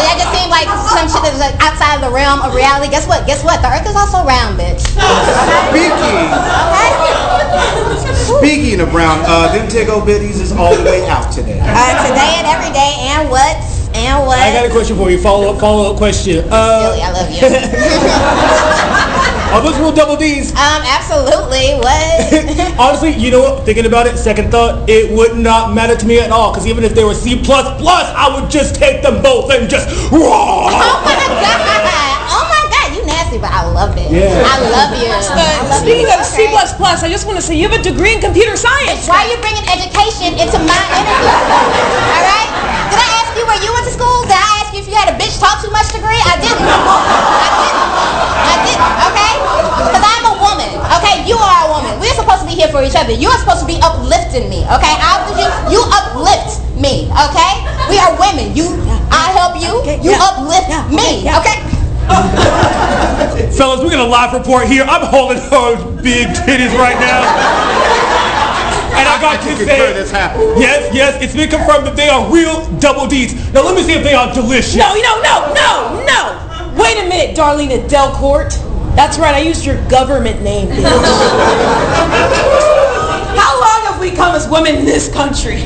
Did 0.01 0.09
that 0.09 0.17
just 0.17 0.33
seem 0.33 0.49
like 0.49 0.65
some 0.89 1.07
shit 1.13 1.29
is 1.29 1.41
like 1.41 1.53
outside 1.61 2.01
of 2.01 2.03
the 2.03 2.09
realm 2.09 2.41
of 2.41 2.57
reality. 2.57 2.89
Guess 2.89 3.05
what? 3.05 3.29
Guess 3.29 3.45
what? 3.45 3.61
The 3.61 3.69
earth 3.69 3.85
is 3.85 3.97
also 3.97 4.25
round, 4.25 4.57
bitch. 4.57 4.81
Speaking, 5.69 6.17
speaking 8.41 8.81
of 8.81 8.89
brown, 8.91 9.21
uh, 9.29 9.53
them 9.53 9.69
Tigo 9.69 10.01
biddies 10.05 10.41
is 10.41 10.53
all 10.53 10.75
the 10.75 10.85
way 10.85 11.05
out 11.09 11.29
today. 11.33 11.61
Uh, 11.61 11.93
today 12.09 12.41
and 12.41 12.49
every 12.49 12.73
day, 12.73 12.97
and 13.13 13.29
what? 13.29 13.61
And 13.93 14.25
what? 14.25 14.39
I 14.39 14.53
got 14.53 14.65
a 14.65 14.71
question 14.71 14.97
for 14.97 15.11
you. 15.11 15.21
Follow 15.21 15.53
up, 15.53 15.61
follow 15.61 15.93
up 15.93 15.99
question. 15.99 16.45
Uh, 16.49 16.97
Silly, 16.97 17.03
I 17.05 17.11
love 17.13 17.29
you. 17.29 18.97
are 19.53 19.61
those 19.63 19.79
real 19.79 19.93
double 19.93 20.17
D's? 20.17 20.51
Um, 20.53 20.83
absolutely. 20.87 21.75
What? 21.83 22.79
Honestly, 22.81 23.13
you 23.15 23.31
know 23.31 23.41
what? 23.41 23.65
Thinking 23.67 23.87
about 23.87 24.07
it, 24.07 24.17
second 24.17 24.51
thought, 24.51 24.89
it 24.89 25.11
would 25.11 25.37
not 25.37 25.75
matter 25.75 25.97
to 25.97 26.07
me 26.07 26.21
at 26.21 26.31
all. 26.31 26.53
Because 26.53 26.67
even 26.67 26.85
if 26.85 26.95
they 26.95 27.05
were 27.05 27.15
C 27.15 27.39
plus 27.43 27.67
plus, 27.81 28.07
I 28.17 28.31
would 28.35 28.51
just 28.51 28.75
take 28.77 29.03
them 29.03 29.23
both 29.23 29.51
and 29.51 29.69
just. 29.69 29.89
raw. 30.13 30.71
Oh 30.71 31.03
my 31.03 31.17
god! 31.19 32.17
Oh 32.31 32.45
my 32.47 32.63
god! 32.71 32.95
You 32.97 33.03
nasty, 33.07 33.39
but 33.39 33.51
I 33.51 33.67
love 33.67 33.97
it. 33.99 34.11
Yeah. 34.11 34.43
I 34.47 34.57
love 34.71 34.95
you. 35.03 35.11
I 35.11 35.19
Uh, 35.19 35.69
love 35.71 35.83
speaking 35.83 36.07
you. 36.07 36.15
of 36.15 36.25
C++, 36.25 36.47
plus 36.79 37.03
I 37.03 37.09
just 37.11 37.27
want 37.27 37.37
to 37.39 37.43
say 37.45 37.55
you 37.59 37.69
have 37.69 37.79
a 37.79 37.83
degree 37.83 38.15
in 38.15 38.21
computer 38.21 38.57
science. 38.57 39.07
Why 39.09 39.27
are 39.27 39.31
you 39.31 39.39
bringing 39.43 39.67
education 39.67 40.35
into 40.39 40.59
my 40.63 40.79
interview? 40.95 41.31
All 41.31 42.23
right? 42.23 42.51
Did 42.91 42.99
I 43.03 43.09
ask 43.23 43.31
you 43.39 43.45
where 43.47 43.61
you 43.63 43.71
went 43.75 43.87
to 43.87 43.95
school? 43.95 44.23
Did 44.31 44.39
I 44.39 44.47
ask 44.63 44.71
you 44.75 44.81
if 44.83 44.89
you 44.89 44.95
had 44.95 45.11
a 45.11 45.17
bitch 45.19 45.39
talk 45.43 45.59
too 45.63 45.71
much 45.71 45.91
degree? 45.95 46.19
I 46.27 46.35
didn't. 46.39 46.65
I 46.65 47.55
didn't. 47.63 47.91
I 48.51 48.57
didn't. 48.67 48.95
Okay? 49.11 49.30
Because 49.89 50.05
I'm 50.05 50.27
a 50.29 50.37
woman. 50.37 50.71
Okay? 51.01 51.25
You 51.25 51.37
are 51.41 51.59
a 51.65 51.69
woman. 51.73 51.93
We're 52.01 52.17
supposed 52.17 52.45
to 52.45 52.49
be 52.49 52.57
here 52.59 52.69
for 52.69 52.83
each 52.85 52.97
other. 52.97 53.13
You 53.13 53.29
are 53.33 53.39
supposed 53.41 53.65
to 53.65 53.69
be 53.69 53.81
uplifting 53.81 54.49
me. 54.53 54.69
Okay? 54.69 54.95
I 55.01 55.21
uplift 55.21 55.41
you. 55.41 55.49
You 55.73 55.81
uplift 55.89 56.61
me. 56.77 57.09
Okay? 57.09 57.53
We 57.89 57.97
are 57.97 58.13
women. 58.21 58.53
You. 58.53 58.77
I 59.09 59.33
help 59.33 59.57
you. 59.57 59.81
You 60.05 60.13
uplift 60.17 60.69
me. 60.93 61.25
Okay? 61.29 61.57
Fellas, 63.57 63.81
we're 63.85 63.91
gonna 63.91 64.07
live 64.07 64.33
report 64.33 64.67
here. 64.67 64.85
I'm 64.85 65.07
holding 65.07 65.39
her 65.39 65.77
big 66.03 66.29
titties 66.29 66.77
right 66.77 66.99
now. 66.99 67.23
And 68.93 69.07
I 69.09 69.21
got 69.21 69.41
to 69.43 69.57
say, 69.65 69.95
yes, 70.59 70.93
yes, 70.95 71.23
it's 71.23 71.35
been 71.35 71.49
confirmed 71.49 71.87
that 71.87 71.97
they 71.97 72.09
are 72.09 72.31
real 72.33 72.67
double 72.79 73.07
D's. 73.07 73.35
Now 73.53 73.63
let 73.65 73.75
me 73.77 73.83
see 73.83 73.93
if 73.93 74.03
they 74.03 74.15
are 74.15 74.33
delicious. 74.35 74.77
No, 74.77 74.95
no, 74.95 75.23
no, 75.23 75.55
no, 75.55 76.05
no. 76.05 76.83
Wait 76.83 76.99
a 76.99 77.09
minute, 77.09 77.37
Darlene 77.37 77.89
Delcourt. 77.89 78.70
That's 78.97 79.19
right, 79.19 79.35
I 79.35 79.41
used 79.41 79.65
your 79.65 79.77
government 79.89 80.43
name, 80.43 80.69
bitch. 80.71 80.85
How 83.37 83.61
long 83.61 83.93
have 83.93 84.01
we 84.01 84.11
come 84.11 84.35
as 84.35 84.49
women 84.49 84.77
in 84.77 84.85
this 84.85 85.13
country 85.13 85.63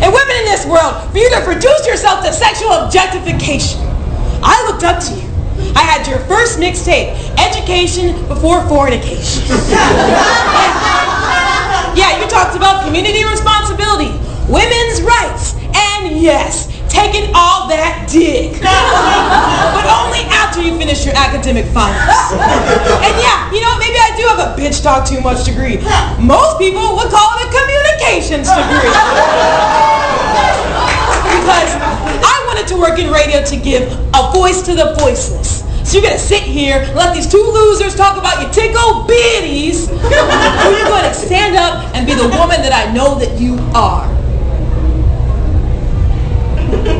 and 0.00 0.12
women 0.12 0.36
in 0.36 0.44
this 0.46 0.64
world 0.64 1.10
for 1.10 1.18
you 1.18 1.28
to 1.30 1.40
reduce 1.46 1.86
yourself 1.86 2.24
to 2.24 2.32
sexual 2.32 2.72
objectification? 2.72 3.80
I 4.42 4.64
looked 4.70 4.84
up 4.84 5.02
to 5.04 5.14
you. 5.14 5.28
I 5.74 5.82
had 5.82 6.06
your 6.06 6.20
first 6.20 6.58
mixtape, 6.58 7.14
Education 7.38 8.26
Before 8.28 8.66
Fornication. 8.68 9.42
yeah, 11.98 12.22
you 12.22 12.28
talked 12.30 12.56
about 12.56 12.84
community 12.84 13.24
responsibility, 13.24 14.14
women's 14.46 15.02
rights, 15.02 15.54
and 15.74 16.16
yes, 16.16 16.70
taking 16.98 17.30
all 17.34 17.70
that 17.70 18.10
dick. 18.10 18.58
but 18.58 19.86
only 19.86 20.26
after 20.34 20.58
you 20.58 20.74
finish 20.74 21.06
your 21.06 21.14
academic 21.14 21.66
finals. 21.70 22.34
and 23.06 23.14
yeah, 23.22 23.46
you 23.54 23.62
know, 23.62 23.78
maybe 23.78 23.98
I 23.98 24.10
do 24.18 24.26
have 24.34 24.40
a 24.42 24.50
bitch 24.58 24.82
talk 24.82 25.06
too 25.06 25.20
much 25.22 25.46
degree. 25.46 25.78
Most 26.18 26.58
people 26.58 26.98
would 26.98 27.10
call 27.10 27.28
it 27.38 27.46
a 27.46 27.50
communications 27.54 28.50
degree. 28.50 28.90
because 31.38 31.70
I 32.26 32.36
wanted 32.50 32.66
to 32.74 32.76
work 32.76 32.98
in 32.98 33.10
radio 33.14 33.44
to 33.46 33.56
give 33.56 33.86
a 34.14 34.32
voice 34.34 34.62
to 34.62 34.74
the 34.74 34.98
voiceless. 34.98 35.62
So 35.86 35.96
you're 35.96 36.02
gonna 36.10 36.18
sit 36.18 36.42
here 36.42 36.84
let 36.94 37.14
these 37.14 37.26
two 37.26 37.40
losers 37.40 37.94
talk 37.94 38.18
about 38.18 38.42
your 38.42 38.50
tickle 38.50 39.06
bitties, 39.08 39.88
or 39.88 40.70
you're 40.76 40.90
gonna 40.90 41.14
stand 41.14 41.56
up 41.56 41.94
and 41.94 42.06
be 42.06 42.12
the 42.12 42.28
woman 42.28 42.60
that 42.60 42.74
I 42.74 42.92
know 42.92 43.18
that 43.18 43.40
you 43.40 43.56
are. 43.72 44.17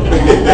Because 0.09 0.48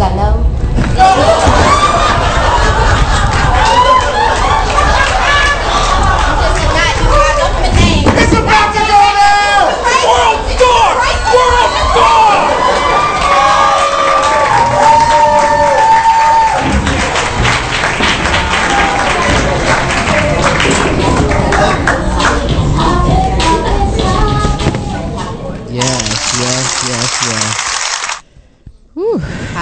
I 0.00 0.14
know. 0.14 1.47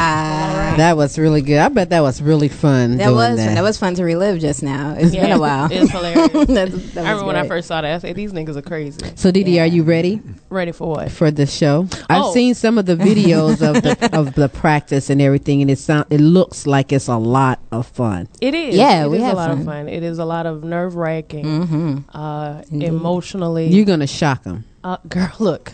Whew. 0.01 0.77
That 0.77 0.97
was 0.97 1.18
really 1.18 1.40
good. 1.40 1.59
I 1.59 1.68
bet 1.68 1.89
that 1.90 2.01
was 2.02 2.20
really 2.20 2.48
fun. 2.48 2.98
That 2.98 3.05
doing 3.05 3.16
was 3.16 3.36
that. 3.39 3.47
fun. 3.47 3.55
That 3.55 3.62
was 3.62 3.78
fun 3.78 3.94
to 3.94 4.05
relive 4.05 4.40
just 4.40 4.62
now. 4.62 4.94
It's 4.98 5.14
Yeah, 5.14 5.23
been 5.23 5.32
a 5.32 5.40
while. 5.40 5.68
It's 5.73 5.90
hilarious. 5.90 6.28
That's- 6.32 6.93
that 6.93 7.06
I 7.06 7.14
was 7.14 7.23
remember 7.23 7.24
when 7.24 7.36
I 7.36 7.48
first 7.48 7.68
saw 7.68 7.81
that, 7.81 7.94
I 7.94 7.98
said, 7.98 8.14
these 8.14 8.32
niggas 8.32 8.56
are 8.56 8.62
crazy. 8.62 9.01
So 9.14 9.31
Didi, 9.31 9.59
are 9.59 9.66
you 9.66 9.82
ready? 9.85 10.20
Ready 10.51 10.73
for 10.73 10.89
what? 10.90 11.10
For 11.10 11.31
the 11.31 11.47
show? 11.47 11.89
I've 12.10 12.24
Oh. 12.24 12.32
seen 12.35 12.55
some 12.55 12.77
of 12.78 12.85
the 12.86 12.97
videos 12.97 13.62
of 13.66 13.82
the 13.82 14.10
of 14.16 14.35
the 14.35 14.48
practice 14.48 15.09
and 15.10 15.20
everything, 15.23 15.62
and 15.62 15.70
it 15.70 15.78
sound 15.78 16.06
it 16.10 16.20
looks 16.20 16.66
like 16.66 16.93
it's 16.93 17.09
a 17.09 17.16
lot 17.16 17.59
of 17.73 17.86
fun. 17.86 18.28
It 18.40 18.55
is. 18.55 18.74
Yeah, 18.77 19.05
It 19.05 19.10
we 19.10 19.16
is 19.18 19.23
have 19.24 19.32
a 19.32 19.36
lot 19.36 19.48
fun. 19.51 19.59
of 19.60 19.64
fun. 19.64 19.89
It 19.89 20.02
is 20.02 20.18
a 20.18 20.24
lot 20.24 20.44
of 20.47 20.62
nerve 20.62 20.94
wracking, 20.94 21.44
Mhm. 21.44 22.05
uh, 22.14 22.62
Indeed. 22.70 22.89
emotionally. 22.89 23.68
You're 23.68 23.86
gonna 23.86 24.06
shock 24.06 24.43
them, 24.44 24.64
uh, 24.86 24.98
girl, 25.08 25.32
look. 25.40 25.72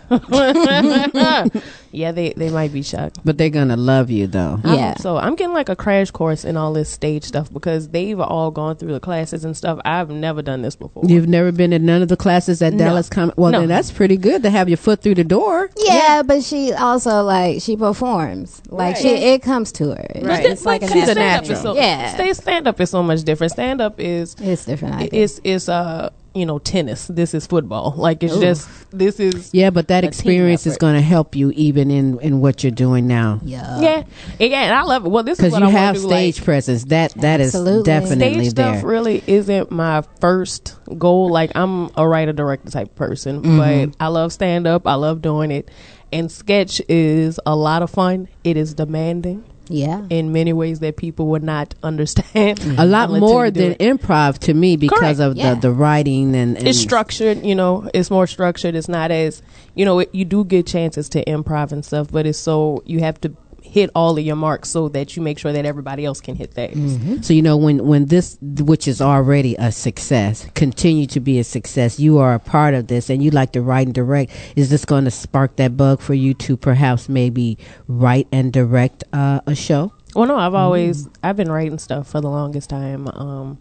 yeah, 1.92 2.12
they 2.12 2.32
they 2.36 2.50
might 2.50 2.72
be 2.72 2.82
shocked. 2.82 3.18
but 3.24 3.36
they're 3.38 3.50
gonna 3.50 3.76
love 3.76 4.10
you 4.10 4.26
though. 4.26 4.58
I 4.64 4.76
hope 4.76 4.98
So 4.98 5.16
I'm 5.18 5.34
getting 5.36 5.52
like 5.54 5.68
a 5.68 5.76
crash 5.76 6.10
course 6.10 6.44
in 6.44 6.56
all 6.56 6.72
this 6.72 6.88
stage 6.88 7.24
stuff 7.24 7.52
because 7.52 7.88
they've 7.90 8.18
all 8.18 8.50
gone 8.50 8.76
through 8.76 8.92
the 8.92 9.00
classes 9.00 9.44
and 9.44 9.56
stuff. 9.56 9.78
I've 9.84 10.08
never 10.10 10.40
done 10.42 10.62
this 10.62 10.76
before. 10.76 11.04
You've 11.06 11.28
never 11.28 11.52
been 11.52 11.72
in 11.72 11.84
none 11.84 12.00
of 12.02 12.08
the 12.08 12.16
classes 12.16 12.62
at 12.62 12.72
No. 12.72 12.84
Dallas 12.86 13.08
Com 13.10 13.32
Well, 13.36 13.52
No. 13.52 13.60
then 13.60 13.68
that's 13.68 13.90
pretty 13.90 14.16
good 14.16 14.42
to 14.44 14.50
have 14.50 14.68
your 14.68 14.78
foot 14.78 15.02
through 15.02 15.16
the 15.16 15.24
door. 15.24 15.70
Yeah, 15.76 16.22
but 16.22 16.42
she 16.42 16.72
also 16.72 17.22
like 17.22 17.60
she 17.60 17.76
performs. 17.76 18.62
Like 18.68 18.96
she, 18.96 19.08
it 19.08 19.42
comes 19.42 19.72
to 19.72 19.90
her. 19.90 20.08
But 20.14 20.44
It's 20.44 20.62
th- 20.62 20.64
like 20.64 20.82
she's 20.82 21.08
a 21.08 21.12
stand 21.12 21.46
natural. 21.48 21.58
so, 21.62 21.74
yeah, 21.74 22.14
Stay 22.14 22.32
stand 22.32 22.66
up 22.66 22.80
is 22.80 22.90
so 22.90 23.02
much 23.02 23.22
different. 23.24 23.52
Stand 23.52 23.80
up 23.80 24.00
is 24.00 24.34
it's 24.40 24.64
different. 24.64 24.94
I 24.94 25.08
It's 25.12 25.40
it's 25.44 25.68
uh 25.68 26.10
you 26.34 26.46
know 26.46 26.58
tennis. 26.58 27.06
This 27.08 27.34
is 27.34 27.46
football. 27.46 27.94
Like 27.96 28.22
it's 28.22 28.34
Ooh. 28.34 28.40
just 28.40 28.68
this 28.90 29.20
is 29.20 29.50
Yeah, 29.52 29.70
but 29.70 29.88
that 29.88 30.04
experience 30.04 30.66
is 30.66 30.76
going 30.78 30.94
to 30.94 31.00
help 31.00 31.36
you 31.36 31.50
even 31.52 31.90
in 31.90 32.18
in 32.20 32.40
what 32.40 32.62
you're 32.64 32.70
doing 32.70 33.06
now. 33.06 33.40
Yeah, 33.44 33.80
yeah, 33.80 34.02
yeah, 34.38 34.62
and 34.64 34.74
I 34.74 34.82
love 34.82 35.04
it. 35.06 35.10
Well, 35.10 35.22
this 35.22 35.38
is 35.38 35.44
Because 35.44 35.52
what 35.52 35.58
you 35.62 35.64
I 35.68 35.68
wanna 35.68 35.78
have 35.78 35.94
do, 35.96 36.00
stage 36.02 36.38
like, 36.38 36.44
presence. 36.44 36.84
That 36.86 37.12
that 37.20 37.40
is 37.40 37.54
Absolutely. 37.54 37.82
definitely 37.84 38.44
stage 38.46 38.54
there. 38.54 38.72
stuff 38.74 38.84
really 38.84 39.22
isn't 39.26 39.70
my 39.70 40.02
first 40.20 40.76
goal. 40.98 41.28
Like 41.30 41.52
I'm 41.54 41.90
a 41.96 42.06
writer 42.08 42.32
director 42.32 42.70
type 42.70 42.94
person, 42.94 43.42
Mhm. 43.42 43.58
but 43.92 43.96
I 44.04 44.08
love 44.08 44.32
stand 44.32 44.66
up. 44.66 44.86
I 44.86 44.94
love 44.94 45.22
doing 45.22 45.50
it, 45.50 45.70
and 46.12 46.30
sketch 46.30 46.80
is 46.88 47.38
a 47.46 47.54
lot 47.56 47.82
of 47.82 47.90
fun. 47.90 48.28
It 48.44 48.56
is 48.56 48.74
demanding. 48.74 49.44
Yeah. 49.68 50.04
In 50.10 50.32
many 50.32 50.52
ways 50.52 50.80
that 50.80 50.96
people 50.96 51.28
would 51.28 51.42
not 51.42 51.74
understand. 51.82 52.60
a 52.78 52.84
lot 52.84 53.10
more 53.10 53.50
than 53.50 53.72
it. 53.72 53.78
improv 53.78 54.38
to 54.40 54.54
me 54.54 54.76
because 54.76 54.98
Correct, 54.98 55.20
of 55.20 55.36
yeah. 55.36 55.54
the 55.54 55.60
the 55.62 55.72
writing 55.72 56.34
and, 56.34 56.58
and 56.58 56.66
it's 56.66 56.78
structured 56.78 57.44
you 57.44 57.54
know 57.54 57.88
it's 57.94 58.10
more 58.10 58.26
structured 58.26 58.74
it's 58.74 58.88
not 58.88 59.10
as 59.10 59.42
you 59.74 59.84
know 59.84 60.00
it, 60.00 60.10
you 60.12 60.24
do 60.24 60.44
get 60.44 60.66
chances 60.66 61.08
to 61.10 61.24
improv 61.24 61.72
and 61.72 61.84
stuff 61.84 62.10
but 62.10 62.26
it's 62.26 62.38
so 62.38 62.82
you 62.84 63.00
have 63.00 63.20
to 63.20 63.34
hit 63.72 63.88
all 63.94 64.18
of 64.18 64.24
your 64.24 64.36
marks 64.36 64.68
so 64.68 64.88
that 64.90 65.16
you 65.16 65.22
make 65.22 65.38
sure 65.38 65.52
that 65.52 65.64
everybody 65.64 66.04
else 66.04 66.20
can 66.20 66.36
hit 66.36 66.54
theirs 66.54 66.98
So 67.22 67.32
you 67.32 67.40
know 67.40 67.56
when 67.56 67.86
when 67.86 68.06
this 68.06 68.36
which 68.42 68.86
is 68.86 69.00
already 69.00 69.56
a 69.58 69.72
success 69.72 70.46
continue 70.54 71.06
to 71.06 71.20
be 71.20 71.38
a 71.38 71.44
success, 71.44 71.98
you 71.98 72.18
are 72.18 72.34
a 72.34 72.38
part 72.38 72.74
of 72.74 72.88
this, 72.88 73.08
and 73.08 73.22
you 73.24 73.30
like 73.30 73.52
to 73.52 73.62
write 73.62 73.86
and 73.86 73.94
direct. 73.94 74.30
Is 74.56 74.68
this 74.68 74.84
going 74.84 75.04
to 75.04 75.10
spark 75.10 75.56
that 75.56 75.76
bug 75.76 76.00
for 76.00 76.14
you 76.14 76.34
to 76.34 76.56
perhaps 76.56 77.08
maybe 77.08 77.56
write 77.88 78.28
and 78.30 78.52
direct 78.52 79.04
uh, 79.12 79.40
a 79.46 79.54
show? 79.54 79.92
well 80.14 80.26
no 80.26 80.36
i've 80.36 80.54
always 80.54 81.08
i've 81.22 81.36
been 81.36 81.50
writing 81.50 81.78
stuff 81.78 82.06
for 82.06 82.20
the 82.20 82.28
longest 82.28 82.68
time 82.68 83.08
um 83.08 83.58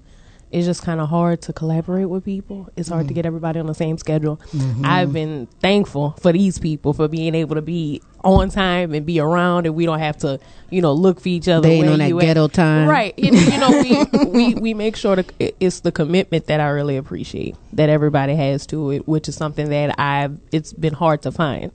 it's 0.52 0.66
just 0.66 0.84
kind 0.84 1.00
of 1.00 1.10
hard 1.10 1.42
to 1.44 1.54
collaborate 1.54 2.10
with 2.10 2.26
people. 2.26 2.70
It's 2.76 2.90
hard 2.90 3.08
to 3.08 3.14
get 3.14 3.26
everybody 3.26 3.60
on 3.60 3.68
the 3.68 3.74
same 3.74 3.98
schedule. 3.98 4.38
Mhm. 4.52 4.86
I've 4.86 5.14
been 5.14 5.48
thankful 5.62 6.16
for 6.20 6.32
these 6.34 6.60
people 6.60 6.94
for 6.94 7.08
being 7.08 7.36
able 7.36 7.56
to 7.56 7.62
be 7.62 8.02
on 8.24 8.50
time 8.50 8.94
and 8.94 9.06
be 9.06 9.20
around, 9.20 9.66
and 9.66 9.74
we 9.76 9.86
don't 9.86 10.00
have 10.00 10.18
to, 10.18 10.40
you 10.70 10.82
know, 10.82 10.94
look 10.94 11.20
for 11.22 11.30
each 11.30 11.48
other. 11.48 11.68
They 11.68 11.76
ain't 11.76 11.88
on 11.90 12.00
that 12.00 12.08
you 12.10 12.20
at. 12.20 12.26
ghetto 12.26 12.48
time. 12.50 12.88
right? 12.88 13.14
You, 13.18 13.32
you 13.32 13.58
know, 13.58 13.82
we, 13.82 14.26
we 14.26 14.54
we 14.56 14.74
make 14.74 14.96
sure 14.96 15.18
it- 15.40 15.56
it's 15.60 15.80
the 15.80 15.92
commitment 15.92 16.48
that 16.48 16.60
I 16.60 16.68
really 16.70 16.98
appreciate 16.98 17.56
that 17.74 17.90
everybody 17.90 18.36
has 18.36 18.66
to 18.68 18.92
it, 18.92 19.08
which 19.08 19.28
is 19.30 19.36
something 19.36 19.70
that 19.70 20.00
I've 20.00 20.38
it's 20.52 20.74
been 20.74 20.94
hard 20.94 21.22
to 21.24 21.32
find. 21.32 21.72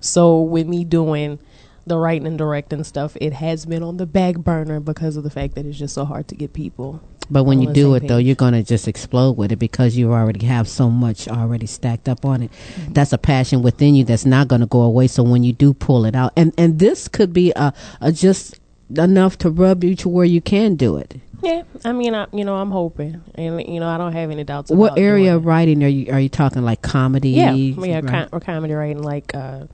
So 0.00 0.40
with 0.40 0.66
me 0.66 0.84
doing 0.84 1.38
the 1.86 1.98
writing 1.98 2.26
and 2.26 2.38
directing 2.38 2.82
stuff, 2.84 3.16
it 3.20 3.32
has 3.34 3.66
been 3.66 3.82
on 3.82 3.96
the 3.96 4.06
back 4.06 4.36
burner 4.36 4.80
because 4.80 5.16
of 5.16 5.24
the 5.24 5.30
fact 5.30 5.54
that 5.54 5.66
it's 5.66 5.78
just 5.78 5.94
so 5.94 6.04
hard 6.04 6.28
to 6.28 6.34
get 6.34 6.52
people. 6.52 7.02
But 7.30 7.44
when 7.44 7.62
you 7.62 7.72
do 7.72 7.94
it 7.94 8.06
though, 8.06 8.18
you're 8.18 8.34
gonna 8.34 8.62
just 8.62 8.86
explode 8.86 9.36
with 9.36 9.52
it 9.52 9.56
because 9.56 9.96
you 9.96 10.12
already 10.12 10.44
have 10.46 10.68
so 10.68 10.90
much 10.90 11.26
already 11.26 11.66
stacked 11.66 12.08
up 12.08 12.24
on 12.24 12.42
it. 12.42 12.50
Mm-hmm. 12.52 12.92
That's 12.92 13.12
a 13.12 13.18
passion 13.18 13.62
within 13.62 13.94
you 13.94 14.04
that's 14.04 14.26
not 14.26 14.48
gonna 14.48 14.66
go 14.66 14.82
away. 14.82 15.06
So 15.06 15.22
when 15.22 15.42
you 15.42 15.52
do 15.52 15.72
pull 15.72 16.04
it 16.04 16.14
out, 16.14 16.32
and 16.36 16.52
and 16.58 16.78
this 16.78 17.08
could 17.08 17.32
be 17.32 17.52
a, 17.56 17.72
a 18.00 18.12
just 18.12 18.60
enough 18.96 19.38
to 19.38 19.50
rub 19.50 19.84
you 19.84 19.94
to 19.96 20.08
where 20.08 20.26
you 20.26 20.40
can 20.40 20.76
do 20.76 20.96
it. 20.96 21.18
Yeah, 21.42 21.62
I 21.84 21.92
mean, 21.92 22.14
I, 22.14 22.26
you 22.32 22.44
know, 22.44 22.56
I'm 22.56 22.70
hoping, 22.70 23.22
and 23.34 23.60
you 23.66 23.78
know, 23.78 23.88
I 23.88 23.98
don't 23.98 24.12
have 24.12 24.30
any 24.30 24.44
doubts. 24.44 24.70
What 24.70 24.98
area 24.98 25.36
of 25.36 25.44
writing 25.44 25.84
are 25.84 25.88
you 25.88 26.12
are 26.12 26.20
you 26.20 26.30
talking 26.30 26.62
like 26.62 26.80
comedy? 26.80 27.30
Yeah, 27.30 27.52
yeah, 27.52 27.96
right? 27.96 28.06
com- 28.06 28.28
or 28.32 28.40
comedy 28.40 28.72
writing. 28.72 29.02
Like, 29.02 29.34
uh, 29.34 29.66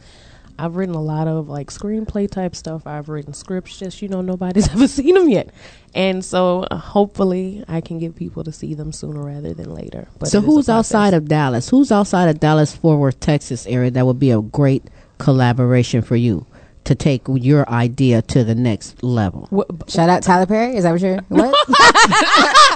I've 0.61 0.77
written 0.77 0.95
a 0.95 1.01
lot 1.03 1.27
of 1.27 1.49
like 1.49 1.71
screenplay 1.71 2.31
type 2.31 2.55
stuff. 2.55 2.87
I've 2.87 3.09
written 3.09 3.33
scripts, 3.33 3.79
just 3.79 4.03
you 4.03 4.09
know, 4.09 4.21
nobody's 4.21 4.69
ever 4.73 4.87
seen 4.87 5.15
them 5.15 5.29
yet, 5.31 5.49
and 5.95 6.23
so 6.23 6.65
uh, 6.71 6.77
hopefully, 6.77 7.65
I 7.67 7.81
can 7.81 7.99
get 7.99 8.15
people 8.15 8.45
to 8.45 8.53
see 8.53 8.75
them 8.75 8.93
sooner 8.93 9.23
rather 9.23 9.55
than 9.55 9.75
later. 9.75 10.09
But 10.19 10.29
so 10.29 10.39
it 10.39 10.43
is 10.43 10.45
a 10.45 10.51
who's 10.51 10.69
outside 10.69 11.15
of 11.15 11.29
Dallas? 11.29 11.71
Who's 11.71 11.91
outside 11.91 12.29
of 12.29 12.41
Dallas 12.41 12.77
Fort 12.77 12.99
Worth, 12.99 13.21
Texas 13.21 13.67
area 13.67 13.91
that 13.91 14.05
would 14.05 14.19
be 14.19 14.31
a 14.31 14.43
great 14.43 14.85
collaboration 15.17 16.03
for 16.03 16.17
you 16.17 16.47
to 16.85 16.95
take 16.95 17.23
your 17.27 17.69
idea 17.71 18.21
to 18.23 18.45
the 18.45 18.55
next 18.55 19.03
level? 19.03 19.49
Shout 19.89 20.11
out 20.11 20.23
Tyler 20.23 20.47
Perry. 20.47 20.77
Is 20.77 20.85
that 20.85 20.93
what 20.93 21.01
you're? 21.01 21.21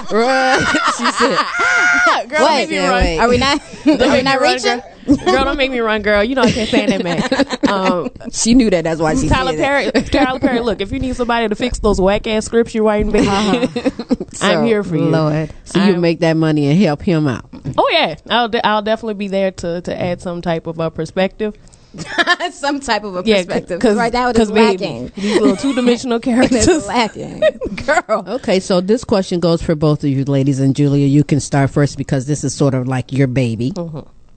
What? 0.07 0.61
she 0.97 1.11
said. 1.11 1.37
Girl, 2.29 2.39
don't 2.39 2.55
make 2.55 2.69
me 2.69 2.79
Wait, 2.79 2.91
wait. 2.91 3.19
Are 3.19 3.27
we 3.27 3.37
not? 3.37 3.59
Are 3.87 4.11
we 4.11 4.21
not 4.21 4.39
reaching? 4.39 4.81
Girl. 5.05 5.15
girl, 5.17 5.45
don't 5.45 5.57
make 5.57 5.71
me 5.71 5.79
run, 5.79 6.01
girl. 6.01 6.23
You 6.23 6.35
know 6.35 6.41
I 6.41 6.51
can't 6.51 6.67
stand 6.67 6.91
that 6.91 7.03
man. 7.03 7.21
Um, 7.69 8.09
she 8.31 8.53
knew 8.53 8.69
that. 8.69 8.83
That's 8.83 8.99
why 9.01 9.15
she 9.15 9.27
Tyler 9.29 9.51
did 9.51 9.59
Perry. 9.59 9.85
it. 9.85 10.11
Tyler 10.11 10.39
Perry. 10.39 10.59
Look, 10.61 10.81
if 10.81 10.91
you 10.91 10.99
need 10.99 11.15
somebody 11.15 11.47
to 11.47 11.55
fix 11.55 11.79
those 11.79 11.99
whack 12.01 12.25
ass 12.27 12.45
scripts 12.45 12.73
you're 12.73 12.83
writing, 12.83 13.11
baby, 13.11 13.27
I'm 14.41 14.65
here 14.65 14.83
for 14.83 14.95
you. 14.95 15.03
Lord. 15.05 15.51
So 15.65 15.79
you 15.79 15.91
I'm- 15.93 16.01
make 16.01 16.19
that 16.21 16.37
money 16.37 16.67
and 16.67 16.79
help 16.81 17.01
him 17.01 17.27
out. 17.27 17.45
Oh 17.77 17.89
yeah, 17.91 18.15
I'll 18.29 18.47
de- 18.49 18.65
I'll 18.65 18.81
definitely 18.81 19.15
be 19.15 19.27
there 19.27 19.51
to 19.51 19.81
to 19.81 19.99
add 20.01 20.21
some 20.21 20.41
type 20.41 20.67
of 20.67 20.79
a 20.79 20.89
perspective. 20.91 21.55
Some 22.51 22.81
type 22.81 23.05
of 23.05 23.15
a 23.15 23.23
Yeah, 23.25 23.37
perspective. 23.37 23.79
because 23.79 23.95
right 23.95 24.11
now 24.11 24.27
it 24.27 24.37
is 24.37 24.51
baby, 24.51 24.83
lacking. 24.83 25.11
these 25.15 25.39
little 25.39 25.55
two 25.55 25.73
dimensional 25.73 26.17
It's 26.23 26.25
characters. 26.25 26.87
lacking. 26.87 27.39
Girl. 27.85 28.23
Okay, 28.35 28.59
so 28.59 28.81
this 28.81 29.05
question 29.05 29.39
goes 29.39 29.61
for 29.61 29.75
both 29.75 30.03
of 30.03 30.09
you 30.09 30.25
ladies, 30.25 30.59
and 30.59 30.75
Julia, 30.75 31.07
you 31.07 31.23
can 31.23 31.39
start 31.39 31.69
first 31.69 31.97
because 31.97 32.25
this 32.25 32.43
is 32.43 32.53
sort 32.53 32.73
of 32.73 32.85
like 32.85 33.13
your 33.13 33.27
baby. 33.27 33.71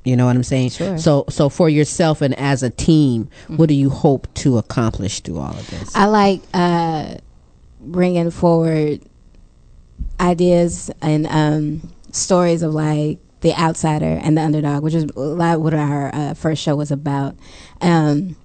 You 0.09 0.17
know 0.17 0.27
what 0.27 0.37
I'm 0.37 0.43
saying? 0.43 0.71
Sure. 0.71 0.99
So, 0.99 1.25
so 1.29 1.49
for 1.49 1.69
yourself 1.69 2.23
and 2.23 2.39
as 2.39 2.63
a 2.63 2.71
team, 2.71 3.29
what 3.49 3.69
do 3.69 3.75
you 3.75 3.91
hope 3.91 4.33
to 4.35 4.59
accomplish 4.59 5.21
through 5.21 5.39
all 5.39 5.51
of 5.51 5.71
this? 5.71 5.95
I 5.95 6.07
like 6.07 6.41
uh, 6.55 7.17
bringing 7.81 8.31
forward 8.31 9.03
ideas 10.19 10.91
and 11.03 11.27
um, 11.27 11.93
stories 12.11 12.63
of 12.63 12.73
like 12.73 13.19
the 13.41 13.55
outsider 13.55 14.19
and 14.23 14.37
the 14.37 14.43
underdog, 14.43 14.83
which 14.83 14.95
is 14.95 15.05
a 15.05 15.21
lot 15.21 15.61
what 15.61 15.75
our 15.75 16.15
uh, 16.15 16.35
first 16.35 16.63
show 16.63 16.75
was 16.75 16.91
about. 16.91 17.37
Um, 17.81 18.37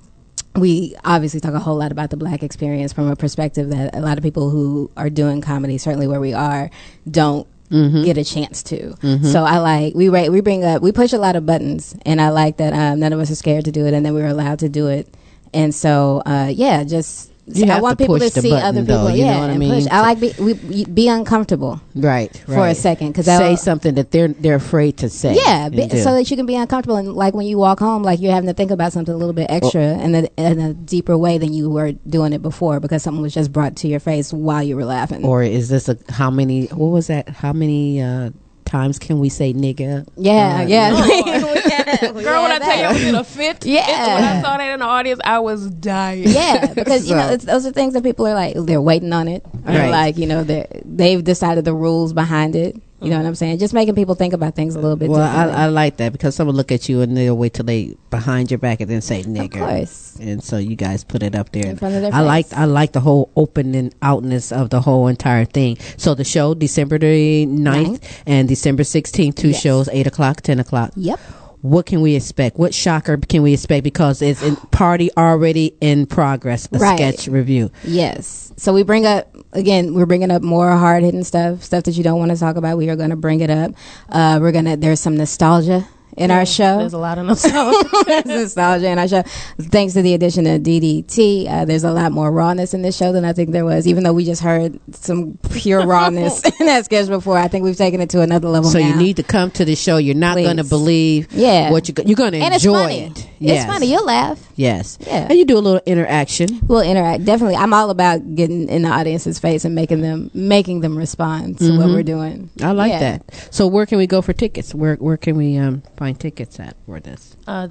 we 0.56 0.96
obviously 1.04 1.40
talk 1.40 1.54
a 1.54 1.60
whole 1.60 1.78
lot 1.78 1.92
about 1.92 2.12
the 2.12 2.18
black 2.18 2.44
experience 2.44 2.94
from 2.94 3.10
a 3.10 3.16
perspective 3.16 3.70
that 3.70 3.96
a 3.96 4.02
lot 4.02 4.18
of 4.18 4.24
people 4.24 4.50
who 4.50 4.92
are 4.96 5.10
doing 5.10 5.42
comedy, 5.42 5.78
certainly 5.78 6.08
where 6.08 6.20
we 6.20 6.34
are, 6.34 6.70
don't 7.10 7.48
Mhm. 7.74 8.06
get 8.06 8.18
a 8.18 8.24
chance 8.24 8.64
to. 8.64 8.96
Mhm. 9.02 9.26
So 9.26 9.44
I 9.44 9.58
like 9.58 9.96
we 9.96 10.08
write, 10.08 10.32
we 10.32 10.40
bring 10.42 10.64
up 10.64 10.82
we 10.82 10.92
push 10.92 11.12
a 11.12 11.18
lot 11.18 11.36
of 11.36 11.46
buttons, 11.46 11.96
and 12.06 12.22
I 12.22 12.30
like 12.30 12.58
that 12.58 12.72
um, 12.74 13.00
none 13.00 13.12
of 13.12 13.20
us 13.20 13.32
are 13.32 13.36
scared 13.36 13.66
to 13.66 13.72
do 13.72 13.86
it, 13.88 13.94
and 13.94 14.06
then 14.06 14.14
we 14.14 14.22
were 14.22 14.28
allowed 14.28 14.60
to 14.60 14.70
do 14.70 14.88
it. 14.88 15.08
And 15.54 15.74
so 15.76 16.22
uh, 16.26 16.52
yeah, 16.54 16.84
just 16.84 17.32
You 17.46 17.66
I 17.70 17.82
want 17.82 17.98
to 17.98 18.04
people 18.04 18.20
to 18.20 18.30
the 18.30 18.42
see 18.42 18.50
button, 18.52 18.66
other 18.66 18.84
though, 18.84 19.00
people. 19.06 19.12
you 19.18 19.26
know 19.26 19.32
yeah, 19.32 19.40
what 19.42 19.50
I 19.50 19.52
and 19.52 19.60
mean? 19.60 19.74
push. 19.84 19.88
I 19.92 20.00
like 20.02 20.20
be 20.22 20.34
we, 20.40 20.54
we- 20.54 20.86
be 20.86 21.10
uncomfortable. 21.10 21.82
Right, 21.94 22.32
For 22.48 22.66
a 22.68 22.74
second 22.74 23.10
because 23.10 23.26
say 23.26 23.38
that'll- 23.38 23.58
something 23.58 23.96
that 23.96 24.12
they're 24.12 24.30
they're 24.30 24.56
afraid 24.56 24.98
to 25.00 25.10
say. 25.10 25.36
Yeah, 25.36 25.68
be, 25.68 25.90
so 25.90 26.14
that 26.16 26.32
you 26.32 26.38
can 26.38 26.46
be 26.46 26.56
uncomfortable 26.56 26.96
and 26.96 27.12
like 27.14 27.34
when 27.34 27.46
you 27.46 27.58
walk 27.58 27.80
home, 27.80 28.02
like 28.02 28.22
you're 28.22 28.32
having 28.32 28.48
to 28.48 28.54
think 28.54 28.72
about 28.72 28.94
something 28.94 29.14
a 29.14 29.18
little 29.18 29.34
bit 29.34 29.48
extra 29.50 29.82
in, 29.82 30.16
a, 30.16 30.28
in 30.38 30.60
a 30.62 30.74
deeper 30.74 31.18
way 31.18 31.38
than 31.38 31.52
you 31.54 31.70
were 31.70 31.92
doing 32.08 32.32
it 32.32 32.42
before 32.42 32.80
because 32.80 33.04
something 33.04 33.22
was 33.22 33.34
just 33.34 33.52
brought 33.52 33.76
to 33.78 33.88
your 33.90 34.00
face 34.00 34.32
while 34.32 34.64
you 34.64 34.78
were 34.78 34.86
laughing. 34.86 35.26
or 35.26 35.44
is 35.44 35.68
this 35.68 35.90
a 35.90 35.98
how 36.10 36.32
many? 36.32 36.68
What 36.68 36.88
was 36.92 37.08
that? 37.08 37.28
How 37.28 37.52
many 37.52 38.02
uh, 38.02 38.30
times 38.64 38.98
can 39.00 39.20
we 39.20 39.28
say 39.28 39.54
nigga? 39.54 40.08
yeah, 40.16 40.60
Uh, 40.62 40.66
yeah. 40.68 41.60
Girl, 42.02 42.44
when 42.44 42.52
I 42.52 42.60
tell 42.60 42.78
you 42.78 42.84
I 42.86 42.94
was 42.94 43.04
in 43.04 43.16
a 43.16 43.24
fit, 43.24 43.66
Yeah. 43.66 43.82
it- 43.88 44.14
when 44.16 44.24
I 44.24 44.42
saw 44.42 44.58
that 44.58 44.74
in 44.74 44.80
the 44.80 44.86
audience, 44.86 45.20
I 45.24 45.40
was 45.40 45.70
dying. 45.70 46.24
yeah, 46.28 46.74
because 46.74 47.10
you 47.10 47.16
know 47.16 47.28
So- 47.28 47.34
it's, 47.34 47.46
those 47.46 47.66
are 47.66 47.72
things 47.72 47.94
that 47.94 48.04
people 48.04 48.28
are 48.28 48.34
like 48.36 48.56
they're 48.58 48.82
waiting 48.82 49.14
on 49.14 49.28
it, 49.28 49.44
or 49.68 49.74
Right. 49.74 49.90
like 49.90 50.18
you 50.18 50.26
know 50.28 50.44
they 50.44 50.66
they've 50.86 51.24
decided 51.24 51.66
the 51.66 51.74
rules 51.74 52.14
behind 52.14 52.56
it. 52.56 52.76
You 53.02 53.10
know 53.10 53.18
what 53.18 53.26
I'm 53.26 53.36
saying? 53.36 53.58
Just 53.60 53.74
making 53.74 53.96
people 53.96 54.16
think 54.16 54.32
about 54.34 54.56
things 54.56 54.76
a 54.76 54.80
little 54.80 54.96
bit. 54.96 55.10
Well. 55.10 55.20
I, 55.20 55.64
I 55.64 55.66
like 55.68 55.98
that 55.98 56.14
because 56.14 56.36
someone 56.36 56.56
look 56.56 56.72
at 56.72 56.88
you 56.88 57.02
and 57.02 57.18
they'll 57.18 57.36
wait 57.38 57.54
till 57.54 57.66
they 57.66 57.98
behind 58.10 58.50
your 58.50 58.60
back 58.60 58.80
and 58.80 58.90
then 58.90 59.02
say 59.02 59.24
nigger. 59.24 59.60
course. 59.60 60.16
And 60.22 60.42
so 60.42 60.56
you 60.56 60.78
guys 60.78 61.04
put 61.04 61.22
it 61.22 61.36
up 61.36 61.52
there. 61.52 61.66
In 61.66 61.76
front 61.76 61.96
of 61.96 62.02
their 62.02 62.14
I 62.14 62.22
like. 62.22 62.46
I 62.54 62.64
like 62.64 62.94
the 62.94 63.02
whole 63.02 63.30
open 63.36 63.76
and 63.76 63.94
outness 64.02 64.54
of 64.54 64.70
the 64.70 64.80
whole 64.80 65.10
entire 65.10 65.44
thing. 65.44 65.80
So 65.98 66.16
the 66.16 66.24
show 66.24 66.54
December 66.54 66.98
the 66.98 67.46
9th 67.46 68.02
and 68.26 68.48
December 68.48 68.86
sixteenth, 68.86 69.36
two 69.36 69.50
Yes. 69.50 69.60
shows, 69.60 69.90
eight 69.92 70.08
o'clock, 70.08 70.40
ten 70.40 70.62
o'clock. 70.62 70.92
Yep. 70.96 71.20
What 71.64 71.86
can 71.86 72.02
we 72.02 72.16
expect? 72.16 72.60
What 72.60 72.74
shocker 72.74 73.16
can 73.18 73.42
we 73.42 73.54
expect? 73.54 73.86
Because 73.86 74.22
it's 74.22 74.44
in 74.44 74.58
party 74.58 75.10
already 75.16 75.74
in 75.80 76.06
progress. 76.06 76.68
A 76.74 76.78
Right. 76.78 76.98
sketch 76.98 77.28
review. 77.30 77.72
Yes. 77.86 78.52
So 78.58 78.74
we 78.74 78.84
bring 78.84 79.06
up 79.06 79.34
again. 79.54 79.94
We're 79.94 80.06
bringing 80.06 80.30
up 80.30 80.42
more 80.42 80.70
hard 80.72 81.04
hitting 81.04 81.24
stuff, 81.24 81.64
stuff 81.64 81.86
that 81.86 81.94
you 81.96 82.04
don't 82.04 82.20
want 82.20 82.32
to 82.32 82.38
talk 82.38 82.58
about. 82.58 82.78
We 82.78 82.90
are 82.90 82.98
going 82.98 83.12
to 83.12 83.16
bring 83.16 83.40
it 83.40 83.50
up. 83.50 83.72
Uh, 84.10 84.40
we're 84.42 84.52
gonna. 84.52 84.76
There's 84.76 85.00
some 85.00 85.16
nostalgia 85.16 85.88
in 86.18 86.30
Yeah, 86.30 86.38
our 86.38 86.46
show. 86.46 86.78
There's 86.80 86.94
a 86.94 86.98
lot 86.98 87.18
of 87.18 87.26
nostalgia. 87.26 87.90
There's 88.06 88.26
nostalgia 88.26 88.88
in 88.90 89.00
our 89.00 89.08
show. 89.08 89.24
Thanks 89.60 89.94
to 89.94 90.02
the 90.02 90.14
addition 90.14 90.46
of 90.48 90.62
DDT, 90.62 91.48
uh, 91.50 91.66
there's 91.66 91.84
a 91.84 91.92
lot 91.92 92.12
more 92.12 92.32
rawness 92.32 92.74
in 92.74 92.82
this 92.82 92.96
show 92.98 93.12
than 93.12 93.26
I 93.26 93.34
think 93.34 93.52
there 93.52 93.66
was. 93.66 93.88
Even 93.88 94.04
though 94.04 94.14
we 94.14 94.26
just 94.26 94.42
heard 94.42 94.80
some 94.92 95.38
pure 95.52 95.86
rawness 95.88 96.44
in 96.60 96.66
that 96.68 96.86
sketch 96.86 97.08
before, 97.08 97.38
I 97.38 97.48
think 97.48 97.64
we've 97.64 97.76
taken 97.78 98.02
it 98.02 98.10
to 98.12 98.22
another 98.22 98.48
level. 98.50 98.70
So 98.70 98.78
you 98.78 98.96
need 98.96 99.18
to 99.18 99.24
come 99.24 99.52
to 99.52 99.66
the 99.66 99.76
show. 99.76 99.98
You're 99.98 100.16
not 100.16 100.36
going 100.36 100.58
to 100.58 100.64
believe 100.64 101.32
Yeah. 101.32 101.72
what 101.72 101.88
you 101.88 101.94
you're 102.06 102.16
going 102.16 102.34
to 102.34 102.38
and 102.40 102.54
it's 102.54 102.64
enjoy 102.64 102.78
funny. 102.80 103.00
it. 103.06 103.30
It's 103.40 103.66
funny. 103.66 103.88
You'll 103.92 104.06
laugh. 104.06 104.40
Yes. 104.56 104.98
Yeah. 105.02 105.28
And 105.30 105.38
you 105.38 105.46
do 105.46 105.58
a 105.58 105.60
little 105.60 105.82
interaction. 105.86 106.60
We'll 106.68 106.82
interact. 106.82 107.26
Definitely, 107.26 107.56
I'm 107.56 107.74
all 107.74 107.90
about 107.90 108.36
getting 108.36 108.70
in 108.70 108.84
the 108.84 108.90
audience's 108.90 109.40
face 109.40 109.66
and 109.66 109.74
making 109.76 110.02
them 110.02 110.30
making 110.34 110.82
them 110.82 110.98
respond 110.98 111.58
to 111.60 111.78
what 111.78 111.88
Mhm. 111.88 111.94
we're 111.94 112.04
doing. 112.04 112.50
I 112.62 112.72
like 112.72 112.92
Yeah. 112.92 113.00
that. 113.00 113.24
So 113.52 113.68
where 113.68 113.86
can 113.86 113.98
we 113.98 114.08
go 114.08 114.22
for 114.22 114.32
tickets? 114.34 114.74
Where 114.74 114.96
where 114.96 115.18
can 115.18 115.36
we 115.38 115.58
um 115.58 115.82
find 116.04 116.20
tickets 116.20 116.60
at 116.60 116.76
for 116.86 117.00
this? 117.00 117.38
Uh, 117.48 117.70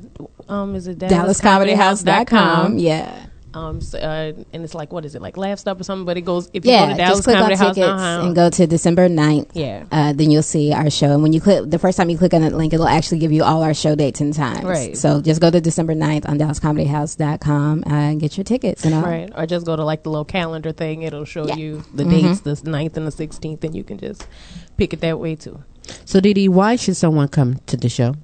um, 0.49 0.75
is 0.75 0.87
it 0.87 0.99
Dallas, 0.99 1.41
DallasComedyHouse.com. 1.41 2.79
Yeah. 2.79 3.27
Um, 3.55 3.83
so, 3.83 3.99
uh, 3.99 4.33
and 4.55 4.65
it's 4.65 4.73
like 4.75 4.95
what 4.95 5.05
is 5.05 5.15
it 5.15 5.21
like 5.21 5.37
Laugh 5.37 5.59
Stop 5.59 5.79
or 5.79 5.85
something? 5.85 6.07
But 6.07 6.17
it 6.17 6.23
goes 6.23 6.49
if 6.55 6.65
you 6.65 6.71
Yeah, 6.73 6.87
go 6.87 6.97
to 6.97 6.99
just 7.07 7.25
click 7.25 7.37
on 7.37 7.51
DallasComedyHouse 7.51 7.75
tickets 7.75 8.03
and 8.25 8.35
go 8.35 8.49
to 8.49 8.67
December 8.67 9.11
9th. 9.11 9.51
Yeah. 9.53 9.85
Uh, 9.93 10.15
then 10.15 10.31
you'll 10.31 10.43
see 10.43 10.73
our 10.73 10.89
show. 10.89 11.13
And 11.13 11.23
when 11.23 11.35
you 11.35 11.41
click, 11.43 11.69
the 11.69 11.79
first 11.79 11.99
time 11.99 12.09
you 12.09 12.17
click 12.17 12.33
on 12.33 12.41
that 12.41 12.55
link, 12.55 12.73
it'll 12.73 12.89
actually 12.89 13.19
give 13.19 13.31
you 13.31 13.45
all 13.45 13.63
our 13.63 13.75
show 13.75 13.95
dates 13.95 14.23
and 14.23 14.33
times. 14.33 14.65
Right. 14.65 14.97
So 14.97 15.21
just 15.21 15.43
go 15.43 15.51
to 15.51 15.61
December 15.61 15.95
9th 15.95 16.27
on 16.27 16.39
DallasComedyHouse.com 16.39 17.85
and 17.87 18.19
get 18.19 18.39
your 18.39 18.45
tickets. 18.45 18.87
And 18.87 18.95
all. 18.95 19.03
Right, 19.03 19.31
or 19.37 19.45
just 19.45 19.67
go 19.67 19.77
to 19.77 19.85
like 19.85 20.03
the 20.05 20.09
little 20.09 20.25
calendar 20.25 20.73
thing. 20.73 21.03
It'll 21.03 21.27
show 21.27 21.47
Yeah. 21.47 21.57
you 21.57 21.85
the 21.93 22.05
Mhm. 22.05 22.11
dates, 22.11 22.41
the 22.41 22.71
9th 22.71 22.97
and 22.97 23.07
the 23.07 23.13
16th, 23.13 23.63
and 23.65 23.75
you 23.77 23.85
can 23.85 23.99
just 23.99 24.27
pick 24.79 24.95
it 24.95 25.03
that 25.03 25.21
way 25.21 25.35
too. 25.35 25.63
So 26.05 26.21
Didi, 26.21 26.49
why 26.49 26.77
should 26.77 26.97
someone 26.97 27.29
come 27.29 27.57
to 27.67 27.77
the 27.77 27.89
show? 27.89 28.15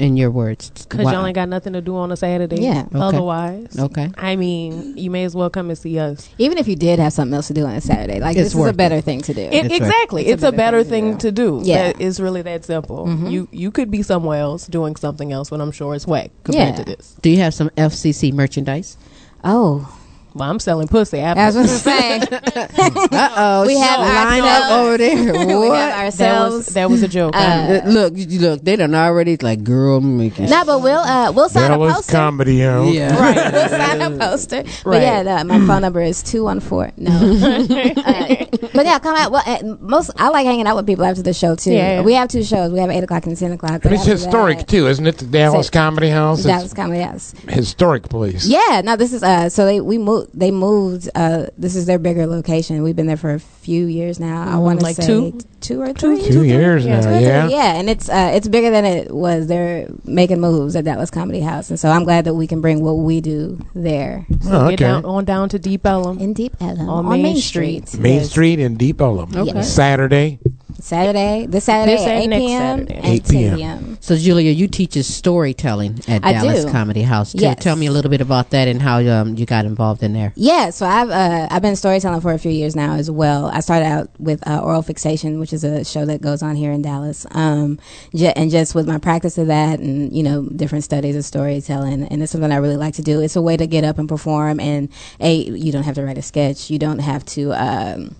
In 0.00 0.16
your 0.16 0.32
words, 0.32 0.70
Because 0.70 1.04
y'all 1.12 1.24
ain't 1.24 1.36
got 1.36 1.48
nothing 1.48 1.72
to 1.74 1.80
do 1.80 1.94
on 1.94 2.10
a 2.10 2.16
Saturday. 2.16 2.60
Yeah. 2.60 2.80
Okay. 2.86 2.98
Otherwise, 2.98 3.78
Okay. 3.78 4.10
I 4.16 4.34
mean, 4.34 4.96
you 4.98 5.08
may 5.08 5.22
as 5.22 5.36
well 5.36 5.50
come 5.50 5.68
and 5.68 5.78
see 5.78 6.00
us. 6.00 6.28
Even 6.36 6.58
if 6.58 6.66
you 6.66 6.74
did 6.74 6.98
have 6.98 7.12
something 7.12 7.32
else 7.32 7.46
to 7.46 7.54
do 7.54 7.64
on 7.64 7.76
a 7.76 7.80
Saturday, 7.80 8.18
like 8.18 8.36
It's 8.36 8.52
this 8.54 8.60
is 8.60 8.66
a 8.68 8.72
better 8.72 9.00
thing 9.00 9.20
to 9.20 9.32
do. 9.32 9.42
It, 9.42 9.70
exactly, 9.70 10.26
it's, 10.26 10.42
a 10.42 10.50
better, 10.50 10.82
thing, 10.82 11.16
to 11.18 11.30
do. 11.30 11.60
Yeah. 11.62 11.92
That- 11.92 12.00
it's 12.00 12.18
really 12.18 12.42
that 12.42 12.64
simple. 12.64 13.06
Mhm. 13.06 13.30
You 13.30 13.48
you 13.52 13.70
could 13.70 13.88
be 13.92 14.02
somewhere 14.02 14.40
else 14.40 14.66
doing 14.66 14.96
something 14.96 15.30
else, 15.30 15.50
but 15.50 15.60
I'm 15.60 15.70
sure 15.70 15.94
it's 15.94 16.08
whack 16.08 16.32
compared 16.42 16.70
Yeah. 16.76 16.82
to 16.82 16.84
this. 16.86 17.14
Do 17.22 17.30
you 17.30 17.36
have 17.38 17.54
some 17.54 17.70
FCC 17.76 18.32
merchandise? 18.32 18.96
Oh, 19.44 19.86
Well, 20.34 20.50
I'm 20.50 20.58
selling 20.58 20.88
pussy. 20.88 21.20
I 21.22 21.32
was 21.46 21.54
going 21.54 21.66
to 21.68 21.72
say. 21.72 22.18
Uh 22.18 23.30
oh, 23.36 23.66
We 23.66 23.78
have 23.78 24.00
line 24.00 24.42
up 24.42 24.70
over 24.72 24.98
there. 24.98 25.32
We 25.46 25.54
What? 25.68 25.76
have 25.78 26.04
ourselves. 26.04 26.66
That 26.74 26.90
was 26.90 27.02
a 27.02 27.08
joke. 27.08 27.34
Uh, 27.36 27.38
Uh, 27.84 27.88
look, 27.88 28.12
you- 28.16 28.40
look, 28.40 28.62
they 28.62 28.74
done 28.76 28.94
already 28.94 29.36
like 29.36 29.62
girl 29.62 30.00
making. 30.00 30.50
No, 30.50 30.64
but 30.64 30.82
we'll 30.82 30.98
uh, 30.98 31.30
we'll 31.32 31.48
sign 31.48 31.64
a 31.64 31.68
Dallas 31.68 31.94
poster. 31.96 32.12
Comedy 32.12 32.60
House. 32.60 32.92
Yeah. 32.92 33.16
Right, 33.16 33.52
we'll 33.52 33.68
sign 33.68 34.00
a 34.02 34.10
poster. 34.18 34.62
But 34.64 34.84
Right. 34.84 35.02
yeah, 35.02 35.22
the, 35.22 35.44
my 35.44 35.58
phone 35.66 35.82
number 35.82 36.02
is 36.02 36.22
two 36.22 36.44
one 36.44 36.60
four. 36.60 36.90
No, 36.96 37.10
Uh, 38.04 38.44
but 38.74 38.84
yeah, 38.86 38.98
come 38.98 39.16
out. 39.16 39.30
Well, 39.30 39.42
uh, 39.46 39.76
most 39.80 40.10
I 40.16 40.28
like 40.30 40.46
hanging 40.46 40.66
out 40.66 40.76
with 40.76 40.86
people 40.86 41.04
after 41.04 41.22
the 41.22 41.32
show 41.32 41.54
too. 41.54 41.72
Yeah. 41.72 42.02
We 42.02 42.14
have 42.14 42.28
two 42.28 42.42
shows. 42.42 42.72
We 42.72 42.80
have 42.80 42.90
eight 42.90 43.04
o'clock 43.04 43.26
and 43.26 43.36
ten 43.36 43.52
o'clock. 43.52 43.82
But 43.82 43.92
it's 43.92 44.02
after 44.02 44.12
historic 44.12 44.58
that- 44.58 44.68
too, 44.68 44.88
isn't 44.88 45.06
it? 45.06 45.18
The 45.18 45.26
Dallas 45.26 45.66
Say- 45.68 45.72
Comedy 45.72 46.08
House. 46.10 46.38
It's 46.40 46.46
Dallas 46.48 46.74
Comedy 46.74 47.00
House. 47.02 47.34
historic 47.48 48.08
place. 48.08 48.46
Yeah, 48.46 48.82
no, 48.84 48.96
this 48.96 49.12
is 49.12 49.22
uh. 49.22 49.48
So 49.48 49.64
they 49.64 49.80
we 49.80 49.98
moved. 49.98 50.23
They 50.32 50.50
moved. 50.50 51.08
Uh, 51.14 51.46
this 51.58 51.76
is 51.76 51.86
their 51.86 51.98
bigger 51.98 52.26
location. 52.26 52.82
We've 52.82 52.96
been 52.96 53.06
there 53.06 53.16
for 53.16 53.34
a 53.34 53.40
few 53.40 53.86
years 53.86 54.18
now. 54.20 54.42
I 54.42 54.54
Mhm, 54.56 54.62
want 54.62 54.78
to 54.80 54.84
like 54.84 54.96
say 54.96 55.06
two? 55.06 55.38
two 55.60 55.80
or 55.82 55.92
three. 55.92 56.22
Two 56.22 56.44
years 56.44 56.84
Yeah, 56.86 57.00
now. 57.00 57.18
Two 57.18 57.24
Yeah. 57.24 57.48
yeah, 57.48 57.74
and 57.74 57.88
it's 57.90 58.08
uh, 58.08 58.30
it's 58.34 58.48
bigger 58.48 58.70
than 58.70 58.84
it 58.84 59.14
was. 59.14 59.46
They're 59.46 59.88
making 60.04 60.40
moves 60.40 60.76
at 60.76 60.84
Dallas 60.84 61.10
Comedy 61.10 61.40
House, 61.40 61.70
and 61.70 61.78
so 61.80 61.88
I'm 61.90 62.04
glad 62.04 62.24
that 62.26 62.34
we 62.34 62.46
can 62.46 62.60
bring 62.60 62.82
what 62.82 62.98
we 62.98 63.20
do 63.20 63.58
there 63.74 64.26
Oh, 64.46 64.70
Get 64.70 64.74
okay. 64.74 64.76
down 64.76 65.04
on 65.04 65.24
down 65.24 65.48
to 65.50 65.58
Deep 65.58 65.86
Ellum. 65.86 66.18
in 66.18 66.32
Deep 66.32 66.54
Ellum 66.60 66.88
On 66.88 67.04
on, 67.06 67.12
Main 67.12 67.22
Main 67.22 67.36
Street. 67.36 67.88
Street. 67.88 68.02
Main 68.02 68.14
Yes. 68.20 68.30
Street 68.30 68.58
in 68.60 68.76
Deep 68.76 69.00
Ellum. 69.00 69.30
Okay. 69.34 69.62
Saturday. 69.62 70.38
Saturday, 70.80 71.46
this 71.46 71.64
Saturday, 71.64 71.96
This 71.96 72.06
at 72.06 72.16
8 72.16 72.30
p.m. 72.30 72.60
Saturday. 72.86 72.94
and 72.94 73.06
8 73.06 73.24
10 73.24 73.32
p.m. 73.36 73.56
p.m. 73.56 73.98
So 74.00 74.16
Julia, 74.16 74.50
you 74.50 74.68
teach 74.68 74.94
storytelling 75.04 76.00
at 76.08 76.24
I 76.24 76.32
Dallas 76.32 76.64
do. 76.64 76.70
Comedy 76.70 77.02
House. 77.02 77.32
Tell- 77.32 77.40
Yes. 77.44 77.62
Tell 77.62 77.76
me 77.76 77.86
a 77.86 77.92
little 77.92 78.10
bit 78.10 78.20
about 78.20 78.50
that 78.50 78.68
and 78.68 78.80
how 78.80 78.98
um, 79.06 79.36
you 79.36 79.44
got 79.46 79.64
involved 79.64 80.02
in 80.02 80.12
there. 80.12 80.32
Yeah, 80.36 80.70
so 80.70 80.86
I've 80.86 81.10
uh, 81.10 81.48
I've 81.50 81.62
been 81.62 81.76
storytelling 81.76 82.20
for 82.20 82.32
a 82.32 82.38
few 82.38 82.50
years 82.50 82.74
now 82.76 82.94
as 82.94 83.10
well. 83.10 83.46
I 83.46 83.60
started 83.60 83.86
out 83.86 84.08
with 84.18 84.46
uh, 84.46 84.60
Oral 84.60 84.82
Fixation, 84.82 85.40
which 85.40 85.52
is 85.52 85.64
a 85.64 85.84
show 85.84 86.04
that 86.06 86.20
goes 86.22 86.42
on 86.42 86.56
here 86.56 86.72
in 86.72 86.82
Dallas, 86.82 87.26
um, 87.32 87.78
ju- 88.14 88.32
and 88.36 88.50
just 88.50 88.74
with 88.74 88.86
my 88.86 88.98
practice 88.98 89.36
of 89.38 89.46
that, 89.48 89.78
and 89.80 90.12
you 90.14 90.22
know 90.22 90.46
different 90.48 90.84
studies 90.84 91.16
of 91.16 91.24
storytelling, 91.24 92.02
and 92.04 92.22
it's 92.22 92.32
something 92.32 92.52
I 92.52 92.56
really 92.56 92.76
like 92.76 92.94
to 92.94 93.02
do. 93.02 93.20
It's 93.20 93.36
a 93.36 93.42
way 93.42 93.56
to 93.56 93.66
get 93.66 93.84
up 93.84 93.98
and 93.98 94.08
perform, 94.08 94.60
and 94.60 94.88
a 95.20 95.34
you 95.34 95.72
don't 95.72 95.82
have 95.84 95.94
to 95.96 96.04
write 96.04 96.18
a 96.18 96.22
sketch, 96.22 96.70
you 96.70 96.78
don't 96.78 96.98
have 97.00 97.24
to. 97.26 97.52
Um, 97.52 98.16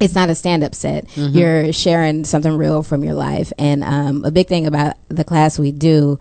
it's 0.00 0.14
not 0.14 0.28
a 0.30 0.34
stand-up 0.34 0.74
set. 0.74 1.06
Mhm. 1.08 1.34
You're 1.34 1.72
sharing 1.72 2.24
something 2.24 2.52
real 2.56 2.82
from 2.82 3.02
your 3.04 3.14
life, 3.14 3.52
and 3.58 3.82
um, 3.84 4.24
a 4.24 4.30
big 4.30 4.48
thing 4.48 4.66
about 4.66 4.94
the 5.08 5.24
class 5.24 5.58
we 5.58 5.72
do. 5.72 6.18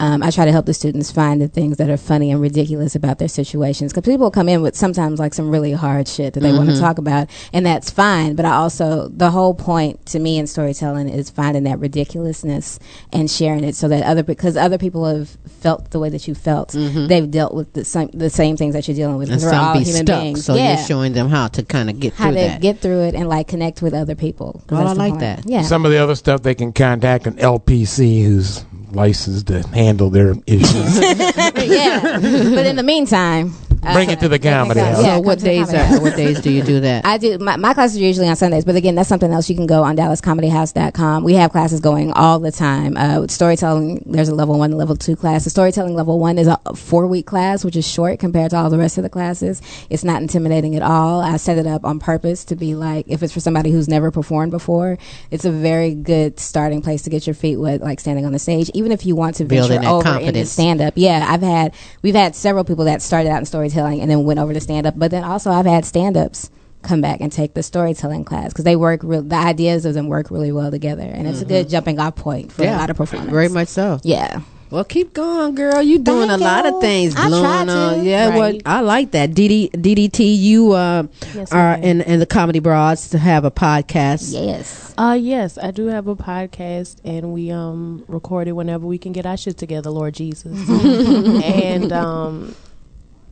Um, 0.00 0.22
I 0.22 0.30
try 0.30 0.44
to 0.46 0.50
help 0.52 0.66
the 0.66 0.74
students 0.74 1.12
find 1.12 1.40
the 1.40 1.46
things 1.46 1.76
that 1.76 1.88
are 1.90 1.96
funny 1.96 2.30
and 2.32 2.40
ridiculous 2.40 2.94
about 2.96 3.18
their 3.18 3.28
situations 3.28 3.92
because 3.92 4.10
people 4.10 4.30
come 4.30 4.48
in 4.48 4.62
with 4.62 4.74
sometimes 4.74 5.20
like 5.20 5.34
some 5.34 5.50
really 5.50 5.72
hard 5.72 6.08
shit 6.08 6.34
that 6.34 6.40
they 6.40 6.52
want 6.52 6.68
Mhm. 6.70 6.74
to 6.74 6.80
talk 6.80 6.98
about, 6.98 7.28
and 7.52 7.64
that's 7.66 7.90
fine. 7.90 8.34
But 8.34 8.46
I 8.46 8.52
also 8.56 9.10
the 9.14 9.30
whole 9.30 9.54
point 9.54 10.04
to 10.06 10.18
me 10.18 10.38
in 10.38 10.46
storytelling 10.46 11.08
is 11.08 11.30
finding 11.30 11.64
that 11.64 11.78
ridiculousness 11.78 12.78
and 13.12 13.30
sharing 13.30 13.62
it 13.62 13.74
so 13.76 13.88
that 13.88 14.02
other 14.04 14.22
because 14.22 14.56
other 14.56 14.78
people 14.78 15.04
have 15.04 15.36
felt 15.60 15.90
the 15.90 15.98
way 15.98 16.08
that 16.08 16.26
you 16.26 16.34
felt. 16.34 16.70
Mhm. 16.72 17.08
They've 17.08 17.30
dealt 17.30 17.54
with 17.54 17.72
the 17.74 17.84
same 17.84 18.08
the 18.14 18.30
same 18.30 18.56
things 18.56 18.74
that 18.74 18.88
you're 18.88 18.96
dealing 18.96 19.18
with. 19.18 19.30
And 19.30 19.40
'cause 19.40 19.52
we're 19.52 19.58
all 19.58 19.74
be 19.74 19.80
human 19.84 20.06
stuck. 20.06 20.20
beings. 20.22 20.44
So 20.44 20.54
yeah. 20.54 20.76
you're 20.78 20.86
showing 20.86 21.12
them 21.12 21.28
how 21.28 21.48
to 21.48 21.62
kind 21.62 21.90
of 21.90 22.00
get 22.00 22.14
how 22.14 22.26
through 22.30 22.34
to 22.36 22.40
that. 22.48 22.60
get 22.62 22.80
through 22.80 23.00
it 23.02 23.14
and 23.14 23.28
like 23.28 23.48
connect 23.48 23.82
with 23.82 23.92
other 23.94 24.14
people. 24.14 24.62
'cause 24.66 24.78
Well, 24.78 24.88
I 24.88 24.92
like 24.94 25.10
point. 25.12 25.20
that. 25.20 25.42
Yeah. 25.46 25.62
Some 25.62 25.84
of 25.84 25.92
the 25.92 25.98
other 25.98 26.14
stuff 26.14 26.42
they 26.42 26.54
can 26.54 26.72
contact 26.72 27.26
an 27.26 27.34
LPC 27.38 28.22
who's 28.24 28.64
licensed 28.92 29.46
to 29.46 29.62
handle 29.68 29.89
their 29.98 30.34
issues. 30.46 31.00
yeah. 31.00 32.18
But 32.20 32.66
in 32.66 32.76
the 32.76 32.82
meantime, 32.82 33.52
Bring 33.80 34.10
it 34.10 34.20
to 34.20 34.28
the 34.28 34.38
comedy 34.38 34.80
yeah, 34.80 34.94
house. 34.94 35.02
yeah, 35.02 35.16
so 35.16 35.20
what 35.20 35.24
come 35.24 35.36
to 35.38 35.44
the 35.44 35.50
days 35.50 35.74
are, 35.74 36.00
what 36.02 36.16
days 36.16 36.40
do 36.40 36.52
you 36.52 36.62
do 36.62 36.80
that? 36.80 37.06
I 37.06 37.16
do 37.16 37.38
my, 37.38 37.56
my 37.56 37.72
classes 37.72 37.96
are 37.96 38.04
usually 38.04 38.28
on 38.28 38.36
Sundays, 38.36 38.64
but 38.64 38.76
again, 38.76 38.94
that's 38.94 39.08
something 39.08 39.32
else 39.32 39.48
you 39.48 39.56
can 39.56 39.66
go 39.66 39.82
on 39.82 39.96
DallasComedyHouse.com. 39.96 41.24
We 41.24 41.34
have 41.34 41.50
classes 41.50 41.80
going 41.80 42.12
all 42.12 42.38
the 42.38 42.52
time. 42.52 42.96
Uh, 42.96 43.22
with 43.22 43.30
storytelling, 43.30 44.02
there's 44.04 44.28
a 44.28 44.34
level 44.34 44.58
one, 44.58 44.70
and 44.70 44.78
level 44.78 44.96
two 44.96 45.16
class. 45.16 45.44
The 45.44 45.50
storytelling 45.50 45.94
level 45.94 46.18
one 46.18 46.36
is 46.36 46.46
a 46.46 46.58
four 46.74 47.06
week 47.06 47.26
class, 47.26 47.64
which 47.64 47.74
is 47.74 47.88
short 47.88 48.18
compared 48.18 48.50
to 48.50 48.58
all 48.58 48.68
the 48.68 48.76
rest 48.76 48.98
of 48.98 49.02
the 49.02 49.08
classes. 49.08 49.62
It's 49.88 50.04
not 50.04 50.20
intimidating 50.20 50.76
at 50.76 50.82
all. 50.82 51.22
I 51.22 51.38
set 51.38 51.56
it 51.56 51.66
up 51.66 51.84
on 51.84 52.00
purpose 52.00 52.44
to 52.46 52.56
be 52.56 52.74
like, 52.74 53.06
if 53.08 53.22
it's 53.22 53.32
for 53.32 53.40
somebody 53.40 53.70
who's 53.70 53.88
never 53.88 54.10
performed 54.10 54.52
before, 54.52 54.98
it's 55.30 55.46
a 55.46 55.50
very 55.50 55.94
good 55.94 56.38
starting 56.38 56.82
place 56.82 57.02
to 57.02 57.10
get 57.10 57.26
your 57.26 57.34
feet 57.34 57.56
wet, 57.56 57.80
like 57.80 57.98
standing 57.98 58.26
on 58.26 58.32
the 58.32 58.38
stage. 58.38 58.70
Even 58.74 58.92
if 58.92 59.06
you 59.06 59.16
want 59.16 59.36
to 59.36 59.44
Building 59.44 59.80
venture 59.80 59.84
that 59.84 59.90
over 59.90 60.08
into 60.08 60.18
confidence. 60.18 60.50
stand 60.50 60.80
up, 60.82 60.94
yeah, 60.96 61.24
I've 61.26 61.42
had 61.42 61.74
we've 62.02 62.14
had 62.14 62.36
several 62.36 62.64
people 62.64 62.84
that 62.84 63.00
started 63.00 63.30
out 63.30 63.38
in 63.38 63.46
storytelling 63.46 63.69
and 63.76 64.10
then 64.10 64.24
went 64.24 64.38
over 64.40 64.52
to 64.54 64.60
stand 64.60 64.86
up, 64.86 64.98
but 64.98 65.10
then 65.10 65.24
also 65.24 65.50
I've 65.50 65.66
had 65.66 65.84
stand 65.84 66.16
ups 66.16 66.50
come 66.82 67.00
back 67.00 67.20
and 67.20 67.30
take 67.30 67.52
the 67.54 67.62
storytelling 67.62 68.24
class 68.24 68.52
because 68.52 68.64
they 68.64 68.74
work 68.76 69.00
real 69.02 69.20
the 69.22 69.36
ideas 69.36 69.84
of 69.84 69.92
them 69.94 70.08
work 70.08 70.30
really 70.30 70.50
well 70.50 70.70
together 70.70 71.02
and 71.02 71.28
it's 71.28 71.42
a 71.42 71.44
good 71.44 71.68
jumping 71.68 71.98
off 72.00 72.16
point 72.16 72.50
for 72.50 72.62
a 72.62 72.70
lot 72.72 72.88
of 72.88 72.96
performers 72.96 73.28
Very 73.30 73.50
much 73.50 73.68
so. 73.68 74.00
yeah 74.02 74.40
Well, 74.70 74.84
keep 74.84 75.12
going, 75.12 75.56
girl. 75.56 75.82
You're 75.82 75.98
doing 75.98 76.28
Thank 76.28 76.40
a 76.40 76.44
lot 76.44 76.64
of 76.64 76.80
things. 76.80 77.16
I 77.16 77.26
blowing 77.26 77.44
try 77.44 77.64
to. 77.66 78.02
Yeah, 78.02 78.28
Right. 78.28 78.38
well, 78.38 78.58
I 78.64 78.80
like 78.82 79.10
that. 79.10 79.32
DD, 79.32 79.72
DDT, 79.72 80.38
you 80.38 80.72
uh, 80.72 81.02
Yes, 81.34 81.50
are 81.52 81.74
in, 81.74 82.00
in 82.02 82.20
the 82.20 82.24
Comedy 82.26 82.60
Broads 82.60 83.10
to 83.10 83.18
have 83.18 83.44
a 83.44 83.50
podcast. 83.50 84.32
yes 84.32 84.94
Uh 84.96 85.18
yes, 85.20 85.58
I 85.58 85.72
do 85.72 85.86
have 85.88 86.06
a 86.06 86.16
podcast 86.16 86.96
and 87.04 87.34
we 87.34 87.50
um 87.50 88.04
record 88.08 88.48
it 88.48 88.52
whenever 88.52 88.86
we 88.86 88.96
can 88.96 89.12
get 89.12 89.26
our 89.26 89.36
shit 89.36 89.58
together, 89.58 89.90
Lord 89.90 90.14
Jesus. 90.14 90.56
and 91.44 91.92
um 91.92 92.54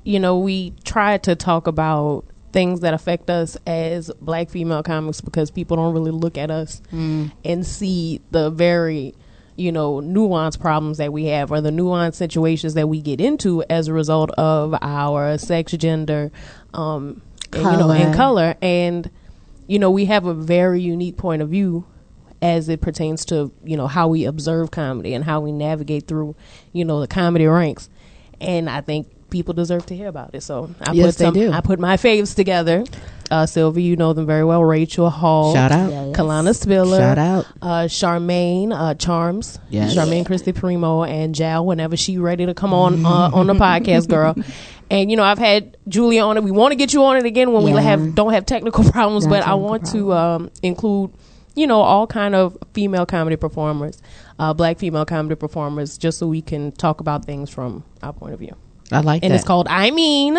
you 0.09 0.19
know, 0.19 0.39
we 0.39 0.73
try 0.85 1.19
to 1.19 1.37
talk 1.37 1.67
about 1.67 2.25
things 2.51 2.81
that 2.81 2.95
affect 2.95 3.29
us 3.29 3.59
as 3.67 4.11
black 4.23 4.49
female 4.49 4.83
comics 4.83 5.21
because 5.21 5.51
people 5.51 5.77
don't 5.77 5.93
really 5.93 6.11
look 6.11 6.39
at 6.39 6.51
us 6.51 6.81
Mm. 6.91 7.31
and 7.45 7.67
see 7.67 8.23
the 8.31 8.49
very 8.49 9.15
you 9.57 9.71
know 9.71 9.97
nuanced 10.01 10.59
problems 10.61 10.97
that 10.97 11.13
we 11.13 11.27
have 11.27 11.53
or 11.53 11.61
the 11.61 11.69
nuanced 11.71 12.15
situations 12.15 12.73
that 12.73 12.89
we 12.89 13.03
get 13.03 13.21
into 13.21 13.63
as 13.69 13.87
a 13.89 13.93
result 13.93 14.31
of 14.39 14.75
our 14.81 15.37
sex 15.37 15.73
gender 15.73 16.31
um 16.73 17.21
and, 17.53 17.63
you 17.65 17.77
know 17.77 17.91
and 17.91 18.15
Color. 18.15 18.55
color 18.55 18.55
and 18.63 19.11
you 19.67 19.79
know 19.79 19.91
we 19.91 20.07
have 20.07 20.25
a 20.25 20.33
very 20.33 20.81
unique 20.81 21.19
point 21.19 21.43
of 21.43 21.51
view 21.51 21.85
as 22.41 22.69
it 22.71 22.81
pertains 22.81 23.25
to 23.27 23.53
you 23.65 23.77
know 23.77 23.89
how 23.89 24.09
we 24.09 24.25
observe 24.25 24.71
comedy 24.71 25.13
and 25.13 25.25
how 25.25 25.41
we 25.41 25.53
navigate 25.53 26.07
through 26.07 26.35
you 26.73 26.85
know 26.85 27.01
the 27.01 27.09
comedy 27.09 27.47
ranks 27.47 27.91
and 28.41 28.71
i 28.71 28.81
think 28.81 29.07
people 29.31 29.55
deserve 29.55 29.85
to 29.87 29.95
hear 29.97 30.09
about 30.09 30.35
it. 30.35 30.43
So 30.43 30.71
i 30.81 30.93
Yes, 30.93 31.07
put 31.15 31.19
they 31.19 31.25
some 31.27 31.35
do. 31.35 31.53
i 31.53 31.61
put 31.61 31.79
my 31.79 31.97
faves 31.97 32.35
together. 32.35 32.85
Uh 33.31 33.45
sylvia 33.45 33.85
you 33.85 33.95
know 33.97 34.13
them 34.15 34.25
very 34.27 34.45
well. 34.45 34.65
Rachel 34.65 35.11
hall. 35.11 35.53
Shout 35.55 35.71
out. 35.71 35.91
Yeah, 35.91 36.07
yes. 36.07 36.17
kalana 36.17 36.55
spiller. 36.55 36.99
Shout 36.99 37.19
out. 37.19 37.47
uh 37.61 37.85
charmaine 37.89 38.73
uh 38.73 38.95
charms. 38.95 39.59
Yes. 39.69 39.95
charmaine 39.95 40.25
christy 40.25 40.53
primo 40.53 41.05
and 41.05 41.35
jal 41.35 41.67
whenever 41.67 41.97
she 41.97 42.17
ready 42.19 42.47
to 42.47 42.55
come 42.55 42.73
on 42.73 43.05
uh, 43.13 43.31
on 43.33 43.47
the 43.47 43.55
podcast 43.55 44.09
girl. 44.09 44.35
And 44.91 45.11
you 45.11 45.17
know 45.19 45.25
i've 45.25 45.39
had 45.39 45.77
julia 45.89 46.23
on 46.23 46.37
it. 46.39 46.43
We 46.45 46.51
want 46.51 46.73
to 46.73 46.77
get 46.77 46.95
you 46.95 47.05
on 47.05 47.17
it 47.19 47.27
again 47.27 47.53
when 47.53 47.63
we 47.65 47.73
have 47.73 48.15
don't 48.15 48.33
have 48.33 48.47
technical 48.47 48.85
problems 48.91 49.27
Not 49.27 49.31
but 49.31 49.37
i 49.43 49.51
technical 49.51 49.61
want 49.61 49.87
to 49.93 50.13
um 50.15 50.51
include 50.63 51.11
you 51.55 51.67
know 51.67 51.81
all 51.83 52.07
kind 52.07 52.35
of 52.35 52.57
female 52.73 53.05
comedy 53.05 53.37
performers 53.37 54.01
uh 54.39 54.55
black 54.55 54.79
female 54.79 55.05
comedy 55.05 55.35
performers 55.35 55.99
just 55.99 56.17
so 56.19 56.27
we 56.27 56.41
can 56.41 56.73
talk 56.73 57.01
about 57.01 57.25
things 57.27 57.51
from 57.51 57.85
our 58.03 58.13
point 58.15 58.33
of 58.33 58.39
view 58.41 58.55
I 58.93 59.01
like 59.01 59.21
that. 59.23 59.27
and 59.27 59.33
that. 59.33 59.37
it's 59.37 59.45
called 59.47 59.67
i 59.69 59.91
mean 59.91 60.39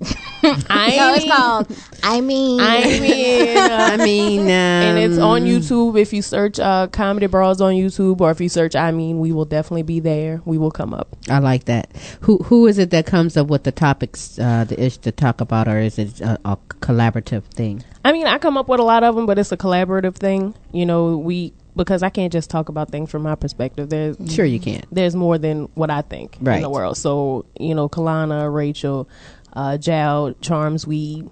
I 0.42 0.96
no 0.96 1.14
it's 1.14 1.24
mean- 1.24 1.32
called 1.36 1.76
I 2.02 2.20
mean 2.22 2.60
I 2.60 2.80
mean, 3.00 3.56
uh, 3.58 3.88
I 3.92 3.96
mean, 3.98 4.40
um, 4.40 4.48
and 4.48 4.98
it's 4.98 5.18
on 5.20 5.42
YouTube. 5.42 5.98
If 6.00 6.14
you 6.14 6.22
search 6.22 6.58
uh, 6.58 6.86
Comedy 6.86 7.26
Broads 7.26 7.60
on 7.60 7.74
YouTube, 7.74 8.22
or 8.22 8.30
if 8.30 8.40
you 8.40 8.48
search 8.48 8.74
I 8.74 8.90
Mean, 8.92 9.20
we 9.20 9.32
will 9.32 9.44
definitely 9.44 9.82
be 9.82 10.00
there. 10.00 10.40
We 10.46 10.56
will 10.56 10.70
come 10.70 10.94
up. 10.94 11.14
I 11.28 11.38
like 11.40 11.66
that. 11.66 11.90
Who 12.22 12.38
who 12.38 12.66
is 12.66 12.78
it 12.78 12.88
that 12.90 13.04
comes 13.04 13.36
up 13.36 13.48
with 13.48 13.64
the 13.64 13.72
topics, 13.72 14.38
uh, 14.38 14.64
the 14.64 14.82
ish 14.82 14.96
to 14.98 15.12
talk 15.12 15.42
about, 15.42 15.68
or 15.68 15.78
is 15.78 15.98
it 15.98 16.22
a, 16.22 16.38
a 16.46 16.56
collaborative 16.80 17.42
thing? 17.44 17.84
I 18.02 18.12
mean, 18.12 18.26
I 18.26 18.38
come 18.38 18.56
up 18.56 18.66
with 18.68 18.80
a 18.80 18.84
lot 18.84 19.04
of 19.04 19.14
them, 19.16 19.26
but 19.26 19.38
it's 19.38 19.52
a 19.52 19.58
collaborative 19.58 20.14
thing. 20.14 20.54
You 20.72 20.86
know, 20.86 21.18
we 21.18 21.52
because 21.76 22.02
I 22.02 22.10
can't 22.10 22.32
just 22.32 22.50
talk 22.50 22.68
about 22.68 22.90
things 22.90 23.10
from 23.10 23.22
my 23.22 23.34
perspective. 23.34 23.88
There's 23.90 24.16
Sure, 24.28 24.44
you 24.44 24.60
can't. 24.60 24.86
There's 24.92 25.14
more 25.14 25.38
than 25.38 25.68
what 25.74 25.90
I 25.90 26.02
think 26.02 26.36
in 26.38 26.62
the 26.62 26.70
world. 26.70 26.96
So 26.96 27.46
you 27.58 27.74
know, 27.74 27.88
Kalana, 27.88 28.52
Rachel, 28.52 29.08
uh, 29.52 29.76
Jal, 29.78 30.34
Charms, 30.40 30.86
we. 30.86 31.24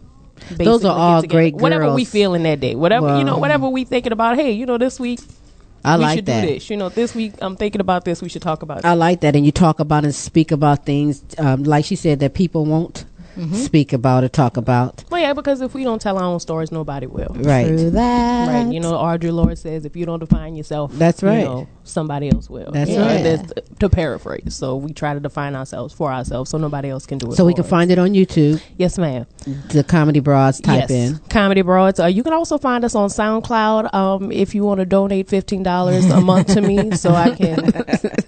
Those 0.51 0.85
are 0.85 0.97
all 0.97 1.23
great 1.23 1.55
Whatever 1.55 1.93
we 1.93 2.03
girls. 2.03 2.11
feeling 2.11 2.43
that 2.45 2.61
day, 2.61 2.77
whatever 2.77 3.19
you 3.19 3.25
know, 3.25 3.39
whatever 3.39 3.69
we 3.69 3.85
thinking 3.85 4.13
about. 4.13 4.37
Hey, 4.37 4.53
you 4.53 4.67
know, 4.67 4.79
this 4.79 5.01
week 5.01 5.19
I 5.85 5.97
we 5.97 6.03
like 6.03 6.19
should 6.19 6.27
that. 6.27 6.43
do 6.43 6.47
this. 6.55 6.71
You 6.71 6.77
know, 6.77 6.89
this 6.91 7.13
week 7.15 7.35
I'm 7.41 7.57
thinking 7.57 7.81
about 7.81 8.05
this. 8.05 8.23
We 8.23 8.29
should 8.29 8.43
talk 8.43 8.63
about 8.63 8.79
it. 8.79 8.85
I 8.85 8.95
like 8.95 9.21
that, 9.23 9.35
and 9.35 9.45
you 9.45 9.51
talk 9.51 9.81
about 9.81 10.05
and 10.05 10.15
speak 10.15 10.53
about 10.53 10.87
things 10.87 11.25
um, 11.39 11.65
like 11.65 11.85
she 11.85 11.97
said 11.97 12.21
that 12.21 12.35
people 12.35 12.65
won't 12.67 13.05
speak 13.55 13.93
about 13.93 14.25
or 14.25 14.29
talk 14.29 14.57
about. 14.57 15.05
Well, 15.11 15.21
yeah, 15.21 15.33
because 15.33 15.61
if 15.61 15.75
we 15.75 15.85
don't 15.85 16.01
tell 16.01 16.19
our 16.19 16.25
own 16.25 16.41
stories, 16.41 16.73
nobody 16.73 17.07
will. 17.07 17.29
Right. 17.35 17.67
True 17.67 17.91
that. 17.91 18.49
Right. 18.49 18.73
You 18.73 18.81
know, 18.81 18.93
Audre 18.93 19.33
Lorde 19.33 19.59
says, 19.59 19.85
if 19.85 19.97
you 19.97 20.07
don't 20.07 20.19
define 20.19 20.57
yourself, 20.57 20.93
That's 20.95 21.23
you 21.23 21.29
right. 21.29 21.45
know, 21.45 21.69
somebody 21.85 22.31
else 22.31 22.51
will. 22.51 22.71
That's 22.73 22.91
You 22.91 22.99
know, 22.99 23.07
right. 23.07 23.23
that's- 23.23 23.53
To 23.79 23.89
paraphrase, 23.89 24.55
so 24.55 24.77
we 24.77 24.93
try 24.93 25.15
to 25.15 25.21
define 25.21 25.55
ourselves 25.55 25.95
for 25.95 26.13
ourselves, 26.13 26.51
so 26.51 26.59
nobody 26.59 26.89
else 26.91 27.07
can 27.07 27.19
do 27.19 27.31
it. 27.31 27.37
So 27.37 27.45
we 27.45 27.55
can 27.55 27.65
us. 27.65 27.71
find 27.71 27.91
it 27.91 27.99
on 27.99 28.11
YouTube. 28.11 28.61
Yes, 28.77 28.99
ma'am. 28.99 29.27
The 29.71 29.85
Comedy 29.85 30.21
Broads 30.21 30.61
type 30.61 30.89
yes. 30.89 30.91
in. 30.91 31.19
Comedy 31.31 31.63
Broads. 31.63 32.01
Uh, 32.01 32.07
you 32.07 32.23
can 32.23 32.33
also 32.33 32.59
find 32.59 32.85
us 32.85 32.95
on 32.95 33.09
SoundCloud 33.09 33.95
um, 33.95 34.33
if 34.33 34.55
you 34.55 34.65
want 34.65 34.81
to 34.81 34.87
donate 34.87 35.29
fifteen 35.29 35.63
dollars 35.63 36.05
a 36.07 36.21
month 36.21 36.49
to 36.55 36.61
me, 36.61 36.91
so 36.97 37.13
I 37.15 37.35
can 37.35 37.57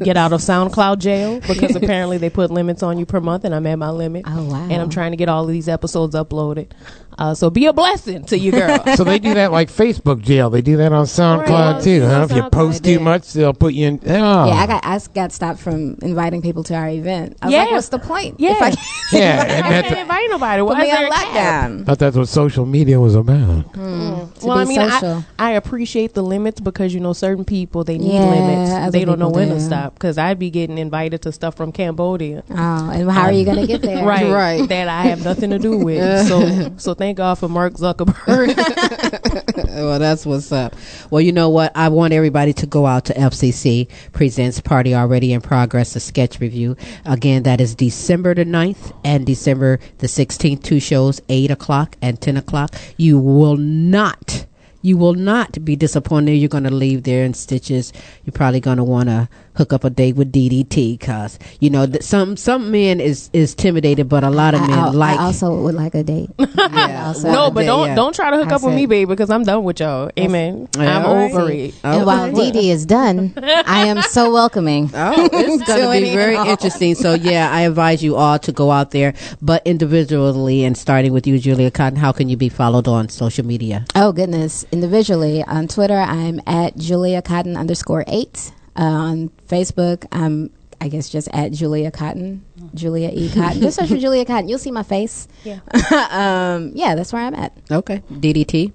get 0.02 0.16
out 0.16 0.32
of 0.32 0.40
SoundCloud 0.40 0.98
jail 0.98 1.40
because 1.40 1.74
apparently 1.82 2.18
they 2.18 2.30
put 2.30 2.50
limits 2.50 2.82
on 2.82 2.98
you 2.98 3.06
per 3.06 3.20
month, 3.20 3.44
and 3.44 3.54
I'm 3.54 3.66
at 3.66 3.76
my 3.76 3.90
limit. 3.90 4.24
Oh 4.26 4.44
wow! 4.44 4.62
And 4.62 4.74
I'm 4.80 4.88
trying 4.90 4.99
to 5.08 5.16
get 5.16 5.28
all 5.28 5.44
of 5.44 5.50
these 5.50 5.68
episodes 5.68 6.14
uploaded. 6.14 6.70
Uh, 7.18 7.34
so 7.34 7.50
be 7.50 7.66
a 7.66 7.72
blessing 7.72 8.24
to 8.24 8.38
you, 8.38 8.50
girl. 8.52 8.82
so 8.96 9.04
they 9.04 9.18
do 9.18 9.34
that 9.34 9.52
like 9.52 9.68
Facebook 9.70 10.22
jail. 10.22 10.48
They 10.50 10.62
do 10.62 10.76
that 10.78 10.92
on 10.92 11.04
SoundCloud 11.06 11.74
Right. 11.74 11.82
too. 11.82 12.02
Huh? 12.06 12.26
If 12.30 12.36
you 12.36 12.42
post 12.50 12.82
too 12.84 12.98
much, 13.00 13.32
they'll 13.32 13.52
put 13.52 13.74
you 13.74 13.88
in. 13.88 14.00
Oh. 14.06 14.46
Yeah, 14.46 14.54
I 14.54 14.66
got 14.66 14.84
I 14.86 14.94
s- 14.94 15.08
got 15.08 15.32
stopped 15.32 15.60
from 15.60 15.98
inviting 16.02 16.40
people 16.40 16.62
to 16.64 16.74
our 16.74 16.88
event. 16.88 17.36
I 17.42 17.46
was 17.46 17.54
like, 17.54 17.68
Yeah. 17.68 17.74
what's 17.74 17.88
the 17.90 17.98
point? 17.98 18.36
Yeah. 18.40 18.52
If 18.52 18.62
I 18.62 18.68
Yeah, 19.12 19.40
I 19.40 19.44
and 19.44 19.66
can't 19.66 19.86
that's, 19.88 20.00
invite 20.00 20.30
nobody. 20.30 20.62
Why 20.62 20.74
Put 20.74 20.82
me 20.82 20.90
on 20.92 21.04
a 21.04 21.10
cap? 21.10 21.26
lockdown. 21.70 21.84
thought 21.86 21.98
that's 21.98 22.16
what 22.16 22.28
social 22.28 22.64
media 22.66 22.98
was 23.00 23.14
about. 23.14 23.72
To 23.74 24.46
well, 24.46 24.58
I 24.58 24.64
mean, 24.64 24.80
social. 24.80 25.24
I, 25.38 25.48
I 25.48 25.50
appreciate 25.52 26.14
the 26.14 26.22
limits 26.22 26.60
because 26.60 26.94
you 26.94 27.00
know 27.00 27.12
certain 27.12 27.44
people 27.44 27.84
they 27.84 27.98
need 27.98 28.14
Yeah, 28.14 28.24
limits. 28.30 28.92
They 28.92 29.04
don't 29.04 29.18
know 29.18 29.26
people 29.28 29.40
when 29.40 29.48
to 29.50 29.60
stop. 29.60 29.94
Because 29.94 30.16
I'd 30.16 30.38
be 30.38 30.50
getting 30.50 30.78
invited 30.78 31.22
to 31.22 31.32
stuff 31.32 31.54
from 31.56 31.72
Cambodia. 31.72 32.42
Oh, 32.50 32.54
and 32.90 33.10
how 33.10 33.22
are 33.22 33.32
you 33.32 33.44
gonna 33.44 33.66
get 33.66 33.82
there? 33.82 34.04
right, 34.06 34.30
Right. 34.30 34.68
That 34.68 34.88
I 34.88 35.02
have 35.02 35.24
nothing 35.24 35.50
to 35.50 35.58
do 35.58 35.76
with. 35.76 36.28
so, 36.28 36.72
so 36.76 36.94
thank 37.00 37.16
God 37.16 37.36
for 37.36 37.48
Mark 37.48 37.74
Zuckerberg. 37.74 38.56
well, 39.74 39.98
that's 39.98 40.26
what's 40.26 40.52
up. 40.52 40.76
Well, 41.10 41.22
you 41.22 41.32
know 41.32 41.48
what? 41.48 41.72
I 41.74 41.88
want 41.88 42.12
everybody 42.12 42.52
to 42.52 42.66
go 42.66 42.84
out 42.84 43.06
to 43.06 43.14
FCC 43.14 43.88
Presents 44.12 44.60
Party 44.60 44.94
Already 44.94 45.32
in 45.32 45.40
Progress, 45.40 45.96
a 45.96 46.00
sketch 46.00 46.40
review. 46.40 46.76
Again, 47.06 47.44
that 47.44 47.60
is 47.60 47.74
December 47.74 48.34
the 48.34 48.44
9th 48.44 48.94
and 49.02 49.24
December 49.24 49.80
the 49.98 50.06
16th. 50.06 50.62
Two 50.62 50.78
shows, 50.78 51.22
8 51.30 51.50
o'clock 51.50 51.96
and 52.02 52.20
10 52.20 52.36
o'clock. 52.36 52.74
You 52.98 53.18
will 53.18 53.56
not. 53.56 54.44
You 54.82 54.96
will 54.96 55.14
not 55.14 55.64
be 55.64 55.76
disappointed. 55.76 56.32
You're 56.32 56.48
going 56.48 56.64
to 56.64 56.70
leave 56.70 57.04
there 57.04 57.24
in 57.24 57.34
stitches. 57.34 57.92
You're 58.24 58.32
probably 58.32 58.60
going 58.60 58.78
to 58.78 58.84
want 58.84 59.08
to 59.08 59.28
hook 59.60 59.72
up 59.74 59.84
a 59.84 59.90
date 59.90 60.16
with 60.16 60.32
DDT 60.32 60.98
because 60.98 61.38
you 61.60 61.68
know 61.68 61.86
th- 61.86 62.02
some 62.02 62.36
some 62.36 62.70
men 62.72 62.98
is 63.00 63.28
is 63.32 63.52
intimidated, 63.52 64.08
but 64.08 64.24
a 64.24 64.30
lot 64.30 64.54
of 64.54 64.62
I, 64.62 64.66
men 64.66 64.78
I- 64.78 64.90
like. 64.90 65.18
I 65.20 65.24
also 65.24 65.54
would 65.62 65.74
like 65.74 65.94
a 65.94 66.02
date. 66.02 66.30
yeah, 66.38 67.12
no, 67.22 67.50
but 67.50 67.60
date, 67.62 67.66
don't 67.66 67.88
yeah. 67.88 67.94
don't 67.94 68.14
try 68.14 68.30
to 68.30 68.38
hook 68.38 68.50
I 68.52 68.56
up 68.56 68.62
with 68.62 68.74
me, 68.74 68.86
babe, 68.86 69.08
because 69.08 69.28
I'm 69.30 69.44
done 69.44 69.64
with 69.64 69.80
y'all. 69.80 70.10
Amen. 70.18 70.68
I'm 70.78 71.04
All 71.04 71.14
right. 71.14 71.32
over 71.32 71.50
it. 71.50 71.74
And 71.84 72.06
while 72.06 72.32
Dee 72.32 72.50
Dee 72.50 72.70
is 72.70 72.86
done, 72.86 73.34
I 73.36 73.86
am 73.86 74.00
so 74.02 74.32
welcoming. 74.32 74.90
Oh, 75.02 75.28
it's 75.32 75.64
going 75.66 76.00
to 76.04 76.06
To 76.06 76.10
be 76.12 76.14
very 76.16 76.36
all. 76.36 76.46
interesting. 76.48 76.94
So, 76.94 77.14
yeah, 77.14 77.50
I 77.50 77.62
advise 77.62 78.02
you 78.02 78.16
all 78.16 78.38
to 78.40 78.52
go 78.52 78.70
out 78.70 78.90
there, 78.92 79.14
but 79.42 79.60
individually 79.66 80.64
and 80.64 80.76
starting 80.76 81.12
with 81.12 81.26
you, 81.26 81.38
Julia 81.38 81.70
Cotton. 81.70 81.96
How 81.98 82.12
can 82.12 82.28
you 82.28 82.36
be 82.36 82.48
followed 82.48 82.86
on 82.88 83.08
social 83.08 83.44
media? 83.44 83.84
Oh 83.94 84.12
goodness! 84.12 84.64
Individually 84.72 85.42
on 85.44 85.68
Twitter, 85.68 85.96
I'm 85.98 86.40
at 86.46 86.76
Julia 86.76 87.22
Cotton 87.22 87.56
underscore 87.56 88.04
eight. 88.06 88.52
Uh, 88.76 88.82
on 88.82 89.30
Facebook, 89.48 90.06
I'm 90.12 90.50
I 90.80 90.88
guess 90.88 91.10
just 91.10 91.28
at 91.32 91.52
Julia 91.52 91.90
Cotton, 91.90 92.44
Julia 92.74 93.10
E 93.12 93.30
Cotton. 93.30 93.60
just 93.60 93.78
search 93.78 93.88
for 93.90 93.96
Julia 93.98 94.24
Cotton. 94.24 94.48
You'll 94.48 94.58
see 94.58 94.70
my 94.70 94.82
face. 94.82 95.28
Yeah. 95.44 95.58
um, 96.10 96.72
yeah, 96.74 96.94
that's 96.94 97.12
where 97.12 97.22
I'm 97.22 97.34
at. 97.34 97.52
Okay, 97.70 98.02
DDT. 98.10 98.72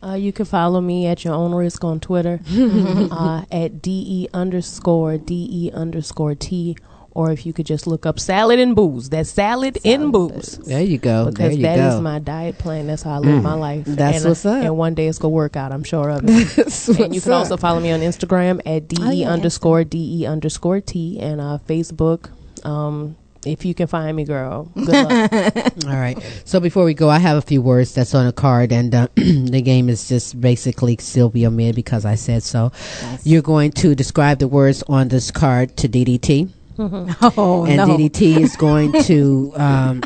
Uh, 0.00 0.14
you 0.14 0.32
can 0.32 0.44
follow 0.44 0.80
me 0.80 1.06
at 1.06 1.24
your 1.24 1.34
own 1.34 1.52
risk 1.52 1.82
on 1.82 1.98
Twitter 1.98 2.40
uh, 3.10 3.44
at 3.50 3.82
de 3.82 4.28
underscore 4.32 5.18
de 5.18 5.72
underscore 5.74 6.36
t, 6.36 6.76
or 7.18 7.32
if 7.32 7.44
you 7.44 7.52
could 7.52 7.66
just 7.66 7.88
look 7.88 8.06
up 8.06 8.20
salad 8.20 8.60
and 8.60 8.76
booze. 8.76 9.08
That's 9.10 9.28
salad, 9.28 9.78
and 9.84 10.12
booze. 10.12 10.56
There 10.58 10.80
you 10.82 10.98
go. 10.98 11.26
Because 11.26 11.38
there 11.38 11.50
you 11.50 11.62
that 11.62 11.76
go. 11.76 11.88
is 11.96 12.00
my 12.00 12.20
diet 12.20 12.58
plan. 12.58 12.86
That's 12.86 13.02
how 13.02 13.14
I 13.14 13.18
live 13.18 13.40
Mm. 13.40 13.42
my 13.42 13.54
life. 13.54 13.84
That's 13.86 14.18
and, 14.18 14.28
what's 14.30 14.46
up. 14.46 14.62
And 14.62 14.76
one 14.78 14.94
day 14.94 15.08
it's 15.08 15.18
gonna 15.18 15.34
work 15.34 15.56
out. 15.56 15.72
I'm 15.72 15.82
sure 15.82 16.08
of 16.10 16.22
it. 16.24 16.28
And 17.00 17.12
you 17.14 17.20
can 17.20 17.32
up. 17.32 17.38
also 17.40 17.56
follow 17.56 17.80
me 17.80 17.90
on 17.90 18.00
Instagram 18.00 18.60
at 18.64 18.86
de 18.86 19.02
Oh, 19.02 19.10
yeah. 19.10 19.30
underscore 19.34 19.82
de 19.82 20.26
underscore 20.26 20.80
t, 20.80 21.18
and 21.18 21.40
uh, 21.40 21.58
Facebook. 21.68 22.30
Um, 22.64 23.16
if 23.46 23.64
you 23.64 23.74
can 23.74 23.86
find 23.86 24.16
me, 24.16 24.24
girl. 24.24 24.68
Good 24.74 24.88
luck. 24.88 25.32
All 25.86 25.98
right. 25.98 26.18
So 26.44 26.60
before 26.60 26.84
we 26.84 26.94
go, 26.94 27.08
I 27.08 27.18
have 27.18 27.36
a 27.38 27.42
few 27.42 27.62
words 27.62 27.94
that's 27.94 28.14
on 28.14 28.26
a 28.26 28.32
card, 28.32 28.70
and 28.72 28.94
uh, 28.94 29.08
the 29.16 29.62
game 29.62 29.88
is 29.88 30.08
just 30.08 30.40
basically 30.40 30.96
Sylvia 31.00 31.50
mid 31.50 31.74
because 31.74 32.04
I 32.04 32.14
said 32.16 32.42
so. 32.42 32.70
You're 33.24 33.42
going 33.42 33.70
to 33.82 33.94
describe 33.94 34.38
the 34.38 34.48
words 34.48 34.82
on 34.88 35.08
this 35.08 35.30
card 35.30 35.76
to 35.78 35.88
DDT. 35.88 36.50
Oh 37.36 37.64
and 37.66 37.76
no! 37.76 37.86
DDT 37.86 38.40
is 38.40 38.56
going 38.56 38.92
to 39.04 39.52
um, 39.56 40.02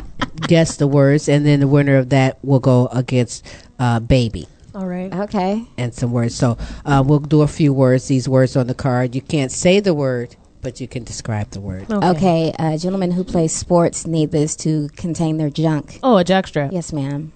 guess 0.47 0.77
the 0.77 0.87
words, 0.87 1.29
and 1.29 1.45
then 1.45 1.59
the 1.59 1.67
winner 1.67 1.97
of 1.97 2.09
that 2.09 2.43
will 2.43 2.59
go 2.59 2.87
against 2.87 3.45
uh, 3.79 3.99
Baby 3.99 4.47
All 4.73 4.87
right. 4.87 5.13
Okay. 5.13 5.63
and 5.77 5.93
some 5.93 6.11
words. 6.11 6.35
So 6.35 6.57
uh, 6.85 7.03
we'll 7.05 7.19
do 7.19 7.41
a 7.41 7.47
few 7.47 7.73
words. 7.73 8.07
These 8.07 8.27
words 8.27 8.55
on 8.55 8.67
the 8.67 8.73
card. 8.73 9.13
You 9.15 9.21
can't 9.21 9.51
say 9.51 9.79
the 9.79 9.93
word, 9.93 10.35
but 10.61 10.81
you 10.81 10.87
can 10.87 11.03
describe 11.03 11.51
the 11.51 11.61
word. 11.61 11.91
Okay. 11.91 12.53
Uh, 12.57 12.77
gentlemen 12.77 13.11
who 13.11 13.23
play 13.23 13.47
sports 13.47 14.07
need 14.07 14.31
this 14.31 14.55
to 14.57 14.89
contain 14.95 15.37
their 15.37 15.49
junk. 15.51 15.99
Oh, 16.01 16.17
a 16.17 16.23
jockstrap. 16.23 16.71
Yes, 16.71 16.91
ma'am. 16.91 17.31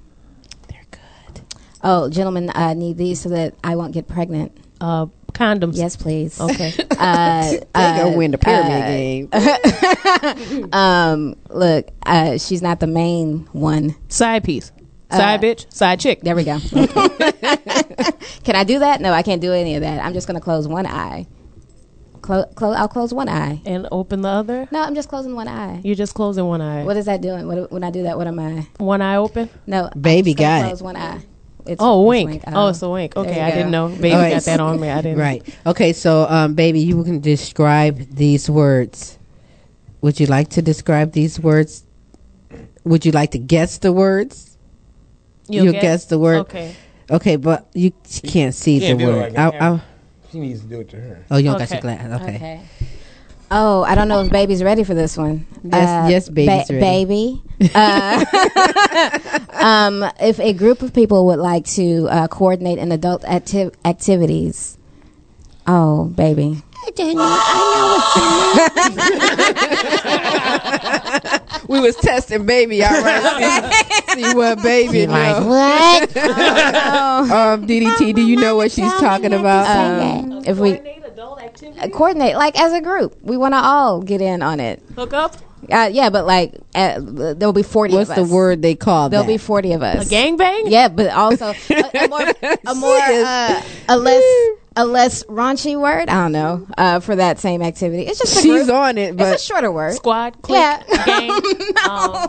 They're 0.67 0.85
good. 0.89 1.41
Oh, 1.83 2.09
gentlemen 2.09 2.49
uh, 2.51 2.73
need 2.73 2.97
these 2.97 3.21
so 3.21 3.29
that 3.29 3.53
I 3.63 3.75
won't 3.75 3.93
get 3.93 4.07
pregnant. 4.07 4.57
Uh, 4.81 5.07
condoms. 5.37 5.77
Yes, 5.77 5.95
please. 5.95 6.39
Okay. 6.39 6.73
Uh, 6.99 7.51
They 7.51 7.59
gonna 7.75 8.09
uh, 8.09 8.17
win 8.17 8.31
the 8.31 8.39
pyramid 8.39 9.29
uh, 9.31 10.33
game. 10.33 10.69
um, 10.73 11.35
look, 11.49 11.89
uh, 12.07 12.39
she's 12.39 12.63
not 12.63 12.79
the 12.79 12.87
main 12.87 13.47
one. 13.51 13.95
Side 14.09 14.43
piece. 14.43 14.71
Side 15.11 15.39
Uh, 15.39 15.43
bitch. 15.43 15.71
Side 15.71 15.99
chick. 15.99 16.21
There 16.21 16.35
we 16.35 16.43
go. 16.43 16.57
Can 18.43 18.55
I 18.55 18.63
do 18.63 18.79
that? 18.79 18.99
No, 18.99 19.13
I 19.13 19.21
can't 19.21 19.41
do 19.41 19.53
any 19.53 19.75
of 19.75 19.81
that. 19.81 20.03
I'm 20.03 20.13
just 20.13 20.27
going 20.27 20.39
to 20.39 20.43
close 20.43 20.67
one 20.67 20.85
eye. 20.87 21.27
Clo- 22.21 22.45
clo- 22.55 22.73
I'll 22.73 22.87
close 22.87 23.13
one 23.13 23.29
eye. 23.29 23.61
And 23.65 23.87
open 23.91 24.21
the 24.21 24.29
other. 24.29 24.67
No, 24.71 24.81
I'm 24.81 24.95
just 24.95 25.07
closing 25.07 25.35
one 25.35 25.47
eye. 25.47 25.79
You're 25.83 25.95
just 25.95 26.13
closing 26.15 26.45
one 26.45 26.61
eye. 26.61 26.83
What 26.83 26.97
is 26.97 27.05
that 27.05 27.21
doing? 27.21 27.47
What, 27.47 27.71
when 27.71 27.83
I 27.83 27.91
do 27.91 28.03
that, 28.03 28.17
what 28.17 28.27
am 28.27 28.39
I? 28.39 28.67
One 28.79 29.01
eye 29.01 29.15
open. 29.17 29.49
No, 29.65 29.89
Baby 29.99 30.31
I'm 30.31 30.35
just 30.35 30.37
gonna 30.37 30.49
got 30.49 30.65
it. 30.65 30.69
Close 30.69 30.81
one 30.83 30.95
eye. 30.97 31.21
It's, 31.67 31.81
Oh, 31.81 32.01
it's 32.11 32.27
wink. 32.27 32.43
Oh, 32.47 32.67
it's 32.69 32.81
a 32.81 32.89
wink. 32.89 33.15
Okay, 33.17 33.41
I 33.41 33.49
go. 33.49 33.55
didn't 33.57 33.71
know. 33.71 33.87
Baby 33.89 34.13
All 34.13 34.19
right. 34.21 34.31
got 34.33 34.43
that 34.43 34.59
on 34.59 34.79
me. 34.79 34.89
I 34.89 35.01
didn't. 35.01 35.19
Right. 35.19 35.43
Okay. 35.65 35.93
So, 35.93 36.25
um, 36.29 36.53
baby, 36.55 36.79
you 36.79 37.03
can 37.03 37.19
describe 37.19 37.97
these 38.15 38.49
words. 38.49 39.17
Would 40.01 40.19
you 40.19 40.27
like 40.27 40.49
to 40.49 40.61
describe 40.61 41.11
these 41.13 41.39
words? 41.39 41.83
Would 42.83 43.05
you 43.05 43.11
like 43.11 43.31
to 43.31 43.39
guess 43.39 43.77
the 43.79 43.91
words? 43.91 44.57
You'll 45.49 45.65
You'll 45.65 45.73
guess? 45.73 45.81
guess 45.81 46.05
the 46.05 46.19
word. 46.19 46.39
Okay. 46.41 46.75
Okay, 47.09 47.35
but 47.37 47.67
you 47.73 47.91
can't 48.23 48.53
see 48.53 48.79
Can't 48.79 48.99
the 48.99 49.05
do 49.05 49.11
it 49.11 49.15
word. 49.15 49.33
like 49.33 49.53
I- 49.61 49.69
I- 49.75 49.81
She 50.31 50.39
needs 50.39 50.59
to 50.61 50.67
do 50.67 50.81
it 50.81 50.89
to 50.89 50.97
her. 50.97 51.25
oh, 51.31 51.37
you 51.37 51.43
don't 51.45 51.57
got 51.57 51.63
Okay. 51.71 51.75
your 51.75 51.81
glass. 51.81 52.21
Okay. 52.21 52.35
Okay. 52.35 52.61
Oh, 53.49 53.83
I 53.83 53.95
don't 53.95 54.07
know 54.09 54.21
if 54.21 54.29
baby's 54.31 54.61
ready 54.63 54.83
for 54.83 54.93
this 54.93 55.15
one. 55.17 55.45
Uh, 55.65 55.69
Yes- 55.77 56.09
yes, 56.11 56.29
baby's 56.29 56.69
ready. 56.69 56.79
Baby. 56.79 57.41
Uh, 57.73 58.23
um, 59.53 60.05
if 60.21 60.39
a 60.39 60.53
group 60.53 60.83
of 60.83 60.93
people 60.93 61.25
would 61.25 61.39
like 61.39 61.65
to 61.65 62.07
uh, 62.07 62.27
coordinate 62.27 62.77
in 62.77 62.91
adult 62.91 63.23
acti- 63.25 63.71
activities. 63.83 64.77
Oh, 65.65 66.05
baby. 66.05 66.61
I 66.85 66.91
don't 66.91 67.15
know. 67.15 67.23
I 67.25 68.93
know 71.33 71.57
what 71.57 71.67
you 71.67 71.67
we 71.67 71.79
was 71.81 71.95
testing 71.95 72.45
baby. 72.45 72.83
All 72.83 72.91
right. 72.91 73.73
See, 74.13 74.23
see 74.23 74.35
what 74.35 74.61
baby 74.61 75.01
She 75.01 75.07
like, 75.07 75.41
know. 75.41 75.47
what? 75.49 76.17
um, 77.31 77.67
DDT, 77.67 78.13
do 78.15 78.21
you 78.21 78.35
know 78.37 78.55
what 78.55 78.71
she's 78.71 78.91
talking 78.93 79.33
about? 79.33 79.65
Um, 79.67 80.43
if 80.45 80.57
we 80.59 80.79
uh, 81.63 81.87
coordinate, 81.89 82.35
like 82.35 82.59
as 82.59 82.73
a 82.73 82.81
group, 82.81 83.17
we 83.21 83.37
want 83.37 83.53
to 83.53 83.57
all 83.59 84.01
get 84.01 84.21
in 84.21 84.41
on 84.41 84.59
it. 84.59 84.81
Hook 84.95 85.13
up. 85.13 85.35
Uh, 85.71 85.89
yeah, 85.91 86.09
but 86.09 86.25
like 86.25 86.53
uh, 86.75 86.99
there'll 86.99 87.51
be 87.51 87.63
forty. 87.63 87.93
What's 87.95 88.09
of 88.11 88.15
the 88.15 88.21
us. 88.23 88.29
word 88.29 88.61
they 88.61 88.75
call 88.75 89.09
There'll 89.09 89.25
that? 89.25 89.31
be 89.31 89.37
forty 89.37 89.73
of 89.73 89.81
us. 89.81 90.09
A 90.09 90.13
gangbang. 90.13 90.63
Yeah, 90.69 90.87
but 90.87 91.07
also 91.11 91.47
a, 91.47 91.55
a 92.03 92.07
more, 92.07 92.21
a 92.67 92.75
more, 92.75 92.97
uh, 92.97 93.61
a 93.89 93.97
less, 93.97 94.23
a 94.77 94.85
less 94.85 95.23
raunchy 95.23 95.79
word. 95.79 96.07
I 96.09 96.13
don't 96.23 96.31
know 96.31 96.65
uh, 96.77 96.99
for 97.01 97.15
that 97.15 97.39
same 97.39 97.61
activity. 97.61 98.03
It's 98.03 98.19
just 98.19 98.37
a 98.37 98.41
She's 98.41 98.65
group. 98.67 98.75
on 98.75 98.97
it, 98.97 99.17
but 99.17 99.33
it's 99.33 99.43
a 99.43 99.45
shorter 99.45 99.71
word. 99.71 99.93
Squad. 99.95 100.41
Clique, 100.41 100.57
Yeah. 100.61 100.83
Gang. 101.05 101.29
um, 101.31 101.41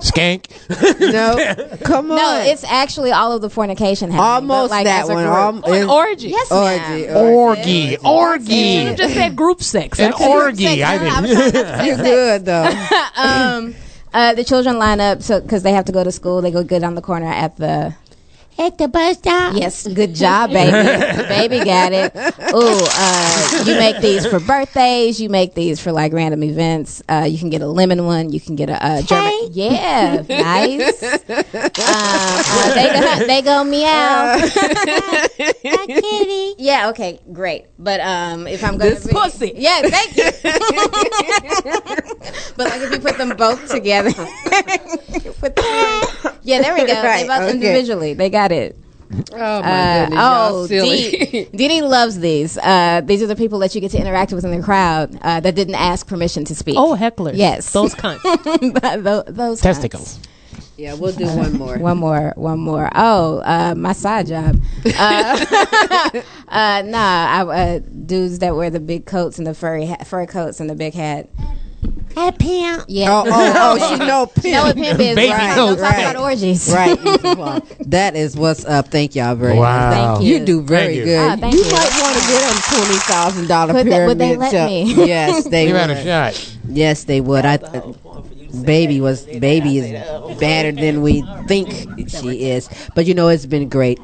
Skank. 0.00 0.48
no, 1.12 1.76
come 1.84 2.10
on. 2.10 2.16
No, 2.16 2.40
it's 2.44 2.64
actually 2.64 3.12
all 3.12 3.32
of 3.32 3.42
the 3.42 3.50
fornication 3.50 4.10
happening. 4.10 4.50
almost 4.50 4.70
like, 4.70 4.84
that 4.84 5.06
one. 5.06 5.16
group. 5.24 5.28
Alm- 5.36 5.62
oh, 5.66 5.72
an 5.72 5.88
orgy. 5.88 6.28
Yes, 6.30 6.50
Orgy. 6.50 7.06
ma'am. 7.06 7.16
Orgy. 7.16 7.96
Orgy. 7.98 8.54
You 8.54 8.94
just 8.96 9.14
said 9.14 9.36
group 9.36 9.62
sex. 9.62 9.98
An 10.00 10.10
That's 10.10 10.20
it. 10.22 10.28
orgy. 10.28 10.82
I 10.82 10.98
didn't. 10.98 11.36
to 11.36 11.50
didn't. 11.52 11.84
You're 11.86 11.96
good 11.96 12.44
though. 12.44 12.88
um, 13.16 13.74
Uh, 14.12 14.32
the 14.34 14.42
children 14.42 14.78
line 14.78 15.00
up 15.00 15.22
so 15.22 15.38
because 15.40 15.62
they 15.62 15.72
have 15.72 15.84
to 15.84 15.92
go 15.92 16.02
to 16.02 16.10
school. 16.10 16.40
They 16.40 16.50
go 16.50 16.64
good 16.64 16.82
on 16.82 16.94
the 16.94 17.02
corner 17.02 17.26
at 17.26 17.56
the 17.56 17.94
At 18.60 18.76
the 18.76 18.88
bus 18.88 19.18
stop. 19.18 19.54
Yes, 19.56 19.86
good 19.86 20.16
job, 20.16 20.50
baby. 20.50 20.72
baby 21.28 21.64
got 21.64 21.92
it. 21.92 22.12
Ooh, 22.52 22.86
uh, 22.90 23.62
you 23.64 23.74
make 23.78 24.00
these 24.02 24.26
for 24.26 24.40
birthdays. 24.40 25.20
You 25.20 25.28
make 25.28 25.54
these 25.54 25.78
for 25.80 25.92
like 25.92 26.12
random 26.12 26.42
events. 26.42 27.00
Uh, 27.08 27.24
you 27.30 27.38
can 27.38 27.50
get 27.50 27.62
a 27.62 27.68
lemon 27.68 28.04
one. 28.04 28.32
You 28.32 28.40
can 28.40 28.56
get 28.56 28.68
a, 28.68 28.84
uh 28.84 29.02
German. 29.02 29.48
Yeah, 29.52 30.24
nice. 30.28 31.02
Uh, 31.80 32.74
they 32.74 32.88
go, 33.00 33.26
they 33.26 33.42
go 33.42 33.64
meow. 33.64 34.38
kitty. 35.38 36.54
Yeah. 36.58 36.88
Okay. 36.90 37.20
Great. 37.32 37.66
But 37.78 38.00
um, 38.00 38.46
if 38.46 38.64
I'm 38.64 38.76
going 38.78 38.94
This 38.94 39.04
to 39.04 39.14
pussy. 39.14 39.52
yeah, 39.56 39.80
thank 39.82 40.16
you. 40.16 40.24
but 42.56 42.66
like 42.68 42.80
if 42.82 42.90
you 42.92 42.98
put 42.98 43.16
them 43.18 43.36
both 43.36 43.68
together, 43.70 44.10
put 45.40 45.54
them- 45.56 46.34
yeah, 46.42 46.60
there 46.62 46.74
we 46.74 46.86
go. 46.86 46.94
Right, 47.02 47.22
they 47.22 47.28
both 47.28 47.42
okay. 47.42 47.50
individually. 47.52 48.14
They 48.14 48.30
got 48.30 48.52
it. 48.52 48.76
Oh 49.32 49.62
my 49.62 50.00
Uh, 50.00 50.04
goodness, 50.04 50.18
y'all 50.18 50.54
oh, 50.54 50.66
silly. 50.66 51.48
Dee 51.54 51.68
Dee 51.68 51.82
loves 51.82 52.18
these. 52.18 52.58
Uh, 52.58 53.00
these 53.04 53.22
are 53.22 53.26
the 53.26 53.36
people 53.36 53.58
that 53.60 53.74
you 53.74 53.80
get 53.80 53.90
to 53.92 53.98
interact 53.98 54.32
with 54.32 54.44
in 54.44 54.50
the 54.50 54.62
crowd 54.62 55.16
uh, 55.22 55.40
that 55.40 55.54
didn't 55.54 55.76
ask 55.76 56.06
permission 56.06 56.44
to 56.44 56.54
speak. 56.54 56.76
Oh, 56.76 56.94
hecklers. 56.94 57.32
Yes, 57.36 57.72
Those 57.72 57.94
kinds. 57.94 58.22
those, 59.02 59.24
those 59.26 59.60
Testicles. 59.60 60.18
Yeah, 60.76 60.94
we'll 60.94 61.12
do 61.12 61.26
one 61.26 61.54
more. 61.54 61.78
one 61.78 61.98
more, 61.98 62.32
one 62.36 62.58
more. 62.60 62.88
Oh, 62.94 63.38
uh, 63.38 63.74
my 63.76 63.92
side 63.92 64.28
job. 64.28 64.60
Uh, 64.96 65.46
uh, 66.48 66.82
nah, 66.86 67.26
I, 67.26 67.40
uh, 67.42 67.78
dudes 67.80 68.38
that 68.40 68.54
wear 68.54 68.70
the 68.70 68.78
big 68.78 69.04
coats 69.04 69.38
and 69.38 69.46
the 69.46 69.54
furry 69.54 69.86
ha- 69.86 70.04
fur 70.04 70.24
coats 70.26 70.60
and 70.60 70.70
the 70.70 70.76
big 70.76 70.94
hat. 70.94 71.30
Hey, 72.14 72.32
pimp. 72.32 72.84
Yeah. 72.88 73.10
Oh, 73.10 73.24
oh, 73.26 73.78
oh, 73.80 73.88
she 73.98 74.04
know 74.06 74.30
She 74.42 74.50
know 74.52 74.64
what 74.64 74.76
pimp 74.76 75.00
is. 75.00 75.14
Baby 75.16 75.32
right. 75.32 75.54
coats. 75.54 75.80
Don't 75.80 75.88
talk 75.90 75.96
Right. 75.96 76.10
about 76.10 76.16
orgies. 76.22 76.72
Right. 76.72 76.98
that 77.90 78.16
is 78.16 78.36
what's 78.36 78.64
up. 78.64 78.88
Thank 78.88 79.14
y'all 79.14 79.34
very 79.34 79.56
Wow. 79.58 79.90
much. 79.90 79.94
Thank 80.18 80.28
you. 80.28 80.38
you. 80.38 80.44
do 80.44 80.62
very 80.62 80.84
Thank 80.86 80.96
you. 80.96 81.04
good. 81.04 81.18
Ah, 81.30 81.36
thank 81.36 81.54
you, 81.54 81.60
you. 81.64 81.70
might 81.72 82.00
want 82.02 82.16
to 82.16 82.22
get 82.28 82.40
them 82.42 82.62
twenty 82.78 82.98
thousand 83.00 83.46
dollar 83.48 83.72
Could 83.74 83.86
they- 83.86 83.90
pyramid. 83.90 84.08
would 84.08 84.18
they 84.18 84.36
let 84.36 84.52
job. 84.52 84.68
me? 84.68 84.94
Yes, 85.06 85.44
they 85.48 85.66
You 85.68 85.72
would. 85.74 85.80
had 85.80 85.90
a 85.90 86.04
shot. 86.04 86.56
Yes, 86.68 87.04
they 87.04 87.20
would. 87.20 87.44
I. 87.44 87.58
Baby 88.64 89.00
was 89.02 89.22
baby 89.26 89.78
is 89.78 90.38
better 90.38 90.72
than 90.72 91.02
we 91.02 91.22
think 91.46 91.70
she 92.08 92.50
is. 92.50 92.68
But 92.94 93.04
you 93.06 93.12
know, 93.14 93.28
it's 93.28 93.44
been 93.46 93.68
great 93.68 94.00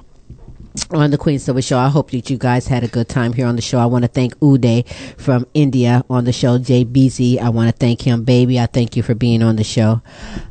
on 0.90 1.10
the 1.10 1.18
Queen 1.18 1.38
Silvy 1.38 1.62
Show. 1.62 1.78
I 1.78 1.88
hope 1.88 2.10
that 2.10 2.28
you 2.30 2.36
guys 2.36 2.66
had 2.66 2.82
a 2.82 2.88
good 2.88 3.08
time 3.08 3.32
here 3.32 3.46
on 3.46 3.54
the 3.56 3.62
show. 3.62 3.78
I 3.78 3.86
want 3.86 4.02
to 4.02 4.08
thank 4.08 4.34
Uday 4.40 4.86
from 5.16 5.46
India 5.54 6.04
on 6.10 6.24
the 6.24 6.32
show. 6.32 6.58
Jay 6.58 6.84
Beezy, 6.84 7.38
I 7.38 7.48
want 7.50 7.70
to 7.70 7.76
thank 7.76 8.02
him. 8.02 8.24
Baby, 8.24 8.58
I 8.58 8.66
thank 8.66 8.96
you 8.96 9.02
for 9.02 9.14
being 9.14 9.42
on 9.42 9.56
the 9.56 9.64
show. 9.64 10.02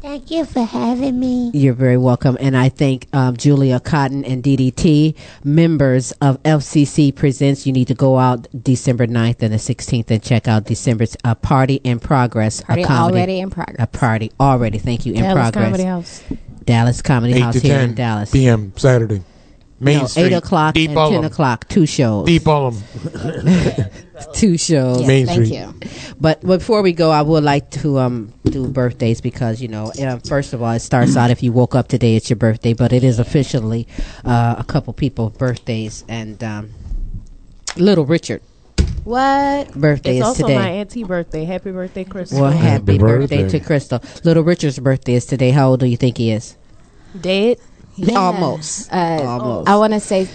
Thank 0.01 0.31
you 0.31 0.45
for 0.45 0.63
having 0.63 1.19
me. 1.19 1.51
You're 1.53 1.73
very 1.73 1.97
welcome. 1.97 2.37
And 2.39 2.55
I 2.55 2.69
thank 2.69 3.07
um, 3.13 3.35
Julia 3.35 3.79
Cotton 3.79 4.23
and 4.23 4.41
DDT, 4.43 5.15
members 5.43 6.11
of 6.13 6.41
FCC 6.43 7.13
Presents. 7.13 7.65
You 7.67 7.73
need 7.73 7.89
to 7.89 7.93
go 7.95 8.17
out 8.17 8.47
December 8.63 9.07
9th 9.07 9.41
and 9.41 9.53
the 9.53 9.57
16th 9.57 10.09
and 10.09 10.23
check 10.23 10.47
out 10.47 10.65
December's 10.65 11.17
uh, 11.25 11.35
Party 11.35 11.75
in 11.83 11.99
Progress. 11.99 12.61
a 12.61 12.65
Party 12.65 12.83
comedy- 12.85 13.17
already 13.17 13.39
in 13.39 13.49
progress. 13.49 13.75
A 13.79 13.87
party 13.87 14.31
already. 14.39 14.77
Thank 14.77 15.05
you. 15.05 15.13
In 15.13 15.21
Dallas 15.21 15.51
progress. 15.51 15.65
Comedy 15.65 15.83
House. 15.83 16.23
Dallas 16.63 17.01
Comedy 17.01 17.33
8 17.33 17.39
House 17.41 17.53
to 17.55 17.59
here 17.59 17.79
in 17.79 17.93
Dallas. 17.93 18.31
p.m. 18.31 18.71
Saturday. 18.77 19.21
Main 19.83 19.99
no, 19.99 20.07
Street. 20.07 20.23
8 20.25 20.33
o'clock 20.33 20.73
Deep 20.75 20.91
and 20.91 21.11
10 21.13 21.23
o'clock. 21.25 21.67
Two 21.67 21.85
shows. 21.85 22.25
Deep 22.25 22.47
Ellum. 22.47 22.75
Two 24.33 24.57
shows. 24.57 24.99
Yes, 25.01 25.07
Main 25.07 25.25
thank 25.25 25.45
Street. 25.45 25.59
you. 25.59 26.13
But 26.19 26.41
before 26.41 26.81
we 26.81 26.93
go, 26.93 27.11
I 27.11 27.21
would 27.21 27.43
like 27.43 27.69
to 27.71 27.99
um, 27.99 28.33
do 28.45 28.67
birthdays 28.67 29.21
because 29.21 29.61
you 29.61 29.67
know, 29.67 29.91
uh, 30.01 30.19
first 30.19 30.53
of 30.53 30.61
all, 30.61 30.71
it 30.71 30.79
starts 30.79 31.17
out 31.17 31.29
if 31.31 31.43
you 31.43 31.51
woke 31.51 31.75
up 31.75 31.87
today, 31.87 32.15
it's 32.15 32.29
your 32.29 32.37
birthday, 32.37 32.73
but 32.73 32.93
it 32.93 33.03
is 33.03 33.19
officially 33.19 33.87
uh, 34.23 34.55
a 34.57 34.63
couple 34.63 34.93
people 34.93 35.29
birthdays 35.31 36.03
and 36.07 36.41
um, 36.43 36.69
Little 37.75 38.05
Richard 38.05 38.41
What? 39.03 39.73
birthday 39.73 40.17
It's 40.17 40.21
is 40.21 40.27
also 40.27 40.43
today. 40.47 40.55
my 40.59 40.69
auntie 40.69 41.03
birthday. 41.03 41.43
Happy 41.43 41.71
birthday, 41.71 42.03
Crystal. 42.03 42.39
well, 42.39 42.51
happy 42.51 42.93
Happy 42.93 42.97
birthday. 42.99 43.41
birthday. 43.43 43.59
to 43.59 43.65
Crystal. 43.65 43.99
Little 44.23 44.43
Richard's 44.43 44.79
birthday 44.79 45.15
is 45.15 45.25
today. 45.25 45.51
How 45.51 45.69
old 45.69 45.79
do 45.81 45.87
you 45.87 45.97
think 45.97 46.17
he 46.17 46.31
is? 46.31 46.55
Dead. 47.19 47.57
Almost. 48.15 48.91
Uh, 48.91 48.95
Almost. 49.21 49.69
I 49.69 49.75
want 49.75 49.93
to 49.93 49.99
say 49.99 50.27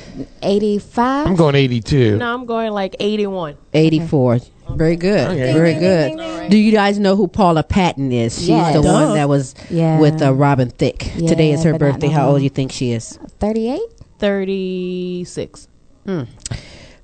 85. 0.42 1.26
I'm 1.26 1.36
going 1.36 1.54
82. 1.54 2.16
No, 2.18 2.34
I'm 2.34 2.46
going 2.46 2.72
like 2.72 2.94
81. 3.00 3.56
84. 3.74 4.38
Very 4.70 4.96
good. 4.96 5.28
Okay. 5.30 5.52
Very 5.54 5.74
good. 5.74 6.50
Do 6.50 6.56
you 6.58 6.72
guys 6.72 6.98
know 6.98 7.16
who 7.16 7.26
Paula 7.26 7.62
Patton 7.62 8.12
is? 8.12 8.38
She's 8.38 8.48
Yes. 8.48 8.74
the 8.76 8.82
Duh. 8.82 8.92
one 8.92 9.14
that 9.14 9.28
was 9.28 9.54
Yeah. 9.70 9.98
with 9.98 10.20
uh, 10.22 10.32
Robin 10.34 10.70
Thicke. 10.70 10.98
Today 11.26 11.52
is 11.52 11.64
her 11.64 11.76
birthday. 11.78 12.08
How 12.08 12.28
old 12.30 12.38
do 12.38 12.44
you 12.44 12.50
think 12.50 12.70
she 12.70 12.92
is? 12.92 13.18
38? 13.40 13.80
36. 14.18 15.68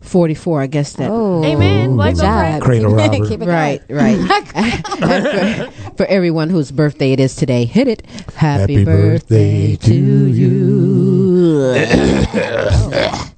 44, 0.05 0.63
I 0.63 0.67
guess 0.67 0.93
that. 0.95 1.11
Oh. 1.11 1.43
Amen. 1.45 1.97
Like 1.97 2.15
Good 2.15 2.21
the 2.21 2.27
job. 2.27 2.63
Cradle 2.63 2.95
robber. 2.95 3.27
Keep 3.27 3.43
it 3.43 3.49
Right, 3.49 3.83
right. 3.89 4.19
For, 4.95 5.71
for 5.97 6.07
everyone 6.07 6.51
whose 6.51 6.71
birthday 6.71 7.13
it 7.13 7.21
is 7.21 7.35
today, 7.35 7.65
hit 7.65 7.89
it. 7.89 8.07
Happy, 8.37 8.75
Happy 8.75 8.85
birthday, 8.85 9.77
birthday 9.77 9.87
to 9.89 10.27
you. 10.27 11.75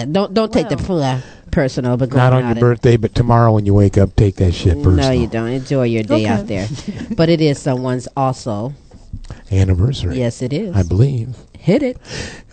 don't 0.12 0.34
don't 0.34 0.52
take 0.52 0.68
the 0.68 0.76
uh, 0.94 1.20
personal, 1.50 1.96
but 1.96 2.12
Not 2.12 2.32
on 2.32 2.42
your 2.42 2.50
and- 2.52 2.60
birthday, 2.60 2.96
but 2.96 3.14
tomorrow 3.14 3.52
when 3.52 3.66
you 3.66 3.74
wake 3.74 3.98
up, 3.98 4.14
take 4.16 4.36
that 4.36 4.52
shit 4.52 4.74
personal. 4.82 4.96
No, 4.96 5.10
you 5.10 5.26
don't. 5.26 5.48
Enjoy 5.48 5.84
your 5.84 6.02
day 6.02 6.24
Okay. 6.24 6.26
out 6.28 6.46
there. 6.46 6.68
but 7.16 7.28
it 7.28 7.40
is 7.40 7.58
someone's 7.58 8.08
also. 8.16 8.72
Anniversary. 9.50 10.18
Yes, 10.18 10.42
it 10.42 10.52
is. 10.52 10.74
I 10.74 10.82
believe. 10.82 11.36
Hit 11.60 11.82
it. 11.82 11.98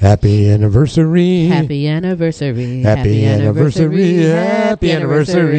Happy 0.01 0.49
anniversary. 0.49 1.45
Happy 1.45 1.87
anniversary. 1.87 2.81
Happy 2.81 3.25
anniversary. 3.25 4.23
Happy 4.25 4.91
anniversary. 4.91 5.57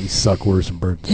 you 0.00 0.08
suck 0.08 0.46
worse 0.46 0.68
than 0.68 0.78
birthday. 0.78 1.10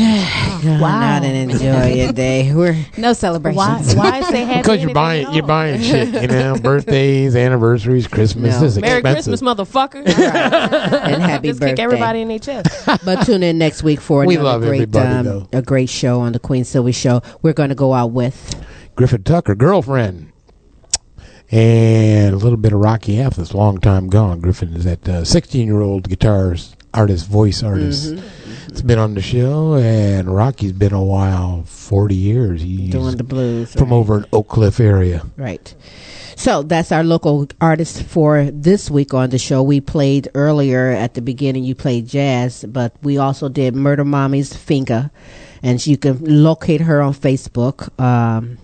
Go 0.63 0.79
Wow. 0.79 1.01
out 1.17 1.25
and 1.25 1.51
enjoy 1.51 1.95
your 1.95 2.13
day. 2.13 2.53
We're 2.55 2.77
No 2.99 3.15
celebrations. 3.15 3.95
Why, 3.97 4.21
why 4.21 4.31
say 4.31 4.45
happy 4.45 4.61
Because 4.61 4.83
you're 4.83 4.93
buying, 4.95 5.33
you're 5.33 5.47
buying 5.47 5.81
shit. 5.81 6.13
You 6.21 6.29
know, 6.29 6.59
birthdays, 6.63 7.35
anniversaries, 7.35 8.07
Christmas 8.07 8.61
No. 8.61 8.67
is 8.67 8.79
Merry 8.79 8.99
expensive. 8.99 9.31
Christmas, 9.33 9.41
motherfucker. 9.43 10.07
and 10.07 11.23
happy 11.23 11.49
Just 11.49 11.61
birthday. 11.61 11.73
kick 11.77 11.81
everybody 11.83 12.21
in 12.21 12.29
their 12.29 12.39
chest. 12.39 12.69
but 13.05 13.25
tune 13.25 13.43
in 13.43 13.57
next 13.59 13.83
week 13.83 14.01
for 14.01 14.27
We 14.27 14.35
another 14.35 14.49
love 14.51 14.61
great, 14.63 14.83
everybody, 14.83 15.09
um, 15.09 15.25
though. 15.25 15.49
a 15.59 15.63
great 15.63 15.89
show 15.89 16.21
on 16.21 16.33
the 16.33 16.39
Queen 16.39 16.65
Silvy 16.65 16.93
Show. 16.93 17.23
We're 17.41 17.55
going 17.55 17.71
to 17.71 17.75
go 17.75 17.95
out 17.95 18.11
with 18.13 18.55
Griffin 18.95 19.23
Tucker, 19.23 19.55
girlfriend. 19.55 20.33
And 21.51 22.35
a 22.35 22.39
little 22.39 22.57
bit 22.57 22.73
of 22.73 22.81
Rocky 22.81 23.19
F. 23.19 23.37
That's 23.37 23.53
long 23.53 23.79
time 23.79 24.09
gone. 24.09 24.41
Griffin 24.41 24.75
is 24.75 24.85
that 24.85 25.27
16 25.27 25.67
year 25.67 25.83
old 25.83 26.09
guitar 26.09 26.57
artist, 26.95 27.29
voice 27.29 27.63
artist. 27.63 28.15
Mm-hmm. 28.15 28.71
It's 28.71 28.83
been 28.83 28.99
on 28.99 29.15
the 29.15 29.21
show, 29.21 29.75
and 29.75 30.35
Rocky's 30.35 30.73
been 30.73 30.95
a 30.95 31.03
while 31.03 31.65
40 31.65 32.15
years. 32.15 32.63
He's 32.63 32.91
doing 32.91 33.17
the 33.17 33.25
blues. 33.25 33.73
from 33.73 33.91
right. 33.91 33.97
over 33.97 34.19
in 34.19 34.27
Oak 34.33 34.49
Cliff 34.49 34.81
area. 34.81 35.27
Right. 35.37 35.75
So 36.37 36.63
that's 36.63 36.91
our 36.91 37.05
local 37.05 37.49
artist 37.61 38.03
for 38.03 38.45
this 38.51 38.91
week 38.91 39.13
on 39.13 39.31
the 39.31 39.39
show. 39.39 39.63
We 39.63 39.81
played 39.81 40.29
earlier 40.35 40.89
at 40.89 41.15
the 41.15 41.21
beginning, 41.21 41.65
you 41.65 41.75
played 41.75 42.09
jazz, 42.09 42.65
but 42.67 42.97
we 43.03 43.19
also 43.19 43.49
did 43.49 43.75
Murder 43.77 44.05
Mommy's 44.05 44.57
Finger. 44.57 45.11
And 45.63 45.87
you 45.87 45.97
can 45.97 46.19
locate 46.43 46.81
her 46.81 47.01
on 47.01 47.15
Facebook. 47.15 47.97
Um, 48.01 48.59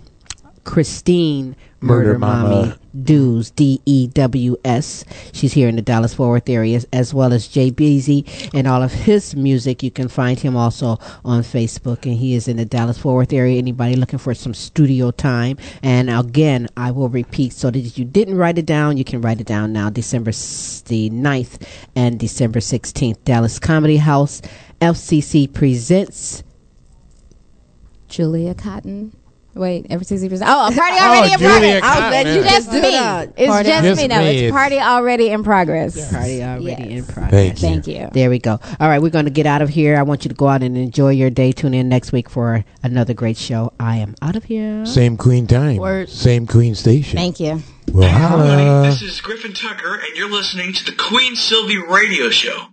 Christine 0.69 1.57
Murder, 1.81 2.05
Murder 2.15 2.19
Mama. 2.19 2.49
Mommy 2.49 2.75
Dews, 3.03 3.51
D 3.53 3.81
E 3.87 4.07
W 4.09 4.57
S. 4.65 5.03
She's 5.33 5.55
here 5.55 5.67
in 5.67 5.77
the 5.77 5.83
Dallas 5.83 6.13
Fort 6.13 6.29
Worth 6.29 6.49
area, 6.51 6.83
as 6.93 7.15
well 7.15 7.33
as 7.33 7.49
Jay 7.49 7.71
Beezy 7.71 8.27
and 8.53 8.67
all 8.67 8.83
of 8.83 8.93
his 8.93 9.35
music. 9.35 9.83
You 9.83 9.91
can 9.91 10.09
find 10.09 10.39
him 10.39 10.57
also 10.57 10.99
on 11.25 11.43
Facebook, 11.43 12.05
and 12.05 12.17
he 12.17 12.35
is 12.35 12.49
in 12.49 12.59
the 12.59 12.67
Dallas 12.67 12.99
Fort 12.99 13.15
Worth 13.15 13.33
area. 13.33 13.57
Anybody 13.57 13.97
looking 13.97 14.19
for 14.19 14.35
some 14.35 14.53
studio 14.53 15.11
time? 15.11 15.57
And 15.83 16.11
again, 16.11 16.69
I 16.77 16.91
will 16.91 17.09
repeat 17.09 17.55
so 17.55 17.71
that 17.71 17.79
if 17.79 17.99
you 17.99 18.05
didn't 18.05 18.37
write 18.37 18.59
it 18.59 18.67
down, 18.67 18.99
you 18.99 19.05
can 19.05 19.23
write 19.23 19.41
it 19.41 19.47
down 19.47 19.73
now. 19.73 19.89
December 19.89 20.33
the 20.33 21.11
9th 21.11 21.67
and 21.97 22.21
December 22.21 22.61
16th, 22.61 23.25
Dallas 23.25 23.59
Comedy 23.59 23.97
House. 23.97 24.43
FCC 24.83 25.51
presents 25.51 26.43
Julia 28.09 28.55
Cotton. 28.55 29.17
Wait, 29.59 29.87
every 29.91 30.05
sixty 30.07 30.29
percent. 30.29 30.49
Oh, 30.51 30.69
a 30.69 30.73
party 30.73 30.97
oh, 31.01 31.09
already 31.09 31.33
in 31.33 31.39
Julia 31.39 31.81
progress. 31.81 31.83
Cotton. 31.83 32.05
Oh, 32.05 32.11
that's 32.11 32.29
Yeah. 32.29 32.43
just 32.43 32.71
Just 32.71 32.83
me. 32.83 32.97
out. 32.97 33.29
It's 33.37 33.49
Party- 33.49 33.69
just 33.69 33.85
Just 33.85 34.01
me. 34.03 34.09
No, 34.09 34.19
me. 34.21 34.27
it's 34.29 34.37
It's- 34.43 34.53
party 34.53 34.79
already 34.79 35.29
in 35.31 35.43
progress. 35.45 36.13
Party 36.13 36.43
already 36.43 36.67
Yes. 36.69 36.81
in 36.91 37.05
progress. 37.05 37.31
Thank 37.31 37.55
you. 37.55 37.69
Thank 37.69 37.87
you. 37.87 38.09
There 38.13 38.31
we 38.31 38.39
go. 38.39 38.59
All 38.81 38.89
right, 38.89 39.03
we're 39.03 39.11
going 39.11 39.25
to 39.27 39.31
get 39.31 39.47
out 39.47 39.61
of 39.63 39.69
here. 39.69 39.97
I 39.99 40.03
want 40.03 40.25
you 40.25 40.29
to 40.29 40.35
go 40.35 40.49
out 40.49 40.63
and 40.63 40.77
enjoy 40.77 41.11
your 41.11 41.31
day. 41.31 41.53
Tune 41.53 41.75
in 41.75 41.89
next 41.89 42.13
week 42.13 42.31
for 42.31 42.65
another 42.83 43.15
great 43.15 43.37
show. 43.37 43.73
I 43.81 43.97
am 43.97 44.15
out 44.23 44.37
of 44.37 44.45
here. 44.45 44.87
Same 44.87 45.17
Queen 45.17 45.47
time. 45.47 45.77
Word. 45.77 46.09
Same 46.09 46.47
Queen 46.47 46.75
station. 46.75 47.17
Thank 47.19 47.41
you. 47.41 47.63
Well, 47.93 48.09
holla. 48.11 48.83
This 48.83 49.03
is 49.03 49.21
Griffin 49.21 49.53
Tucker, 49.55 49.95
and 49.95 50.17
you're 50.17 50.31
listening 50.31 50.73
to 50.75 50.85
the 50.85 50.93
Queen 50.93 51.35
Silvy 51.37 51.79
Radio 51.79 52.29
Show. 52.29 52.67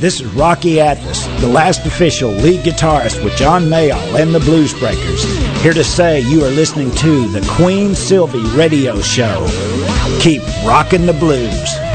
this 0.00 0.20
is 0.20 0.26
Rocky 0.34 0.74
Athas, 0.74 1.26
the 1.40 1.48
last 1.48 1.84
official 1.84 2.30
lead 2.30 2.60
guitarist 2.60 3.22
with 3.24 3.36
John 3.36 3.64
Mayall 3.64 4.20
and 4.20 4.32
the 4.32 4.40
Blues 4.40 4.72
Breakers, 4.78 5.24
here 5.60 5.72
to 5.72 5.82
say 5.82 6.20
you 6.20 6.44
are 6.44 6.50
listening 6.50 6.92
to 6.96 7.26
the 7.28 7.44
Queen 7.50 7.94
Silvy 7.94 8.44
Radio 8.56 9.00
Show. 9.00 9.46
Keep 10.20 10.42
rocking 10.64 11.06
the 11.06 11.12
blues. 11.14 11.87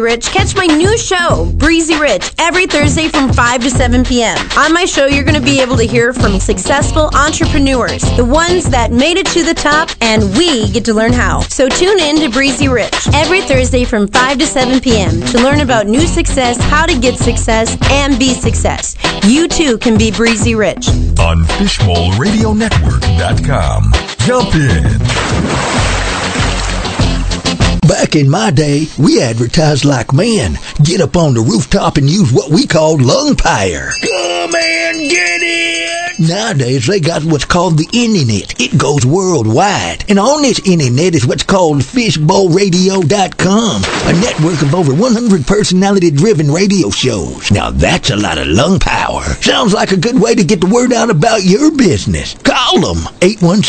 Rich, 0.00 0.30
catch 0.30 0.56
my 0.56 0.66
new 0.66 0.98
show, 0.98 1.48
Breezy 1.54 1.96
Rich, 1.96 2.32
every 2.38 2.66
Thursday 2.66 3.08
from 3.08 3.32
5 3.32 3.62
to 3.62 3.70
7 3.70 4.04
p.m. 4.04 4.36
On 4.56 4.72
my 4.72 4.84
show, 4.84 5.06
you're 5.06 5.22
going 5.24 5.36
to 5.36 5.40
be 5.40 5.60
able 5.60 5.76
to 5.76 5.84
hear 5.84 6.12
from 6.12 6.40
successful 6.40 7.08
entrepreneurs, 7.14 8.02
the 8.16 8.24
ones 8.24 8.68
that 8.70 8.90
made 8.92 9.16
it 9.16 9.26
to 9.26 9.44
the 9.44 9.54
top, 9.54 9.90
and 10.00 10.22
we 10.36 10.68
get 10.70 10.84
to 10.86 10.94
learn 10.94 11.12
how. 11.12 11.40
So 11.42 11.68
tune 11.68 11.98
in 11.98 12.16
to 12.16 12.30
Breezy 12.30 12.68
Rich 12.68 13.08
every 13.14 13.42
Thursday 13.42 13.84
from 13.84 14.08
5 14.08 14.38
to 14.38 14.46
7 14.46 14.80
p.m. 14.80 15.20
to 15.20 15.38
learn 15.38 15.60
about 15.60 15.86
new 15.86 16.06
success, 16.06 16.56
how 16.56 16.86
to 16.86 16.98
get 16.98 17.16
success, 17.16 17.76
and 17.90 18.18
be 18.18 18.32
success. 18.34 18.96
You 19.24 19.46
too 19.48 19.76
can 19.78 19.96
be 19.98 20.10
Breezy 20.10 20.54
Rich. 20.54 20.88
On 21.18 21.44
FishbowlRadioNetwork.com. 21.44 23.92
Jump 24.18 24.54
in. 24.54 25.39
Back 28.10 28.22
in 28.22 28.28
my 28.28 28.50
day, 28.50 28.88
we 28.98 29.22
advertised 29.22 29.84
like 29.84 30.12
men. 30.12 30.58
Get 30.82 31.00
up 31.00 31.16
on 31.16 31.34
the 31.34 31.42
rooftop 31.42 31.96
and 31.96 32.10
use 32.10 32.32
what 32.32 32.50
we 32.50 32.66
called 32.66 33.00
lung 33.00 33.36
fire. 33.36 33.92
Come 34.02 34.56
and 34.56 34.98
get 34.98 35.42
it! 35.42 36.18
Nowadays, 36.18 36.88
they 36.88 36.98
got 36.98 37.22
what's 37.22 37.44
called 37.44 37.78
the 37.78 37.86
internet. 37.92 38.60
It 38.60 38.76
goes 38.76 39.06
worldwide. 39.06 40.06
And 40.10 40.18
on 40.18 40.42
this 40.42 40.58
internet 40.66 41.14
is 41.14 41.24
what's 41.24 41.44
called 41.44 41.82
fishbowlradio.com, 41.82 43.82
a 43.84 44.12
network 44.20 44.60
of 44.60 44.74
over 44.74 44.92
100 44.92 45.46
personality-driven 45.46 46.50
radio 46.50 46.90
shows. 46.90 47.52
Now 47.52 47.70
that's 47.70 48.10
a 48.10 48.16
lot 48.16 48.38
of 48.38 48.48
lung 48.48 48.80
power. 48.80 49.22
Sounds 49.40 49.72
like 49.72 49.92
a 49.92 49.96
good 49.96 50.20
way 50.20 50.34
to 50.34 50.42
get 50.42 50.60
the 50.60 50.66
word 50.66 50.92
out 50.92 51.10
about 51.10 51.44
your 51.44 51.70
business. 51.70 52.34
Call 52.42 52.80
them 52.80 53.06
817 53.22 53.62